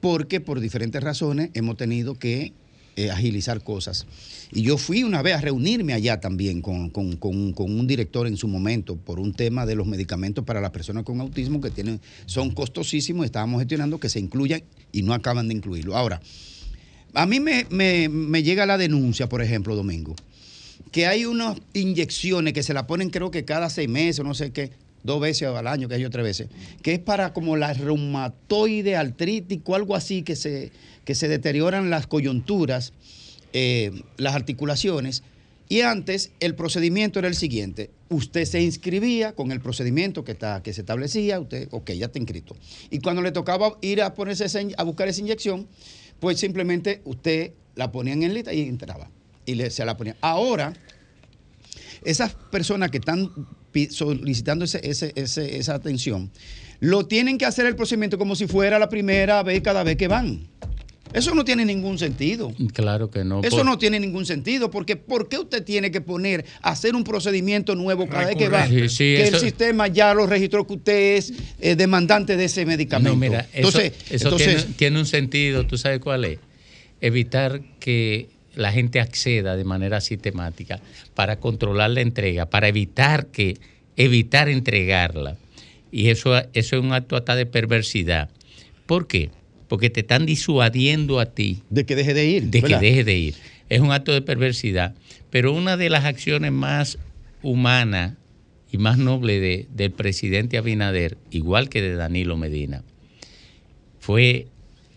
porque 0.00 0.40
por 0.40 0.58
diferentes 0.58 1.00
razones 1.00 1.50
hemos 1.54 1.76
tenido 1.76 2.16
que 2.16 2.52
eh, 2.96 3.12
agilizar 3.12 3.62
cosas. 3.62 4.08
Y 4.52 4.62
yo 4.62 4.76
fui 4.76 5.04
una 5.04 5.22
vez 5.22 5.36
a 5.36 5.40
reunirme 5.40 5.92
allá 5.92 6.18
también 6.20 6.60
con, 6.62 6.90
con- 6.90 7.14
con- 7.16 7.52
con 7.52 7.78
un 7.78 7.86
director 7.86 8.26
en 8.26 8.36
su 8.36 8.48
momento 8.48 8.96
por 8.96 9.20
un 9.20 9.32
tema 9.34 9.66
de 9.66 9.76
los 9.76 9.86
medicamentos 9.86 10.44
para 10.44 10.60
las 10.60 10.70
personas 10.72 11.04
con 11.04 11.20
autismo 11.20 11.60
que 11.60 11.70
tienen, 11.70 12.00
son 12.26 12.50
costosísimos, 12.50 13.24
estábamos 13.24 13.60
gestionando 13.60 14.00
que 14.00 14.08
se 14.08 14.18
incluyan 14.18 14.64
y 14.90 15.02
no 15.02 15.14
acaban 15.14 15.46
de 15.46 15.54
incluirlo. 15.54 15.96
Ahora, 15.96 16.20
a 17.14 17.26
mí 17.26 17.40
me, 17.40 17.66
me- 17.70 18.08
me 18.08 18.42
llega 18.42 18.66
la 18.66 18.78
denuncia, 18.78 19.28
por 19.28 19.42
ejemplo, 19.42 19.74
Domingo, 19.76 20.14
que 20.92 21.06
hay 21.06 21.24
unas 21.24 21.58
inyecciones 21.74 22.52
que 22.52 22.62
se 22.62 22.74
la 22.74 22.86
ponen 22.86 23.10
creo 23.10 23.30
que 23.30 23.44
cada 23.44 23.70
seis 23.70 23.88
meses, 23.88 24.24
no 24.24 24.34
sé 24.34 24.52
qué, 24.52 24.70
dos 25.02 25.20
veces 25.20 25.48
al 25.48 25.66
año, 25.66 25.88
que 25.88 25.94
hay 25.94 26.08
tres 26.10 26.24
veces, 26.24 26.48
que 26.82 26.92
es 26.94 26.98
para 26.98 27.32
como 27.32 27.56
la 27.56 27.72
reumatoide 27.72 28.96
artrítico, 28.96 29.74
algo 29.74 29.94
así, 29.96 30.22
que 30.22 30.36
se, 30.36 30.70
que 31.04 31.14
se 31.14 31.28
deterioran 31.28 31.90
las 31.90 32.06
coyunturas, 32.06 32.92
eh, 33.52 33.92
las 34.16 34.34
articulaciones. 34.34 35.22
Y 35.68 35.82
antes 35.82 36.32
el 36.40 36.56
procedimiento 36.56 37.20
era 37.20 37.28
el 37.28 37.36
siguiente. 37.36 37.90
Usted 38.08 38.44
se 38.44 38.60
inscribía 38.60 39.32
con 39.36 39.52
el 39.52 39.60
procedimiento 39.60 40.24
que, 40.24 40.32
está, 40.32 40.62
que 40.64 40.72
se 40.72 40.80
establecía, 40.80 41.38
usted, 41.38 41.68
ok, 41.70 41.92
ya 41.92 42.06
está 42.06 42.18
inscrito. 42.18 42.56
Y 42.90 42.98
cuando 42.98 43.22
le 43.22 43.30
tocaba 43.30 43.78
ir 43.80 44.02
a, 44.02 44.14
ponerse 44.14 44.46
a 44.76 44.82
buscar 44.82 45.06
esa 45.06 45.20
inyección, 45.20 45.68
pues 46.20 46.38
simplemente 46.38 47.00
usted 47.04 47.52
la 47.74 47.90
ponía 47.90 48.12
en 48.14 48.32
lista 48.34 48.52
y 48.52 48.60
entraba. 48.62 49.10
Y 49.46 49.54
le- 49.54 49.70
se 49.70 49.84
la 49.84 49.96
ponía. 49.96 50.16
Ahora, 50.20 50.74
esas 52.04 52.34
personas 52.34 52.90
que 52.90 52.98
están 52.98 53.30
solicitando 53.90 54.64
ese- 54.64 54.80
ese- 54.88 55.12
ese- 55.16 55.56
esa 55.58 55.74
atención, 55.74 56.30
lo 56.80 57.06
tienen 57.06 57.38
que 57.38 57.46
hacer 57.46 57.66
el 57.66 57.76
procedimiento 57.76 58.18
como 58.18 58.36
si 58.36 58.46
fuera 58.46 58.78
la 58.78 58.88
primera 58.88 59.42
vez 59.42 59.60
cada 59.62 59.82
vez 59.82 59.96
que 59.96 60.08
van. 60.08 60.48
Eso 61.12 61.34
no 61.34 61.44
tiene 61.44 61.64
ningún 61.64 61.98
sentido. 61.98 62.52
Claro 62.72 63.10
que 63.10 63.24
no. 63.24 63.40
Eso 63.42 63.56
por- 63.58 63.64
no 63.66 63.78
tiene 63.78 63.98
ningún 63.98 64.26
sentido, 64.26 64.70
porque 64.70 64.96
¿por 64.96 65.28
qué 65.28 65.38
usted 65.38 65.64
tiene 65.64 65.90
que 65.90 66.00
poner, 66.00 66.44
hacer 66.62 66.94
un 66.94 67.02
procedimiento 67.04 67.74
nuevo 67.74 68.06
cada 68.08 68.26
vez 68.26 68.36
que 68.36 68.48
va? 68.48 68.66
Sí, 68.68 68.88
sí, 68.88 68.96
que 68.98 69.22
eso- 69.24 69.36
el 69.36 69.42
sistema 69.42 69.88
ya 69.88 70.14
lo 70.14 70.26
registró 70.26 70.66
que 70.66 70.74
usted 70.74 71.16
es 71.16 71.32
eh, 71.60 71.74
demandante 71.76 72.36
de 72.36 72.44
ese 72.44 72.64
medicamento. 72.64 73.10
No, 73.10 73.16
mira, 73.16 73.40
eso, 73.52 73.68
entonces, 73.80 73.92
eso 74.10 74.24
entonces 74.28 74.56
tiene, 74.62 74.74
tiene 74.76 74.98
un 75.00 75.06
sentido, 75.06 75.66
¿tú 75.66 75.76
sabes 75.78 75.98
cuál 76.00 76.24
es? 76.24 76.38
Evitar 77.00 77.60
que 77.80 78.28
la 78.54 78.72
gente 78.72 79.00
acceda 79.00 79.56
de 79.56 79.64
manera 79.64 80.00
sistemática 80.00 80.80
para 81.14 81.36
controlar 81.40 81.90
la 81.90 82.00
entrega, 82.02 82.46
para 82.46 82.68
evitar 82.68 83.26
que 83.26 83.56
evitar 83.96 84.48
entregarla. 84.48 85.36
Y 85.92 86.08
eso, 86.10 86.36
eso 86.38 86.76
es 86.76 86.82
un 86.82 86.92
acto 86.92 87.16
hasta 87.16 87.34
de 87.36 87.46
perversidad. 87.46 88.28
¿Por 88.86 89.06
qué? 89.06 89.30
Porque 89.70 89.88
te 89.88 90.00
están 90.00 90.26
disuadiendo 90.26 91.18
a 91.20 91.26
ti. 91.26 91.62
De 91.70 91.86
que 91.86 91.94
deje 91.96 92.12
de 92.12 92.26
ir. 92.26 92.42
De 92.50 92.60
¿verdad? 92.60 92.80
que 92.80 92.86
deje 92.86 93.04
de 93.04 93.16
ir. 93.16 93.34
Es 93.70 93.80
un 93.80 93.92
acto 93.92 94.12
de 94.12 94.20
perversidad. 94.20 94.94
Pero 95.30 95.52
una 95.54 95.76
de 95.78 95.88
las 95.88 96.04
acciones 96.04 96.50
más 96.52 96.98
humanas 97.42 98.14
y 98.72 98.78
más 98.78 98.98
nobles 98.98 99.40
de- 99.40 99.66
del 99.72 99.92
presidente 99.92 100.58
Abinader, 100.58 101.16
igual 101.30 101.68
que 101.68 101.80
de 101.82 101.94
Danilo 101.94 102.36
Medina, 102.36 102.82
fue 104.00 104.48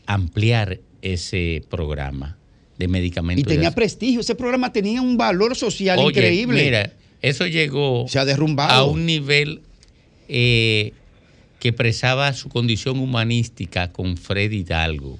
ampliar 0.05 0.79
ese 1.01 1.63
programa 1.69 2.37
de 2.77 2.87
medicamentos. 2.87 3.43
y 3.43 3.45
tenía 3.45 3.69
de- 3.69 3.75
prestigio, 3.75 4.21
ese 4.21 4.35
programa 4.35 4.73
tenía 4.73 5.01
un 5.01 5.17
valor 5.17 5.55
social 5.55 5.99
Oye, 5.99 6.09
increíble. 6.19 6.63
Mira, 6.63 6.93
eso 7.21 7.45
llegó 7.45 8.05
Se 8.07 8.17
ha 8.19 8.25
derrumbado. 8.25 8.71
a 8.73 8.83
un 8.85 9.05
nivel 9.05 9.61
eh, 10.27 10.93
que 11.63 11.69
expresaba 11.69 12.33
su 12.33 12.49
condición 12.49 12.99
humanística 12.99 13.89
con 13.93 14.17
Fred 14.17 14.51
Hidalgo, 14.51 15.17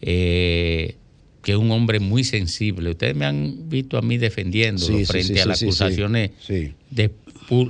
eh, 0.00 0.94
que 1.42 1.50
es 1.50 1.58
un 1.58 1.72
hombre 1.72 1.98
muy 1.98 2.22
sensible. 2.22 2.90
Ustedes 2.90 3.16
me 3.16 3.24
han 3.24 3.68
visto 3.68 3.98
a 3.98 4.02
mí 4.02 4.16
defendiéndolo 4.16 4.98
Sí, 4.98 5.04
frente 5.04 5.34
sí, 5.34 5.40
a 5.40 5.46
las 5.46 5.60
acusaciones. 5.60 6.30
De, 6.46 7.10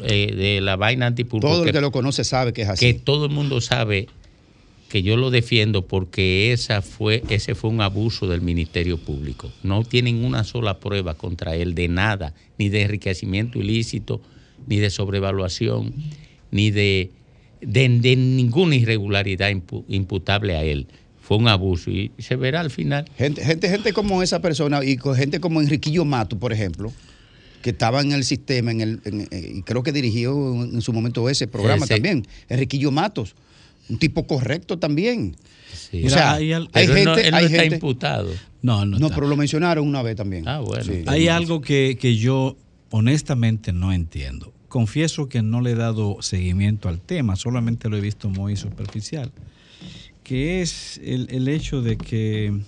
eh, 0.04 0.60
la 0.62 0.76
vaina 0.76 1.06
antipulpo. 1.06 1.48
Todo 1.48 1.60
el 1.62 1.68
que- 1.68 1.72
que 1.72 1.80
lo 1.80 1.90
conoce 1.90 2.22
sabe 2.24 2.52
que 2.52 2.62
es 2.62 2.68
así. 2.68 2.84
que 2.84 2.92
todo 2.92 3.24
el 3.24 3.32
mundo 3.32 3.62
sabe 3.62 4.08
que 4.90 5.02
yo 5.02 5.16
lo 5.16 5.30
defiendo 5.30 5.86
porque 5.86 6.52
esa 6.52 6.82
fue, 6.82 7.22
ese 7.30 7.54
fue 7.54 7.70
un 7.70 7.80
abuso 7.80 8.26
del 8.28 8.42
Ministerio 8.42 8.98
Público. 8.98 9.50
No 9.62 9.84
tienen 9.84 10.22
una 10.22 10.44
sola 10.44 10.80
prueba 10.80 11.14
contra 11.14 11.56
él 11.56 11.74
de 11.74 11.88
nada, 11.88 12.34
ni 12.58 12.68
de 12.68 12.82
enriquecimiento 12.82 13.58
ilícito, 13.58 14.20
ni 14.66 14.76
de 14.80 14.90
sobrevaluación, 14.90 15.94
ni 16.50 16.70
de, 16.70 17.10
de, 17.62 17.88
de 17.88 18.16
ninguna 18.16 18.76
irregularidad 18.76 19.50
impu- 19.50 19.84
imputable 19.88 20.56
a 20.56 20.62
él. 20.64 20.86
Fue 21.20 21.36
un 21.36 21.48
abuso 21.48 21.90
y 21.90 22.10
se 22.18 22.36
verá 22.36 22.60
al 22.60 22.70
final. 22.70 23.04
Gente, 23.16 23.44
gente, 23.44 23.68
gente 23.68 23.92
como 23.92 24.22
esa 24.22 24.40
persona 24.42 24.84
y 24.84 24.96
con 24.96 25.14
gente 25.14 25.40
como 25.40 25.60
Enriquillo 25.60 26.04
Mato, 26.04 26.38
por 26.38 26.52
ejemplo, 26.52 26.92
que 27.62 27.70
estaba 27.70 28.00
en 28.00 28.10
el 28.12 28.24
sistema, 28.24 28.72
en 28.72 28.80
el, 28.80 29.00
en- 29.04 29.28
eh, 29.30 29.52
y 29.56 29.62
creo 29.62 29.82
que 29.84 29.92
dirigió 29.92 30.32
en, 30.64 30.82
su 30.82 30.92
momento 30.92 31.28
ese 31.30 31.46
programa 31.46 31.84
Ese. 31.84 31.94
también. 31.94 32.26
Enriquillo 32.48 32.90
Matos, 32.90 33.36
un 33.88 33.98
tipo 33.98 34.26
correcto 34.26 34.78
también. 34.80 35.36
Sí. 35.72 36.04
O 36.04 36.10
sea, 36.10 36.32
Hay 36.32 36.52
al- 36.52 36.68
hay 36.72 36.86
Pero 36.88 36.96
él 36.98 37.04
no- 37.04 37.14
gente, 37.14 37.28
él 37.28 37.30
no 37.32 37.36
hay 37.38 37.44
está 37.46 37.60
gente- 37.60 37.76
imputado. 37.76 38.30
No, 38.62 38.84
no. 38.84 38.98
No, 38.98 39.06
está. 39.06 39.14
pero 39.14 39.28
lo 39.28 39.36
mencionaron 39.36 39.86
una 39.86 40.02
vez 40.02 40.16
también. 40.16 40.46
Ah, 40.48 40.58
bueno. 40.60 40.84
Sí. 40.84 41.04
Hay 41.06 41.28
algo 41.28 41.60
que, 41.60 41.96
que 42.00 42.16
yo 42.16 42.56
honestamente 42.90 43.72
no 43.72 43.92
entiendo. 43.92 44.51
Confieso 44.72 45.28
que 45.28 45.42
no 45.42 45.60
le 45.60 45.72
he 45.72 45.74
dado 45.74 46.22
seguimiento 46.22 46.88
al 46.88 46.98
tema, 46.98 47.36
solamente 47.36 47.90
lo 47.90 47.98
he 47.98 48.00
visto 48.00 48.30
muy 48.30 48.56
superficial, 48.56 49.30
que 50.24 50.62
es 50.62 50.98
el, 51.04 51.28
el 51.28 51.46
hecho 51.48 51.82
de 51.82 51.98
que 51.98 52.58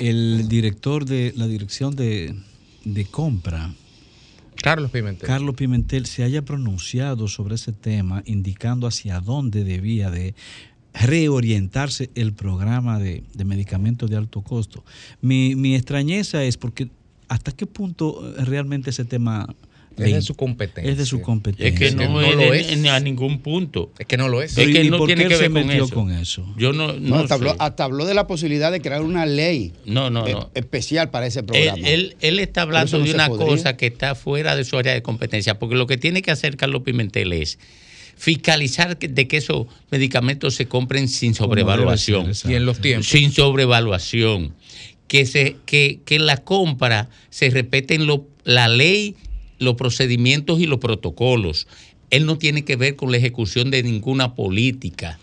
el 0.00 0.48
director 0.48 1.04
de 1.04 1.32
la 1.36 1.46
dirección 1.46 1.94
de, 1.94 2.34
de 2.84 3.04
compra, 3.04 3.72
Carlos 4.60 4.90
Pimentel. 4.90 5.24
Carlos 5.24 5.54
Pimentel, 5.54 6.06
se 6.06 6.24
haya 6.24 6.44
pronunciado 6.44 7.28
sobre 7.28 7.54
ese 7.54 7.70
tema, 7.72 8.24
indicando 8.26 8.88
hacia 8.88 9.20
dónde 9.20 9.62
debía 9.62 10.10
de 10.10 10.34
reorientarse 10.94 12.10
el 12.16 12.32
programa 12.32 12.98
de, 12.98 13.22
de 13.34 13.44
medicamentos 13.44 14.10
de 14.10 14.16
alto 14.16 14.42
costo. 14.42 14.84
Mi, 15.20 15.54
mi 15.54 15.76
extrañeza 15.76 16.42
es 16.42 16.56
porque 16.56 16.88
hasta 17.28 17.52
qué 17.52 17.66
punto 17.66 18.34
realmente 18.38 18.90
ese 18.90 19.04
tema 19.04 19.54
Es 20.06 20.12
de 20.14 20.22
su 20.22 20.34
competencia. 20.34 20.90
Es 20.92 20.98
de 20.98 21.06
su 21.06 21.20
competencia. 21.20 21.68
Es 21.68 21.78
que 21.78 21.96
no, 21.96 22.08
no 22.12 22.20
es 22.22 22.34
lo 22.36 22.54
es. 22.54 22.72
en- 22.72 22.86
a 22.88 23.00
ningún 23.00 23.40
punto. 23.40 23.92
Es 23.98 24.06
que 24.06 24.16
no 24.16 24.28
lo 24.28 24.42
es. 24.42 24.56
Es 24.56 24.66
que 24.66 24.72
¿Y 24.72 24.76
él 24.76 24.90
no 24.90 24.98
por 24.98 25.06
tiene 25.06 25.26
que 25.26 25.34
se 25.36 25.42
ver 25.42 25.50
con 25.52 25.66
metió 25.66 25.84
eso. 25.84 25.94
con 25.94 26.10
eso? 26.12 26.54
Yo 26.56 26.72
no, 26.72 26.88
No, 26.94 26.98
no 27.00 27.16
hasta, 27.16 27.34
habló, 27.34 27.56
hasta 27.58 27.84
habló 27.84 28.04
de 28.06 28.14
la 28.14 28.26
posibilidad 28.26 28.70
de 28.72 28.80
crear 28.80 29.02
una 29.02 29.26
ley 29.26 29.72
No, 29.84 30.10
no, 30.10 30.26
no. 30.26 30.50
especial 30.54 31.10
para 31.10 31.26
ese 31.26 31.42
programa. 31.42 31.78
él- 31.88 32.16
él 32.20 32.38
está 32.38 32.62
Pero 32.66 32.76
hablando 32.78 32.98
no 32.98 33.04
de 33.04 33.14
una 33.14 33.28
podría. 33.28 33.46
cosa 33.46 33.76
que 33.76 33.86
está 33.86 34.14
fuera 34.14 34.56
de 34.56 34.64
su 34.64 34.76
área 34.78 34.94
de 34.94 35.02
competencia, 35.02 35.58
porque 35.58 35.74
lo 35.76 35.86
que 35.86 35.96
tiene 35.96 36.22
que 36.22 36.30
hacer 36.30 36.56
Carlos 36.56 36.82
Pimentel 36.82 37.32
es 37.32 37.58
fiscalizar 38.16 38.98
que- 38.98 39.08
de 39.08 39.28
que 39.28 39.36
esos 39.36 39.66
medicamentos 39.90 40.54
se 40.54 40.66
compren 40.66 41.08
sin 41.08 41.34
sobrevaluación. 41.34 42.34
ser, 42.34 42.50
Y 42.50 42.54
en 42.56 42.66
los 42.66 42.80
tiempos. 42.80 43.08
Sin 43.08 43.32
sobrevaluación. 43.32 44.54
Que, 45.06 45.24
se, 45.24 45.56
que, 45.64 46.00
que 46.04 46.16
en 46.16 46.26
la 46.26 46.36
compra 46.38 47.08
se 47.30 47.48
respeten 47.48 48.06
lo- 48.06 48.26
la 48.44 48.68
ley, 48.68 49.14
los 49.58 49.74
procedimientos 49.74 50.60
y 50.60 50.66
los 50.66 50.78
protocolos. 50.78 51.66
Él 52.10 52.26
no 52.26 52.38
tiene 52.38 52.64
que 52.64 52.76
ver 52.76 52.96
con 52.96 53.10
la 53.10 53.18
ejecución 53.18 53.70
de 53.70 53.82
ninguna 53.82 54.34
política. 54.34 55.18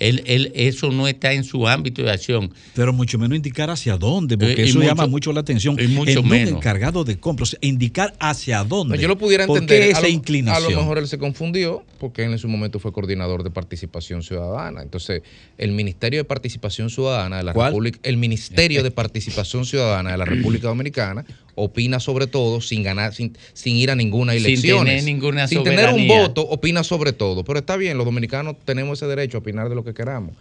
Él, 0.00 0.24
él- 0.26 0.50
eso 0.56 0.90
no 0.90 1.06
está 1.06 1.32
en 1.34 1.44
su 1.44 1.68
ámbito 1.68 2.02
de 2.02 2.10
acción. 2.10 2.52
Pero 2.74 2.92
mucho 2.92 3.16
menos 3.16 3.36
indicar 3.36 3.70
hacia 3.70 3.96
dónde, 3.96 4.36
porque 4.36 4.62
Eh, 4.62 4.64
eso 4.64 4.78
mucho- 4.78 4.88
llama 4.88 5.06
mucho 5.06 5.32
la 5.32 5.40
atención. 5.40 5.76
y 5.80 5.86
mucho 5.86 6.10
en 6.10 6.18
un 6.18 6.28
menos. 6.28 6.54
encargado 6.56 7.04
de 7.04 7.16
compras, 7.20 7.50
o 7.50 7.50
sea, 7.52 7.58
indicar 7.62 8.12
hacia 8.18 8.64
dónde. 8.64 8.92
Pues 8.94 9.00
yo 9.00 9.06
lo 9.06 9.16
pudiera 9.16 9.46
¿Por 9.46 9.58
entender. 9.60 9.82
a 9.82 9.86
esa 9.92 10.00
lo- 10.02 10.08
inclinación? 10.08 10.66
A 10.66 10.74
lo 10.74 10.80
mejor 10.80 10.98
él 10.98 11.06
se 11.06 11.18
confundió 11.18 11.84
porque 12.00 12.24
él 12.24 12.32
en 12.32 12.38
su 12.40 12.48
momento 12.48 12.80
fue 12.80 12.92
coordinador 12.92 13.44
de 13.44 13.50
participación 13.52 14.24
ciudadana. 14.24 14.82
Entonces, 14.82 15.22
el 15.58 15.70
Ministerio 15.70 16.18
de 16.18 16.24
Participación 16.24 16.90
Ciudadana 16.90 17.36
de 17.36 17.44
la 17.44 17.52
¿Cuál? 17.52 17.68
República, 17.70 18.00
el 18.02 18.16
Ministerio 18.16 18.82
de 18.82 18.90
Participación 18.90 19.64
Ciudadana 19.64 20.10
de 20.10 20.18
la 20.18 20.24
República 20.24 20.66
Dominicana 20.66 21.24
opina 21.54 22.00
sobre 22.00 22.26
todo 22.26 22.60
sin 22.60 22.82
ganar, 22.82 23.14
sin, 23.14 23.36
sin 23.52 23.76
ir 23.76 23.90
a 23.90 23.96
ninguna 23.96 24.32
Sin 24.32 24.44
elección. 24.44 24.84
tener 24.86 25.04
ninguna 25.04 25.48
Sin 25.48 25.62
tener 25.62 25.90
un 25.94 26.08
voto, 26.08 26.42
opina 26.42 26.84
sobre 26.84 27.12
todo. 27.12 27.44
Pero 27.44 27.58
está 27.58 27.76
bien, 27.76 27.96
los 27.96 28.06
dominicanos 28.06 28.56
tenemos 28.64 28.98
ese 28.98 29.06
derecho 29.06 29.38
a 29.38 29.40
opinar 29.40 29.68
de 29.68 29.74
lo 29.74 29.84
que 29.84 29.94
queramos. 29.94 30.34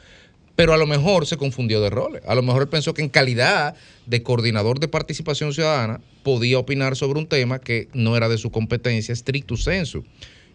Pero 0.56 0.74
a 0.74 0.78
lo 0.78 0.86
mejor 0.86 1.26
se 1.26 1.38
confundió 1.38 1.82
de 1.82 1.90
roles. 1.90 2.22
A 2.28 2.36
lo 2.36 2.44
mejor 2.44 2.62
él 2.64 2.68
pensó 2.68 2.94
que 2.94 3.02
en 3.02 3.10
calidad 3.10 3.76
de 4.06 4.22
coordinador 4.22 4.80
de 4.80 4.88
participación 4.88 5.52
ciudadana 5.54 6.00
podía 6.22 6.60
opinar 6.60 6.96
sobre 6.96 7.20
un 7.20 7.28
tema 7.28 7.60
que 7.60 7.88
no 7.94 8.16
era 8.16 8.30
de 8.30 8.38
su 8.38 8.52
competencia 8.52 9.16
stricto 9.16 9.58
sensu, 9.58 10.04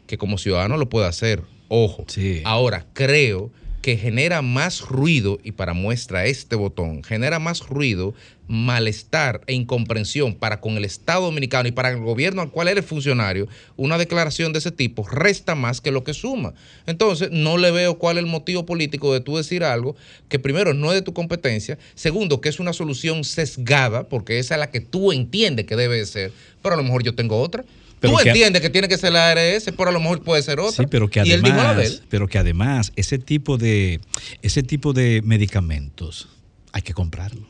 que 0.06 0.16
como 0.16 0.38
ciudadano 0.38 0.76
lo 0.76 0.88
puede 0.88 1.06
hacer. 1.06 1.42
Ojo. 1.68 2.04
Sí. 2.06 2.42
Ahora, 2.44 2.86
creo 2.92 3.50
que 3.82 3.96
genera 3.96 4.42
más 4.42 4.82
ruido, 4.82 5.38
y 5.42 5.52
para 5.52 5.72
muestra 5.72 6.26
este 6.26 6.56
botón, 6.56 7.04
genera 7.04 7.38
más 7.38 7.66
ruido, 7.68 8.14
malestar 8.48 9.42
e 9.46 9.52
incomprensión 9.52 10.34
para 10.34 10.60
con 10.60 10.76
el 10.76 10.84
Estado 10.84 11.26
Dominicano 11.26 11.68
y 11.68 11.72
para 11.72 11.90
el 11.90 11.98
gobierno 11.98 12.42
al 12.42 12.50
cual 12.50 12.68
eres 12.68 12.86
funcionario, 12.86 13.46
una 13.76 13.98
declaración 13.98 14.52
de 14.52 14.58
ese 14.58 14.72
tipo 14.72 15.06
resta 15.06 15.54
más 15.54 15.80
que 15.80 15.92
lo 15.92 16.02
que 16.02 16.14
suma. 16.14 16.54
Entonces, 16.86 17.30
no 17.30 17.58
le 17.58 17.70
veo 17.70 17.98
cuál 17.98 18.16
es 18.16 18.24
el 18.24 18.30
motivo 18.30 18.66
político 18.66 19.12
de 19.12 19.20
tú 19.20 19.36
decir 19.36 19.62
algo 19.62 19.94
que 20.28 20.38
primero 20.38 20.74
no 20.74 20.88
es 20.88 20.94
de 20.94 21.02
tu 21.02 21.12
competencia, 21.12 21.78
segundo, 21.94 22.40
que 22.40 22.48
es 22.48 22.58
una 22.58 22.72
solución 22.72 23.22
sesgada, 23.22 24.08
porque 24.08 24.38
esa 24.38 24.54
es 24.54 24.60
la 24.60 24.70
que 24.70 24.80
tú 24.80 25.12
entiendes 25.12 25.66
que 25.66 25.76
debe 25.76 25.98
de 25.98 26.06
ser, 26.06 26.32
pero 26.62 26.74
a 26.74 26.78
lo 26.78 26.84
mejor 26.84 27.04
yo 27.04 27.14
tengo 27.14 27.40
otra. 27.40 27.64
Pero 28.00 28.12
tú 28.16 28.22
que- 28.22 28.28
entiendes 28.30 28.62
que 28.62 28.70
tiene 28.70 28.88
que 28.88 28.96
ser 28.98 29.12
la 29.12 29.30
ARS, 29.30 29.64
pero 29.76 29.90
a 29.90 29.92
lo 29.92 30.00
mejor 30.00 30.22
puede 30.22 30.42
ser 30.42 30.60
otra. 30.60 30.84
Sí, 30.84 30.88
pero 30.90 31.08
que 31.08 31.22
y 31.24 31.32
él 31.32 31.42
dijo 31.42 31.56
la 31.56 31.74
de 31.74 31.82
él. 31.84 31.88
además, 31.92 32.02
pero 32.08 32.28
que 32.28 32.38
además 32.38 32.92
ese 32.96 33.18
tipo 33.18 33.58
de 33.58 34.00
ese 34.42 34.62
tipo 34.62 34.92
de 34.92 35.20
medicamentos 35.24 36.28
hay 36.72 36.82
que 36.82 36.94
comprarlo. 36.94 37.46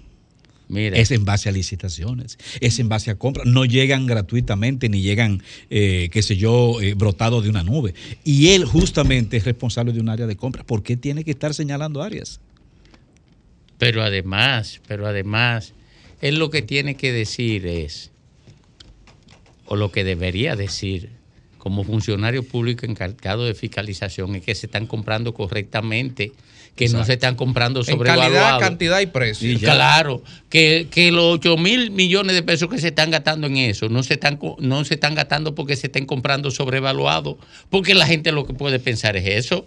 Es 0.70 1.10
en 1.12 1.24
base 1.24 1.48
a 1.48 1.52
licitaciones, 1.52 2.36
es 2.60 2.78
en 2.78 2.90
base 2.90 3.10
a 3.10 3.14
compras. 3.14 3.46
No 3.46 3.64
llegan 3.64 4.04
gratuitamente 4.06 4.90
ni 4.90 5.00
llegan, 5.00 5.42
eh, 5.70 6.10
qué 6.12 6.20
sé 6.20 6.36
yo, 6.36 6.82
eh, 6.82 6.92
brotados 6.92 7.42
de 7.42 7.48
una 7.48 7.62
nube. 7.62 7.94
Y 8.22 8.48
él 8.50 8.66
justamente 8.66 9.38
es 9.38 9.44
responsable 9.44 9.94
de 9.94 10.00
un 10.00 10.10
área 10.10 10.26
de 10.26 10.36
compra. 10.36 10.64
¿Por 10.64 10.82
qué 10.82 10.98
tiene 10.98 11.24
que 11.24 11.30
estar 11.30 11.54
señalando 11.54 12.02
áreas? 12.02 12.40
Pero 13.78 14.02
además, 14.02 14.80
pero 14.86 15.06
además, 15.06 15.72
él 16.20 16.38
lo 16.38 16.50
que 16.50 16.60
tiene 16.60 16.96
que 16.96 17.12
decir 17.12 17.66
es, 17.66 18.10
o 19.68 19.76
lo 19.76 19.92
que 19.92 20.02
debería 20.02 20.56
decir 20.56 21.10
como 21.58 21.84
funcionario 21.84 22.42
público 22.42 22.86
encargado 22.86 23.44
de 23.44 23.54
fiscalización, 23.54 24.34
es 24.36 24.42
que 24.42 24.54
se 24.54 24.66
están 24.66 24.86
comprando 24.86 25.34
correctamente, 25.34 26.32
que 26.74 26.88
no 26.88 27.04
se 27.04 27.14
están 27.14 27.34
comprando 27.34 27.82
sobrevaluados. 27.82 28.32
calidad, 28.32 28.60
cantidad 28.60 29.00
y 29.00 29.06
precio. 29.06 29.50
Y 29.50 29.56
Claro, 29.58 30.22
que, 30.48 30.86
que 30.90 31.10
los 31.10 31.34
8 31.34 31.56
mil 31.56 31.90
millones 31.90 32.34
de 32.34 32.42
pesos 32.42 32.70
que 32.70 32.78
se 32.78 32.88
están 32.88 33.10
gastando 33.10 33.48
en 33.48 33.56
eso 33.56 33.88
no 33.88 34.02
se 34.02 34.14
están, 34.14 34.38
no 34.58 34.84
se 34.84 34.94
están 34.94 35.14
gastando 35.14 35.54
porque 35.54 35.76
se 35.76 35.88
estén 35.88 36.06
comprando 36.06 36.50
sobrevaluados, 36.50 37.36
porque 37.68 37.94
la 37.94 38.06
gente 38.06 38.32
lo 38.32 38.46
que 38.46 38.54
puede 38.54 38.78
pensar 38.78 39.16
es 39.16 39.26
eso. 39.26 39.66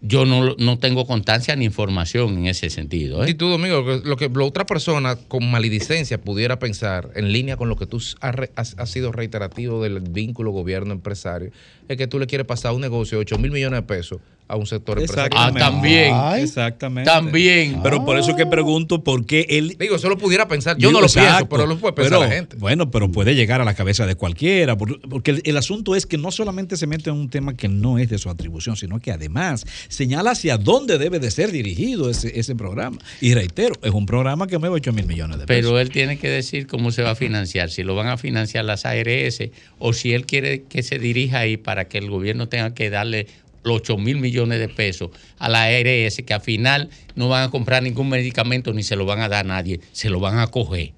Yo 0.00 0.24
no, 0.24 0.54
no 0.58 0.78
tengo 0.78 1.06
constancia 1.06 1.56
ni 1.56 1.64
información 1.64 2.38
en 2.38 2.46
ese 2.46 2.70
sentido. 2.70 3.24
¿eh? 3.24 3.30
Y 3.30 3.34
tú, 3.34 3.48
Domingo, 3.48 3.82
lo 4.04 4.16
que, 4.16 4.30
otra 4.40 4.64
persona 4.64 5.16
con 5.16 5.50
maledicencia 5.50 6.20
pudiera 6.20 6.60
pensar, 6.60 7.10
en 7.16 7.32
línea 7.32 7.56
con 7.56 7.68
lo 7.68 7.76
que 7.76 7.86
tú 7.86 8.00
has, 8.20 8.36
has- 8.76 8.90
sido 8.90 9.10
reiterativo 9.10 9.82
del 9.82 10.00
vínculo 10.00 10.52
gobierno-empresario, 10.52 11.50
es 11.88 11.96
que 11.96 12.06
tú 12.06 12.18
le 12.20 12.26
quieres 12.28 12.46
pasar 12.46 12.74
un 12.74 12.80
negocio 12.80 13.18
de 13.18 13.22
8 13.22 13.38
mil 13.38 13.50
millones 13.50 13.80
de 13.80 13.86
pesos 13.86 14.20
a 14.48 14.56
un 14.56 14.66
sector 14.66 14.98
empresarial. 14.98 15.50
Exactamente. 15.50 16.10
Ah, 16.12 16.40
Exactamente. 16.40 17.10
También. 17.10 17.80
Pero 17.82 18.04
por 18.04 18.18
eso 18.18 18.34
que 18.34 18.46
pregunto 18.46 19.04
por 19.04 19.26
qué 19.26 19.46
él. 19.50 19.76
Digo, 19.78 19.96
eso 19.96 20.08
lo 20.08 20.16
pudiera 20.18 20.48
pensar. 20.48 20.76
Yo 20.78 20.90
no 20.90 21.00
lo 21.00 21.06
exacto. 21.06 21.28
pienso, 21.30 21.48
pero 21.50 21.66
lo 21.66 21.78
puede 21.78 21.92
pensar 21.92 22.18
Pero, 22.18 22.28
la 22.28 22.34
gente. 22.34 22.56
Bueno, 22.56 22.90
pero 22.90 23.12
puede 23.12 23.34
llegar 23.34 23.60
a 23.60 23.64
la 23.64 23.74
cabeza 23.74 24.06
de 24.06 24.14
cualquiera, 24.14 24.76
por- 24.76 25.00
porque 25.08 25.32
el, 25.32 25.42
el 25.44 25.56
asunto 25.56 25.94
es 25.94 26.06
que 26.06 26.16
no 26.18 26.30
solamente 26.30 26.76
se 26.76 26.86
mete 26.86 27.10
en 27.10 27.16
un 27.16 27.28
tema 27.28 27.54
que 27.56 27.68
no 27.68 27.98
es 27.98 28.08
de 28.08 28.18
su 28.18 28.30
atribución, 28.30 28.76
sino 28.76 29.00
que 29.00 29.12
además 29.12 29.66
señala 29.88 30.30
hacia 30.30 30.56
dónde 30.56 30.98
debe 30.98 31.18
de 31.18 31.30
ser 31.30 31.52
dirigido 31.52 32.08
ese, 32.10 32.38
ese 32.40 32.54
programa. 32.56 32.98
Y 33.20 33.34
reitero, 33.34 33.74
es 33.82 33.90
un 33.92 34.06
programa 34.06 34.46
que 34.46 34.56
mueve 34.58 34.76
8 34.76 34.92
mil 34.92 35.06
millones 35.06 35.38
de 35.38 35.46
pesos. 35.46 35.70
Pero 35.70 35.78
él 35.78 35.90
tiene 35.90 36.18
que 36.18 36.28
decir 36.30 36.66
cómo 36.66 36.90
se 36.90 37.02
va 37.02 37.10
a 37.10 37.14
financiar, 37.14 37.70
si 37.70 37.82
lo 37.82 37.94
van 37.94 38.06
a 38.08 38.16
financiar 38.16 38.64
las 38.64 38.86
ARS 38.86 39.40
o 39.78 39.92
si 39.92 40.12
él 40.14 40.24
quiere 40.24 40.62
que 40.62 40.82
se 40.82 40.98
dirija 40.98 41.40
ahí 41.40 41.56
para 41.58 41.86
que 41.88 41.98
el 41.98 42.08
gobierno 42.08 42.48
tenga 42.48 42.72
que 42.74 42.88
darle 42.90 43.26
los 43.62 43.76
8 43.76 43.98
mil 43.98 44.18
millones 44.18 44.58
de 44.58 44.68
pesos 44.68 45.10
a 45.38 45.48
la 45.48 45.64
ARS, 45.64 46.22
que 46.24 46.34
al 46.34 46.40
final 46.40 46.90
no 47.14 47.28
van 47.28 47.44
a 47.44 47.50
comprar 47.50 47.82
ningún 47.82 48.08
medicamento 48.08 48.72
ni 48.72 48.82
se 48.82 48.96
lo 48.96 49.04
van 49.04 49.20
a 49.20 49.28
dar 49.28 49.44
a 49.44 49.48
nadie, 49.48 49.80
se 49.92 50.10
lo 50.10 50.20
van 50.20 50.38
a 50.38 50.46
coger. 50.48 50.92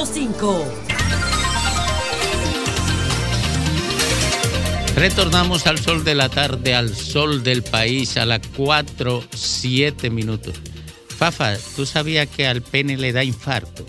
El 0.00 0.89
Retornamos 5.00 5.66
al 5.66 5.78
sol 5.78 6.04
de 6.04 6.14
la 6.14 6.28
tarde, 6.28 6.74
al 6.74 6.94
sol 6.94 7.42
del 7.42 7.62
país, 7.62 8.18
a 8.18 8.26
las 8.26 8.40
4, 8.54 9.24
7 9.34 10.10
minutos. 10.10 10.52
Fafa, 11.16 11.56
¿tú 11.74 11.86
sabías 11.86 12.28
que 12.28 12.46
al 12.46 12.60
pene 12.60 12.98
le 12.98 13.10
da 13.10 13.24
infarto? 13.24 13.86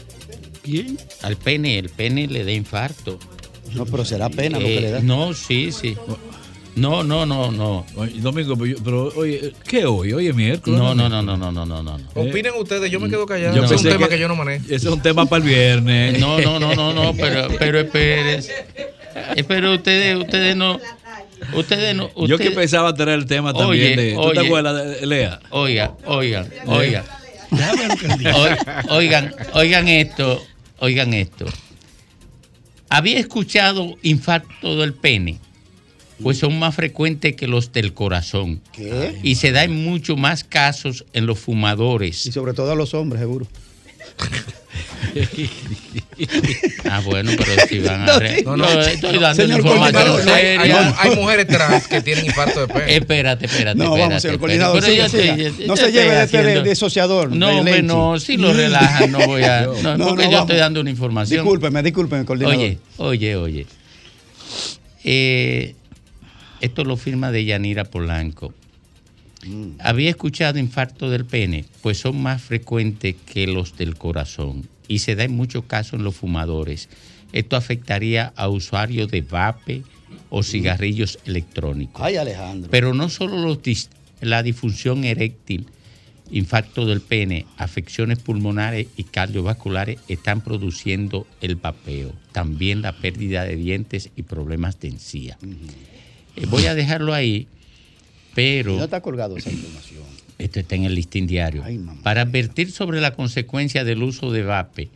¿Quién? 0.63 0.97
Al 1.21 1.35
pene, 1.35 1.77
el 1.79 1.89
pene 1.89 2.27
le 2.27 2.45
da 2.45 2.51
infarto. 2.53 3.19
No, 3.73 3.85
pero 3.85 4.05
será 4.05 4.29
pena 4.29 4.57
lo 4.57 4.65
que 4.65 4.77
Eh, 4.77 4.81
le 4.81 4.91
da. 4.91 4.99
No, 5.01 5.33
sí, 5.33 5.73
sí. 5.73 5.97
No, 6.77 7.03
no, 7.03 7.25
no, 7.25 7.51
no. 7.51 7.85
Domingo, 8.15 8.55
pero, 8.55 8.65
yo- 8.67 8.77
pero, 8.81 9.07
oye, 9.17 9.51
¿qué 9.67 9.83
hoy? 9.83 10.13
Hoy 10.13 10.27
es 10.29 10.35
miércoles. 10.35 10.79
No, 10.79 10.95
no, 10.95 11.09
no, 11.09 11.21
no, 11.21 11.35
no, 11.35 11.51
no, 11.51 11.65
no, 11.65 11.83
no. 11.83 11.97
no. 11.97 12.05
Opinen 12.15 12.53
ustedes, 12.57 12.89
yo 12.89 13.01
me 13.01 13.09
quedo 13.09 13.25
callado. 13.25 13.53
Yo 13.53 13.65
es 13.65 13.71
un 13.71 13.83
tema 13.83 14.07
que- 14.07 14.15
que, 14.15 14.21
yo 14.21 14.29
no 14.29 14.37
manejo. 14.37 14.63
Ese 14.63 14.75
es 14.75 14.85
un 14.85 15.01
tema 15.01 15.25
para 15.25 15.43
el 15.43 15.49
viernes. 15.49 16.19
No, 16.21 16.39
no, 16.39 16.57
no, 16.57 16.73
no, 16.73 16.93
no, 16.93 17.13
pero, 17.17 17.49
pero 17.59 17.79
espérense. 17.81 18.53
Eh, 19.35 19.43
Pero 19.45 19.73
ustedes, 19.73 20.15
ustedes 20.15 20.55
no. 20.55 20.79
Ustedes 21.55 21.95
no. 21.95 22.09
Yo 22.27 22.37
que 22.37 22.51
pensaba 22.51 22.93
traer 22.93 23.19
el 23.19 23.25
tema 23.25 23.53
también 23.53 23.93
Oye, 23.93 24.01
de. 24.01 24.13
¿Tú 24.13 24.31
te 24.33 24.39
oye. 24.39 24.47
acuerdas 24.47 24.99
de 24.99 25.05
Lea? 25.07 25.39
Oiga, 25.49 25.93
oiga, 26.05 26.47
oiga. 26.65 27.03
Oi- 27.51 28.57
Oigan, 28.89 29.33
oigan 29.53 29.87
esto, 29.89 30.41
oigan 30.79 31.13
esto. 31.13 31.45
Había 32.89 33.19
escuchado 33.19 33.95
infarto 34.03 34.77
del 34.77 34.93
pene, 34.93 35.37
pues 36.21 36.37
son 36.39 36.59
más 36.59 36.75
frecuentes 36.75 37.35
que 37.35 37.47
los 37.47 37.71
del 37.71 37.93
corazón. 37.93 38.61
¿Qué? 38.73 39.17
Y 39.23 39.35
se 39.35 39.51
da 39.51 39.63
en 39.63 39.83
mucho 39.83 40.15
más 40.17 40.43
casos 40.43 41.05
en 41.13 41.25
los 41.25 41.39
fumadores. 41.39 42.25
Y 42.25 42.31
sobre 42.31 42.53
todo 42.53 42.71
a 42.71 42.75
los 42.75 42.93
hombres, 42.93 43.19
seguro. 43.21 43.47
Ah, 46.89 47.01
bueno, 47.03 47.31
pero 47.37 47.51
si 47.67 47.79
van 47.79 48.07
a... 48.07 48.19
re- 48.19 48.43
No, 48.43 48.55
no. 48.55 48.71
Yo 48.71 48.79
estoy 48.81 49.17
dando 49.19 49.41
Señor 49.43 49.59
información 49.59 50.07
no, 50.25 50.33
hay- 50.33 50.41
seria. 50.43 50.61
hay- 50.87 50.93
hay 51.09 51.15
mujeres 51.15 51.47
trans 51.47 51.87
que 51.87 52.01
tienen 52.01 52.25
infarto 52.25 52.61
de 52.61 52.67
pene. 52.73 52.95
Espérate, 52.95 53.45
espérate, 53.47 53.77
No, 53.77 53.83
espérate. 53.85 54.07
vamos, 54.07 54.21
señor 54.21 54.39
coordinador, 54.39 54.79
Pero 54.79 54.91
siga, 54.93 55.07
yo 55.07 55.17
estoy- 55.17 55.21
siga. 55.51 55.57
yo 55.59 55.67
No 55.67 55.77
se 55.77 55.91
lleve 55.91 56.23
este 56.23 56.37
haciendo- 56.37 56.61
de 56.63 56.71
asociador, 56.71 57.35
No, 57.35 57.47
de 57.49 57.53
hombre, 57.55 57.83
no, 57.83 58.19
si 58.19 58.37
lo 58.37 58.53
relajan, 58.53 59.11
no 59.11 59.19
voy 59.25 59.43
a... 59.43 59.61
No, 59.61 59.97
No, 59.97 60.07
porque 60.09 60.23
no, 60.25 60.31
yo 60.31 60.37
vamos. 60.37 60.41
estoy 60.41 60.57
dando 60.57 60.81
una 60.81 60.89
información. 60.89 61.41
Discúlpeme, 61.43 61.83
discúlpeme, 61.83 62.25
coordinador. 62.25 62.55
Oye, 62.57 62.77
oye, 62.97 63.35
oye. 63.35 63.65
Eh, 65.03 65.75
esto 66.61 66.83
lo 66.83 66.95
firma 66.95 67.31
de 67.31 67.43
Yanira 67.45 67.83
Polanco. 67.85 68.53
Mm. 69.45 69.79
Había 69.79 70.09
escuchado 70.09 70.59
infarto 70.59 71.09
del 71.09 71.25
pene, 71.25 71.65
pues 71.81 71.99
son 71.99 72.21
más 72.21 72.41
frecuentes 72.41 73.15
que 73.25 73.47
los 73.47 73.77
del 73.77 73.95
corazón 73.95 74.67
y 74.87 74.99
se 74.99 75.15
da 75.15 75.23
en 75.23 75.35
muchos 75.35 75.65
casos 75.65 75.93
en 75.93 76.03
los 76.03 76.15
fumadores. 76.15 76.89
Esto 77.33 77.55
afectaría 77.55 78.33
a 78.35 78.49
usuarios 78.49 79.09
de 79.09 79.21
vape 79.21 79.83
o 80.29 80.43
cigarrillos 80.43 81.19
electrónicos. 81.25 82.01
Ay, 82.03 82.17
Alejandro. 82.17 82.69
Pero 82.69 82.93
no 82.93 83.09
solo 83.09 83.37
los 83.37 83.59
la 84.19 84.43
disfunción 84.43 85.03
eréctil, 85.03 85.67
infarto 86.29 86.85
del 86.85 87.01
pene, 87.01 87.45
afecciones 87.57 88.19
pulmonares 88.19 88.87
y 88.95 89.03
cardiovasculares 89.03 89.99
están 90.07 90.41
produciendo 90.41 91.27
el 91.41 91.55
vapeo. 91.55 92.13
También 92.31 92.81
la 92.81 92.93
pérdida 92.93 93.43
de 93.43 93.55
dientes 93.55 94.09
y 94.15 94.23
problemas 94.23 94.79
de 94.79 94.89
encía. 94.89 95.37
Eh, 96.35 96.45
voy 96.47 96.65
a 96.65 96.75
dejarlo 96.75 97.13
ahí, 97.13 97.47
pero... 98.33 98.77
No 98.77 98.83
está 98.83 99.01
colgado 99.01 99.37
esa 99.37 99.51
información. 99.51 100.03
Esto 100.37 100.59
está 100.59 100.75
en 100.75 100.85
el 100.85 100.95
listín 100.95 101.27
diario. 101.27 101.63
Para 102.03 102.21
advertir 102.21 102.71
sobre 102.71 102.99
la 102.99 103.13
consecuencia 103.13 103.83
del 103.83 104.01
uso 104.01 104.31
de 104.31 104.43
vape, 104.43 104.89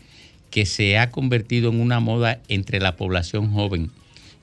que 0.50 0.66
se 0.66 0.98
ha 0.98 1.12
convertido 1.12 1.70
en 1.70 1.82
una 1.82 2.00
moda 2.00 2.40
entre 2.48 2.80
la 2.80 2.96
población 2.96 3.52
joven, 3.52 3.92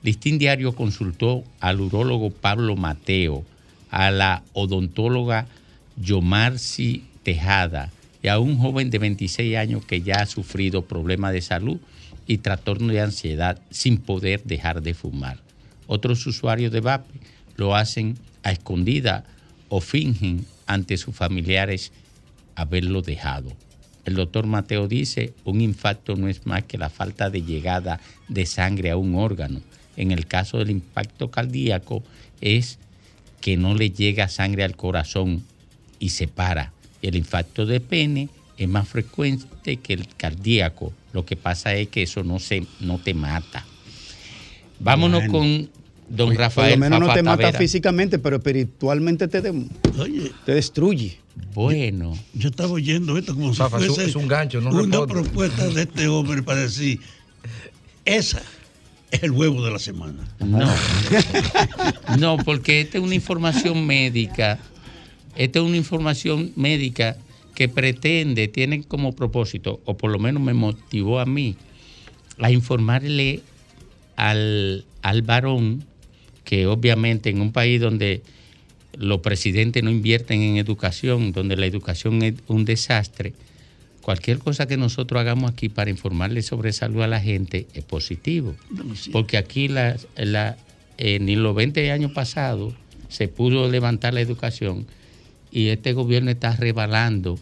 Listín 0.03 0.37
Diario 0.37 0.75
consultó 0.75 1.45
al 1.61 1.79
urólogo 1.79 2.29
Pablo 2.29 2.75
Mateo, 2.75 3.45
a 3.89 4.11
la 4.11 4.43
odontóloga 4.51 5.47
Yomarci 5.95 7.03
Tejada 7.23 7.91
y 8.21 8.27
a 8.27 8.39
un 8.39 8.57
joven 8.57 8.89
de 8.89 8.99
26 8.99 9.55
años 9.55 9.85
que 9.85 10.01
ya 10.01 10.15
ha 10.15 10.25
sufrido 10.25 10.83
problemas 10.85 11.31
de 11.31 11.41
salud 11.41 11.79
y 12.27 12.39
trastorno 12.39 12.91
de 12.91 12.99
ansiedad 12.99 13.61
sin 13.69 13.97
poder 13.97 14.43
dejar 14.43 14.81
de 14.81 14.93
fumar. 14.93 15.39
Otros 15.87 16.25
usuarios 16.27 16.71
de 16.71 16.81
vape 16.81 17.11
lo 17.55 17.75
hacen 17.75 18.17
a 18.43 18.51
escondida 18.51 19.25
o 19.69 19.81
fingen 19.81 20.45
ante 20.67 20.97
sus 20.97 21.15
familiares 21.15 21.91
haberlo 22.55 23.01
dejado. 23.01 23.51
El 24.05 24.15
doctor 24.15 24.45
Mateo 24.45 24.87
dice, 24.87 25.33
un 25.45 25.61
infarto 25.61 26.15
no 26.15 26.27
es 26.27 26.45
más 26.45 26.63
que 26.63 26.77
la 26.77 26.89
falta 26.89 27.29
de 27.29 27.41
llegada 27.41 27.99
de 28.27 28.45
sangre 28.45 28.91
a 28.91 28.97
un 28.97 29.15
órgano. 29.15 29.61
En 29.95 30.11
el 30.11 30.27
caso 30.27 30.57
del 30.57 30.71
impacto 30.71 31.31
cardíaco 31.31 32.03
es 32.41 32.79
que 33.39 33.55
no 33.57 33.75
le 33.75 33.91
llega 33.91 34.27
sangre 34.27 34.63
al 34.63 34.75
corazón 34.75 35.43
y 35.99 36.09
se 36.09 36.27
para. 36.27 36.73
El 37.01 37.15
infarto 37.15 37.65
de 37.65 37.79
pene 37.79 38.29
es 38.57 38.67
más 38.67 38.87
frecuente 38.87 39.77
que 39.77 39.93
el 39.93 40.07
cardíaco. 40.15 40.93
Lo 41.13 41.25
que 41.25 41.35
pasa 41.35 41.73
es 41.75 41.87
que 41.89 42.03
eso 42.03 42.23
no, 42.23 42.39
se, 42.39 42.65
no 42.79 42.99
te 42.99 43.13
mata. 43.13 43.65
Vámonos 44.79 45.27
Bueno. 45.27 45.31
con 45.33 45.69
don 46.09 46.29
Por 46.29 46.37
Rafael 46.37 46.73
lo 46.73 46.77
menos 46.79 46.99
no 46.99 47.13
te 47.13 47.23
mata 47.23 47.37
Tavera. 47.43 47.57
físicamente, 47.59 48.19
pero 48.19 48.37
espiritualmente 48.37 49.27
te, 49.27 49.41
de- 49.41 49.65
te 50.45 50.53
destruye. 50.53 51.17
Bueno. 51.53 52.17
Yo 52.33 52.49
estaba 52.49 52.71
oyendo 52.71 53.17
esto 53.17 53.33
como 53.33 53.53
Fafa, 53.53 53.79
si 53.79 53.85
es 53.85 53.89
un- 53.89 53.95
fuese 53.95 54.09
es 54.11 54.15
un 54.15 54.27
gancho, 54.27 54.61
no 54.61 54.69
una 54.69 54.81
reporte. 54.83 55.13
propuesta 55.13 55.67
de 55.69 55.81
este 55.83 56.07
hombre 56.07 56.43
para 56.43 56.61
decir, 56.61 56.99
esa 58.05 58.41
es 59.11 59.23
el 59.23 59.31
huevo 59.31 59.63
de 59.65 59.71
la 59.71 59.79
semana. 59.79 60.27
No. 60.39 60.69
No, 62.19 62.37
porque 62.37 62.81
esta 62.81 62.97
es 62.97 63.03
una 63.03 63.15
información 63.15 63.85
médica. 63.85 64.59
Esta 65.35 65.59
es 65.59 65.65
una 65.65 65.77
información 65.77 66.51
médica 66.55 67.17
que 67.55 67.69
pretende, 67.69 68.47
tiene 68.47 68.83
como 68.83 69.13
propósito, 69.13 69.79
o 69.85 69.95
por 69.97 70.11
lo 70.11 70.19
menos 70.19 70.41
me 70.43 70.53
motivó 70.53 71.19
a 71.19 71.25
mí, 71.25 71.55
a 72.39 72.51
informarle 72.51 73.41
al, 74.15 74.85
al 75.01 75.21
varón 75.23 75.85
que 76.43 76.67
obviamente 76.67 77.29
en 77.29 77.41
un 77.41 77.51
país 77.51 77.79
donde 77.81 78.21
los 78.97 79.21
presidentes 79.21 79.83
no 79.83 79.89
invierten 79.89 80.41
en 80.41 80.57
educación, 80.57 81.31
donde 81.31 81.55
la 81.55 81.65
educación 81.65 82.21
es 82.21 82.35
un 82.47 82.65
desastre, 82.65 83.33
cualquier 84.01 84.37
cosa 84.39 84.67
que 84.67 84.77
nosotros 84.77 85.19
hagamos 85.19 85.51
aquí 85.51 85.69
para 85.69 85.89
informarle 85.89 86.41
sobre 86.41 86.73
salud 86.73 87.01
a 87.01 87.07
la 87.07 87.19
gente 87.21 87.67
es 87.73 87.83
positivo. 87.83 88.55
Porque 89.11 89.37
aquí 89.37 89.67
la, 89.67 89.95
la- 90.17 90.57
eh, 90.97 91.17
ni 91.19 91.35
los 91.35 91.55
20 91.55 91.91
años 91.91 92.11
pasados 92.11 92.73
se 93.09 93.27
pudo 93.27 93.69
levantar 93.71 94.13
la 94.13 94.21
educación 94.21 94.85
y 95.51 95.67
este 95.67 95.93
gobierno 95.93 96.29
está 96.31 96.55
rebalando 96.55 97.39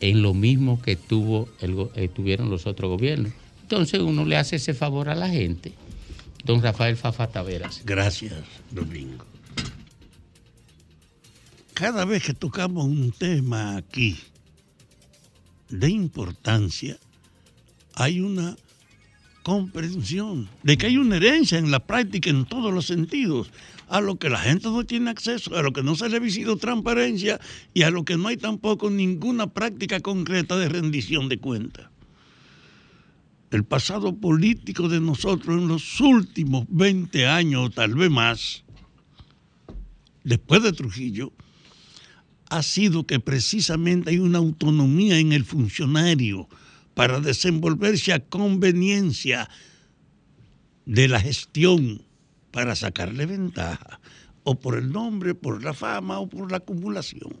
en 0.00 0.22
lo 0.22 0.34
mismo 0.34 0.80
que 0.80 0.96
tuvo 0.96 1.48
el, 1.60 1.74
eh, 1.96 2.08
tuvieron 2.08 2.48
los 2.50 2.66
otros 2.66 2.90
gobiernos. 2.90 3.32
Entonces 3.62 4.00
uno 4.00 4.24
le 4.24 4.36
hace 4.36 4.56
ese 4.56 4.72
favor 4.74 5.08
a 5.08 5.14
la 5.14 5.28
gente. 5.28 5.72
Don 6.44 6.62
Rafael 6.62 6.96
Fafa 6.96 7.26
Taveras. 7.28 7.82
Gracias, 7.84 8.44
Domingo. 8.70 9.24
Cada 11.74 12.04
vez 12.04 12.24
que 12.24 12.34
tocamos 12.34 12.84
un 12.84 13.12
tema 13.12 13.76
aquí 13.76 14.18
de 15.68 15.88
importancia, 15.88 16.98
hay 17.94 18.20
una 18.20 18.56
comprensión 19.42 20.48
de 20.62 20.76
que 20.76 20.86
hay 20.86 20.96
una 20.96 21.16
herencia 21.16 21.58
en 21.58 21.70
la 21.70 21.80
práctica 21.86 22.28
en 22.28 22.44
todos 22.44 22.72
los 22.72 22.86
sentidos, 22.86 23.50
a 23.88 24.00
lo 24.00 24.16
que 24.16 24.30
la 24.30 24.38
gente 24.38 24.68
no 24.68 24.84
tiene 24.84 25.10
acceso, 25.10 25.56
a 25.56 25.62
lo 25.62 25.72
que 25.72 25.82
no 25.82 25.96
se 25.96 26.08
le 26.08 26.16
ha 26.16 26.20
visito 26.20 26.56
transparencia 26.56 27.40
y 27.74 27.82
a 27.82 27.90
lo 27.90 28.04
que 28.04 28.16
no 28.16 28.28
hay 28.28 28.36
tampoco 28.36 28.90
ninguna 28.90 29.48
práctica 29.48 30.00
concreta 30.00 30.56
de 30.56 30.68
rendición 30.68 31.28
de 31.28 31.38
cuentas. 31.38 31.89
El 33.50 33.64
pasado 33.64 34.16
político 34.16 34.88
de 34.88 35.00
nosotros 35.00 35.56
en 35.58 35.66
los 35.66 36.00
últimos 36.00 36.66
20 36.68 37.26
años 37.26 37.66
o 37.66 37.70
tal 37.70 37.94
vez 37.94 38.10
más, 38.10 38.64
después 40.22 40.62
de 40.62 40.72
Trujillo, 40.72 41.32
ha 42.48 42.62
sido 42.62 43.06
que 43.06 43.18
precisamente 43.18 44.10
hay 44.10 44.18
una 44.18 44.38
autonomía 44.38 45.18
en 45.18 45.32
el 45.32 45.44
funcionario 45.44 46.48
para 46.94 47.20
desenvolverse 47.20 48.12
a 48.12 48.20
conveniencia 48.20 49.48
de 50.86 51.08
la 51.08 51.20
gestión 51.20 52.02
para 52.50 52.76
sacarle 52.76 53.26
ventaja, 53.26 54.00
o 54.44 54.58
por 54.58 54.76
el 54.76 54.90
nombre, 54.90 55.34
por 55.34 55.62
la 55.62 55.74
fama 55.74 56.18
o 56.18 56.28
por 56.28 56.50
la 56.50 56.58
acumulación. 56.58 57.36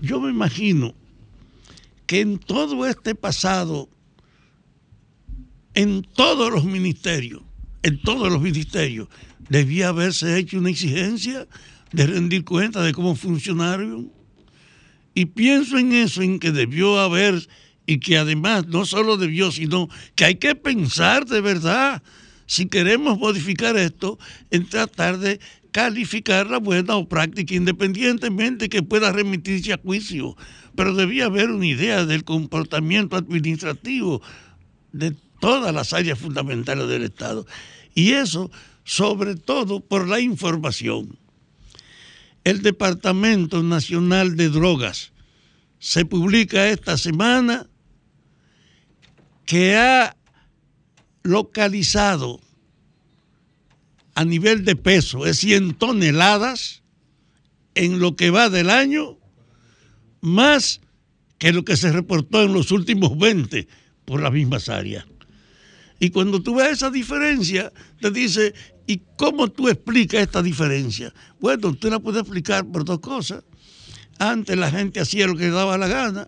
Yo 0.00 0.20
me 0.20 0.30
imagino 0.30 0.94
que 2.06 2.20
en 2.20 2.38
todo 2.38 2.86
este 2.86 3.14
pasado, 3.14 3.88
en 5.74 6.02
todos 6.02 6.52
los 6.52 6.64
ministerios, 6.64 7.42
en 7.82 8.00
todos 8.00 8.32
los 8.32 8.40
ministerios, 8.40 9.08
debía 9.48 9.88
haberse 9.88 10.38
hecho 10.38 10.58
una 10.58 10.70
exigencia 10.70 11.46
de 11.92 12.06
rendir 12.06 12.44
cuenta 12.44 12.82
de 12.82 12.92
cómo 12.92 13.14
funcionaron. 13.14 14.12
Y 15.14 15.26
pienso 15.26 15.78
en 15.78 15.92
eso, 15.92 16.22
en 16.22 16.38
que 16.38 16.52
debió 16.52 16.98
haber, 16.98 17.48
y 17.86 17.98
que 17.98 18.18
además 18.18 18.66
no 18.66 18.84
solo 18.84 19.16
debió, 19.16 19.50
sino 19.52 19.88
que 20.14 20.24
hay 20.24 20.34
que 20.36 20.54
pensar 20.54 21.26
de 21.26 21.40
verdad, 21.40 22.02
si 22.46 22.66
queremos 22.66 23.18
modificar 23.18 23.76
esto, 23.76 24.18
en 24.50 24.68
tratar 24.68 25.18
de 25.18 25.40
calificar 25.76 26.48
la 26.48 26.56
buena 26.56 26.96
o 26.96 27.06
práctica, 27.06 27.54
independientemente 27.54 28.70
que 28.70 28.82
pueda 28.82 29.12
remitirse 29.12 29.74
a 29.74 29.76
juicio. 29.76 30.34
Pero 30.74 30.94
debía 30.94 31.26
haber 31.26 31.50
una 31.50 31.66
idea 31.66 32.06
del 32.06 32.24
comportamiento 32.24 33.14
administrativo 33.14 34.22
de 34.92 35.14
todas 35.38 35.74
las 35.74 35.92
áreas 35.92 36.18
fundamentales 36.18 36.88
del 36.88 37.02
Estado. 37.02 37.46
Y 37.94 38.12
eso, 38.12 38.50
sobre 38.84 39.36
todo, 39.36 39.80
por 39.80 40.08
la 40.08 40.18
información. 40.18 41.18
El 42.42 42.62
Departamento 42.62 43.62
Nacional 43.62 44.34
de 44.34 44.48
Drogas 44.48 45.12
se 45.78 46.06
publica 46.06 46.68
esta 46.68 46.96
semana 46.96 47.66
que 49.44 49.76
ha 49.76 50.16
localizado 51.22 52.40
a 54.16 54.24
nivel 54.24 54.64
de 54.64 54.76
peso, 54.76 55.26
es 55.26 55.36
decir, 55.36 55.56
en 55.56 55.74
toneladas, 55.74 56.82
en 57.74 57.98
lo 57.98 58.16
que 58.16 58.30
va 58.30 58.48
del 58.48 58.70
año, 58.70 59.18
más 60.22 60.80
que 61.36 61.52
lo 61.52 61.66
que 61.66 61.76
se 61.76 61.92
reportó 61.92 62.42
en 62.42 62.54
los 62.54 62.72
últimos 62.72 63.18
20 63.18 63.68
por 64.06 64.22
las 64.22 64.32
mismas 64.32 64.70
áreas. 64.70 65.04
Y 66.00 66.08
cuando 66.10 66.42
tú 66.42 66.54
ves 66.54 66.72
esa 66.72 66.90
diferencia, 66.90 67.70
te 68.00 68.10
dice, 68.10 68.54
¿y 68.86 69.02
cómo 69.18 69.48
tú 69.48 69.68
explicas 69.68 70.22
esta 70.22 70.42
diferencia? 70.42 71.12
Bueno, 71.38 71.74
tú 71.74 71.90
la 71.90 71.98
puedes 71.98 72.22
explicar 72.22 72.64
por 72.64 72.86
dos 72.86 73.00
cosas. 73.00 73.44
Antes 74.18 74.56
la 74.56 74.70
gente 74.70 74.98
hacía 74.98 75.26
lo 75.26 75.36
que 75.36 75.44
le 75.44 75.50
daba 75.50 75.76
la 75.76 75.88
gana, 75.88 76.26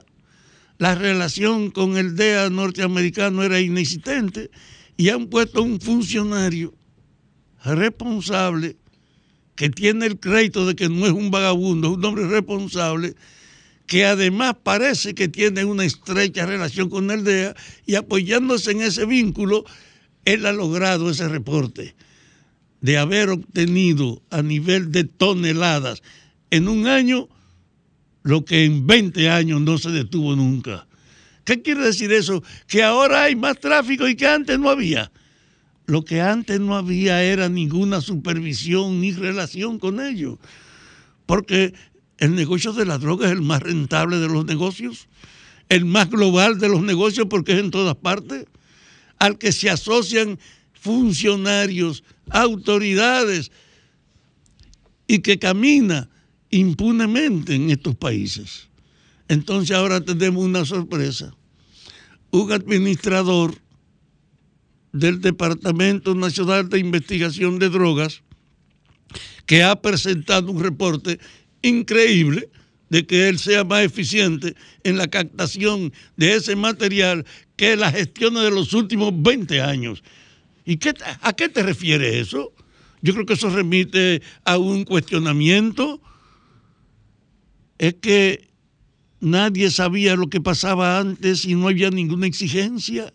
la 0.77 0.95
relación 0.95 1.71
con 1.71 1.97
el 1.97 2.17
DEA 2.17 2.51
norteamericano 2.51 3.43
era 3.43 3.61
inexistente 3.61 4.51
y 4.99 5.09
han 5.09 5.29
puesto 5.29 5.63
un 5.63 5.81
funcionario 5.81 6.75
responsable 7.75 8.77
que 9.57 9.71
tiene 9.71 10.07
el 10.07 10.21
crédito 10.21 10.67
de 10.67 10.77
que 10.77 10.89
no 10.89 11.07
es 11.07 11.13
un 11.13 11.31
vagabundo, 11.31 11.89
es 11.89 11.95
un 11.97 12.05
hombre 12.05 12.29
responsable, 12.29 13.15
que 13.87 14.05
además 14.05 14.55
parece 14.63 15.15
que 15.15 15.29
tiene 15.29 15.65
una 15.65 15.85
estrecha 15.85 16.47
relación 16.47 16.91
con 16.91 17.11
el 17.11 17.25
DEA 17.25 17.57
y 17.87 17.97
apoyándose 17.97 18.71
en 18.71 18.83
ese 18.83 19.07
vínculo, 19.07 19.65
él 20.25 20.47
ha 20.47 20.53
logrado 20.53 21.11
ese 21.11 21.27
reporte 21.27 21.97
de 22.81 22.99
haber 22.99 23.31
obtenido 23.31 24.23
a 24.31 24.43
nivel 24.43 24.93
de 24.93 25.05
toneladas 25.05 26.03
en 26.51 26.69
un 26.69 26.87
año 26.87 27.29
lo 28.23 28.45
que 28.45 28.65
en 28.65 28.87
20 28.87 29.31
años 29.31 29.61
no 29.61 29.79
se 29.79 29.91
detuvo 29.91 30.37
nunca. 30.37 30.87
¿Qué 31.45 31.63
quiere 31.63 31.81
decir 31.83 32.13
eso? 32.13 32.43
Que 32.67 32.83
ahora 32.83 33.23
hay 33.25 33.37
más 33.37 33.59
tráfico 33.59 34.07
y 34.07 34.15
que 34.15 34.27
antes 34.27 34.59
no 34.59 34.69
había. 34.69 35.11
Lo 35.89 36.05
que 36.05 36.21
antes 36.21 36.61
no 36.61 36.77
había 36.77 37.23
era 37.23 37.49
ninguna 37.49 38.03
supervisión 38.03 39.01
ni 39.01 39.13
relación 39.13 39.79
con 39.79 40.05
ellos. 40.05 40.37
Porque 41.25 41.73
el 42.19 42.35
negocio 42.35 42.75
de 42.75 42.85
la 42.85 42.99
droga 42.99 43.25
es 43.25 43.33
el 43.33 43.41
más 43.41 43.63
rentable 43.63 44.19
de 44.19 44.29
los 44.29 44.45
negocios, 44.45 45.09
el 45.71 45.87
más 45.87 46.11
global 46.11 46.59
de 46.59 46.69
los 46.69 46.83
negocios 46.83 47.29
porque 47.31 47.53
es 47.53 47.61
en 47.61 47.71
todas 47.71 47.97
partes, 47.97 48.45
al 49.19 49.39
que 49.39 49.51
se 49.51 49.71
asocian 49.71 50.39
funcionarios, 50.75 52.05
autoridades 52.29 53.51
y 55.07 55.21
que 55.21 55.39
camina 55.39 56.11
impunemente 56.51 57.55
en 57.55 57.71
estos 57.71 57.95
países. 57.97 58.69
Entonces 59.27 59.75
ahora 59.75 60.03
tenemos 60.03 60.45
una 60.45 60.67
sorpresa. 60.67 61.35
Un 62.31 62.53
administrador 62.53 63.55
del 64.93 65.21
Departamento 65.21 66.15
Nacional 66.15 66.69
de 66.69 66.79
Investigación 66.79 67.59
de 67.59 67.69
Drogas 67.69 68.23
que 69.47 69.63
ha 69.63 69.81
presentado 69.81 70.53
un 70.53 70.63
reporte 70.63 71.19
increíble 71.63 72.51
de 72.91 73.07
que 73.07 73.29
él 73.29 73.39
sea 73.39 73.65
más 73.65 73.85
eficiente 73.85 74.55
en 74.85 74.97
la 74.97 75.09
captación 75.09 75.93
de 76.17 76.35
ese 76.35 76.57
material 76.57 77.25
que 77.57 77.77
la 77.77 77.91
gestión 77.91 78.35
de 78.35 78.51
los 78.51 78.73
últimos 78.73 79.13
20 79.15 79.61
años. 79.61 80.03
¿Y 80.65 80.77
qué, 80.77 80.95
a 81.23 81.33
qué 81.33 81.49
te 81.49 81.63
refiere 81.63 82.21
eso? 82.21 82.53
Yo 83.01 83.15
creo 83.15 83.27
que 83.27 83.35
eso 83.35 83.51
remite 83.51 84.23
a 84.45 84.59
un 84.59 84.85
cuestionamiento. 84.85 86.01
Es 87.79 87.95
que 87.95 88.49
nadie 89.21 89.71
sabía 89.71 90.17
lo 90.17 90.29
que 90.29 90.41
pasaba 90.41 90.99
antes 90.99 91.45
y 91.45 91.55
no 91.55 91.69
había 91.69 91.91
ninguna 91.91 92.27
exigencia 92.27 93.13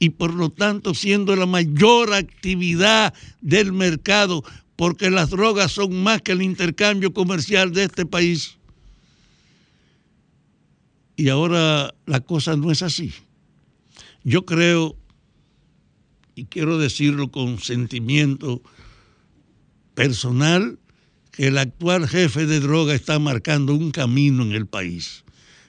y 0.00 0.10
por 0.10 0.34
lo 0.34 0.50
tanto 0.50 0.94
siendo 0.94 1.36
la 1.36 1.46
mayor 1.46 2.14
actividad 2.14 3.14
del 3.42 3.72
mercado 3.72 4.42
porque 4.74 5.10
las 5.10 5.28
drogas 5.28 5.72
son 5.72 6.02
más 6.02 6.22
que 6.22 6.32
el 6.32 6.40
intercambio 6.40 7.12
comercial 7.12 7.70
de 7.72 7.84
este 7.84 8.06
país. 8.06 8.56
Y 11.16 11.28
ahora 11.28 11.94
la 12.06 12.20
cosa 12.20 12.56
no 12.56 12.72
es 12.72 12.82
así. 12.82 13.12
Yo 14.24 14.46
creo, 14.46 14.96
y 16.34 16.46
quiero 16.46 16.78
decirlo 16.78 17.30
con 17.30 17.60
sentimiento 17.60 18.62
personal, 19.94 20.78
que 21.30 21.48
el 21.48 21.58
actual 21.58 22.08
jefe 22.08 22.46
de 22.46 22.60
droga 22.60 22.94
está 22.94 23.18
marcando 23.18 23.74
un 23.74 23.90
camino 23.90 24.42
en 24.44 24.52
el 24.52 24.66
país. 24.66 25.24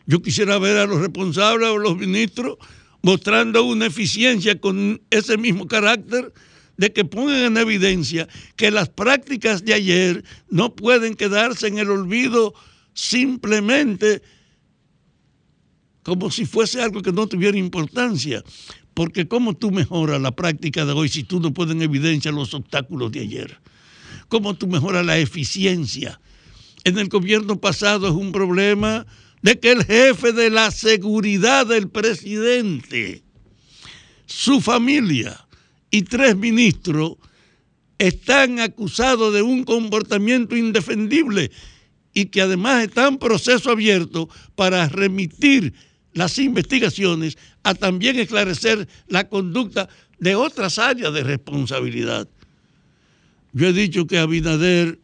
Yo 0.05 0.21
quisiera 0.21 0.57
ver 0.57 0.77
a 0.77 0.85
los 0.85 1.01
responsables 1.01 1.67
o 1.67 1.77
los 1.77 1.97
ministros 1.97 2.57
mostrando 3.01 3.63
una 3.63 3.87
eficiencia 3.87 4.59
con 4.59 5.01
ese 5.09 5.37
mismo 5.37 5.67
carácter 5.67 6.33
de 6.77 6.93
que 6.93 7.05
pongan 7.05 7.41
en 7.43 7.57
evidencia 7.57 8.27
que 8.55 8.71
las 8.71 8.89
prácticas 8.89 9.63
de 9.63 9.73
ayer 9.73 10.23
no 10.49 10.75
pueden 10.75 11.15
quedarse 11.15 11.67
en 11.67 11.77
el 11.77 11.89
olvido 11.89 12.53
simplemente 12.93 14.21
como 16.03 16.31
si 16.31 16.45
fuese 16.45 16.81
algo 16.81 17.01
que 17.01 17.11
no 17.11 17.27
tuviera 17.27 17.57
importancia. 17.57 18.43
Porque 18.93 19.27
¿cómo 19.27 19.55
tú 19.55 19.71
mejoras 19.71 20.21
la 20.21 20.31
práctica 20.31 20.85
de 20.85 20.91
hoy 20.91 21.09
si 21.09 21.23
tú 21.23 21.39
no 21.39 21.53
puedes 21.53 21.75
en 21.75 21.81
evidencia 21.81 22.31
los 22.31 22.53
obstáculos 22.53 23.11
de 23.11 23.21
ayer? 23.21 23.59
¿Cómo 24.27 24.55
tú 24.55 24.67
mejoras 24.67 25.05
la 25.05 25.17
eficiencia? 25.17 26.19
En 26.83 26.97
el 26.97 27.07
gobierno 27.07 27.59
pasado 27.59 28.07
es 28.07 28.13
un 28.13 28.31
problema 28.31 29.05
de 29.41 29.59
que 29.59 29.71
el 29.71 29.83
jefe 29.83 30.31
de 30.33 30.49
la 30.49 30.71
seguridad 30.71 31.65
del 31.65 31.89
presidente, 31.89 33.23
su 34.25 34.61
familia 34.61 35.47
y 35.89 36.03
tres 36.03 36.35
ministros 36.35 37.15
están 37.97 38.59
acusados 38.59 39.33
de 39.33 39.41
un 39.41 39.63
comportamiento 39.63 40.55
indefendible 40.55 41.51
y 42.13 42.25
que 42.25 42.41
además 42.41 42.83
están 42.83 43.13
en 43.13 43.19
proceso 43.19 43.71
abierto 43.71 44.29
para 44.55 44.87
remitir 44.89 45.73
las 46.13 46.37
investigaciones 46.39 47.37
a 47.63 47.73
también 47.73 48.19
esclarecer 48.19 48.87
la 49.07 49.29
conducta 49.29 49.87
de 50.19 50.35
otras 50.35 50.77
áreas 50.77 51.13
de 51.13 51.23
responsabilidad. 51.23 52.27
Yo 53.53 53.67
he 53.67 53.73
dicho 53.73 54.07
que 54.07 54.17
Abinader 54.17 54.99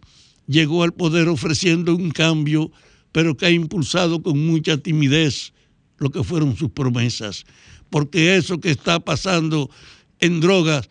llegó 0.47 0.83
al 0.83 0.93
poder 0.93 1.27
ofreciendo 1.27 1.95
un 1.95 2.11
cambio, 2.11 2.71
pero 3.17 3.35
que 3.35 3.47
ha 3.47 3.49
impulsado 3.49 4.21
con 4.21 4.37
mucha 4.45 4.77
timidez 4.77 5.51
lo 5.97 6.11
que 6.11 6.23
fueron 6.23 6.55
sus 6.55 6.69
promesas, 6.69 7.45
porque 7.89 8.35
eso 8.35 8.59
que 8.59 8.69
está 8.69 8.99
pasando 8.99 9.71
en 10.19 10.39
drogas 10.39 10.87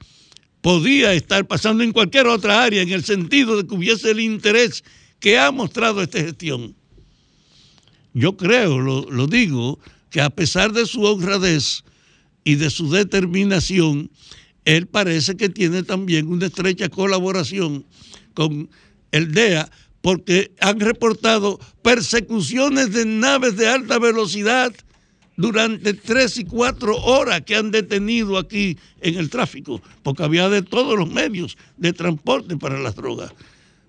podía 0.61 1.15
estar 1.15 1.47
pasando 1.47 1.85
en 1.85 1.93
cualquier 1.93 2.27
otra 2.27 2.65
área, 2.65 2.83
en 2.83 2.91
el 2.91 3.05
sentido 3.05 3.57
de 3.57 3.65
que 3.65 3.73
hubiese 3.77 4.11
el 4.11 4.19
interés 4.19 4.83
que 5.21 5.39
ha 5.39 5.53
mostrado 5.53 6.03
esta 6.03 6.19
gestión. 6.19 6.75
Yo 8.13 8.37
creo, 8.37 8.81
lo, 8.81 9.09
lo 9.09 9.29
digo, 9.29 9.79
que 10.11 10.21
a 10.21 10.31
pesar 10.31 10.73
de 10.73 10.85
su 10.85 11.05
honradez 11.05 11.85
y 12.43 12.57
de 12.57 12.71
su 12.71 12.91
determinación, 12.91 14.11
él 14.65 14.89
parece 14.89 15.37
que 15.37 15.49
tiene 15.49 15.85
también 15.85 16.27
una 16.27 16.47
estrecha 16.47 16.89
colaboración 16.89 17.87
con 18.35 18.69
el 19.13 19.31
DEA, 19.31 19.71
porque 20.07 20.53
han 20.61 20.79
reportado 20.79 21.59
persecuciones 21.83 22.93
de 22.93 23.05
naves 23.05 23.57
de 23.57 23.67
alta 23.67 23.99
velocidad 23.99 24.73
durante 25.37 25.95
tres 25.95 26.39
y 26.39 26.45
cuatro 26.45 26.97
horas 26.97 27.41
que 27.41 27.57
han 27.57 27.73
detenido 27.73 28.39
aquí 28.39 28.79
en 29.01 29.17
el 29.17 29.31
tráfico, 29.31 29.83
porque 30.05 30.23
había 30.23 30.49
de 30.49 30.63
todos 30.63 30.97
los 30.97 31.11
medios 31.11 31.59
de 31.77 31.93
transporte 31.93 32.57
para 32.57 32.79
las 32.79 32.95
drogas. 32.95 33.33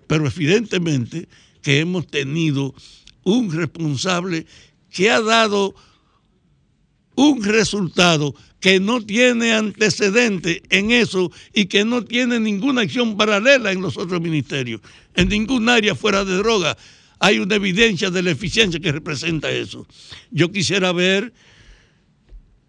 Pero 0.08 0.26
evidentemente 0.26 1.28
que 1.62 1.78
hemos 1.78 2.08
tenido 2.08 2.74
un 3.22 3.52
responsable 3.52 4.44
que 4.90 5.12
ha 5.12 5.20
dado 5.20 5.76
un 7.18 7.42
resultado 7.42 8.32
que 8.60 8.78
no 8.78 9.00
tiene 9.04 9.52
antecedente 9.52 10.62
en 10.70 10.92
eso 10.92 11.32
y 11.52 11.66
que 11.66 11.84
no 11.84 12.04
tiene 12.04 12.38
ninguna 12.38 12.82
acción 12.82 13.16
paralela 13.16 13.72
en 13.72 13.82
los 13.82 13.96
otros 13.96 14.20
ministerios. 14.20 14.80
En 15.16 15.28
ningún 15.28 15.68
área 15.68 15.96
fuera 15.96 16.24
de 16.24 16.36
droga 16.36 16.76
hay 17.18 17.40
una 17.40 17.56
evidencia 17.56 18.10
de 18.10 18.22
la 18.22 18.30
eficiencia 18.30 18.78
que 18.78 18.92
representa 18.92 19.50
eso. 19.50 19.84
Yo 20.30 20.52
quisiera 20.52 20.92
ver 20.92 21.32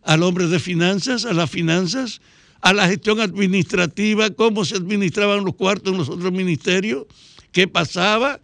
al 0.02 0.24
hombre 0.24 0.48
de 0.48 0.58
finanzas, 0.58 1.26
a 1.26 1.34
las 1.34 1.52
finanzas, 1.52 2.20
a 2.62 2.74
la 2.74 2.88
gestión 2.88 3.20
administrativa, 3.20 4.32
cómo 4.32 4.66
se 4.66 4.78
administraban 4.78 5.46
los 5.46 5.54
cuartos 5.54 5.94
en 5.94 6.00
los 6.00 6.10
otros 6.10 6.32
ministerios, 6.32 7.06
qué 7.52 7.68
pasaba. 7.68 8.40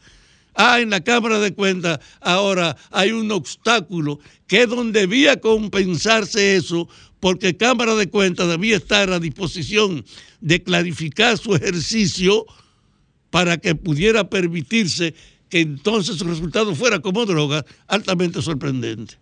Ah, 0.56 0.80
en 0.80 0.90
la 0.90 1.02
Cámara 1.02 1.40
de 1.40 1.54
Cuentas 1.54 2.00
ahora 2.22 2.78
hay 2.92 3.12
un 3.12 3.30
obstáculo 3.32 4.20
que 4.48 4.64
es 4.64 4.70
donde 4.70 5.02
debía 5.02 5.40
compensarse 5.42 6.56
eso, 6.56 6.88
porque 7.20 7.58
Cámara 7.58 7.96
de 7.96 8.10
Cuentas 8.10 8.48
debía 8.48 8.78
estar 8.78 9.12
a 9.12 9.20
disposición 9.20 10.06
de 10.40 10.64
clarificar 10.64 11.38
su 11.38 11.56
ejercicio 11.56 12.46
para 13.32 13.58
que 13.58 13.76
pudiera 13.76 14.30
permitirse 14.30 15.14
que 15.50 15.60
entonces 15.60 16.18
su 16.18 16.26
resultado 16.26 16.74
fuera 16.74 17.00
como 17.00 17.26
droga, 17.26 17.66
altamente 17.88 18.42
sorprendente. 18.42 19.16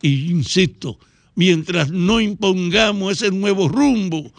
Y 0.00 0.30
insisto, 0.30 0.98
mientras 1.34 1.90
no 1.90 2.20
impongamos 2.20 3.12
ese 3.12 3.30
nuevo 3.30 3.68
rumbo, 3.68 4.32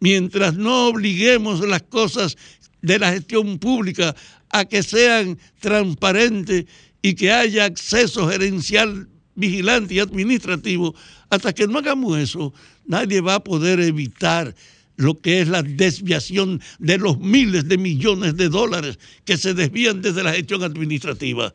mientras 0.00 0.54
no 0.54 0.88
obliguemos 0.88 1.66
las 1.66 1.82
cosas 1.82 2.36
de 2.82 2.98
la 2.98 3.12
gestión 3.12 3.58
pública 3.58 4.14
a 4.50 4.64
que 4.64 4.82
sean 4.82 5.38
transparentes 5.60 6.66
y 7.02 7.14
que 7.14 7.32
haya 7.32 7.64
acceso 7.64 8.28
gerencial, 8.28 9.08
vigilante 9.34 9.94
y 9.94 9.98
administrativo, 9.98 10.94
hasta 11.30 11.52
que 11.52 11.66
no 11.66 11.78
hagamos 11.78 12.18
eso, 12.18 12.54
nadie 12.86 13.20
va 13.20 13.36
a 13.36 13.44
poder 13.44 13.80
evitar 13.80 14.54
lo 14.96 15.20
que 15.20 15.40
es 15.40 15.48
la 15.48 15.62
desviación 15.62 16.60
de 16.78 16.98
los 16.98 17.18
miles 17.18 17.68
de 17.68 17.78
millones 17.78 18.36
de 18.36 18.48
dólares 18.48 18.98
que 19.24 19.36
se 19.36 19.54
desvían 19.54 20.02
desde 20.02 20.22
la 20.22 20.32
gestión 20.32 20.62
administrativa. 20.62 21.52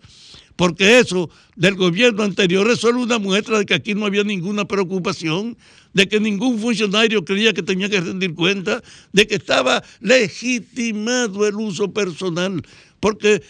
Porque 0.60 0.99
eso 0.99 1.30
del 1.56 1.76
gobierno 1.76 2.22
anterior 2.22 2.69
es 2.69 2.81
solo 2.81 2.99
una 2.99 3.18
muestra 3.18 3.60
de 3.60 3.65
que 3.65 3.73
aquí 3.73 3.95
no 3.95 4.06
había 4.06 4.26
ninguna 4.26 4.65
preocupación, 4.65 5.57
de 5.94 6.10
que 6.10 6.19
ningún 6.19 6.60
funcionario 6.60 7.23
creía 7.23 7.53
que 7.53 7.64
tenía 7.64 7.90
que 7.90 8.02
rendir 8.02 8.36
cuenta, 8.36 8.84
de 9.14 9.26
que 9.26 9.36
estaba 9.36 9.81
legitimado 10.02 11.48
el 11.48 11.56
uso 11.56 11.94
personal. 11.94 12.61
Porque 12.99 13.41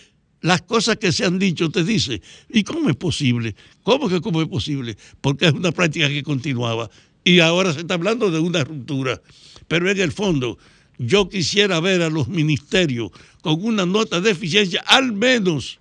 las 0.42 0.62
cosas 0.62 0.98
que 0.98 1.12
se 1.12 1.26
han 1.26 1.40
dicho 1.40 1.72
te 1.72 1.84
dice, 1.84 2.22
¿y 2.48 2.64
cómo 2.64 2.92
es 2.92 2.96
posible? 2.96 3.56
¿Cómo 3.82 4.08
que 4.08 4.22
cómo 4.22 4.44
es 4.44 4.48
posible? 4.48 4.96
Porque 5.20 5.48
es 5.48 5.54
una 5.54 5.72
práctica 5.72 6.10
que 6.10 6.22
continuaba 6.22 6.92
y 7.24 7.40
ahora 7.40 7.74
se 7.74 7.80
está 7.80 7.96
hablando 7.96 8.30
de 8.30 8.38
una 8.38 8.64
ruptura. 8.64 9.20
Pero 9.68 9.90
en 9.90 10.00
el 10.00 10.12
fondo, 10.12 10.60
yo 11.00 11.28
quisiera 11.28 11.80
ver 11.80 12.04
a 12.04 12.12
los 12.12 12.28
ministerios 12.28 13.10
con 13.42 13.66
una 13.66 13.88
nota 13.88 14.22
de 14.22 14.30
eficiencia, 14.30 14.84
al 14.86 15.12
menos 15.12 15.79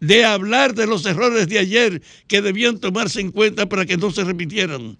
de 0.00 0.24
hablar 0.24 0.74
de 0.74 0.86
los 0.86 1.04
errores 1.06 1.48
de 1.48 1.58
ayer 1.58 2.02
que 2.26 2.42
debían 2.42 2.78
tomarse 2.78 3.20
en 3.20 3.30
cuenta 3.30 3.68
para 3.68 3.86
que 3.86 3.96
no 3.96 4.10
se 4.10 4.24
repitieran, 4.24 4.96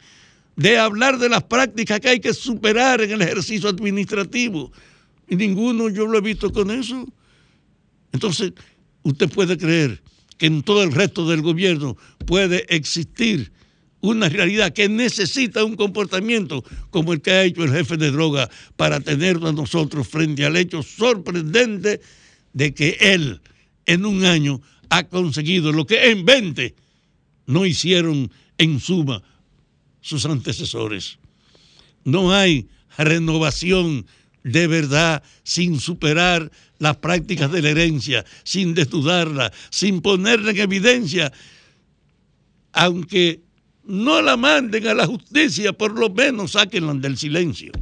de 0.56 0.78
hablar 0.78 1.18
de 1.18 1.28
las 1.28 1.42
prácticas 1.44 2.00
que 2.00 2.08
hay 2.08 2.20
que 2.20 2.32
superar 2.32 3.00
en 3.02 3.12
el 3.12 3.22
ejercicio 3.22 3.68
administrativo. 3.68 4.72
Y 5.28 5.36
ninguno 5.36 5.88
yo 5.88 6.06
lo 6.06 6.18
he 6.18 6.22
visto 6.22 6.50
con 6.52 6.70
eso. 6.70 7.06
Entonces, 8.12 8.52
usted 9.02 9.28
puede 9.28 9.58
creer 9.58 10.02
que 10.38 10.46
en 10.46 10.62
todo 10.62 10.82
el 10.82 10.92
resto 10.92 11.28
del 11.28 11.42
gobierno 11.42 11.96
puede 12.26 12.64
existir 12.74 13.52
una 14.00 14.28
realidad 14.28 14.72
que 14.72 14.88
necesita 14.88 15.64
un 15.64 15.76
comportamiento 15.76 16.64
como 16.90 17.12
el 17.12 17.20
que 17.20 17.30
ha 17.30 17.44
hecho 17.44 17.64
el 17.64 17.72
jefe 17.72 17.96
de 17.96 18.10
droga 18.10 18.48
para 18.76 19.00
tenerlo 19.00 19.48
a 19.48 19.52
nosotros 19.52 20.06
frente 20.08 20.44
al 20.44 20.56
hecho 20.56 20.82
sorprendente 20.82 22.00
de 22.52 22.74
que 22.74 22.96
él 23.00 23.40
en 23.86 24.04
un 24.04 24.24
año 24.24 24.60
ha 24.90 25.04
conseguido 25.04 25.72
lo 25.72 25.86
que 25.86 26.10
en 26.10 26.24
20 26.24 26.74
no 27.46 27.64
hicieron 27.64 28.30
en 28.58 28.80
suma 28.80 29.22
sus 30.00 30.24
antecesores. 30.26 31.18
No 32.04 32.32
hay 32.32 32.68
renovación 32.96 34.06
de 34.42 34.66
verdad 34.68 35.22
sin 35.42 35.80
superar 35.80 36.50
las 36.78 36.96
prácticas 36.98 37.50
de 37.50 37.62
la 37.62 37.70
herencia, 37.70 38.24
sin 38.44 38.74
desnudarla, 38.74 39.52
sin 39.70 40.00
ponerla 40.00 40.52
en 40.52 40.58
evidencia, 40.58 41.32
aunque 42.72 43.40
no 43.84 44.20
la 44.22 44.36
manden 44.36 44.86
a 44.86 44.94
la 44.94 45.06
justicia, 45.06 45.72
por 45.72 45.98
lo 45.98 46.10
menos 46.10 46.52
sáquenla 46.52 46.94
del 46.94 47.16
silencio. 47.16 47.72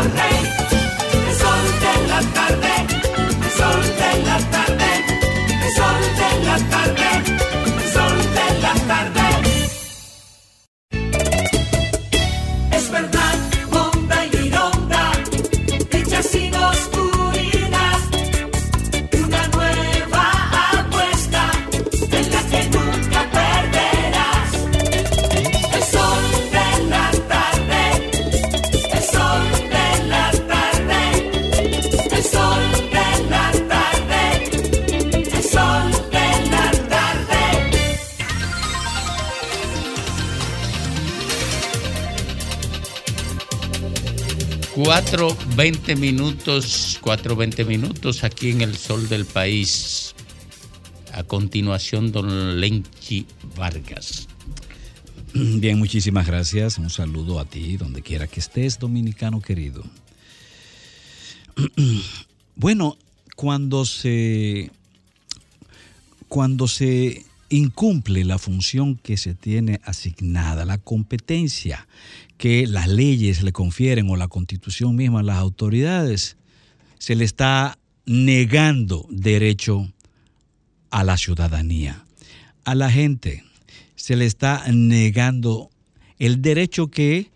El 0.00 0.04
sol 0.04 1.64
de 1.82 1.94
la 2.06 2.20
tarde, 2.32 2.72
el 3.18 3.50
sol 3.50 3.82
de 3.98 4.22
la 4.22 4.38
tarde, 4.54 4.90
el 5.64 5.72
sol 5.74 6.02
de 6.16 6.46
la 6.46 6.56
tarde. 6.70 6.87
4.20 44.88 45.98
minutos, 45.98 46.98
4.20 47.02 47.66
minutos 47.66 48.24
aquí 48.24 48.52
en 48.52 48.62
el 48.62 48.74
sol 48.74 49.06
del 49.10 49.26
país. 49.26 50.14
A 51.12 51.24
continuación, 51.24 52.10
don 52.10 52.58
Lenchi 52.58 53.26
Vargas. 53.54 54.28
Bien, 55.34 55.78
muchísimas 55.78 56.26
gracias. 56.26 56.78
Un 56.78 56.88
saludo 56.88 57.38
a 57.38 57.44
ti, 57.44 57.76
donde 57.76 58.00
quiera 58.00 58.28
que 58.28 58.40
estés, 58.40 58.78
dominicano 58.78 59.42
querido. 59.42 59.84
Bueno, 62.56 62.96
cuando 63.36 63.84
se, 63.84 64.70
cuando 66.28 66.66
se 66.66 67.24
incumple 67.48 68.24
la 68.24 68.38
función 68.38 68.96
que 68.96 69.16
se 69.16 69.34
tiene 69.34 69.80
asignada, 69.84 70.64
la 70.64 70.78
competencia 70.78 71.86
que 72.36 72.66
las 72.66 72.88
leyes 72.88 73.42
le 73.42 73.52
confieren 73.52 74.08
o 74.10 74.16
la 74.16 74.28
constitución 74.28 74.94
misma 74.94 75.20
a 75.20 75.24
las 75.24 75.38
autoridades, 75.38 76.36
se 76.98 77.16
le 77.16 77.24
está 77.24 77.78
negando 78.06 79.06
derecho 79.10 79.92
a 80.90 81.04
la 81.04 81.16
ciudadanía. 81.16 82.04
A 82.64 82.74
la 82.74 82.90
gente 82.90 83.44
se 83.96 84.16
le 84.16 84.26
está 84.26 84.64
negando 84.72 85.70
el 86.18 86.40
derecho 86.42 86.88
que, 86.88 87.30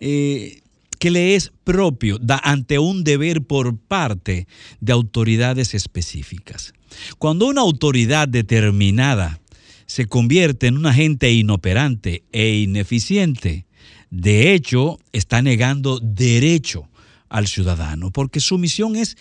eh, 0.00 0.62
que 0.98 1.10
le 1.10 1.34
es 1.34 1.52
propio 1.64 2.18
da, 2.18 2.40
ante 2.42 2.78
un 2.78 3.04
deber 3.04 3.42
por 3.42 3.76
parte 3.76 4.46
de 4.80 4.92
autoridades 4.92 5.74
específicas. 5.74 6.74
Cuando 7.18 7.46
una 7.46 7.60
autoridad 7.60 8.28
determinada 8.28 9.40
se 9.86 10.06
convierte 10.06 10.66
en 10.66 10.76
un 10.76 10.86
agente 10.86 11.32
inoperante 11.32 12.24
e 12.32 12.56
ineficiente, 12.56 13.66
de 14.10 14.54
hecho 14.54 14.98
está 15.12 15.42
negando 15.42 16.00
derecho 16.00 16.88
al 17.28 17.46
ciudadano, 17.48 18.10
porque 18.10 18.40
su 18.40 18.58
misión 18.58 18.96
es 18.96 19.16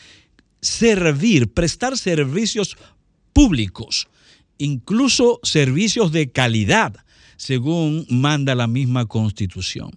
servir, 0.62 1.52
prestar 1.52 1.98
servicios 1.98 2.78
públicos, 3.34 4.08
incluso 4.58 5.40
servicios 5.44 6.12
de 6.12 6.32
calidad, 6.32 6.96
según 7.38 8.06
manda 8.10 8.56
la 8.56 8.68
misma 8.68 9.08
constitución. 9.08 9.92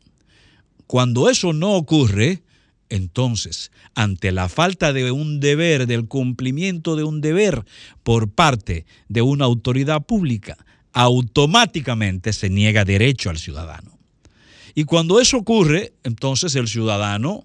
Cuando 0.86 1.28
eso 1.28 1.52
no 1.52 1.72
ocurre, 1.74 2.42
entonces, 2.88 3.72
ante 3.94 4.32
la 4.32 4.48
falta 4.48 4.92
de 4.92 5.10
un 5.10 5.40
deber, 5.40 5.86
del 5.86 6.06
cumplimiento 6.06 6.96
de 6.96 7.04
un 7.04 7.20
deber 7.20 7.64
por 8.02 8.30
parte 8.30 8.86
de 9.08 9.22
una 9.22 9.44
autoridad 9.44 10.02
pública, 10.02 10.56
automáticamente 10.92 12.32
se 12.32 12.48
niega 12.48 12.84
derecho 12.84 13.30
al 13.30 13.38
ciudadano. 13.38 13.98
Y 14.74 14.84
cuando 14.84 15.20
eso 15.20 15.38
ocurre, 15.38 15.94
entonces 16.04 16.54
el 16.54 16.68
ciudadano 16.68 17.44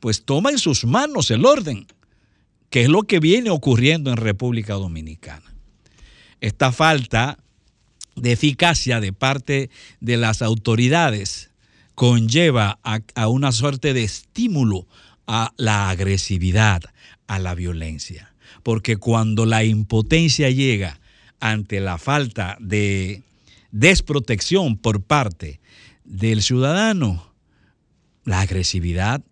pues 0.00 0.24
toma 0.24 0.50
en 0.50 0.58
sus 0.58 0.84
manos 0.84 1.30
el 1.30 1.46
orden, 1.46 1.86
que 2.70 2.82
es 2.82 2.88
lo 2.88 3.04
que 3.04 3.20
viene 3.20 3.50
ocurriendo 3.50 4.10
en 4.10 4.16
República 4.16 4.74
Dominicana. 4.74 5.54
Esta 6.40 6.72
falta 6.72 7.38
de 8.16 8.32
eficacia 8.32 9.00
de 9.00 9.12
parte 9.12 9.70
de 10.00 10.16
las 10.16 10.42
autoridades 10.42 11.51
conlleva 11.94 12.78
a, 12.82 13.28
una 13.28 13.52
suerte 13.52 13.94
de 13.94 14.04
estímulo 14.04 14.86
a 15.26 15.52
la 15.56 15.90
agresividad, 15.90 16.82
a 17.26 17.38
la 17.38 17.54
violencia. 17.54 18.34
Porque 18.62 18.96
cuando 18.96 19.46
la 19.46 19.64
impotencia 19.64 20.50
llega 20.50 21.00
ante 21.40 21.80
la 21.80 21.98
falta 21.98 22.56
de 22.60 23.22
desprotección 23.70 24.76
por 24.76 25.02
parte 25.02 25.60
del 26.04 26.42
ciudadano, 26.42 27.32
la 28.24 28.40
agresividad 28.40 29.22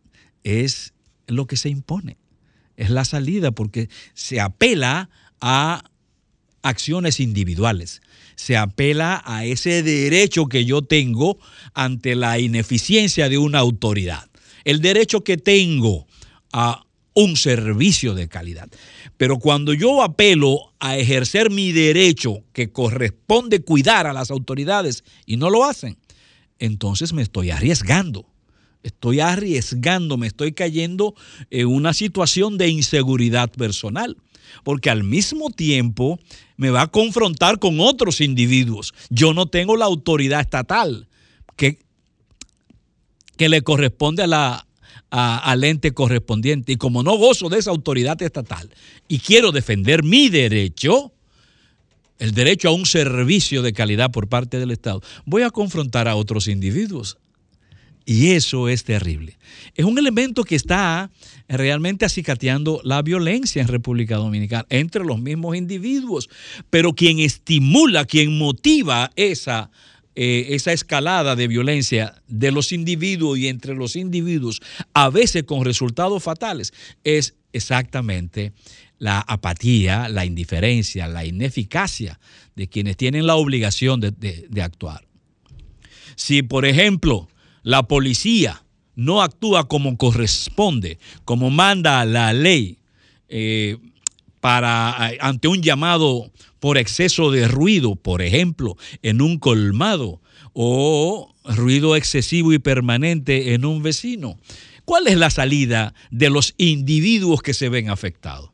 es 0.43 0.95
lo 1.27 1.47
que 1.47 1.57
se 1.57 1.69
impone, 1.69 2.17
es 2.77 2.91
la 2.91 3.05
salida 3.05 3.53
porque 3.53 3.89
se 4.15 4.41
apela 4.41 5.11
a 5.41 5.85
acciones 6.63 7.21
individuales, 7.21 8.03
se 8.41 8.57
apela 8.57 9.23
a 9.27 9.45
ese 9.45 9.83
derecho 9.83 10.47
que 10.47 10.65
yo 10.65 10.81
tengo 10.81 11.39
ante 11.75 12.15
la 12.15 12.39
ineficiencia 12.39 13.29
de 13.29 13.37
una 13.37 13.59
autoridad, 13.59 14.31
el 14.65 14.81
derecho 14.81 15.23
que 15.23 15.37
tengo 15.37 16.07
a 16.51 16.87
un 17.13 17.37
servicio 17.37 18.15
de 18.15 18.29
calidad. 18.29 18.71
Pero 19.19 19.39
cuando 19.39 19.75
yo 19.75 20.03
apelo 20.03 20.73
a 20.81 20.97
ejercer 20.97 21.51
mi 21.51 21.73
derecho 21.73 22.43
que 22.55 22.73
corresponde 22.73 23.61
cuidar 23.61 24.07
a 24.07 24.15
las 24.15 24.31
autoridades 24.31 25.05
y 25.27 25.37
no 25.37 25.51
lo 25.51 25.67
hacen, 25.67 25.99
entonces 26.59 27.13
me 27.13 27.21
estoy 27.21 27.51
arriesgando. 27.51 28.27
Estoy 28.83 29.21
arriesgando, 29.21 30.17
me 30.17 30.29
estoy 30.29 30.53
cayendo 30.53 31.15
en 31.51 31.67
una 31.67 31.93
situación 31.93 32.57
de 32.57 32.69
inseguridad 32.69 33.51
personal, 33.51 34.17
porque 34.65 34.91
al 34.91 35.05
mismo 35.05 35.51
tiempo 35.51 36.19
me 36.57 36.71
va 36.71 36.83
a 36.83 36.87
confrontar 36.89 37.59
con 37.59 37.81
otros 37.81 38.21
individuos. 38.21 38.95
Yo 39.09 39.35
no 39.35 39.47
tengo 39.47 39.77
la 39.77 39.87
autoridad 39.87 40.41
estatal 40.41 41.09
que, 41.57 41.79
que 43.37 43.49
le 43.49 43.63
corresponde 43.63 44.23
a 44.23 44.27
la, 44.27 44.67
al 45.11 45.65
ente 45.65 45.93
correspondiente. 45.93 46.73
Y 46.73 46.77
como 46.77 47.03
no 47.03 47.17
gozo 47.17 47.49
de 47.49 47.59
esa 47.59 47.71
autoridad 47.71 48.21
estatal 48.23 48.71
y 49.09 49.19
quiero 49.19 49.53
defender 49.53 50.03
mi 50.03 50.29
derecho, 50.29 51.13
el 52.19 52.33
derecho 52.33 52.69
a 52.69 52.73
un 52.73 52.87
servicio 52.87 53.63
de 53.63 53.73
calidad 53.73 54.11
por 54.11 54.29
parte 54.29 54.59
del 54.59 54.71
Estado, 54.71 55.03
voy 55.25 55.43
a 55.43 55.51
confrontar 55.51 56.09
a 56.09 56.17
otros 56.17 56.49
individuos. 56.49 57.19
Y 58.07 58.33
eso 58.33 58.69
es 58.69 58.85
terrible. 58.85 59.39
Es 59.75 59.85
un 59.85 59.99
elemento 59.99 60.43
que 60.43 60.57
está 60.57 61.11
realmente 61.59 62.05
acicateando 62.05 62.81
la 62.85 63.03
violencia 63.03 63.61
en 63.61 63.69
República 63.69 64.17
Dominicana 64.17 64.67
entre 64.71 65.05
los 65.05 65.21
mismos 65.21 65.57
individuos. 65.57 66.29
Pero 66.71 66.95
quien 66.95 67.19
estimula, 67.19 68.05
quien 68.05 68.39
motiva 68.39 69.11
esa, 69.17 69.71
eh, 70.15 70.47
esa 70.51 70.73
escalada 70.73 71.35
de 71.37 71.49
violencia 71.49 72.15
de 72.29 72.53
los 72.53 72.73
individuos 72.73 73.39
y 73.39 73.49
entre 73.49 73.75
los 73.75 73.97
individuos, 73.97 74.61
a 74.95 75.11
veces 75.11 75.43
con 75.45 75.65
resultados 75.65 76.23
fatales, 76.23 76.73
es 77.05 77.35
exactamente 77.53 78.53
la 78.99 79.19
apatía, 79.21 80.09
la 80.09 80.25
indiferencia, 80.25 81.09
la 81.09 81.25
ineficacia 81.25 82.21
de 82.55 82.69
quienes 82.69 82.97
tienen 82.97 83.27
la 83.27 83.35
obligación 83.35 83.99
de, 84.01 84.11
de- 84.13 84.47
de 84.49 84.63
actuar. 84.63 85.07
Si, 86.17 86.43
por 86.43 86.67
ejemplo, 86.67 87.29
la 87.63 87.85
policía 87.85 88.63
no 88.95 89.23
actúa 89.23 89.69
como 89.69 89.97
corresponde, 89.97 90.99
como 91.25 91.51
manda 91.51 92.05
la 92.05 92.33
ley, 92.33 92.79
eh, 93.29 93.79
para, 94.41 95.13
ante 95.21 95.49
un 95.49 95.63
llamado 95.63 96.31
por 96.59 96.79
exceso 96.79 97.31
de 97.31 97.49
ruido, 97.49 97.97
por 97.97 98.23
ejemplo, 98.23 98.77
en 99.03 99.21
un 99.21 99.39
colmado, 99.39 100.21
o 100.53 101.35
ruido 101.45 101.97
excesivo 101.97 102.53
y 102.53 102.59
permanente 102.59 103.55
en 103.55 103.65
un 103.65 103.83
vecino. 103.83 104.39
¿Cuál 104.85 105.07
es 105.07 105.17
la 105.17 105.31
salida 105.31 105.95
de 106.11 106.31
los 106.31 106.55
individuos 106.59 107.43
que 107.43 107.55
se 107.55 107.69
ven 107.69 107.91
afectados? 107.91 108.51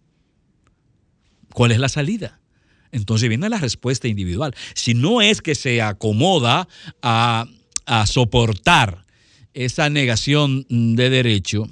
¿Cuál 1.55 1.73
es 1.73 1.79
la 1.79 1.89
salida? 1.89 2.41
Entonces 2.93 3.29
viene 3.29 3.49
la 3.49 3.59
respuesta 3.59 4.09
individual. 4.09 4.55
Si 4.75 4.95
no 4.95 5.23
es 5.23 5.41
que 5.41 5.55
se 5.55 5.81
acomoda 5.81 6.69
a 7.03 7.47
soportar 8.07 9.06
esa 9.57 9.91
negación 9.91 10.65
de 10.69 11.11
derecho, 11.11 11.69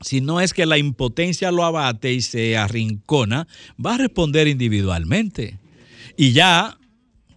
si 0.00 0.20
no 0.20 0.40
es 0.40 0.52
que 0.52 0.66
la 0.66 0.76
impotencia 0.76 1.50
lo 1.50 1.64
abate 1.64 2.12
y 2.12 2.20
se 2.20 2.56
arrincona, 2.58 3.46
va 3.84 3.94
a 3.94 3.98
responder 3.98 4.48
individualmente. 4.48 5.58
Y 6.16 6.32
ya 6.32 6.76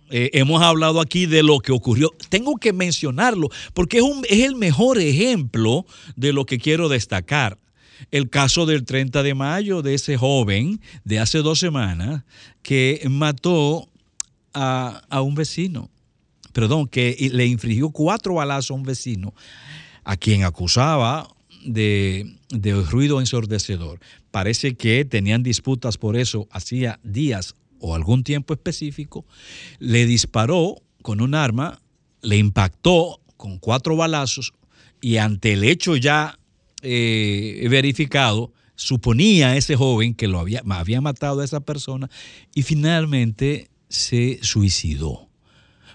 eh, 0.09 0.31
hemos 0.33 0.61
hablado 0.61 0.99
aquí 0.99 1.25
de 1.27 1.43
lo 1.43 1.59
que 1.59 1.71
ocurrió. 1.71 2.11
Tengo 2.29 2.55
que 2.57 2.73
mencionarlo 2.73 3.49
porque 3.73 3.97
es, 3.97 4.03
un- 4.03 4.25
es 4.29 4.43
el 4.45 4.55
mejor 4.55 4.97
ejemplo 4.99 5.85
de 6.15 6.33
lo 6.33 6.45
que 6.45 6.57
quiero 6.57 6.89
destacar. 6.89 7.57
El 8.11 8.29
caso 8.29 8.65
del 8.65 8.83
30 8.83 9.23
de 9.23 9.33
mayo 9.33 9.81
de 9.81 9.93
ese 9.95 10.17
joven 10.17 10.81
de 11.03 11.19
hace 11.19 11.39
dos 11.39 11.59
semanas 11.59 12.23
que 12.61 13.01
mató 13.09 13.89
a, 14.53 15.01
a 15.09 15.21
un 15.21 15.35
vecino, 15.35 15.89
perdón, 16.57 16.87
que 16.87 17.29
le 17.33 17.45
infligió 17.45 17.91
cuatro 17.91 18.33
balazos 18.33 18.71
a 18.71 18.73
un 18.73 18.81
vecino 18.81 19.35
a 20.03 20.17
quien 20.17 20.43
acusaba 20.43 21.27
de, 21.63 22.35
ruido 22.89 23.19
ensordecedor. 23.19 23.99
Parece 24.31 24.73
que 24.73 25.05
tenían 25.05 25.43
disputas 25.43 25.99
por 25.99 26.17
eso 26.17 26.47
hacía 26.49 26.99
días 27.03 27.53
o 27.79 27.93
algún 27.93 28.23
tiempo 28.23 28.55
específico. 28.55 29.23
Le 29.77 30.07
disparó 30.07 30.81
con 31.03 31.21
un 31.21 31.35
arma, 31.35 31.79
le 32.23 32.37
impactó 32.37 33.21
con 33.37 33.59
cuatro 33.59 33.95
balazos 33.95 34.51
y 34.99 35.17
ante 35.17 35.53
el 35.53 35.63
hecho 35.63 35.95
ya 35.95 36.39
eh, 36.81 37.67
verificado, 37.69 38.51
suponía 38.73 39.55
ese 39.57 39.75
joven 39.75 40.15
que 40.15 40.27
lo 40.27 40.39
había 40.39 41.01
matado 41.01 41.41
a 41.41 41.45
esa 41.45 41.59
persona 41.59 42.09
y 42.55 42.63
finalmente 42.63 43.69
se 43.89 44.39
suicidó. 44.41 45.26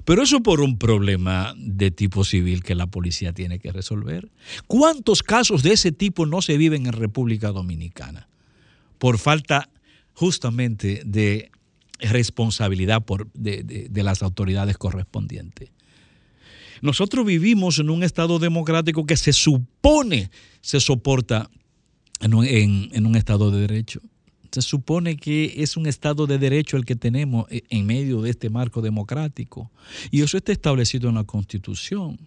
Pero 0.05 0.23
eso 0.23 0.41
por 0.41 0.61
un 0.61 0.79
problema 0.79 1.55
de 1.57 1.91
tipo 1.91 2.24
civil 2.24 2.62
que 2.62 2.74
la 2.74 2.87
policía 2.87 3.33
tiene 3.33 3.59
que 3.59 3.70
resolver. 3.70 4.31
¿Cuántos 4.66 5.23
casos 5.23 5.62
de 5.62 5.73
ese 5.73 5.93
tipo 5.93 6.27
no 6.27 6.43
se 6.43 6.57
viven 6.57 6.87
en 6.87 6.93
República 6.93 7.53
Dominicana? 7.53 8.29
Por 8.99 9.19
falta 9.19 9.69
justamente 10.15 11.03
de 11.05 11.51
responsabilidad 12.01 13.03
de, 13.35 14.03
las 14.03 14.23
autoridades 14.23 14.77
correspondientes. 14.77 15.70
Nosotros 16.81 17.24
vivimos 17.24 17.79
en 17.79 17.91
un 17.91 18.03
Estado 18.03 18.41
democrático 18.41 19.07
que 19.07 19.16
se 19.16 19.33
supone 19.33 20.31
se 20.61 20.81
soporta 20.81 21.49
en 22.20 23.07
un 23.07 23.16
Estado 23.16 23.53
de 23.53 23.61
Derecho. 23.61 24.01
Se 24.53 24.62
supone 24.62 25.16
que 25.16 25.55
es 25.57 25.77
un 25.77 25.87
Estado 25.87 26.27
de 26.27 26.39
Derecho 26.39 26.77
el 26.77 26.85
que 26.85 26.95
tenemos 26.95 27.47
e- 27.51 27.65
en 27.70 27.87
medio 27.87 28.20
de 28.23 28.31
este 28.31 28.51
marco 28.51 28.83
democrático. 28.83 29.70
Y 30.11 30.20
eso 30.23 30.37
está 30.37 30.53
establecido 30.53 31.09
en 31.09 31.15
la 31.16 31.24
Constitución. 31.24 32.19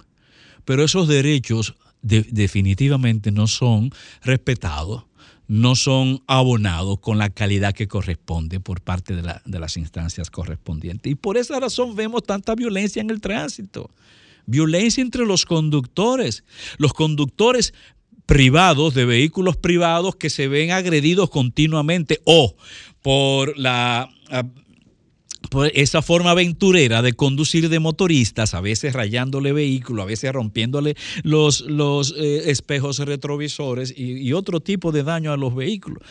Pero 0.66 0.84
esos 0.84 1.08
derechos 1.08 1.76
de- 2.02 2.24
definitivamente 2.32 3.32
no 3.32 3.46
son 3.48 3.92
respetados, 4.24 5.06
no 5.48 5.76
son 5.76 6.24
abonados 6.26 7.00
con 7.00 7.20
la 7.20 7.30
calidad 7.30 7.74
que 7.74 7.88
corresponde 7.88 8.60
por 8.60 8.82
parte 8.82 9.16
de, 9.16 9.36
de 9.46 9.60
las 9.60 9.78
instancias 9.78 10.32
correspondientes. 10.32 11.12
Y 11.12 11.16
por 11.16 11.38
esa 11.38 11.60
razón 11.60 11.96
vemos 11.96 12.24
tanta 12.24 12.56
violencia 12.56 13.02
en 13.04 13.12
el 13.12 13.22
tránsito. 13.22 13.92
Violencia 14.48 15.02
entre 15.04 15.26
los 15.28 15.46
conductores. 15.46 16.44
Los 16.80 16.94
conductores 16.94 17.76
privados, 18.26 18.94
de 18.94 19.06
vehículos 19.06 19.58
privados 19.58 20.16
que 20.16 20.30
se 20.30 20.48
ven 20.48 20.72
agredidos 20.72 21.30
continuamente 21.30 22.22
o 22.26 22.56
por 23.02 23.58
la 23.58 24.10
ah, 24.30 24.44
esa 25.74 26.02
forma 26.02 26.32
aventurera 26.32 27.02
de 27.02 27.14
conducir 27.14 27.70
de 27.70 27.80
motoristas, 27.80 28.54
a 28.54 28.62
veces 28.62 28.94
rayándole 28.94 29.54
vehículos, 29.54 30.04
a 30.04 30.08
veces 30.08 30.34
rompiéndole 30.34 30.96
los, 31.24 31.62
los 31.62 32.16
eh, 32.18 32.50
espejos 32.50 32.98
retrovisores 33.00 33.94
y 33.96 34.34
otro 34.34 34.60
tipo 34.60 34.92
de 34.92 35.04
daño 35.04 35.32
a 35.32 35.38
los 35.38 35.56
vehículos. 35.56 36.04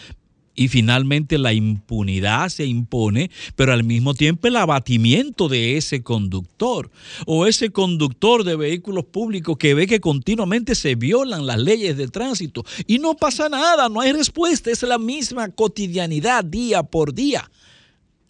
Y 0.54 0.68
finalmente 0.68 1.38
la 1.38 1.52
impunidad 1.52 2.48
se 2.48 2.64
impone, 2.64 3.30
pero 3.56 3.72
al 3.72 3.84
mismo 3.84 4.14
tiempo 4.14 4.46
el 4.46 4.56
abatimiento 4.56 5.48
de 5.48 5.76
ese 5.76 6.02
conductor 6.02 6.90
o 7.26 7.46
ese 7.46 7.70
conductor 7.70 8.44
de 8.44 8.56
vehículos 8.56 9.04
públicos 9.04 9.56
que 9.58 9.74
ve 9.74 9.86
que 9.86 10.00
continuamente 10.00 10.74
se 10.74 10.94
violan 10.94 11.46
las 11.46 11.58
leyes 11.58 11.96
de 11.96 12.08
tránsito 12.08 12.64
y 12.86 12.98
no 12.98 13.14
pasa 13.14 13.48
nada, 13.48 13.88
no 13.88 14.00
hay 14.00 14.12
respuesta, 14.12 14.70
es 14.70 14.82
la 14.82 14.98
misma 14.98 15.48
cotidianidad 15.50 16.44
día 16.44 16.82
por 16.82 17.14
día 17.14 17.50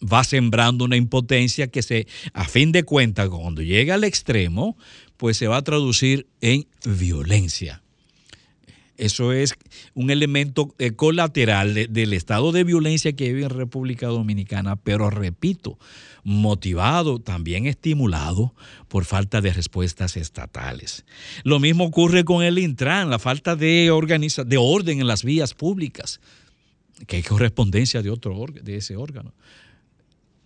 va 0.01 0.23
sembrando 0.23 0.85
una 0.85 0.97
impotencia 0.97 1.67
que 1.67 1.81
se, 1.81 2.07
a 2.33 2.45
fin 2.45 2.71
de 2.71 2.83
cuentas, 2.83 3.29
cuando 3.29 3.61
llega 3.61 3.95
al 3.95 4.03
extremo, 4.03 4.77
pues 5.17 5.37
se 5.37 5.47
va 5.47 5.57
a 5.57 5.63
traducir 5.63 6.27
en 6.41 6.67
violencia. 6.85 7.81
Eso 8.97 9.33
es 9.33 9.55
un 9.93 10.09
elemento 10.09 10.73
eh, 10.79 10.91
colateral 10.91 11.73
de- 11.73 11.87
del 11.87 12.13
estado 12.13 12.51
de 12.51 12.63
violencia 12.63 13.13
que 13.13 13.33
vive 13.33 13.43
en 13.43 13.49
República 13.49 14.07
Dominicana, 14.07 14.77
pero 14.77 15.09
repito, 15.09 15.77
motivado, 16.23 17.19
también 17.19 17.65
estimulado 17.65 18.53
por 18.87 19.05
falta 19.05 19.41
de 19.41 19.53
respuestas 19.53 20.17
estatales. 20.17 21.05
Lo 21.43 21.59
mismo 21.59 21.83
ocurre 21.85 22.23
con 22.23 22.43
el 22.43 22.57
Intran, 22.57 23.09
la 23.09 23.19
falta 23.19 23.55
de, 23.55 23.91
organiza- 23.91 24.43
de 24.43 24.57
orden 24.57 25.01
en 25.01 25.07
las 25.07 25.23
vías 25.23 25.53
públicas, 25.53 26.19
que 27.07 27.17
hay 27.17 27.23
correspondencia 27.23 28.01
de, 28.01 28.09
otro 28.09 28.45
de 28.63 28.77
ese 28.77 28.95
órgano 28.95 29.33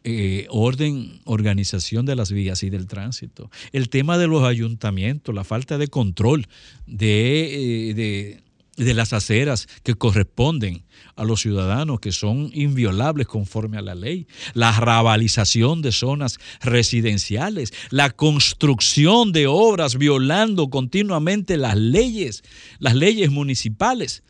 eh, 0.03 0.47
orden, 0.49 1.19
organización 1.25 2.05
de 2.05 2.15
las 2.15 2.31
vías 2.31 2.63
y 2.63 2.69
del 2.69 2.87
tránsito. 2.87 3.49
El 3.71 3.89
tema 3.89 4.17
de 4.17 4.27
los 4.27 4.43
ayuntamientos, 4.43 5.35
la 5.35 5.43
falta 5.43 5.77
de 5.77 5.87
control 5.87 6.47
de, 6.87 7.89
eh, 7.89 7.93
de- 7.93 8.43
de 8.77 8.93
las 8.93 9.11
aceras 9.11 9.67
que 9.83 9.95
corresponden 9.95 10.83
a 11.17 11.25
los 11.25 11.41
ciudadanos, 11.41 11.99
que 11.99 12.13
son 12.13 12.49
inviolables 12.53 13.27
conforme 13.27 13.77
a 13.77 13.81
la 13.81 13.93
ley, 13.93 14.25
la 14.53 14.71
rabalización 14.71 15.81
de 15.81 15.91
zonas 15.91 16.37
residenciales, 16.61 17.73
la 17.89 18.09
construcción 18.09 19.33
de 19.33 19.47
obras 19.47 19.97
violando 19.97 20.69
continuamente 20.69 21.57
las 21.57 21.75
leyes, 21.75 22.41
las 22.79 22.95
leyes 22.95 23.31
municipales. 23.31 24.23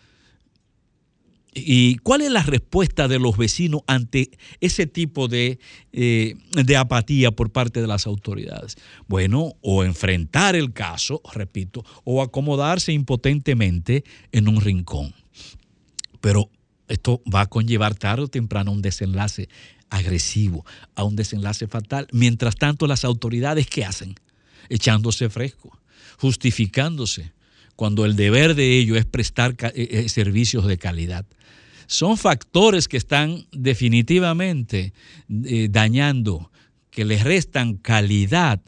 ¿Y 1.53 1.95
cuál 1.97 2.21
es 2.21 2.31
la 2.31 2.43
respuesta 2.43 3.07
de 3.07 3.17
los 3.17 3.38
vecinos 3.38 3.81
ante 3.88 4.31
ese 4.61 4.85
tipo 4.85 5.27
de, 5.27 5.59
eh, 5.91 6.35
de 6.51 6.77
apatía 6.77 7.31
por 7.31 7.51
parte 7.51 7.81
de 7.81 7.88
las 7.88 8.05
autoridades? 8.05 8.77
Bueno, 9.07 9.53
o 9.61 9.84
enfrentar 9.84 10.55
el 10.55 10.73
caso, 10.73 11.21
repito, 11.34 11.84
o 12.03 12.21
acomodarse 12.21 12.93
impotentemente 12.93 14.03
en 14.31 14.47
un 14.47 14.61
rincón. 14.61 15.13
Pero 16.21 16.51
esto 16.88 17.21
va 17.34 17.41
a 17.41 17.45
conllevar 17.47 17.95
tarde 17.95 18.23
o 18.23 18.27
temprano 18.27 18.71
un 18.71 18.81
desenlace 18.81 19.49
agresivo, 19.89 20.65
a 20.95 21.03
un 21.03 21.15
desenlace 21.15 21.67
fatal. 21.67 22.07
Mientras 22.11 22.55
tanto, 22.55 22.85
las 22.85 23.03
autoridades, 23.05 23.67
¿qué 23.67 23.85
hacen? 23.85 24.15
Echándose 24.69 25.30
fresco, 25.30 25.80
justificándose, 26.17 27.31
cuando 27.80 28.03
el 28.03 28.18
deber 28.18 28.56
de 28.56 28.77
ello 28.77 28.97
es 28.97 29.06
prestar 29.06 29.56
eh, 29.61 29.72
eh, 29.73 30.10
servicios 30.10 30.68
de 30.68 30.77
calidad. 30.77 31.26
Son 31.88 32.18
factores 32.18 32.89
que 32.89 32.97
están 32.97 33.45
definitivamente 33.53 34.91
eh, 35.45 35.69
dañando, 35.72 36.51
que 36.89 37.06
les 37.06 37.23
restan 37.23 37.77
calidad 37.77 38.60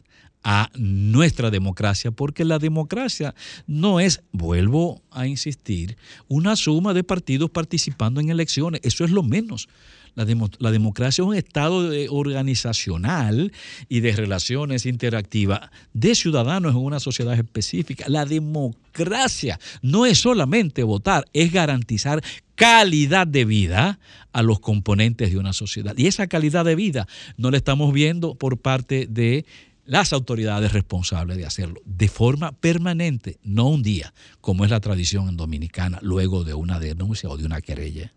a 0.42 0.70
nuestra 0.78 1.50
democracia, 1.50 2.10
porque 2.10 2.46
la 2.46 2.58
democracia 2.58 3.34
no 3.66 4.00
es, 4.00 4.22
vuelvo 4.32 5.02
a 5.10 5.26
insistir, 5.26 5.98
una 6.26 6.56
suma 6.56 6.94
de 6.94 7.04
partidos 7.04 7.50
participando 7.50 8.18
en 8.18 8.30
elecciones, 8.30 8.80
eso 8.82 9.04
es 9.04 9.10
lo 9.10 9.22
menos. 9.22 9.68
La, 10.14 10.24
demo- 10.26 10.50
la 10.58 10.70
democracia 10.70 11.22
es 11.22 11.26
un 11.28 11.34
estado 11.34 11.90
organizacional 12.10 13.52
y 13.88 14.00
de 14.00 14.12
relaciones 14.12 14.84
interactivas 14.84 15.70
de 15.94 16.14
ciudadanos 16.14 16.72
en 16.72 16.82
una 16.82 17.00
sociedad 17.00 17.34
específica. 17.34 18.04
La 18.08 18.24
democracia 18.26 19.58
no 19.80 20.04
es 20.04 20.18
solamente 20.18 20.82
votar, 20.82 21.24
es 21.32 21.50
garantizar 21.52 22.22
calidad 22.54 23.26
de 23.26 23.44
vida 23.44 23.98
a 24.32 24.42
los 24.42 24.60
componentes 24.60 25.30
de 25.32 25.38
una 25.38 25.52
sociedad. 25.52 25.94
Y 25.96 26.06
esa 26.06 26.26
calidad 26.26 26.64
de 26.64 26.74
vida 26.74 27.08
no 27.36 27.50
la 27.50 27.56
estamos 27.56 27.92
viendo 27.92 28.34
por 28.34 28.58
parte 28.58 29.06
de 29.08 29.46
las 29.84 30.12
autoridades 30.12 30.72
responsables 30.72 31.36
de 31.38 31.46
hacerlo 31.46 31.80
de 31.84 32.08
forma 32.08 32.52
permanente, 32.52 33.38
no 33.42 33.66
un 33.68 33.82
día, 33.82 34.14
como 34.40 34.64
es 34.64 34.70
la 34.70 34.78
tradición 34.78 35.36
Dominicana, 35.36 35.98
luego 36.02 36.44
de 36.44 36.54
una 36.54 36.78
denuncia 36.78 37.28
o 37.28 37.36
de 37.36 37.46
una 37.46 37.60
querella. 37.60 38.12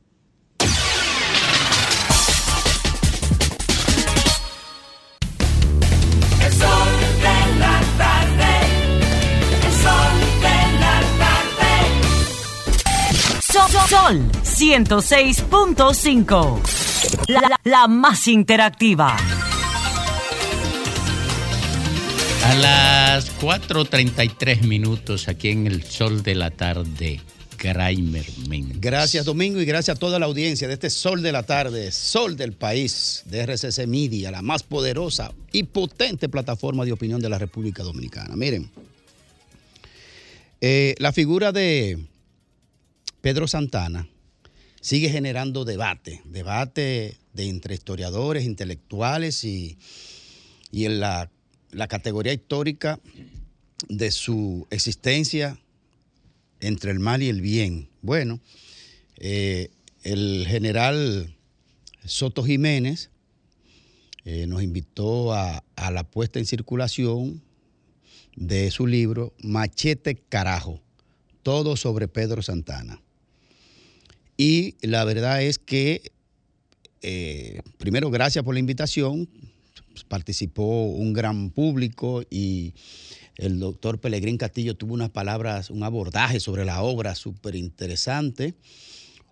Sol, 13.55 13.71
Sol 13.89 14.19
106.5. 14.43 16.59
La, 17.29 17.39
la- 17.41 17.59
la 17.63 17.87
más 17.87 18.27
interactiva. 18.27 19.15
A 22.43 22.55
las 22.55 23.31
4.33 23.39 24.63
minutos 24.63 25.29
aquí 25.29 25.51
en 25.51 25.67
el 25.67 25.83
sol 25.83 26.21
de 26.21 26.35
la 26.35 26.51
tarde, 26.51 27.21
Graimer 27.57 28.25
Méndez. 28.49 28.81
Gracias 28.81 29.23
Domingo 29.23 29.61
y 29.61 29.65
gracias 29.65 29.95
a 29.95 29.99
toda 29.99 30.19
la 30.19 30.25
audiencia 30.25 30.67
de 30.67 30.73
este 30.73 30.89
Sol 30.89 31.21
de 31.21 31.31
la 31.31 31.43
Tarde, 31.43 31.93
Sol 31.93 32.35
del 32.35 32.51
País, 32.51 33.23
de 33.25 33.39
RCC 33.45 33.87
Media, 33.87 34.31
la 34.31 34.41
más 34.41 34.63
poderosa 34.63 35.31
y 35.53 35.63
potente 35.63 36.27
plataforma 36.27 36.83
de 36.83 36.91
opinión 36.91 37.21
de 37.21 37.29
la 37.29 37.39
República 37.39 37.83
Dominicana. 37.83 38.35
Miren, 38.35 38.69
eh, 40.59 40.93
la 40.99 41.13
figura 41.13 41.53
de 41.53 41.97
Pedro 43.25 43.47
Santana 43.47 44.07
sigue 44.81 45.09
generando 45.09 45.65
debate, 45.65 46.21
debate 46.25 47.17
de 47.33 47.49
entre 47.49 47.73
historiadores, 47.73 48.45
intelectuales 48.45 49.43
y, 49.43 49.79
y 50.69 50.85
en 50.85 50.99
la, 50.99 51.31
categoría 51.89 52.33
histórica 52.33 52.99
de 53.89 54.11
su 54.11 54.67
existencia 54.69 55.59
entre 56.59 56.91
el 56.91 56.99
mal 56.99 57.23
y 57.23 57.29
el 57.29 57.41
bien. 57.41 57.89
Bueno, 58.03 58.41
eh, 59.17 59.71
el 60.03 60.45
general 60.47 61.35
Soto 62.05 62.43
Jiménez 62.43 63.09
eh, 64.23 64.45
nos 64.45 64.61
invitó 64.61 65.33
a 65.33 65.63
la 65.91 66.03
puesta 66.03 66.37
en 66.37 66.45
circulación 66.45 67.41
de 68.35 68.69
su 68.69 68.85
libro 68.85 69.33
Machete 69.39 70.13
Carajo, 70.13 70.79
todo 71.41 71.75
sobre 71.75 72.07
Pedro 72.07 72.43
Santana. 72.43 73.01
Y 74.37 74.75
la 74.81 75.03
verdad 75.05 75.41
es 75.41 75.59
que, 75.59 76.11
eh, 77.01 77.61
primero, 77.77 78.09
gracias 78.09 78.43
por 78.43 78.53
la 78.53 78.59
invitación. 78.59 79.29
participó 80.09 80.87
un 80.87 81.13
gran 81.13 81.49
público 81.51 82.21
y 82.29 82.73
el 83.37 83.59
doctor 83.59 83.99
Pelegrín 83.99 84.37
Castillo 84.37 84.75
tuvo 84.75 84.93
unas 84.93 85.09
palabras, 85.09 85.69
un 85.69 85.83
abordaje 85.83 86.41
sobre 86.41 86.65
la 86.65 86.81
obra 86.81 87.15
súper 87.15 87.55
interesante. 87.55 88.55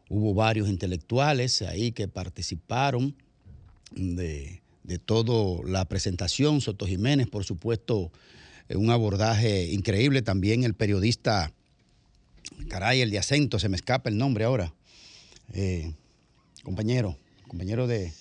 Hubo 0.10 0.34
varios 0.34 0.70
intelectuales 0.70 1.62
ahí 1.64 1.92
que 1.92 2.08
participaron 2.08 3.16
de, 3.92 4.62
de 4.84 5.00
toda 5.00 5.62
la 5.68 5.86
presentación. 5.86 6.62
Soto 6.62 6.86
Jiménez, 6.86 7.28
por 7.28 7.44
supuesto, 7.44 8.12
eh, 8.70 8.78
un 8.78 8.90
abordaje 8.90 9.72
increíble. 9.72 10.22
También 10.22 10.64
el 10.64 10.74
periodista, 10.74 11.52
caray, 12.70 13.02
el 13.02 13.12
de 13.12 13.20
acento, 13.20 13.60
se 13.60 13.70
me 13.70 13.76
escapa 13.76 14.10
el 14.10 14.18
nombre 14.18 14.46
ahora. 14.46 14.74
Eh, 15.54 15.94
compañero, 16.64 17.18
compañero 17.48 17.88
de, 17.88 18.12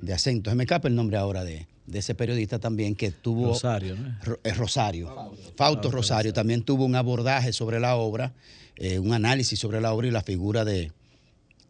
de 0.00 0.12
acento, 0.12 0.50
se 0.50 0.56
me 0.56 0.64
escapa 0.64 0.88
el 0.88 0.94
nombre 0.94 1.16
ahora 1.16 1.44
de, 1.44 1.66
de 1.86 1.98
ese 1.98 2.14
periodista 2.14 2.58
también 2.58 2.94
que 2.94 3.10
tuvo... 3.10 3.48
Rosario, 3.48 3.96
¿no? 3.96 4.16
Ro- 4.24 4.40
Rosario. 4.56 5.32
Fausto, 5.56 5.90
Rosario 5.90 6.32
también 6.32 6.62
tuvo 6.62 6.84
un 6.84 6.94
abordaje 6.96 7.52
sobre 7.52 7.78
la 7.80 7.96
obra, 7.96 8.32
eh, 8.76 8.98
un 8.98 9.12
análisis 9.12 9.58
sobre 9.58 9.80
la 9.80 9.92
obra 9.92 10.06
y 10.06 10.10
la 10.10 10.22
figura 10.22 10.64
de, 10.64 10.92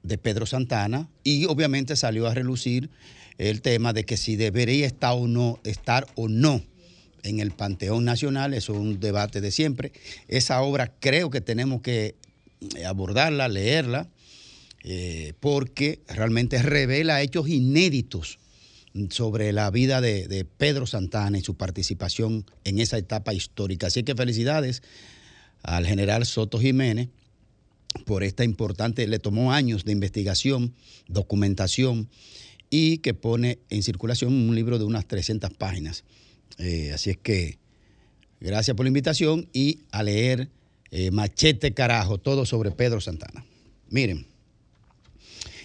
de 0.03 0.19
Pedro 0.19 0.47
Santana. 0.47 1.09
Y 1.25 1.47
obviamente 1.47 1.97
salió 1.97 2.29
a 2.29 2.35
relucir 2.35 2.91
el 3.39 3.61
tema 3.63 3.93
de 3.93 4.05
que 4.05 4.17
si 4.17 4.37
debería 4.37 4.87
estar 4.87 5.15
o 5.15 5.27
no, 5.27 5.59
estar 5.65 6.07
o 6.15 6.29
no 6.29 6.63
en 7.25 7.41
el 7.41 7.51
Panteón 7.53 8.05
Nacional, 8.05 8.53
eso 8.55 8.73
es 8.75 8.79
un 8.79 9.01
debate 9.01 9.41
de 9.41 9.51
siempre. 9.51 9.93
Esa 10.29 10.61
obra 10.63 10.93
creo 11.01 11.31
que 11.31 11.41
tenemos 11.41 11.81
que 11.81 12.15
eh, 12.77 12.85
abordarla, 12.85 13.49
leerla, 13.49 14.09
eh, 14.85 15.35
porque 15.41 16.01
realmente 16.09 16.61
revela 16.63 17.23
hechos 17.23 17.49
inéditos 17.49 18.39
sobre 19.11 19.53
la 19.53 19.71
vida 19.71 20.01
de, 20.01 20.47
Pedro 20.59 20.87
Santana 20.87 21.39
y 21.39 21.43
su 21.43 21.57
participación 21.57 22.45
en 22.65 22.79
esa 22.79 22.99
etapa 22.99 23.33
histórica. 23.33 23.87
Así 23.87 24.03
que 24.03 24.15
felicidades 24.15 24.83
al 25.63 25.87
general 25.87 26.27
Soto 26.27 26.59
Jiménez 26.59 27.09
por 28.05 28.23
esta 28.23 28.45
importante, 28.45 29.07
le 29.07 29.19
tomó 29.19 29.53
años 29.53 29.85
de 29.85 29.93
investigación, 29.93 30.75
documentación 31.09 32.09
y 32.71 32.99
que 32.99 33.15
pone 33.15 33.59
en 33.69 33.83
circulación 33.83 34.33
un 34.33 34.55
libro 34.55 34.79
de 34.79 34.85
unas 34.85 35.07
300 35.07 35.53
páginas. 35.53 36.05
Eh, 36.59 36.93
así 36.93 37.11
es 37.11 37.19
que 37.19 37.59
gracias 38.41 38.77
por 38.77 38.85
la 38.85 38.89
invitación 38.89 39.49
y 39.53 39.81
a 39.91 40.03
leer 40.03 40.49
eh, 40.91 41.11
Machete 41.11 41.75
Carajo, 41.75 42.19
todo 42.19 42.47
sobre 42.47 42.71
Pedro 42.71 43.01
Santana. 43.01 43.45
Miren, 43.91 44.27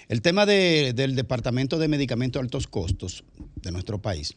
el 0.09 0.21
tema 0.21 0.45
de- 0.45 0.93
del 0.93 1.15
Departamento 1.15 1.77
de 1.77 1.87
Medicamentos 1.87 2.39
de 2.39 2.45
Altos 2.45 2.67
Costos 2.67 3.23
de 3.61 3.71
nuestro 3.71 4.01
país, 4.01 4.35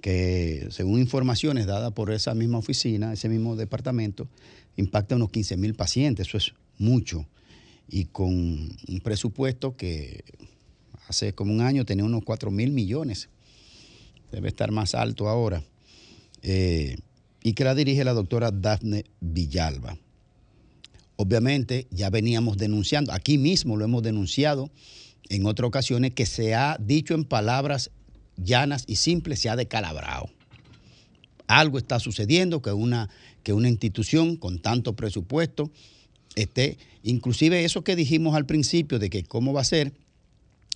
que 0.00 0.66
según 0.70 1.00
informaciones 1.00 1.66
dadas 1.66 1.92
por 1.92 2.10
esa 2.12 2.34
misma 2.34 2.58
oficina, 2.58 3.12
ese 3.12 3.28
mismo 3.28 3.56
departamento, 3.56 4.28
impacta 4.76 5.14
a 5.14 5.16
unos 5.16 5.30
15 5.30 5.56
mil 5.56 5.74
pacientes, 5.74 6.28
eso 6.28 6.36
es 6.38 6.54
mucho, 6.78 7.26
y 7.88 8.06
con 8.06 8.32
un 8.32 9.00
presupuesto 9.02 9.76
que 9.76 10.24
hace 11.08 11.32
como 11.34 11.52
un 11.52 11.60
año 11.60 11.84
tenía 11.84 12.04
unos 12.04 12.24
4 12.24 12.50
mil 12.50 12.72
millones, 12.72 13.28
debe 14.32 14.48
estar 14.48 14.72
más 14.72 14.94
alto 14.94 15.28
ahora, 15.28 15.62
eh, 16.42 16.96
y 17.42 17.52
que 17.52 17.64
la 17.64 17.74
dirige 17.76 18.04
la 18.04 18.12
doctora 18.12 18.50
Dafne 18.50 19.04
Villalba. 19.20 19.96
Obviamente 21.16 21.86
ya 21.90 22.10
veníamos 22.10 22.58
denunciando, 22.58 23.12
aquí 23.12 23.38
mismo 23.38 23.76
lo 23.76 23.84
hemos 23.84 24.02
denunciado 24.02 24.70
en 25.28 25.46
otras 25.46 25.68
ocasiones, 25.68 26.12
que 26.12 26.26
se 26.26 26.54
ha 26.54 26.76
dicho 26.80 27.14
en 27.14 27.24
palabras 27.24 27.90
llanas 28.36 28.84
y 28.86 28.96
simples, 28.96 29.40
se 29.40 29.48
ha 29.48 29.56
decalabrado. 29.56 30.30
Algo 31.46 31.78
está 31.78 31.98
sucediendo 32.00 32.62
que 32.62 32.72
una, 32.72 33.08
que 33.42 33.52
una 33.52 33.68
institución 33.68 34.36
con 34.36 34.60
tanto 34.60 34.94
presupuesto 34.94 35.70
esté, 36.34 36.78
inclusive 37.02 37.64
eso 37.64 37.82
que 37.82 37.96
dijimos 37.96 38.34
al 38.34 38.46
principio 38.46 38.98
de 38.98 39.10
que 39.10 39.24
cómo 39.24 39.52
va 39.52 39.62
a 39.62 39.64
ser 39.64 39.92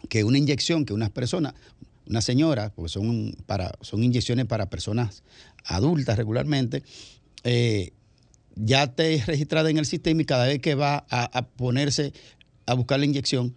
que 0.09 0.25
una 0.25 0.39
inyección, 0.39 0.85
que 0.85 0.95
unas 0.95 1.11
personas, 1.11 1.55
una 2.07 2.23
señora, 2.23 2.73
porque 2.75 2.89
son, 2.89 3.37
para, 3.47 3.73
son 3.83 4.03
inyecciones 4.03 4.47
para 4.47 4.71
personas 4.71 5.23
adultas 5.65 6.17
regularmente, 6.17 6.83
eh, 7.45 7.93
ya 8.57 8.85
esté 8.85 9.23
registrada 9.27 9.71
en 9.71 9.79
el 9.79 9.87
sistema 9.87 10.23
y 10.23 10.25
cada 10.25 10.47
vez 10.47 10.61
que 10.61 10.75
va 10.75 11.07
a, 11.11 11.47
ponerse 11.47 12.13
a 12.67 12.75
buscar 12.75 12.99
la 12.99 13.07
inyección, 13.07 13.57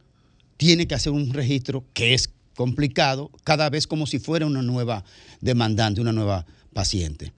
tiene 0.58 0.88
que 0.88 0.96
hacer 0.96 1.14
un 1.14 1.34
registro 1.34 1.84
que 1.94 2.14
es 2.14 2.30
complicado, 2.56 3.32
cada 3.44 3.70
vez 3.70 3.88
como 3.88 4.06
si 4.06 4.20
fuera 4.20 4.46
una 4.46 4.62
nueva 4.62 5.04
demandante, 5.42 6.02
una 6.02 6.14
nueva 6.14 6.46
paciente. 6.74 7.34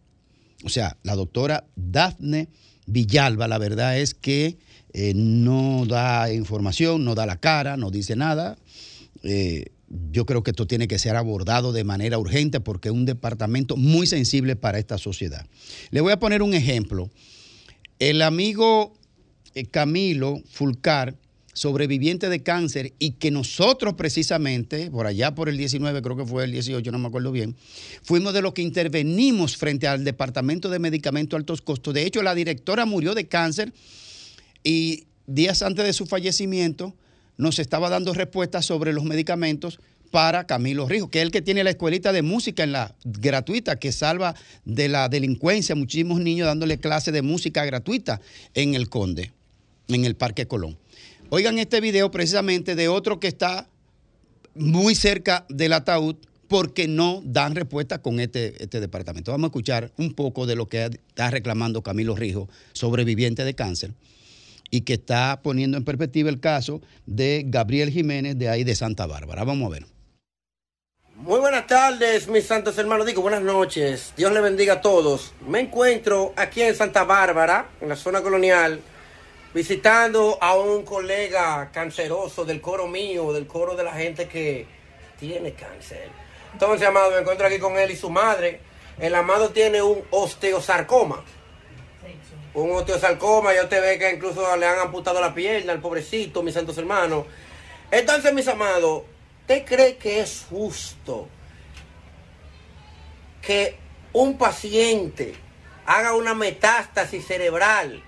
O 0.63 0.69
sea, 0.69 0.97
la 1.03 1.15
doctora 1.15 1.65
Dafne 1.75 2.49
Villalba, 2.85 3.47
la 3.47 3.57
verdad 3.57 3.97
es 3.97 4.13
que 4.13 4.57
eh, 4.93 5.13
no 5.15 5.85
da 5.85 6.31
información, 6.33 7.03
no 7.03 7.15
da 7.15 7.25
la 7.25 7.37
cara, 7.37 7.77
no 7.77 7.91
dice 7.91 8.15
nada. 8.15 8.57
Eh, 9.23 9.65
yo 10.11 10.25
creo 10.25 10.43
que 10.43 10.51
esto 10.51 10.67
tiene 10.67 10.87
que 10.87 10.99
ser 10.99 11.15
abordado 11.15 11.71
de 11.71 11.83
manera 11.83 12.17
urgente 12.17 12.59
porque 12.59 12.89
es 12.89 12.95
un 12.95 13.05
departamento 13.05 13.75
muy 13.77 14.07
sensible 14.07 14.55
para 14.55 14.79
esta 14.79 14.97
sociedad. 14.97 15.45
Le 15.91 16.01
voy 16.01 16.11
a 16.11 16.19
poner 16.19 16.41
un 16.41 16.53
ejemplo. 16.53 17.09
El 17.99 18.21
amigo 18.21 18.93
eh, 19.53 19.65
Camilo 19.65 20.41
Fulcar, 20.49 21.15
sobreviviente 21.53 22.27
de 22.27 22.43
cáncer, 22.43 22.93
y 22.99 23.11
que 23.11 23.31
nosotros 23.31 23.93
precisamente, 23.93 24.91
por 24.91 25.07
allá 25.07 25.33
por 25.33 25.47
el 25.47 25.57
19, 25.57 26.01
creo 26.01 26.17
que 26.17 26.25
fue 26.25 26.43
el 26.43 26.51
18, 26.51 26.91
no 26.91 26.99
me 26.99 27.07
acuerdo 27.07 27.31
bien, 27.31 27.55
fuimos 28.03 28.33
de 28.33 28.41
los 28.41 28.53
que 28.53 28.61
intervenimos 28.61 29.55
frente 29.55 29.87
al 29.87 30.03
Departamento 30.03 30.69
de 30.69 30.79
Medicamentos 30.79 31.37
Altos 31.37 31.61
Costos. 31.61 31.93
De 31.93 32.05
hecho, 32.05 32.21
la 32.23 32.35
directora 32.35 32.85
murió 32.85 33.15
de 33.15 33.27
cáncer 33.27 33.73
y 34.63 35.05
días 35.27 35.61
antes 35.61 35.85
de 35.85 35.93
su 35.93 36.05
fallecimiento 36.05 36.93
nos 37.37 37.59
estaba 37.59 37.89
dando 37.89 38.13
respuestas 38.13 38.65
sobre 38.65 38.93
los 38.93 39.03
medicamentos 39.03 39.79
para 40.15 40.47
Camilo 40.47 40.87
Rijo, 40.87 41.09
que 41.09 41.19
es 41.19 41.25
el 41.25 41.31
que 41.31 41.41
tiene 41.41 41.65
la 41.65 41.71
escuelita 41.71 42.13
de 42.13 42.21
música 42.21 42.63
en 42.63 42.71
la 42.71 42.95
gratuita 43.03 43.75
que 43.75 43.91
salva 43.91 44.33
de 44.63 44.87
la 44.87 45.09
delincuencia, 45.09 45.75
muchísimos 45.75 46.21
niños 46.21 46.47
dándole 46.47 46.77
clases 46.77 47.13
de 47.13 47.21
música 47.21 47.65
gratuita 47.65 48.21
en 48.53 48.75
el 48.75 48.87
Conde, 48.87 49.33
en 49.89 50.05
el 50.05 50.15
Parque 50.15 50.47
Colón. 50.47 50.77
Oigan 51.31 51.59
este 51.59 51.81
video 51.81 52.11
precisamente 52.11 52.75
de 52.75 52.87
otro 52.87 53.19
que 53.19 53.27
está 53.27 53.67
muy 54.53 54.95
cerca 54.95 55.45
del 55.49 55.73
ataúd 55.73 56.15
porque 56.47 56.87
no 56.87 57.21
dan 57.25 57.53
respuesta 57.53 58.01
con 58.01 58.21
este, 58.21 58.63
este 58.63 58.79
departamento. 58.79 59.33
Vamos 59.33 59.47
a 59.47 59.51
escuchar 59.51 59.91
un 59.97 60.13
poco 60.13 60.45
de 60.45 60.55
lo 60.55 60.69
que 60.69 60.85
está 61.09 61.29
reclamando 61.29 61.83
Camilo 61.83 62.15
Rijo, 62.15 62.47
sobreviviente 62.71 63.43
de 63.43 63.53
cáncer, 63.53 63.91
y 64.71 64.81
que 64.81 64.93
está 64.93 65.41
poniendo 65.43 65.77
en 65.77 65.83
perspectiva 65.83 66.29
el 66.29 66.39
caso 66.39 66.81
de 67.05 67.43
Gabriel 67.45 67.89
Jiménez 67.89 68.37
de 68.37 68.47
ahí 68.47 68.63
de 68.63 68.75
Santa 68.75 69.07
Bárbara. 69.07 69.43
Vamos 69.43 69.67
a 69.67 69.73
ver. 69.73 69.94
Muy 71.17 71.39
buenas 71.39 71.65
tardes, 71.65 72.27
mis 72.27 72.45
santos 72.45 72.77
hermanos. 72.77 73.05
Digo, 73.05 73.21
buenas 73.21 73.41
noches. 73.41 74.11
Dios 74.17 74.33
le 74.33 74.41
bendiga 74.41 74.73
a 74.73 74.81
todos. 74.81 75.33
Me 75.47 75.61
encuentro 75.61 76.33
aquí 76.35 76.61
en 76.61 76.75
Santa 76.75 77.05
Bárbara, 77.05 77.69
en 77.79 77.87
la 77.87 77.95
zona 77.95 78.21
colonial, 78.21 78.81
visitando 79.53 80.37
a 80.41 80.55
un 80.55 80.83
colega 80.83 81.71
canceroso 81.71 82.43
del 82.43 82.59
coro 82.59 82.87
mío, 82.87 83.31
del 83.31 83.47
coro 83.47 83.77
de 83.77 83.85
la 83.85 83.93
gente 83.93 84.27
que 84.27 84.67
tiene 85.17 85.53
cáncer. 85.53 86.09
Entonces, 86.51 86.85
amado, 86.85 87.11
me 87.11 87.19
encuentro 87.19 87.47
aquí 87.47 87.59
con 87.59 87.77
él 87.77 87.91
y 87.91 87.95
su 87.95 88.09
madre. 88.09 88.59
El 88.99 89.15
amado 89.15 89.51
tiene 89.51 89.81
un 89.81 90.03
osteosarcoma. 90.11 91.23
Un 92.53 92.71
osteosarcoma, 92.71 93.53
ya 93.53 93.63
usted 93.63 93.81
ve 93.81 93.97
que 93.97 94.11
incluso 94.11 94.53
le 94.57 94.67
han 94.67 94.79
amputado 94.79 95.21
la 95.21 95.33
pierna 95.33 95.71
al 95.71 95.79
pobrecito, 95.79 96.43
mis 96.43 96.55
santos 96.55 96.77
hermanos. 96.77 97.25
Entonces, 97.89 98.33
mis 98.33 98.49
amados, 98.49 99.03
¿usted 99.45 99.63
cree 99.63 99.97
que 99.97 100.21
es 100.21 100.47
justo 100.49 101.27
que 103.43 103.77
un 104.11 104.39
paciente 104.39 105.35
haga 105.85 106.13
una 106.13 106.33
metástasis 106.33 107.27
cerebral 107.27 108.01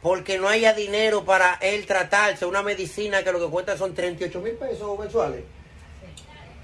porque 0.00 0.38
no 0.38 0.48
haya 0.48 0.72
dinero 0.72 1.22
para 1.26 1.56
él 1.60 1.84
tratarse, 1.84 2.46
una 2.46 2.62
medicina 2.62 3.22
que 3.22 3.32
lo 3.32 3.40
que 3.40 3.50
cuesta 3.52 3.76
son 3.76 3.94
38 3.94 4.40
mil 4.40 4.54
pesos 4.54 4.98
mensuales? 4.98 5.44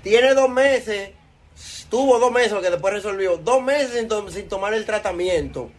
Tiene 0.03 0.33
dos 0.33 0.49
meses, 0.49 1.11
tuvo 1.91 2.19
dos 2.19 2.33
meses, 2.33 2.55
que 2.55 2.71
después 2.71 2.95
resolvió, 2.95 3.37
dos 3.37 3.63
meses 3.63 4.09
sin 4.33 4.49
tomar 4.49 4.73
el 4.73 4.87
tratamiento 4.87 5.71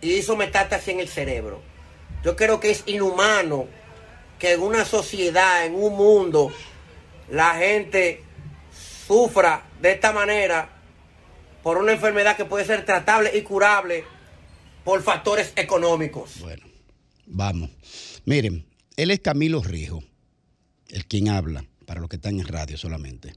y 0.00 0.12
hizo 0.12 0.36
metástasis 0.36 0.88
en 0.90 1.00
el 1.00 1.08
cerebro. 1.08 1.60
Yo 2.22 2.36
creo 2.36 2.60
que 2.60 2.70
es 2.70 2.84
inhumano 2.86 3.66
que 4.38 4.52
en 4.52 4.62
una 4.62 4.84
sociedad, 4.84 5.66
en 5.66 5.74
un 5.74 5.96
mundo, 5.96 6.52
la 7.30 7.54
gente 7.54 8.22
sufra 9.06 9.68
de 9.80 9.92
esta 9.92 10.12
manera 10.12 10.70
por 11.62 11.78
una 11.78 11.92
enfermedad 11.92 12.36
que 12.36 12.44
puede 12.44 12.64
ser 12.64 12.84
tratable 12.84 13.36
y 13.36 13.42
curable 13.42 14.04
por 14.84 15.02
factores 15.02 15.52
económicos. 15.56 16.34
Vamos. 17.26 17.70
Miren, 18.24 18.66
él 18.96 19.10
es 19.10 19.20
Camilo 19.20 19.62
Rijo, 19.62 20.02
el 20.88 21.06
quien 21.06 21.28
habla, 21.28 21.64
para 21.84 22.00
los 22.00 22.08
que 22.08 22.16
están 22.16 22.38
en 22.38 22.46
radio 22.46 22.76
solamente. 22.76 23.34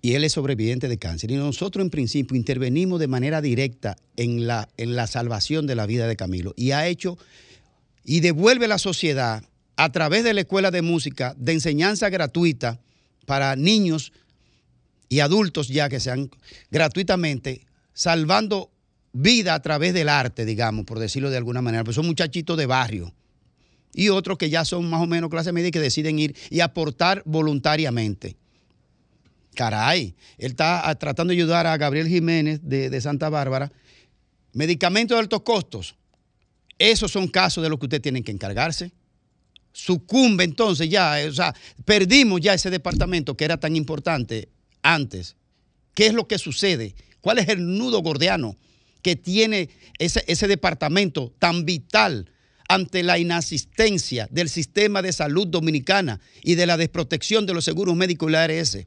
y 0.00 0.14
él 0.14 0.22
es 0.24 0.32
sobreviviente 0.32 0.88
de 0.88 0.98
cáncer. 0.98 1.30
Y 1.30 1.36
nosotros 1.36 1.84
en 1.84 1.90
principio 1.90 2.36
intervenimos 2.36 3.00
de 3.00 3.08
manera 3.08 3.40
directa 3.40 3.96
en 4.16 4.46
la, 4.46 4.68
en 4.76 4.94
la 4.94 5.06
salvación 5.08 5.66
de 5.66 5.74
la 5.74 5.86
vida 5.86 6.06
de 6.06 6.16
Camilo. 6.16 6.54
Y 6.56 6.70
ha 6.70 6.86
hecho 6.86 7.18
y 8.04 8.20
devuelve 8.20 8.66
a 8.66 8.68
la 8.68 8.78
sociedad 8.78 9.42
a 9.76 9.92
través 9.92 10.24
de 10.24 10.34
la 10.34 10.42
escuela 10.42 10.70
de 10.70 10.82
música 10.82 11.34
de 11.36 11.52
enseñanza 11.52 12.10
gratuita 12.10 12.80
para 13.28 13.56
niños 13.56 14.14
y 15.10 15.20
adultos 15.20 15.68
ya 15.68 15.90
que 15.90 16.00
sean 16.00 16.30
gratuitamente, 16.70 17.66
salvando 17.92 18.70
vida 19.12 19.52
a 19.52 19.60
través 19.60 19.92
del 19.92 20.08
arte, 20.08 20.46
digamos, 20.46 20.86
por 20.86 20.98
decirlo 20.98 21.28
de 21.28 21.36
alguna 21.36 21.60
manera. 21.60 21.84
Pues 21.84 21.94
son 21.94 22.06
muchachitos 22.06 22.56
de 22.56 22.64
barrio 22.64 23.12
y 23.92 24.08
otros 24.08 24.38
que 24.38 24.48
ya 24.48 24.64
son 24.64 24.88
más 24.88 25.02
o 25.02 25.06
menos 25.06 25.28
clase 25.28 25.52
media 25.52 25.68
y 25.68 25.72
que 25.72 25.78
deciden 25.78 26.18
ir 26.18 26.34
y 26.48 26.60
aportar 26.60 27.22
voluntariamente. 27.26 28.38
Caray, 29.54 30.14
él 30.38 30.52
está 30.52 30.94
tratando 30.98 31.32
de 31.32 31.36
ayudar 31.36 31.66
a 31.66 31.76
Gabriel 31.76 32.08
Jiménez 32.08 32.60
de, 32.62 32.88
de 32.88 33.00
Santa 33.02 33.28
Bárbara. 33.28 33.70
Medicamentos 34.54 35.16
de 35.16 35.20
altos 35.20 35.42
costos. 35.42 35.96
Esos 36.78 37.12
son 37.12 37.28
casos 37.28 37.62
de 37.62 37.68
los 37.68 37.78
que 37.78 37.86
usted 37.86 38.00
tiene 38.00 38.22
que 38.22 38.32
encargarse. 38.32 38.90
Sucumbe 39.72 40.44
entonces 40.44 40.88
ya, 40.88 41.20
eh, 41.20 41.28
o 41.28 41.32
sea, 41.32 41.54
perdimos 41.84 42.40
ya 42.40 42.54
ese 42.54 42.70
departamento 42.70 43.36
que 43.36 43.44
era 43.44 43.58
tan 43.58 43.76
importante 43.76 44.48
antes. 44.82 45.36
¿Qué 45.94 46.06
es 46.06 46.14
lo 46.14 46.26
que 46.26 46.38
sucede? 46.38 46.94
¿Cuál 47.20 47.38
es 47.38 47.48
el 47.48 47.78
nudo 47.78 48.00
gordiano 48.00 48.56
que 49.02 49.16
tiene 49.16 49.68
ese, 49.98 50.24
ese 50.26 50.48
departamento 50.48 51.32
tan 51.38 51.64
vital 51.64 52.30
ante 52.68 53.02
la 53.02 53.18
inasistencia 53.18 54.28
del 54.30 54.48
sistema 54.48 55.02
de 55.02 55.12
salud 55.12 55.46
dominicana 55.46 56.20
y 56.42 56.54
de 56.54 56.66
la 56.66 56.76
desprotección 56.76 57.46
de 57.46 57.54
los 57.54 57.64
seguros 57.64 57.96
médicos 57.96 58.28
y 58.28 58.32
la 58.32 58.44
ARS? 58.44 58.78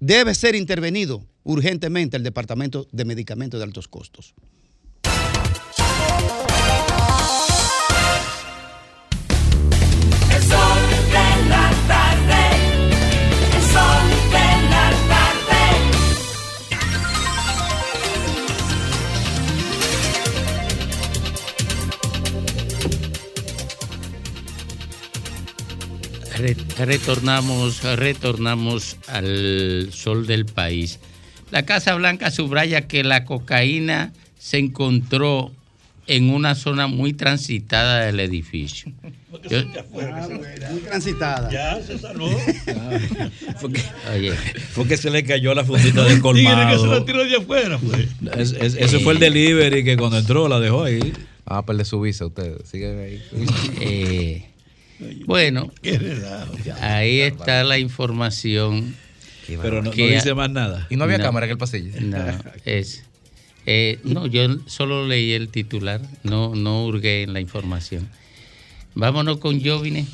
Debe 0.00 0.34
ser 0.34 0.54
intervenido 0.54 1.24
urgentemente 1.44 2.16
el 2.16 2.22
Departamento 2.22 2.88
de 2.92 3.04
Medicamentos 3.04 3.58
de 3.58 3.64
Altos 3.64 3.88
Costos. 3.88 4.34
Retornamos, 26.84 27.82
retornamos 27.82 28.96
al 29.08 29.88
sol 29.92 30.26
del 30.26 30.46
país. 30.46 31.00
La 31.50 31.64
Casa 31.64 31.94
Blanca 31.94 32.30
subraya 32.30 32.86
que 32.86 33.04
la 33.04 33.24
cocaína 33.24 34.12
se 34.38 34.58
encontró 34.58 35.52
en 36.06 36.30
una 36.30 36.54
zona 36.54 36.86
muy 36.86 37.12
transitada 37.12 38.04
del 38.06 38.20
edificio. 38.20 38.92
Yo- 39.50 39.64
Muy 40.70 40.80
transitada. 40.80 41.50
Ya 41.50 41.82
se 41.82 41.98
salvó. 41.98 42.28
Fue 43.58 43.72
que, 43.72 43.82
Oye. 44.14 44.32
fue 44.72 44.86
que 44.86 44.96
se 44.96 45.10
le 45.10 45.24
cayó 45.24 45.54
la 45.54 45.64
fundita 45.64 46.04
del 46.04 46.22
Tigre 46.22 46.44
que 46.44 46.48
se 46.50 46.52
la 46.52 46.76
colmado. 46.76 47.04
tiró 47.04 47.24
de 47.24 47.36
afuera, 47.36 47.78
pues. 47.78 48.08
Es- 48.38 48.52
es- 48.52 48.74
ese 48.76 49.00
fue 49.00 49.12
el 49.14 49.18
delivery 49.18 49.84
que 49.84 49.96
cuando 49.96 50.18
entró 50.18 50.48
la 50.48 50.60
dejó 50.60 50.84
ahí. 50.84 51.12
Ah, 51.46 51.64
perder 51.66 51.84
su 51.84 52.00
visa 52.00 52.24
ustedes. 52.26 52.68
Siguen 52.68 53.00
ahí. 53.00 53.22
Eh, 53.80 54.44
bueno, 55.26 55.70
ahí 56.80 57.20
está 57.20 57.64
la 57.64 57.78
información. 57.78 58.94
Pero 59.46 59.76
no, 59.82 59.82
no 59.82 59.90
que- 59.90 60.14
dice 60.14 60.32
más 60.34 60.48
nada. 60.50 60.86
Y 60.88 60.96
no 60.96 61.04
había 61.04 61.18
No. 61.18 61.24
cámara 61.24 61.46
en 61.46 61.52
el 61.52 61.58
pasillo. 61.58 62.00
No, 62.00 62.16
es. 62.64 63.04
Eh, 63.66 64.00
no, 64.04 64.26
yo 64.26 64.42
solo 64.66 65.06
leí 65.06 65.32
el 65.32 65.48
titular, 65.48 66.00
no, 66.22 66.54
no 66.54 66.84
hurgué 66.84 67.22
en 67.22 67.32
la 67.32 67.40
información. 67.40 68.08
Vámonos 68.94 69.38
con 69.38 69.62
Jovine. 69.62 70.06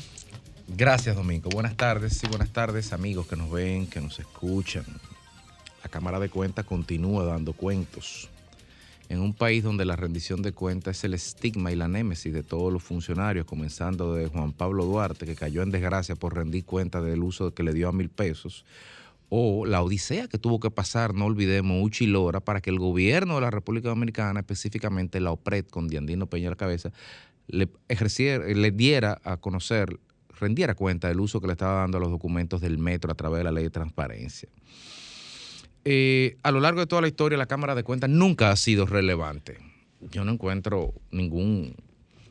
Gracias, 0.67 1.15
Domingo. 1.15 1.49
Buenas 1.49 1.75
tardes, 1.75 2.17
sí, 2.17 2.27
buenas 2.27 2.51
tardes, 2.51 2.93
amigos 2.93 3.27
que 3.27 3.35
nos 3.35 3.51
ven, 3.51 3.87
que 3.87 3.99
nos 3.99 4.19
escuchan. 4.19 4.85
La 5.83 5.89
Cámara 5.89 6.19
de 6.19 6.29
Cuentas 6.29 6.65
continúa 6.65 7.25
dando 7.25 7.53
cuentos. 7.53 8.29
En 9.09 9.19
un 9.19 9.33
país 9.33 9.61
donde 9.61 9.83
la 9.83 9.97
rendición 9.97 10.41
de 10.41 10.53
cuentas 10.53 10.97
es 10.97 11.03
el 11.03 11.13
estigma 11.13 11.73
y 11.73 11.75
la 11.75 11.89
némesis 11.89 12.33
de 12.33 12.43
todos 12.43 12.71
los 12.71 12.81
funcionarios, 12.81 13.45
comenzando 13.45 14.13
de 14.13 14.27
Juan 14.27 14.53
Pablo 14.53 14.85
Duarte, 14.85 15.25
que 15.25 15.35
cayó 15.35 15.63
en 15.63 15.71
desgracia 15.71 16.15
por 16.15 16.33
rendir 16.33 16.63
cuenta 16.63 17.01
del 17.01 17.21
uso 17.21 17.53
que 17.53 17.63
le 17.63 17.73
dio 17.73 17.89
a 17.89 17.91
mil 17.91 18.09
pesos, 18.09 18.63
o 19.33 19.65
la 19.65 19.81
odisea 19.81 20.27
que 20.27 20.37
tuvo 20.37 20.59
que 20.59 20.69
pasar, 20.69 21.13
no 21.13 21.23
olvidemos, 21.23 21.81
Uchi 21.81 22.05
Lora, 22.05 22.41
para 22.41 22.59
que 22.59 22.69
el 22.69 22.77
gobierno 22.77 23.35
de 23.35 23.41
la 23.41 23.49
República 23.49 23.87
Dominicana, 23.87 24.41
específicamente 24.41 25.21
la 25.21 25.31
OPRED, 25.31 25.67
con 25.67 25.87
Diandino 25.87 26.27
Peña 26.27 26.49
a 26.49 26.51
la 26.51 26.57
cabeza, 26.57 26.91
le, 27.47 27.69
ejerciera, 27.87 28.45
le 28.45 28.71
diera 28.71 29.21
a 29.23 29.37
conocer, 29.37 29.97
rendiera 30.37 30.75
cuenta 30.75 31.07
del 31.07 31.21
uso 31.21 31.39
que 31.39 31.47
le 31.47 31.53
estaba 31.53 31.79
dando 31.79 31.97
a 31.97 32.01
los 32.01 32.11
documentos 32.11 32.59
del 32.59 32.77
metro 32.77 33.09
a 33.09 33.15
través 33.15 33.37
de 33.37 33.43
la 33.45 33.53
ley 33.53 33.63
de 33.63 33.69
transparencia. 33.69 34.49
Eh, 35.85 36.35
a 36.43 36.51
lo 36.51 36.59
largo 36.59 36.81
de 36.81 36.87
toda 36.87 37.01
la 37.01 37.07
historia, 37.07 37.37
la 37.37 37.45
Cámara 37.45 37.73
de 37.73 37.85
Cuentas 37.85 38.09
nunca 38.09 38.51
ha 38.51 38.57
sido 38.57 38.85
relevante. 38.85 39.59
Yo 40.11 40.25
no 40.25 40.33
encuentro 40.33 40.93
ningún, 41.09 41.77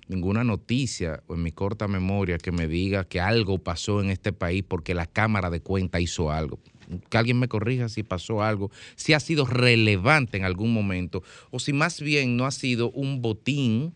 ninguna 0.06 0.44
noticia 0.44 1.22
o 1.28 1.35
en 1.35 1.44
mi 1.44 1.51
corta 1.51 1.89
memoria 1.89 2.36
que 2.36 2.52
me 2.52 2.68
diga 2.68 3.05
que 3.05 3.22
algo 3.22 3.56
pasó 3.56 4.02
en 4.02 4.10
este 4.10 4.35
país 4.35 4.62
porque 4.68 4.93
la 4.93 5.06
Cámara 5.06 5.48
de 5.48 5.62
Cuentas 5.62 6.02
hizo 6.02 6.31
algo. 6.31 6.59
Que 7.08 7.18
alguien 7.18 7.38
me 7.38 7.48
corrija 7.48 7.88
si 7.88 8.02
pasó 8.02 8.42
algo, 8.42 8.70
si 8.96 9.12
ha 9.12 9.20
sido 9.20 9.46
relevante 9.46 10.36
en 10.36 10.44
algún 10.44 10.72
momento 10.72 11.22
o 11.50 11.58
si 11.58 11.72
más 11.72 12.00
bien 12.00 12.36
no 12.36 12.46
ha 12.46 12.50
sido 12.50 12.90
un 12.90 13.22
botín 13.22 13.94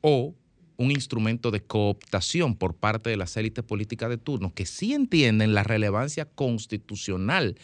o 0.00 0.34
un 0.76 0.92
instrumento 0.92 1.50
de 1.50 1.60
cooptación 1.60 2.54
por 2.54 2.74
parte 2.74 3.10
de 3.10 3.16
las 3.16 3.36
élites 3.36 3.64
políticas 3.64 4.08
de 4.08 4.16
turno 4.16 4.54
que 4.54 4.64
sí 4.64 4.94
entienden 4.94 5.52
la 5.52 5.64
relevancia 5.64 6.24
constitucional 6.24 7.58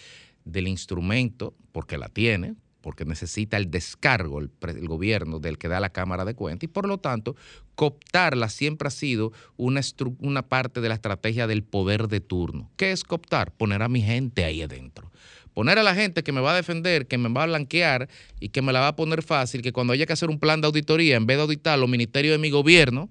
del 0.44 0.68
instrumento, 0.68 1.54
porque 1.72 1.96
la 1.96 2.08
tiene, 2.08 2.54
porque 2.84 3.06
necesita 3.06 3.56
el 3.56 3.70
descargo, 3.70 4.40
el, 4.40 4.50
gobierno 4.86 5.38
del 5.40 5.56
que 5.56 5.68
da 5.68 5.80
la 5.80 5.88
Cámara 5.88 6.26
de 6.26 6.34
Cuentas, 6.34 6.64
y 6.64 6.68
por 6.68 6.86
lo 6.86 6.98
tanto, 6.98 7.34
cooptarla 7.76 8.50
siempre 8.50 8.88
ha 8.88 8.90
sido 8.90 9.32
una, 9.56 9.80
una 10.18 10.42
parte 10.42 10.82
de 10.82 10.90
la 10.90 10.94
estrategia 10.94 11.46
del 11.46 11.62
poder 11.62 12.08
de 12.08 12.20
turno. 12.20 12.70
¿Qué 12.76 12.92
es 12.92 13.02
cooptar? 13.02 13.52
Poner 13.52 13.82
a 13.82 13.88
mi 13.88 14.02
gente 14.02 14.44
ahí 14.44 14.60
adentro. 14.60 15.10
Poner 15.54 15.78
a 15.78 15.82
la 15.82 15.94
gente 15.94 16.22
que 16.22 16.32
me 16.32 16.42
va 16.42 16.52
a 16.52 16.56
defender, 16.56 17.06
que 17.06 17.16
me 17.16 17.30
va 17.30 17.44
a 17.44 17.46
blanquear 17.46 18.10
y 18.38 18.50
que 18.50 18.60
me 18.60 18.74
la 18.74 18.80
va 18.80 18.88
a 18.88 18.96
poner 18.96 19.22
fácil, 19.22 19.62
que 19.62 19.72
cuando 19.72 19.94
haya 19.94 20.04
que 20.04 20.12
hacer 20.12 20.28
un 20.28 20.38
plan 20.38 20.60
de 20.60 20.66
auditoría, 20.66 21.16
en 21.16 21.24
vez 21.24 21.38
de 21.38 21.42
auditar 21.44 21.78
los 21.78 21.88
ministerios 21.88 22.34
de 22.34 22.38
mi 22.38 22.50
gobierno, 22.50 23.08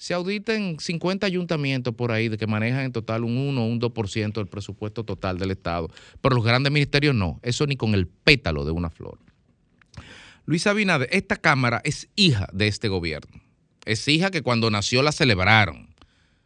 se 0.00 0.14
auditen 0.14 0.80
50 0.80 1.26
ayuntamientos 1.26 1.94
por 1.94 2.10
ahí 2.10 2.30
de 2.30 2.38
que 2.38 2.46
manejan 2.46 2.86
en 2.86 2.92
total 2.92 3.22
un 3.22 3.36
1 3.36 3.62
o 3.62 3.66
un 3.66 3.78
2% 3.78 4.32
del 4.32 4.46
presupuesto 4.46 5.04
total 5.04 5.36
del 5.38 5.50
Estado. 5.50 5.90
Pero 6.22 6.36
los 6.36 6.42
grandes 6.42 6.72
ministerios 6.72 7.14
no, 7.14 7.38
eso 7.42 7.66
ni 7.66 7.76
con 7.76 7.92
el 7.92 8.06
pétalo 8.06 8.64
de 8.64 8.70
una 8.70 8.88
flor. 8.88 9.18
Luis 10.46 10.66
Abinader, 10.66 11.06
esta 11.12 11.36
Cámara 11.36 11.82
es 11.84 12.08
hija 12.16 12.48
de 12.54 12.66
este 12.66 12.88
gobierno. 12.88 13.42
Es 13.84 14.08
hija 14.08 14.30
que 14.30 14.40
cuando 14.40 14.70
nació 14.70 15.02
la 15.02 15.12
celebraron. 15.12 15.90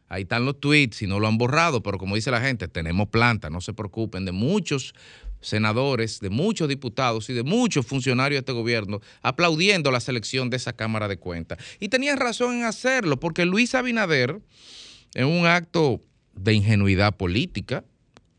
Ahí 0.08 0.22
están 0.22 0.44
los 0.44 0.58
tweets, 0.58 0.96
si 0.96 1.06
no 1.06 1.20
lo 1.20 1.28
han 1.28 1.38
borrado, 1.38 1.80
pero 1.80 1.96
como 1.96 2.16
dice 2.16 2.32
la 2.32 2.40
gente, 2.40 2.66
tenemos 2.66 3.08
planta, 3.08 3.50
no 3.50 3.60
se 3.60 3.72
preocupen, 3.72 4.24
de 4.24 4.32
muchos 4.32 4.96
senadores, 5.44 6.20
de 6.20 6.30
muchos 6.30 6.68
diputados 6.68 7.28
y 7.30 7.32
de 7.32 7.42
muchos 7.42 7.86
funcionarios 7.86 8.38
de 8.38 8.40
este 8.40 8.52
gobierno 8.52 9.00
aplaudiendo 9.22 9.90
la 9.90 10.00
selección 10.00 10.50
de 10.50 10.56
esa 10.56 10.72
Cámara 10.72 11.08
de 11.08 11.18
Cuentas. 11.18 11.58
Y 11.80 11.88
tenían 11.88 12.18
razón 12.18 12.56
en 12.56 12.64
hacerlo, 12.64 13.20
porque 13.20 13.44
Luis 13.44 13.74
Abinader, 13.74 14.40
en 15.14 15.26
un 15.26 15.46
acto 15.46 16.00
de 16.34 16.54
ingenuidad 16.54 17.16
política 17.16 17.84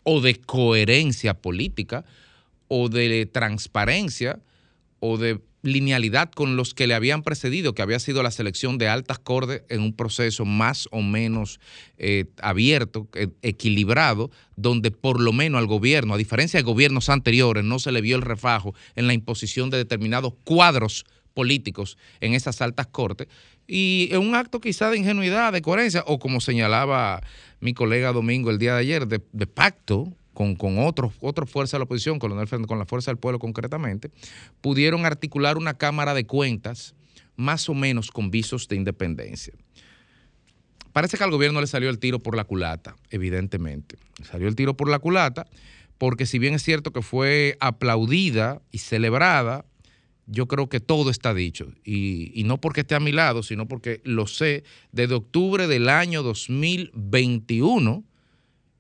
o 0.04 0.22
de 0.22 0.36
coherencia 0.36 1.34
política 1.34 2.06
o 2.68 2.90
de 2.90 3.26
transparencia 3.26 4.40
o 5.00 5.18
de 5.18 5.40
linealidad 5.66 6.32
con 6.32 6.56
los 6.56 6.74
que 6.74 6.88
le 6.88 6.94
habían 6.94 7.24
precedido, 7.24 7.74
que 7.74 7.82
había 7.82 8.00
sido 8.00 8.24
la 8.24 8.32
selección 8.32 8.78
de 8.78 8.88
altas 8.88 9.20
cordes 9.20 9.64
en 9.70 9.82
un 9.82 9.94
proceso 9.94 10.46
más 10.46 10.88
o 10.92 11.02
menos 11.02 11.60
eh, 11.98 12.26
abierto, 12.42 13.08
eh, 13.16 13.30
equilibrado, 13.42 14.32
donde 14.56 14.92
por 14.92 15.20
lo 15.20 15.34
menos 15.34 15.60
al 15.60 15.68
gobierno, 15.68 16.14
a 16.14 16.18
diferencia 16.18 16.60
de 16.60 16.64
gobiernos 16.64 17.10
anteriores, 17.10 17.64
no 17.64 17.80
se 17.80 17.92
le 17.92 18.02
vio 18.02 18.16
el 18.16 18.22
refajo 18.22 18.74
en 18.96 19.08
la 19.08 19.14
imposición 19.14 19.70
de 19.70 19.78
determinados 19.78 20.34
cuadros 20.44 21.06
políticos 21.34 21.98
en 22.22 22.34
esas 22.34 22.62
altas 22.62 22.88
cortes. 22.88 23.28
Y 23.68 24.10
en 24.12 24.20
un 24.20 24.36
acto 24.36 24.62
quizá 24.62 24.92
de 24.92 24.98
ingenuidad, 24.98 25.52
de 25.52 25.62
coherencia, 25.62 26.04
o 26.06 26.20
como 26.20 26.40
señalaba 26.40 27.22
mi 27.60 27.74
colega 27.74 28.14
Domingo 28.14 28.52
el 28.52 28.60
día 28.60 28.76
de 28.76 28.80
ayer, 28.80 29.08
de 29.08 29.48
pacto 29.48 30.14
con, 30.36 30.56
con 30.56 30.78
otros, 30.78 31.14
otra 31.22 31.48
fuerza 31.48 31.78
de 31.78 31.80
la 31.80 31.86
oposición, 31.86 32.20
con, 32.20 32.38
el- 32.40 32.68
con 32.68 32.78
la 32.78 32.86
fuerza 32.86 33.10
del 33.10 33.18
pueblo 33.18 33.40
concretamente, 33.40 34.12
pudieron 34.62 35.08
articular 35.08 35.58
una 35.58 35.74
Cámara 35.74 36.14
de 36.14 36.28
Cuentas 36.28 36.94
más 37.36 37.68
o 37.70 37.74
menos 37.74 38.12
con 38.12 38.30
visos 38.30 38.68
de 38.68 38.76
independencia. 38.76 39.54
Parece 40.94 41.18
que 41.18 41.24
al 41.24 41.32
gobierno 41.32 41.60
le 41.60 41.68
salió 41.68 41.90
el 41.90 42.00
tiro 42.00 42.20
por 42.20 42.38
la 42.38 42.46
culata, 42.46 42.96
evidentemente. 43.10 43.98
Salió 44.24 44.48
el 44.48 44.56
tiro 44.56 44.78
por 44.78 44.90
la 44.90 45.00
culata 45.00 45.46
porque 45.98 46.26
si 46.26 46.40
bien 46.40 46.54
es 46.54 46.64
cierto 46.64 46.92
que 46.94 47.02
fue 47.02 47.58
aplaudida 47.60 48.62
y 48.72 48.78
celebrada, 48.80 49.66
yo 50.28 50.48
creo 50.48 50.70
que 50.70 50.80
todo 50.80 51.10
está 51.10 51.34
dicho. 51.34 51.68
Y, 51.84 52.32
y 52.40 52.44
no 52.46 52.60
porque 52.60 52.82
esté 52.82 52.96
a 52.96 53.00
mi 53.00 53.12
lado, 53.12 53.44
sino 53.44 53.68
porque 53.68 54.02
lo 54.06 54.26
sé 54.28 54.64
desde 54.92 55.16
octubre 55.16 55.68
del 55.68 55.90
año 55.90 56.24
2021, 56.24 58.04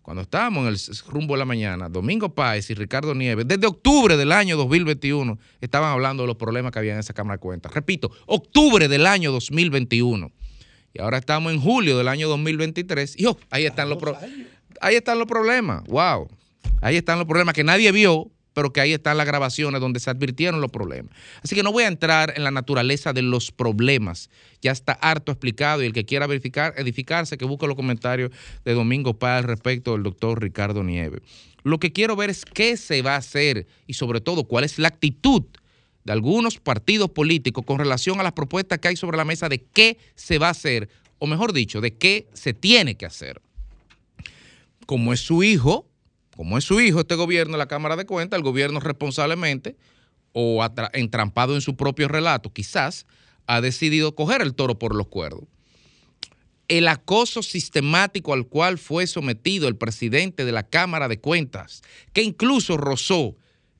cuando 0.05 0.21
estábamos 0.21 0.67
en 0.67 0.73
el 0.73 1.11
rumbo 1.11 1.33
de 1.33 1.39
la 1.39 1.45
mañana, 1.45 1.89
Domingo 1.89 2.35
Páez 2.35 2.69
y 2.69 2.75
Ricardo 2.75 3.15
Nieves, 3.15 3.47
desde 3.47 3.65
octubre 3.65 4.15
del 4.15 4.31
año 4.31 4.55
2021, 4.55 5.39
estaban 5.61 5.91
hablando 5.91 6.21
de 6.21 6.27
los 6.27 6.35
problemas 6.35 6.71
que 6.71 6.77
había 6.77 6.93
en 6.93 6.99
esa 6.99 7.11
Cámara 7.15 7.37
de 7.37 7.39
Cuentas. 7.39 7.73
Repito, 7.73 8.11
octubre 8.27 8.87
del 8.87 9.07
año 9.07 9.31
2021. 9.31 10.31
Y 10.93 11.01
ahora 11.01 11.17
estamos 11.17 11.51
en 11.51 11.59
julio 11.59 11.97
del 11.97 12.07
año 12.07 12.29
2023. 12.29 13.15
Y 13.19 13.25
oh, 13.25 13.35
ahí 13.49 13.65
están 13.65 13.89
los 13.89 13.97
pro- 13.97 14.15
ahí 14.79 14.93
están 14.93 15.17
los 15.17 15.27
problemas. 15.27 15.83
Wow. 15.85 16.27
Ahí 16.81 16.97
están 16.97 17.17
los 17.17 17.27
problemas 17.27 17.55
que 17.55 17.63
nadie 17.63 17.91
vio, 17.91 18.29
pero 18.55 18.71
que 18.71 18.79
ahí 18.79 18.93
están 18.93 19.17
las 19.17 19.27
grabaciones 19.27 19.81
donde 19.81 19.99
se 19.99 20.09
advirtieron 20.09 20.61
los 20.61 20.71
problemas. 20.71 21.11
Así 21.43 21.55
que 21.55 21.61
no 21.61 21.73
voy 21.73 21.83
a 21.83 21.87
entrar 21.87 22.33
en 22.35 22.43
la 22.45 22.51
naturaleza 22.51 23.11
de 23.11 23.21
los 23.21 23.51
problemas. 23.51 24.29
Ya 24.61 24.71
está 24.71 24.93
harto 24.93 25.33
explicado 25.33 25.83
y 25.83 25.85
el 25.85 25.93
que 25.93 26.05
quiera 26.05 26.25
verificar, 26.25 26.73
edificarse, 26.77 27.37
que 27.37 27.43
busque 27.43 27.67
los 27.67 27.75
comentarios 27.75 28.31
de 28.63 28.73
Domingo 28.73 29.19
Paz 29.19 29.43
respecto 29.43 29.91
del 29.91 30.03
doctor 30.03 30.41
Ricardo 30.41 30.83
Nieves. 30.83 31.21
Lo 31.63 31.79
que 31.79 31.91
quiero 31.91 32.15
ver 32.15 32.29
es 32.29 32.45
qué 32.45 32.77
se 32.77 33.01
va 33.01 33.15
a 33.15 33.17
hacer 33.17 33.67
y 33.87 33.95
sobre 33.95 34.21
todo 34.21 34.45
cuál 34.45 34.63
es 34.63 34.79
la 34.79 34.87
actitud 34.87 35.43
de 36.05 36.13
algunos 36.13 36.57
partidos 36.57 37.09
políticos 37.09 37.65
con 37.65 37.77
relación 37.77 38.21
a 38.21 38.23
las 38.23 38.31
propuestas 38.31 38.79
que 38.79 38.87
hay 38.87 38.95
sobre 38.95 39.17
la 39.17 39.25
mesa 39.25 39.49
de 39.49 39.63
qué 39.63 39.97
se 40.15 40.37
va 40.37 40.47
a 40.47 40.51
hacer, 40.51 40.87
o 41.19 41.27
mejor 41.27 41.51
dicho, 41.51 41.81
de 41.81 41.93
qué 41.97 42.29
se 42.33 42.53
tiene 42.53 42.95
que 42.95 43.05
hacer. 43.05 43.41
Como 44.85 45.11
es 45.11 45.19
su 45.19 45.43
hijo, 45.43 45.89
como 46.35 46.57
es 46.57 46.65
su 46.65 46.79
hijo 46.81 46.99
este 46.99 47.15
gobierno, 47.15 47.57
la 47.57 47.67
Cámara 47.67 47.95
de 47.95 48.05
Cuentas, 48.05 48.37
el 48.37 48.43
gobierno 48.43 48.79
responsablemente 48.79 49.75
o 50.33 50.65
entrampado 50.93 51.55
en 51.55 51.61
su 51.61 51.77
propio 51.77 52.07
relato, 52.09 52.51
quizás, 52.51 53.05
ha 53.47 53.61
decidido 53.61 54.15
coger 54.15 54.41
el 54.41 54.53
toro 54.53 54.77
por 54.77 54.93
los 54.93 55.07
cuerdos. 55.07 55.45
El 56.67 56.87
acoso 56.87 57.41
sistemático 57.41 58.33
al 58.33 58.47
cual 58.47 58.77
fue 58.77 59.07
sometido 59.07 59.67
el 59.67 59.77
presidente 59.77 60.45
de 60.45 60.51
la 60.51 60.63
Cámara 60.63 61.07
de 61.07 61.19
Cuentas, 61.19 61.83
que 62.11 62.23
incluso 62.23 62.75
rozó 62.75 63.35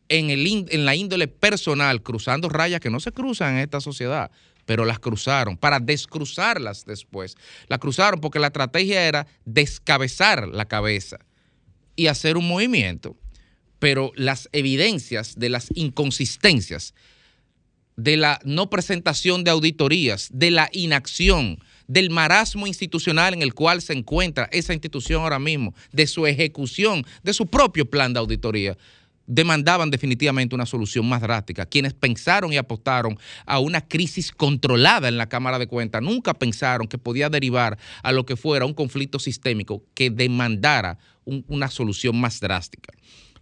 en, 0.08 0.30
el 0.30 0.68
en 0.70 0.86
la 0.86 0.96
índole 0.96 1.28
personal, 1.28 2.04
cruzando 2.04 2.48
rayas 2.48 2.80
que 2.80 2.92
no 2.92 3.00
se 3.00 3.12
cruzan 3.12 3.56
en 3.56 3.62
esta 3.62 3.82
sociedad, 3.82 4.32
pero 4.66 4.86
las 4.86 5.00
cruzaron 5.00 5.58
para 5.58 5.80
descruzarlas 5.80 6.86
después. 6.86 7.36
Las 7.68 7.80
cruzaron 7.80 8.22
porque 8.22 8.40
la 8.40 8.48
estrategia 8.48 9.06
era 9.08 9.28
descabezar 9.44 10.48
la 10.48 10.66
cabeza 10.66 11.18
y 11.96 12.08
hacer 12.08 12.38
un 12.38 12.48
movimiento, 12.48 13.16
pero 13.80 14.12
las 14.16 14.50
evidencias 14.52 15.38
de 15.38 15.50
las 15.50 15.68
inconsistencias, 15.76 16.94
de 17.98 18.18
la 18.18 18.40
no 18.44 18.70
presentación 18.70 19.44
de 19.44 19.52
auditorías, 19.52 20.30
de 20.32 20.52
la 20.52 20.70
inacción, 20.74 21.60
del 21.88 22.10
marasmo 22.10 22.68
institucional 22.68 23.34
en 23.34 23.42
el 23.42 23.54
cual 23.54 23.82
se 23.82 23.94
encuentra 23.94 24.50
esa 24.52 24.74
institución 24.74 25.22
ahora 25.22 25.40
mismo, 25.40 25.74
de 25.92 26.08
su 26.08 26.26
ejecución, 26.26 27.06
de 27.24 27.34
su 27.34 27.48
propio 27.48 27.90
plan 27.90 28.14
de 28.14 28.20
auditoría, 28.20 28.78
demandaban 29.28 29.90
definitivamente 29.92 30.56
una 30.56 30.66
solución 30.66 31.08
más 31.10 31.22
drástica. 31.22 31.66
Quienes 31.66 31.94
pensaron 31.94 32.54
y 32.54 32.58
apostaron 32.58 33.18
a 33.46 33.60
una 33.60 33.82
crisis 33.82 34.32
controlada 34.32 35.08
en 35.08 35.18
la 35.18 35.28
Cámara 35.30 35.58
de 35.60 35.68
Cuentas 35.68 36.02
nunca 36.02 36.34
pensaron 36.34 36.88
que 36.88 36.98
podía 36.98 37.30
derivar 37.30 37.78
a 38.04 38.12
lo 38.12 38.26
que 38.26 38.36
fuera 38.36 38.66
un 38.66 38.74
conflicto 38.74 39.20
sistémico 39.20 39.84
que 39.94 40.10
demandara 40.10 40.98
un- 41.24 41.44
una 41.48 41.70
solución 41.70 42.20
más 42.20 42.40
drástica. 42.40 42.94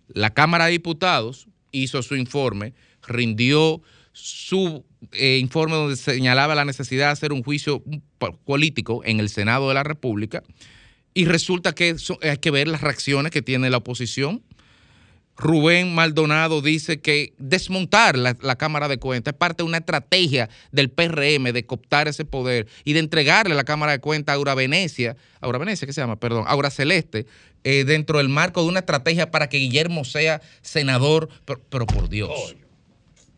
La 0.07 0.29
Cámara 0.33 0.65
de 0.65 0.71
Diputados 0.71 1.47
hizo 1.71 2.01
su 2.03 2.15
informe, 2.15 2.73
rindió 3.07 3.81
su 4.11 4.85
eh, 5.11 5.39
informe 5.41 5.75
donde 5.75 5.95
señalaba 5.97 6.55
la 6.55 6.65
necesidad 6.65 7.07
de 7.07 7.11
hacer 7.13 7.33
un 7.33 7.43
juicio 7.43 7.83
po- 8.19 8.37
político 8.45 9.01
en 9.03 9.19
el 9.19 9.27
Senado 9.27 9.67
de 9.67 9.73
la 9.73 9.83
República 9.83 10.43
y 11.13 11.25
resulta 11.25 11.73
que 11.73 11.95
hay 12.21 12.37
que 12.37 12.51
ver 12.51 12.67
las 12.67 12.81
reacciones 12.81 13.31
que 13.31 13.41
tiene 13.41 13.69
la 13.69 13.77
oposición. 13.77 14.43
Rubén 15.35 15.95
Maldonado 15.95 16.61
dice 16.61 17.01
que 17.01 17.33
desmontar 17.39 18.17
la, 18.17 18.55
Cámara 18.55 18.87
de 18.87 18.99
Cuentas 18.99 19.33
es 19.33 19.37
parte 19.37 19.63
de 19.63 19.67
una 19.67 19.79
estrategia 19.79 20.49
del 20.71 20.91
PRM 20.91 21.51
de 21.51 21.65
cooptar 21.65 22.07
ese 22.07 22.23
poder 22.23 22.67
y 22.83 22.93
de 22.93 22.99
entregarle 22.99 23.55
la 23.55 23.63
Cámara 23.63 23.93
de 23.93 23.99
Cuentas 23.99 24.33
a 24.33 24.35
Aura 24.35 24.53
Venecia, 24.53 25.17
Aura 25.41 25.57
Venecia, 25.57 25.87
¿qué 25.87 25.93
se 25.93 26.01
llama? 26.01 26.17
Perdón, 26.17 26.45
Aura 26.47 26.69
Celeste, 26.69 27.25
eh, 27.63 27.83
dentro 27.83 28.19
del 28.19 28.29
marco 28.29 28.61
de 28.61 28.69
una 28.69 28.79
estrategia 28.79 29.31
para 29.31 29.49
que 29.49 29.57
Guillermo 29.57 30.05
sea 30.05 30.41
senador, 30.61 31.29
pero, 31.69 31.87
por 31.87 32.09
Dios, 32.09 32.55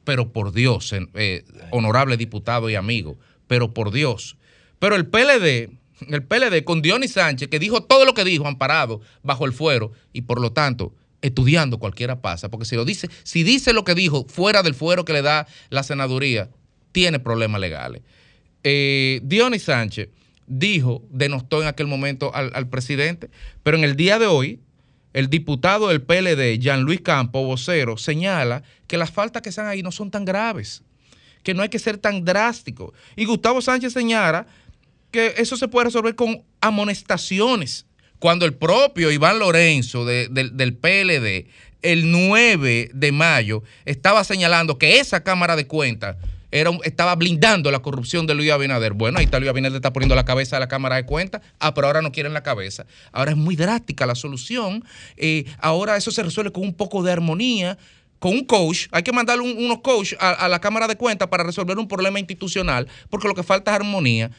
pero 0.04 0.34
por 0.34 0.52
Dios, 0.52 0.94
eh, 1.14 1.46
honorable 1.72 2.18
diputado 2.18 2.70
y 2.70 2.76
amigo, 2.76 3.18
pero 3.48 3.74
por 3.74 3.92
Dios. 3.92 4.36
Pero 4.80 4.96
el 4.98 5.08
PLD, 5.08 5.70
el 6.10 6.24
PLD 6.24 6.66
con 6.66 6.82
Dionis 6.82 7.14
Sánchez, 7.14 7.48
que 7.48 7.58
dijo 7.58 7.84
todo 7.84 8.04
lo 8.04 8.14
que 8.14 8.26
dijo, 8.26 8.48
amparado 8.48 9.00
bajo 9.24 9.46
el 9.46 9.54
fuero, 9.54 9.94
y 10.12 10.24
por 10.24 10.42
lo 10.42 10.52
tanto, 10.52 10.94
estudiando 11.26 11.80
cualquiera 11.80 12.22
pasa, 12.22 12.50
porque 12.50 12.66
si 12.66 12.76
lo 12.76 12.86
dice, 12.86 13.10
si 13.24 13.44
dice 13.44 13.74
lo 13.74 13.84
que 13.84 13.96
dijo 13.96 14.26
fuera 14.30 14.64
del 14.64 14.76
fuero 14.76 15.06
que 15.06 15.14
le 15.14 15.22
da 15.22 15.48
la 15.70 15.84
senaduría, 15.84 16.50
tiene 16.92 17.20
problemas 17.20 17.60
legales. 17.60 18.04
Eh, 18.64 19.20
Dionis 19.24 19.64
Sánchez 19.64 20.10
dijo, 20.48 21.04
denostó 21.10 21.62
en 21.62 21.68
aquel 21.68 21.88
momento 21.88 22.34
al, 22.34 22.52
al 22.54 22.70
presidente, 22.70 23.30
pero 23.64 23.78
en 23.78 23.84
el 23.84 23.96
día 23.96 24.20
de 24.20 24.28
hoy, 24.28 24.60
el 25.14 25.30
diputado 25.30 25.88
del 25.88 26.02
PLD, 26.02 26.60
Jean 26.60 26.82
Luis 26.82 27.02
Campo, 27.02 27.44
vocero, 27.44 27.98
señala 27.98 28.64
que 28.88 28.98
las 28.98 29.12
faltas 29.12 29.42
que 29.42 29.50
están 29.50 29.68
ahí 29.68 29.82
no 29.82 29.92
son 29.92 30.12
tan 30.12 30.26
graves, 30.26 30.84
que 31.42 31.54
no 31.54 31.64
hay 31.64 31.70
que 31.70 31.80
ser 31.80 31.98
tan 31.98 32.24
drástico. 32.24 32.94
Y 33.16 33.26
Gustavo 33.26 33.62
Sánchez 33.62 33.94
señala 33.94 34.46
que 35.12 35.34
eso 35.38 35.58
se 35.58 35.68
puede 35.68 35.86
resolver 35.86 36.16
con 36.16 36.44
amonestaciones. 36.62 37.86
Cuando 38.20 38.46
el 38.46 38.54
propio 38.54 39.12
Iván 39.12 39.40
Lorenzo 39.40 40.06
de- 40.06 40.28
del- 40.30 40.74
PLD, 40.76 41.48
el 41.82 42.12
9 42.12 42.90
de 42.94 43.12
mayo, 43.12 43.64
estaba 43.86 44.24
señalando 44.24 44.78
que 44.78 45.00
esa 45.00 45.24
Cámara 45.24 45.56
de 45.56 45.68
Cuentas 45.68 46.16
era 46.52 46.72
estaba 46.84 47.14
blindando 47.16 47.70
la 47.70 47.80
corrupción 47.80 48.26
de 48.28 48.34
Luis 48.34 48.50
Abinader. 48.52 48.94
Bueno, 48.94 49.20
ahí 49.20 49.26
está 49.26 49.40
Luis 49.40 49.50
Abinader, 49.50 49.76
está 49.76 49.92
poniendo 49.92 50.16
la 50.16 50.24
cabeza 50.26 50.58
a 50.58 50.60
la 50.60 50.68
Cámara 50.68 50.96
de 50.96 51.06
Cuentas. 51.06 51.42
Ah, 51.60 51.74
pero 51.74 51.88
ahora 51.88 52.02
no 52.02 52.12
quieren 52.12 52.34
la 52.34 52.44
cabeza. 52.44 52.86
Ahora 53.12 53.32
es 53.32 53.38
muy 53.38 53.56
drástica 53.56 54.06
la 54.06 54.16
solución. 54.16 54.84
Eh, 55.18 55.46
ahora 55.60 55.98
eso 55.98 56.12
se 56.12 56.24
resuelve 56.24 56.52
con 56.52 56.64
un 56.64 56.74
poco 56.74 57.04
de 57.04 57.12
armonía 57.12 57.78
con 58.20 58.32
un 58.34 58.46
coach, 58.46 58.88
hay 58.92 59.04
que 59.04 59.12
mandarle 59.12 59.44
un- 59.44 59.64
unos 59.64 59.82
coach 59.82 60.14
a, 60.20 60.32
a 60.32 60.48
la 60.48 60.60
Cámara 60.60 60.88
de 60.88 60.96
Cuentas 60.96 61.28
para 61.28 61.44
resolver 61.44 61.78
un 61.78 61.88
problema 61.88 62.18
institucional, 62.20 62.88
porque 63.10 63.28
lo 63.28 63.36
que 63.36 63.44
falta 63.44 63.72
es 63.72 63.76
armonía. 63.76 64.32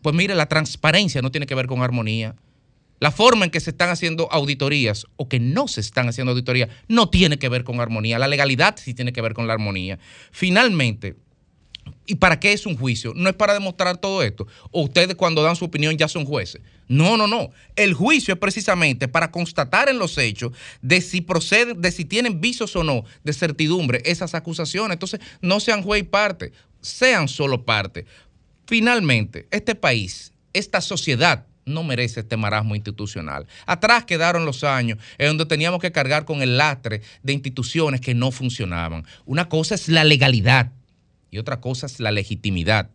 Pues 0.00 0.14
mire, 0.14 0.34
la 0.36 0.46
transparencia 0.46 1.20
no 1.20 1.30
tiene 1.32 1.44
que 1.46 1.54
ver 1.56 1.66
con 1.66 1.82
armonía. 1.82 2.34
La 2.98 3.10
forma 3.10 3.44
en 3.44 3.50
que 3.50 3.60
se 3.60 3.70
están 3.70 3.90
haciendo 3.90 4.30
auditorías 4.32 5.06
o 5.16 5.28
que 5.28 5.38
no 5.38 5.68
se 5.68 5.80
están 5.80 6.08
haciendo 6.08 6.32
auditorías 6.32 6.70
no 6.88 7.10
tiene 7.10 7.38
que 7.38 7.48
ver 7.48 7.64
con 7.64 7.80
armonía. 7.80 8.18
La 8.18 8.28
legalidad 8.28 8.76
sí 8.82 8.94
tiene 8.94 9.12
que 9.12 9.20
ver 9.20 9.34
con 9.34 9.46
la 9.46 9.52
armonía. 9.52 9.98
Finalmente, 10.30 11.16
¿y 12.06 12.14
para 12.14 12.40
qué 12.40 12.52
es 12.52 12.64
un 12.64 12.76
juicio? 12.76 13.12
No 13.14 13.28
es 13.28 13.34
para 13.36 13.52
demostrar 13.52 13.98
todo 13.98 14.22
esto. 14.22 14.46
O 14.70 14.82
ustedes 14.82 15.14
cuando 15.14 15.42
dan 15.42 15.56
su 15.56 15.66
opinión 15.66 15.96
ya 15.96 16.08
son 16.08 16.24
jueces. 16.24 16.62
No, 16.88 17.18
no, 17.18 17.26
no. 17.26 17.50
El 17.74 17.92
juicio 17.92 18.32
es 18.32 18.40
precisamente 18.40 19.08
para 19.08 19.30
constatar 19.30 19.90
en 19.90 19.98
los 19.98 20.16
hechos 20.16 20.52
de 20.80 21.02
si 21.02 21.20
proceden, 21.20 21.82
de 21.82 21.92
si 21.92 22.06
tienen 22.06 22.40
visos 22.40 22.76
o 22.76 22.84
no 22.84 23.04
de 23.24 23.32
certidumbre 23.34 24.00
esas 24.06 24.34
acusaciones. 24.34 24.94
Entonces, 24.94 25.20
no 25.42 25.60
sean 25.60 25.82
juez 25.82 26.02
y 26.02 26.04
parte, 26.04 26.52
sean 26.80 27.28
solo 27.28 27.66
parte. 27.66 28.06
Finalmente, 28.66 29.46
este 29.50 29.74
país, 29.74 30.32
esta 30.54 30.80
sociedad 30.80 31.46
no 31.66 31.82
merece 31.82 32.20
este 32.20 32.36
marasmo 32.36 32.74
institucional. 32.76 33.46
Atrás 33.66 34.04
quedaron 34.04 34.46
los 34.46 34.64
años 34.64 34.98
en 35.18 35.26
donde 35.26 35.46
teníamos 35.46 35.80
que 35.80 35.92
cargar 35.92 36.24
con 36.24 36.40
el 36.40 36.56
lastre 36.56 37.02
de 37.22 37.32
instituciones 37.32 38.00
que 38.00 38.14
no 38.14 38.30
funcionaban. 38.30 39.04
Una 39.26 39.48
cosa 39.48 39.74
es 39.74 39.88
la 39.88 40.04
legalidad 40.04 40.72
y 41.30 41.38
otra 41.38 41.60
cosa 41.60 41.86
es 41.86 41.98
la 42.00 42.12
legitimidad. 42.12 42.90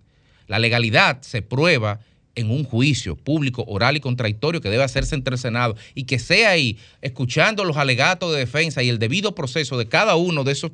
La 0.48 0.58
legalidad 0.58 1.22
se 1.22 1.42
prueba 1.42 2.00
en 2.36 2.50
un 2.50 2.64
juicio 2.64 3.18
público, 3.18 3.66
oral 3.68 3.98
y 3.98 4.00
contradictorio 4.00 4.62
que 4.62 4.70
debe 4.70 4.84
hacerse 4.84 5.16
entre 5.16 5.36
el 5.36 5.40
Senado 5.40 5.76
y 5.94 6.06
que 6.06 6.18
sea 6.18 6.52
ahí, 6.52 6.80
escuchando 7.02 7.66
los 7.66 7.76
alegatos 7.76 8.32
de 8.32 8.40
defensa 8.40 8.82
y 8.82 8.90
el 8.90 9.00
debido 9.00 9.36
proceso 9.36 9.78
de 9.78 9.90
cada 9.90 10.16
uno 10.16 10.46
de 10.46 10.54
esos 10.54 10.72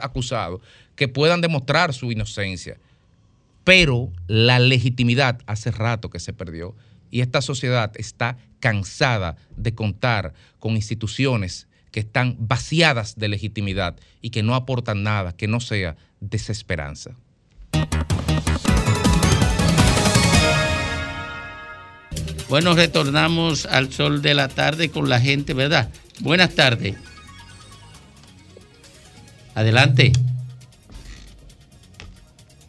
acusados, 0.00 0.60
que 0.94 1.08
puedan 1.08 1.40
demostrar 1.40 1.94
su 1.94 2.12
inocencia. 2.12 2.78
Pero 3.64 4.12
la 4.28 4.60
legitimidad 4.60 5.40
hace 5.46 5.72
rato 5.72 6.10
que 6.10 6.20
se 6.20 6.32
perdió 6.32 6.76
y 7.10 7.20
esta 7.20 7.42
sociedad 7.42 7.92
está 7.96 8.36
cansada 8.60 9.36
de 9.56 9.74
contar 9.74 10.34
con 10.58 10.76
instituciones 10.76 11.66
que 11.90 12.00
están 12.00 12.36
vaciadas 12.38 13.18
de 13.18 13.28
legitimidad 13.28 13.96
y 14.20 14.30
que 14.30 14.42
no 14.42 14.54
aportan 14.54 15.02
nada 15.02 15.32
que 15.36 15.48
no 15.48 15.60
sea 15.60 15.96
desesperanza. 16.20 17.12
Bueno, 22.48 22.74
retornamos 22.74 23.66
al 23.66 23.92
sol 23.92 24.22
de 24.22 24.34
la 24.34 24.48
tarde 24.48 24.90
con 24.90 25.08
la 25.08 25.20
gente, 25.20 25.54
¿verdad? 25.54 25.88
Buenas 26.20 26.54
tardes. 26.54 26.96
Adelante. 29.54 30.12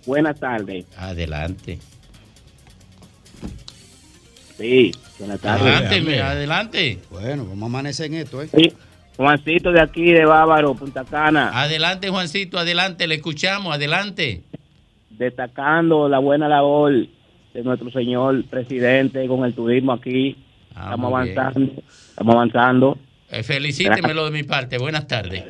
Buenas 0.06 0.40
tardes. 0.40 0.86
Adelante. 0.98 1.80
Sí, 4.62 4.92
buenas 5.18 5.42
tardes. 5.42 5.76
Adelante, 5.76 6.22
adelante. 6.22 7.00
Bueno, 7.10 7.46
vamos 7.46 7.64
a 7.64 7.66
amanecer 7.66 8.06
en 8.08 8.14
esto, 8.16 8.44
¿eh? 8.44 8.48
Sí, 8.56 8.72
Juancito 9.18 9.72
de 9.72 9.82
aquí, 9.82 10.12
de 10.12 10.24
Bávaro, 10.24 10.76
Punta 10.76 11.04
Cana, 11.04 11.50
Adelante, 11.60 12.10
Juancito, 12.10 12.60
adelante, 12.60 13.08
le 13.08 13.16
escuchamos, 13.16 13.74
adelante. 13.74 14.44
destacando 15.10 16.08
la 16.08 16.20
buena 16.20 16.48
labor 16.48 16.92
de 16.92 17.64
nuestro 17.64 17.90
señor 17.92 18.44
presidente 18.46 19.28
con 19.28 19.44
el 19.46 19.54
turismo 19.54 19.94
aquí. 19.94 20.38
Ah, 20.76 20.92
estamos 20.92 21.24
bien. 21.24 21.40
avanzando, 21.40 21.82
estamos 22.10 22.36
avanzando. 22.36 22.98
Eh, 23.32 23.44
felicítemelo 23.44 24.26
de 24.26 24.32
mi 24.32 24.44
parte. 24.44 24.78
Buenas 24.78 25.08
tardes. 25.08 25.44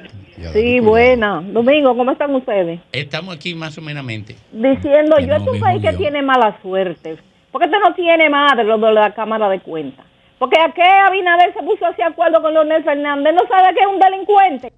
Sí, 0.53 0.79
buena. 0.79 1.41
Domingo, 1.41 1.95
¿cómo 1.97 2.11
están 2.11 2.33
ustedes? 2.33 2.79
Estamos 2.91 3.35
aquí 3.35 3.53
más 3.55 3.77
o 3.77 3.81
menos. 3.81 4.05
Diciendo, 4.05 5.17
Que 5.17 5.27
yo 5.27 5.38
no, 5.38 5.43
es 5.43 5.47
un 5.47 5.59
país 5.59 5.81
que 5.81 5.93
tiene 5.93 6.21
mala 6.21 6.57
suerte. 6.61 7.17
¿Por 7.52 7.61
qué 7.61 7.68
usted 7.68 7.80
no 7.80 7.94
tiene 7.94 8.30
madre 8.30 8.64
lo 8.64 8.78
de 8.78 8.94
la 8.94 9.14
Cámara 9.14 9.49
de 9.49 9.60
Cuentas? 9.60 10.06
Porque 10.40 10.60
a 10.60 10.72
qué 10.73 10.82
Abinader 10.84 11.53
se 11.53 11.61
puso 11.64 11.86
así 11.86 12.02
acuerdo 12.02 12.41
con 12.41 12.53
Leonel 12.53 12.84
Fernández. 12.84 13.34
¿No 13.36 13.48
sabe 13.48 13.73
que 13.76 13.82
es 13.82 13.88
un 13.88 13.99
delincuente? 13.99 14.72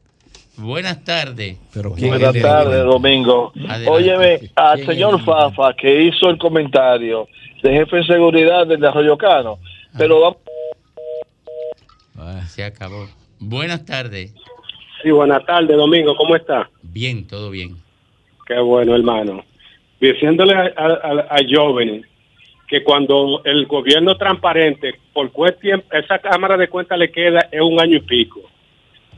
Buenas 0.58 1.04
tardes. 1.04 1.58
Buenas 1.74 2.34
tardes, 2.40 2.84
Domingo. 2.84 3.52
Adelante. 3.56 3.90
Óyeme, 3.90 4.40
al 4.56 4.76
¿Quién 4.76 4.88
señor? 4.88 5.22
Fafa 5.24 5.74
que 5.74 6.04
hizo 6.04 6.30
el 6.30 6.38
comentario 6.38 7.28
de 7.64 7.72
jefe 7.74 7.98
de 7.98 8.04
seguridad 8.06 8.68
del 8.68 8.84
Arroyo 8.86 9.18
Cano, 9.18 9.58
pero 9.98 10.20
vamos 10.20 10.38
Se 12.48 12.64
acabó. 12.64 13.08
Buenas 13.40 13.86
tardes. 13.86 14.34
Sí, 15.02 15.12
buenas 15.12 15.46
tardes, 15.46 15.76
Domingo, 15.76 16.16
¿cómo 16.16 16.36
está? 16.36 16.70
Bien, 16.82 17.26
todo 17.28 17.50
bien. 17.50 17.76
Qué 18.46 18.60
bueno, 18.60 18.96
hermano. 18.96 19.44
Diciéndole 20.00 20.54
a, 20.54 20.72
a, 20.78 20.86
a- 20.86 21.28
a 21.30 21.38
Joven 21.50 22.06
que 22.74 22.84
cuando 22.84 23.44
el 23.46 23.68
gobierno 23.68 24.18
transparente, 24.18 24.96
por 25.14 25.32
cuál 25.32 25.54
tiempo, 25.58 25.86
esa 25.96 26.18
Cámara 26.18 26.58
de 26.58 26.70
Cuentas 26.70 26.98
le 26.98 27.12
queda 27.12 27.48
es 27.52 27.62
un 27.62 27.80
año 27.80 27.98
y 27.98 28.00
pico. 28.00 28.42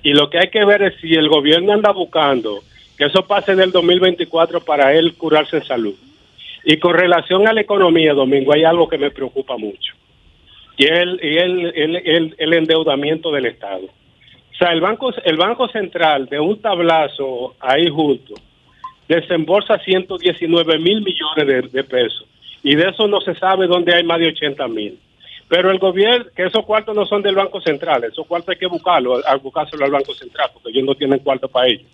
Y 0.03 0.11
lo 0.11 0.29
que 0.29 0.39
hay 0.39 0.49
que 0.49 0.65
ver 0.65 0.81
es 0.81 0.99
si 0.99 1.13
el 1.13 1.29
gobierno 1.29 1.71
anda 1.71 1.93
buscando 1.93 2.59
que 2.97 3.05
eso 3.05 3.25
pase 3.25 3.53
en 3.53 3.61
el 3.61 3.71
2024 3.71 4.59
para 4.59 4.93
él 4.93 5.15
curarse 5.15 5.55
en 5.55 5.63
salud. 5.63 5.95
Y 6.65 6.75
con 6.79 6.95
relación 6.95 7.47
a 7.47 7.53
la 7.53 7.61
economía, 7.61 8.13
Domingo, 8.13 8.51
hay 8.51 8.65
algo 8.65 8.89
que 8.89 8.97
me 8.97 9.09
preocupa 9.09 9.55
mucho. 9.55 9.93
Y 10.75 10.87
el, 10.87 11.17
y 11.23 11.37
el, 11.37 12.33
el, 12.37 12.53
endeudamiento 12.55 13.31
del 13.31 13.45
Estado. 13.45 13.85
O 13.85 14.57
sea, 14.59 14.73
el 14.73 14.81
Banco, 14.81 15.13
el 15.23 15.37
banco 15.37 15.69
Central, 15.69 16.25
de 16.25 16.41
un 16.41 16.61
tablazo 16.61 17.55
ahí 17.61 17.87
justo, 17.87 18.33
desembolsa 19.07 19.79
119 19.79 20.77
mil 20.77 21.01
millones 21.01 21.71
de 21.71 21.83
pesos. 21.85 22.25
Y 22.65 22.75
de 22.75 22.89
eso 22.89 23.07
no 23.07 23.21
se 23.21 23.35
sabe 23.35 23.67
dónde 23.67 23.93
hay 23.93 24.03
más 24.03 24.19
de 24.19 24.27
80 24.29 24.67
mil. 24.67 24.99
Pero 25.47 25.69
el 25.69 25.77
gobierno, 25.77 26.25
que 26.35 26.45
esos 26.45 26.65
cuartos 26.65 26.95
no 26.95 27.05
son 27.05 27.21
del 27.21 27.35
Banco 27.35 27.61
Central, 27.61 28.03
esos 28.03 28.25
cuartos 28.25 28.49
hay 28.49 28.55
que 28.57 28.65
buscarlo, 28.65 29.21
a 29.25 29.35
buscárselo 29.35 29.85
al 29.85 29.91
Banco 29.91 30.13
Central, 30.15 30.49
porque 30.51 30.69
ellos 30.71 30.83
no 30.83 30.95
tienen 30.95 31.19
cuarto 31.19 31.47
para 31.47 31.67
ellos. 31.67 31.85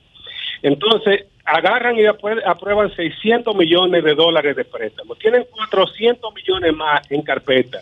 Entonces, 0.63 1.25
agarran 1.43 1.97
y 1.97 2.05
aprueban 2.05 2.95
600 2.95 3.53
millones 3.55 4.03
de 4.03 4.15
dólares 4.15 4.55
de 4.55 4.63
préstamos. 4.63 5.19
Tienen 5.19 5.45
400 5.51 6.33
millones 6.33 6.73
más 6.73 7.01
en 7.11 7.21
carpeta. 7.21 7.79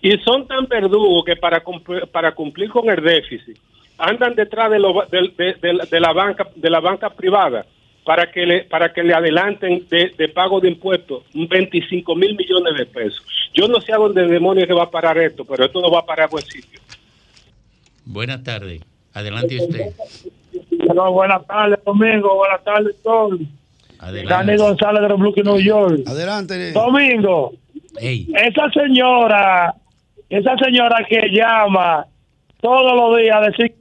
Y 0.00 0.16
son 0.18 0.46
tan 0.48 0.64
verdugos 0.66 1.24
que 1.26 1.36
para, 1.36 1.62
cumplir- 1.62 2.70
con 2.70 2.88
el 2.88 3.02
déficit, 3.02 3.58
andan 3.98 4.34
detrás 4.34 4.70
de, 4.70 4.78
lo- 4.78 5.04
de- 5.10 5.54
de- 5.60 5.78
de 5.90 6.00
la 6.00 6.12
banca 6.14 6.46
de 6.54 6.70
la 6.70 6.80
banca 6.80 7.10
privada 7.10 7.66
para 8.04 8.30
que 8.30 8.46
le 8.46 8.64
para 8.64 8.92
que 8.92 9.02
le 9.02 9.14
adelanten 9.14 9.86
de, 9.88 10.12
de 10.16 10.28
pago 10.28 10.60
de 10.60 10.68
impuestos 10.68 11.24
un 11.34 11.46
25 11.48 12.14
mil 12.16 12.36
millones 12.36 12.74
de 12.78 12.86
pesos. 12.86 13.24
Yo 13.54 13.68
no 13.68 13.80
sé 13.80 13.92
a 13.92 13.96
dónde 13.96 14.26
demonios 14.26 14.66
que 14.66 14.74
va 14.74 14.84
a 14.84 14.90
parar 14.90 15.18
esto, 15.18 15.44
pero 15.44 15.64
esto 15.64 15.80
no 15.80 15.90
va 15.90 16.00
a 16.00 16.06
parar 16.06 16.26
a 16.26 16.30
buen 16.30 16.44
sitio. 16.44 16.80
Buenas 18.04 18.42
tardes. 18.42 18.80
Adelante 19.12 19.58
usted. 19.60 19.92
Bueno, 20.86 21.12
buenas 21.12 21.46
tardes, 21.46 21.78
Domingo. 21.84 22.36
Buenas 22.36 22.64
tardes, 22.64 22.96
todos. 23.02 23.40
Adelante. 23.98 24.32
Dani 24.32 24.56
González 24.56 25.02
de 25.02 25.08
los 25.08 25.18
Brooklyn, 25.18 25.46
New 25.46 25.60
York. 25.60 26.00
Adelante. 26.06 26.72
Domingo, 26.72 27.52
esa 27.98 28.70
señora, 28.70 29.74
esa 30.28 30.56
señora 30.56 31.04
que 31.08 31.28
llama 31.30 32.06
todos 32.60 32.94
los 32.94 33.18
días 33.18 33.36
a 33.36 33.50
decir 33.50 33.74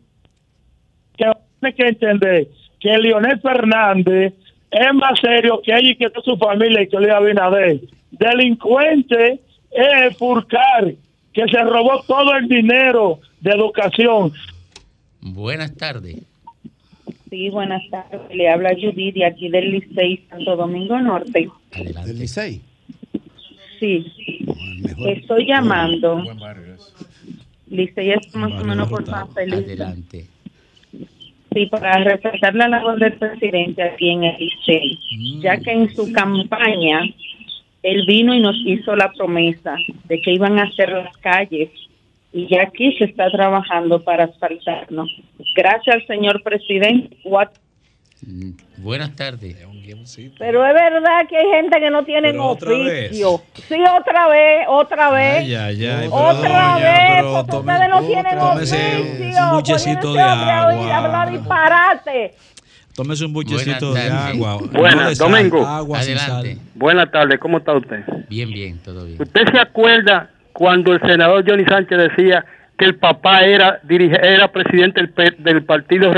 que 1.18 1.32
tiene 1.60 1.76
que 1.76 1.88
entender 1.88 2.48
que 2.80 2.98
Leonel 2.98 3.40
Fernández 3.40 4.34
es 4.72 4.94
más 4.94 5.20
serio 5.20 5.62
que 5.64 5.72
ella 5.72 5.92
y 5.92 5.96
que 5.96 6.10
toda 6.10 6.24
su 6.24 6.38
familia 6.38 6.82
y 6.82 6.88
que 6.88 6.98
Luis 6.98 7.12
Abinader. 7.12 7.82
Delincuente 8.12 9.40
es 9.72 10.18
Furcar, 10.18 10.94
que 11.34 11.48
se 11.48 11.64
robó 11.64 12.02
todo 12.08 12.36
el 12.36 12.48
dinero 12.48 13.20
de 13.42 13.52
educación. 13.52 14.34
Buenas 15.22 15.76
tardes. 15.76 16.18
Sí, 17.30 17.50
buenas 17.50 17.84
tardes. 17.92 18.22
Le 18.34 18.50
habla 18.50 18.72
Judith 18.74 19.14
de 19.16 19.26
aquí 19.26 19.50
del 19.50 19.72
Licey 19.72 20.26
Santo 20.30 20.56
Domingo 20.56 21.00
Norte. 21.00 21.50
¿Del 22.06 22.20
Licey? 22.20 22.62
Sí. 23.80 24.06
Estoy 25.06 25.46
llamando. 25.46 26.24
Licey 27.68 28.12
es 28.12 28.36
más 28.36 28.52
o 28.60 28.66
menos 28.66 28.90
por 28.90 29.06
San 29.06 29.32
Felipe. 29.34 29.74
Adelante. 29.74 30.26
Sí, 31.54 31.66
para 31.66 32.04
respetar 32.04 32.54
la 32.56 32.68
labor 32.68 33.00
del 33.00 33.14
presidente 33.14 33.82
aquí 33.82 34.10
en 34.12 34.24
el 34.24 34.38
Licey, 34.38 35.00
ya 35.42 35.58
que 35.58 35.72
en 35.72 35.90
su 35.96 36.12
campaña 36.14 37.02
él 37.82 38.06
vino 38.06 38.36
y 38.36 38.40
nos 38.40 38.56
hizo 38.66 38.96
la 38.96 39.12
promesa 39.12 39.76
de 40.06 40.22
que 40.22 40.34
iban 40.34 40.60
a 40.60 40.64
hacer 40.64 40.90
las 40.92 41.16
calles 41.18 41.70
y 42.32 42.48
ya 42.48 42.64
aquí 42.64 42.94
se 42.98 43.06
está 43.06 43.32
trabajando 43.32 44.04
para 44.04 44.26
asfaltarnos. 44.26 45.10
Gracias 45.56 45.96
al 45.96 46.06
señor 46.06 46.44
presidente. 46.44 47.18
What- 47.24 47.54
Buenas 48.78 49.16
tardes. 49.16 49.56
Pero 50.38 50.66
es 50.66 50.74
verdad 50.74 51.28
que 51.28 51.38
hay 51.38 51.48
gente 51.52 51.80
que 51.80 51.90
no 51.90 52.04
tiene 52.04 52.38
oficio. 52.38 53.42
Sí, 53.68 53.76
otra 54.00 54.28
vez, 54.28 54.66
otra 54.68 55.10
vez. 55.12 55.38
Ay, 55.40 55.56
ay, 55.56 55.86
ay, 55.86 55.98
pero 56.10 56.16
otra 56.16 56.50
doña, 56.50 56.76
vez, 56.76 57.10
pero 57.16 57.34
porque 57.34 57.52
tome- 57.52 57.74
ustedes 57.74 57.90
no 57.90 58.02
tienen 58.04 58.40
tómese 58.40 58.76
oficio. 58.76 59.44
un 59.44 59.52
buchecito 59.56 60.02
Pónganse 60.02 60.18
de 60.18 60.52
agua. 60.52 60.98
hablar 60.98 61.32
disparate. 61.32 62.34
Tómese 62.96 63.26
un 63.26 63.34
buchecito 63.34 63.94
de 63.94 64.02
agua. 64.10 64.58
Buenas, 64.74 65.20
no 65.20 65.26
Domingo. 65.28 65.66
Agua 65.66 66.00
Adelante. 66.00 66.58
Buenas 66.76 67.12
tardes, 67.12 67.40
¿cómo 67.40 67.58
está 67.60 67.74
usted? 67.74 68.04
Bien, 68.30 68.50
bien, 68.52 68.78
todo 68.84 69.06
bien. 69.06 69.22
¿Usted 69.22 69.42
se 69.52 69.60
acuerda 69.60 70.30
cuando 70.54 70.94
el 70.94 71.00
senador 71.02 71.44
Johnny 71.48 71.66
Sánchez 71.66 71.98
decía 71.98 72.46
que 72.78 72.86
el 72.86 72.96
papá 72.96 73.42
era 73.42 73.80
dirige- 73.84 74.20
era 74.22 74.52
presidente 74.52 75.02
del, 75.02 75.10
P- 75.10 75.36
del 75.40 75.64
partido 75.64 76.12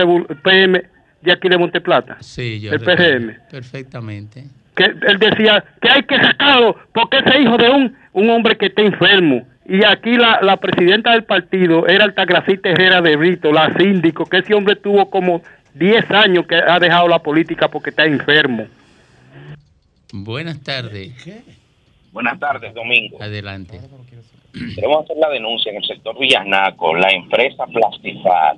PM 0.43 0.83
de 1.21 1.31
aquí 1.31 1.49
de 1.49 1.57
Monteplata? 1.57 2.17
Sí, 2.21 2.59
yo 2.59 2.71
El 2.73 2.79
PRM. 2.79 3.37
Perfectamente. 3.49 4.45
Que 4.75 4.85
él 4.85 5.19
decía 5.19 5.63
que 5.81 5.89
hay 5.89 6.03
que 6.03 6.17
sacarlo 6.17 6.77
porque 6.93 7.19
ese 7.19 7.41
hijo 7.41 7.57
de 7.57 7.69
un, 7.69 7.95
un 8.13 8.29
hombre 8.29 8.57
que 8.57 8.67
está 8.67 8.81
enfermo. 8.81 9.47
Y 9.65 9.85
aquí 9.85 10.17
la, 10.17 10.39
la 10.41 10.57
presidenta 10.57 11.11
del 11.11 11.23
partido 11.23 11.87
era 11.87 12.05
Altagracita 12.05 12.69
Herrera 12.69 13.01
de 13.01 13.15
Brito, 13.15 13.51
la 13.51 13.73
síndico, 13.77 14.25
que 14.25 14.37
ese 14.37 14.53
hombre 14.53 14.75
tuvo 14.75 15.09
como 15.09 15.41
10 15.75 16.11
años 16.11 16.45
que 16.47 16.55
ha 16.55 16.79
dejado 16.79 17.07
la 17.07 17.19
política 17.19 17.67
porque 17.67 17.91
está 17.91 18.05
enfermo. 18.05 18.67
Buenas 20.13 20.61
tardes. 20.61 21.13
Buenas 22.11 22.39
tardes, 22.39 22.73
Domingo. 22.73 23.21
Adelante. 23.21 23.79
Queremos 24.75 25.05
hacer 25.05 25.17
la 25.17 25.29
denuncia 25.29 25.71
en 25.71 25.77
el 25.77 25.85
sector 25.85 26.17
Villanaco. 26.19 26.95
La 26.95 27.09
empresa 27.09 27.65
Plastifar 27.67 28.57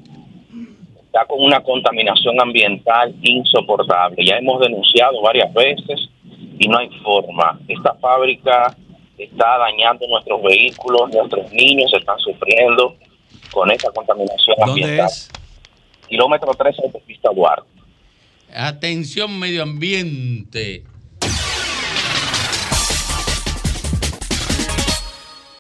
está 1.14 1.26
con 1.28 1.44
una 1.44 1.62
contaminación 1.62 2.42
ambiental 2.42 3.14
insoportable. 3.22 4.26
Ya 4.26 4.38
hemos 4.38 4.60
denunciado 4.60 5.22
varias 5.22 5.54
veces 5.54 6.10
y 6.58 6.68
no 6.68 6.80
hay 6.80 6.90
forma. 7.04 7.60
Esta 7.68 7.94
fábrica 7.96 8.76
está 9.16 9.60
dañando 9.60 10.08
nuestros 10.08 10.42
vehículos, 10.42 11.14
nuestros 11.14 11.52
niños 11.52 11.94
están 11.94 12.18
sufriendo 12.18 12.96
con 13.52 13.70
esta 13.70 13.92
contaminación 13.92 14.56
¿Dónde 14.58 14.72
ambiental. 14.82 15.06
es? 15.06 15.30
Kilómetro 16.10 16.52
13 16.56 16.82
de 16.92 17.00
Pista 17.02 17.30
Duarte. 17.32 17.70
Atención 18.52 19.38
medio 19.38 19.62
ambiente. 19.62 20.84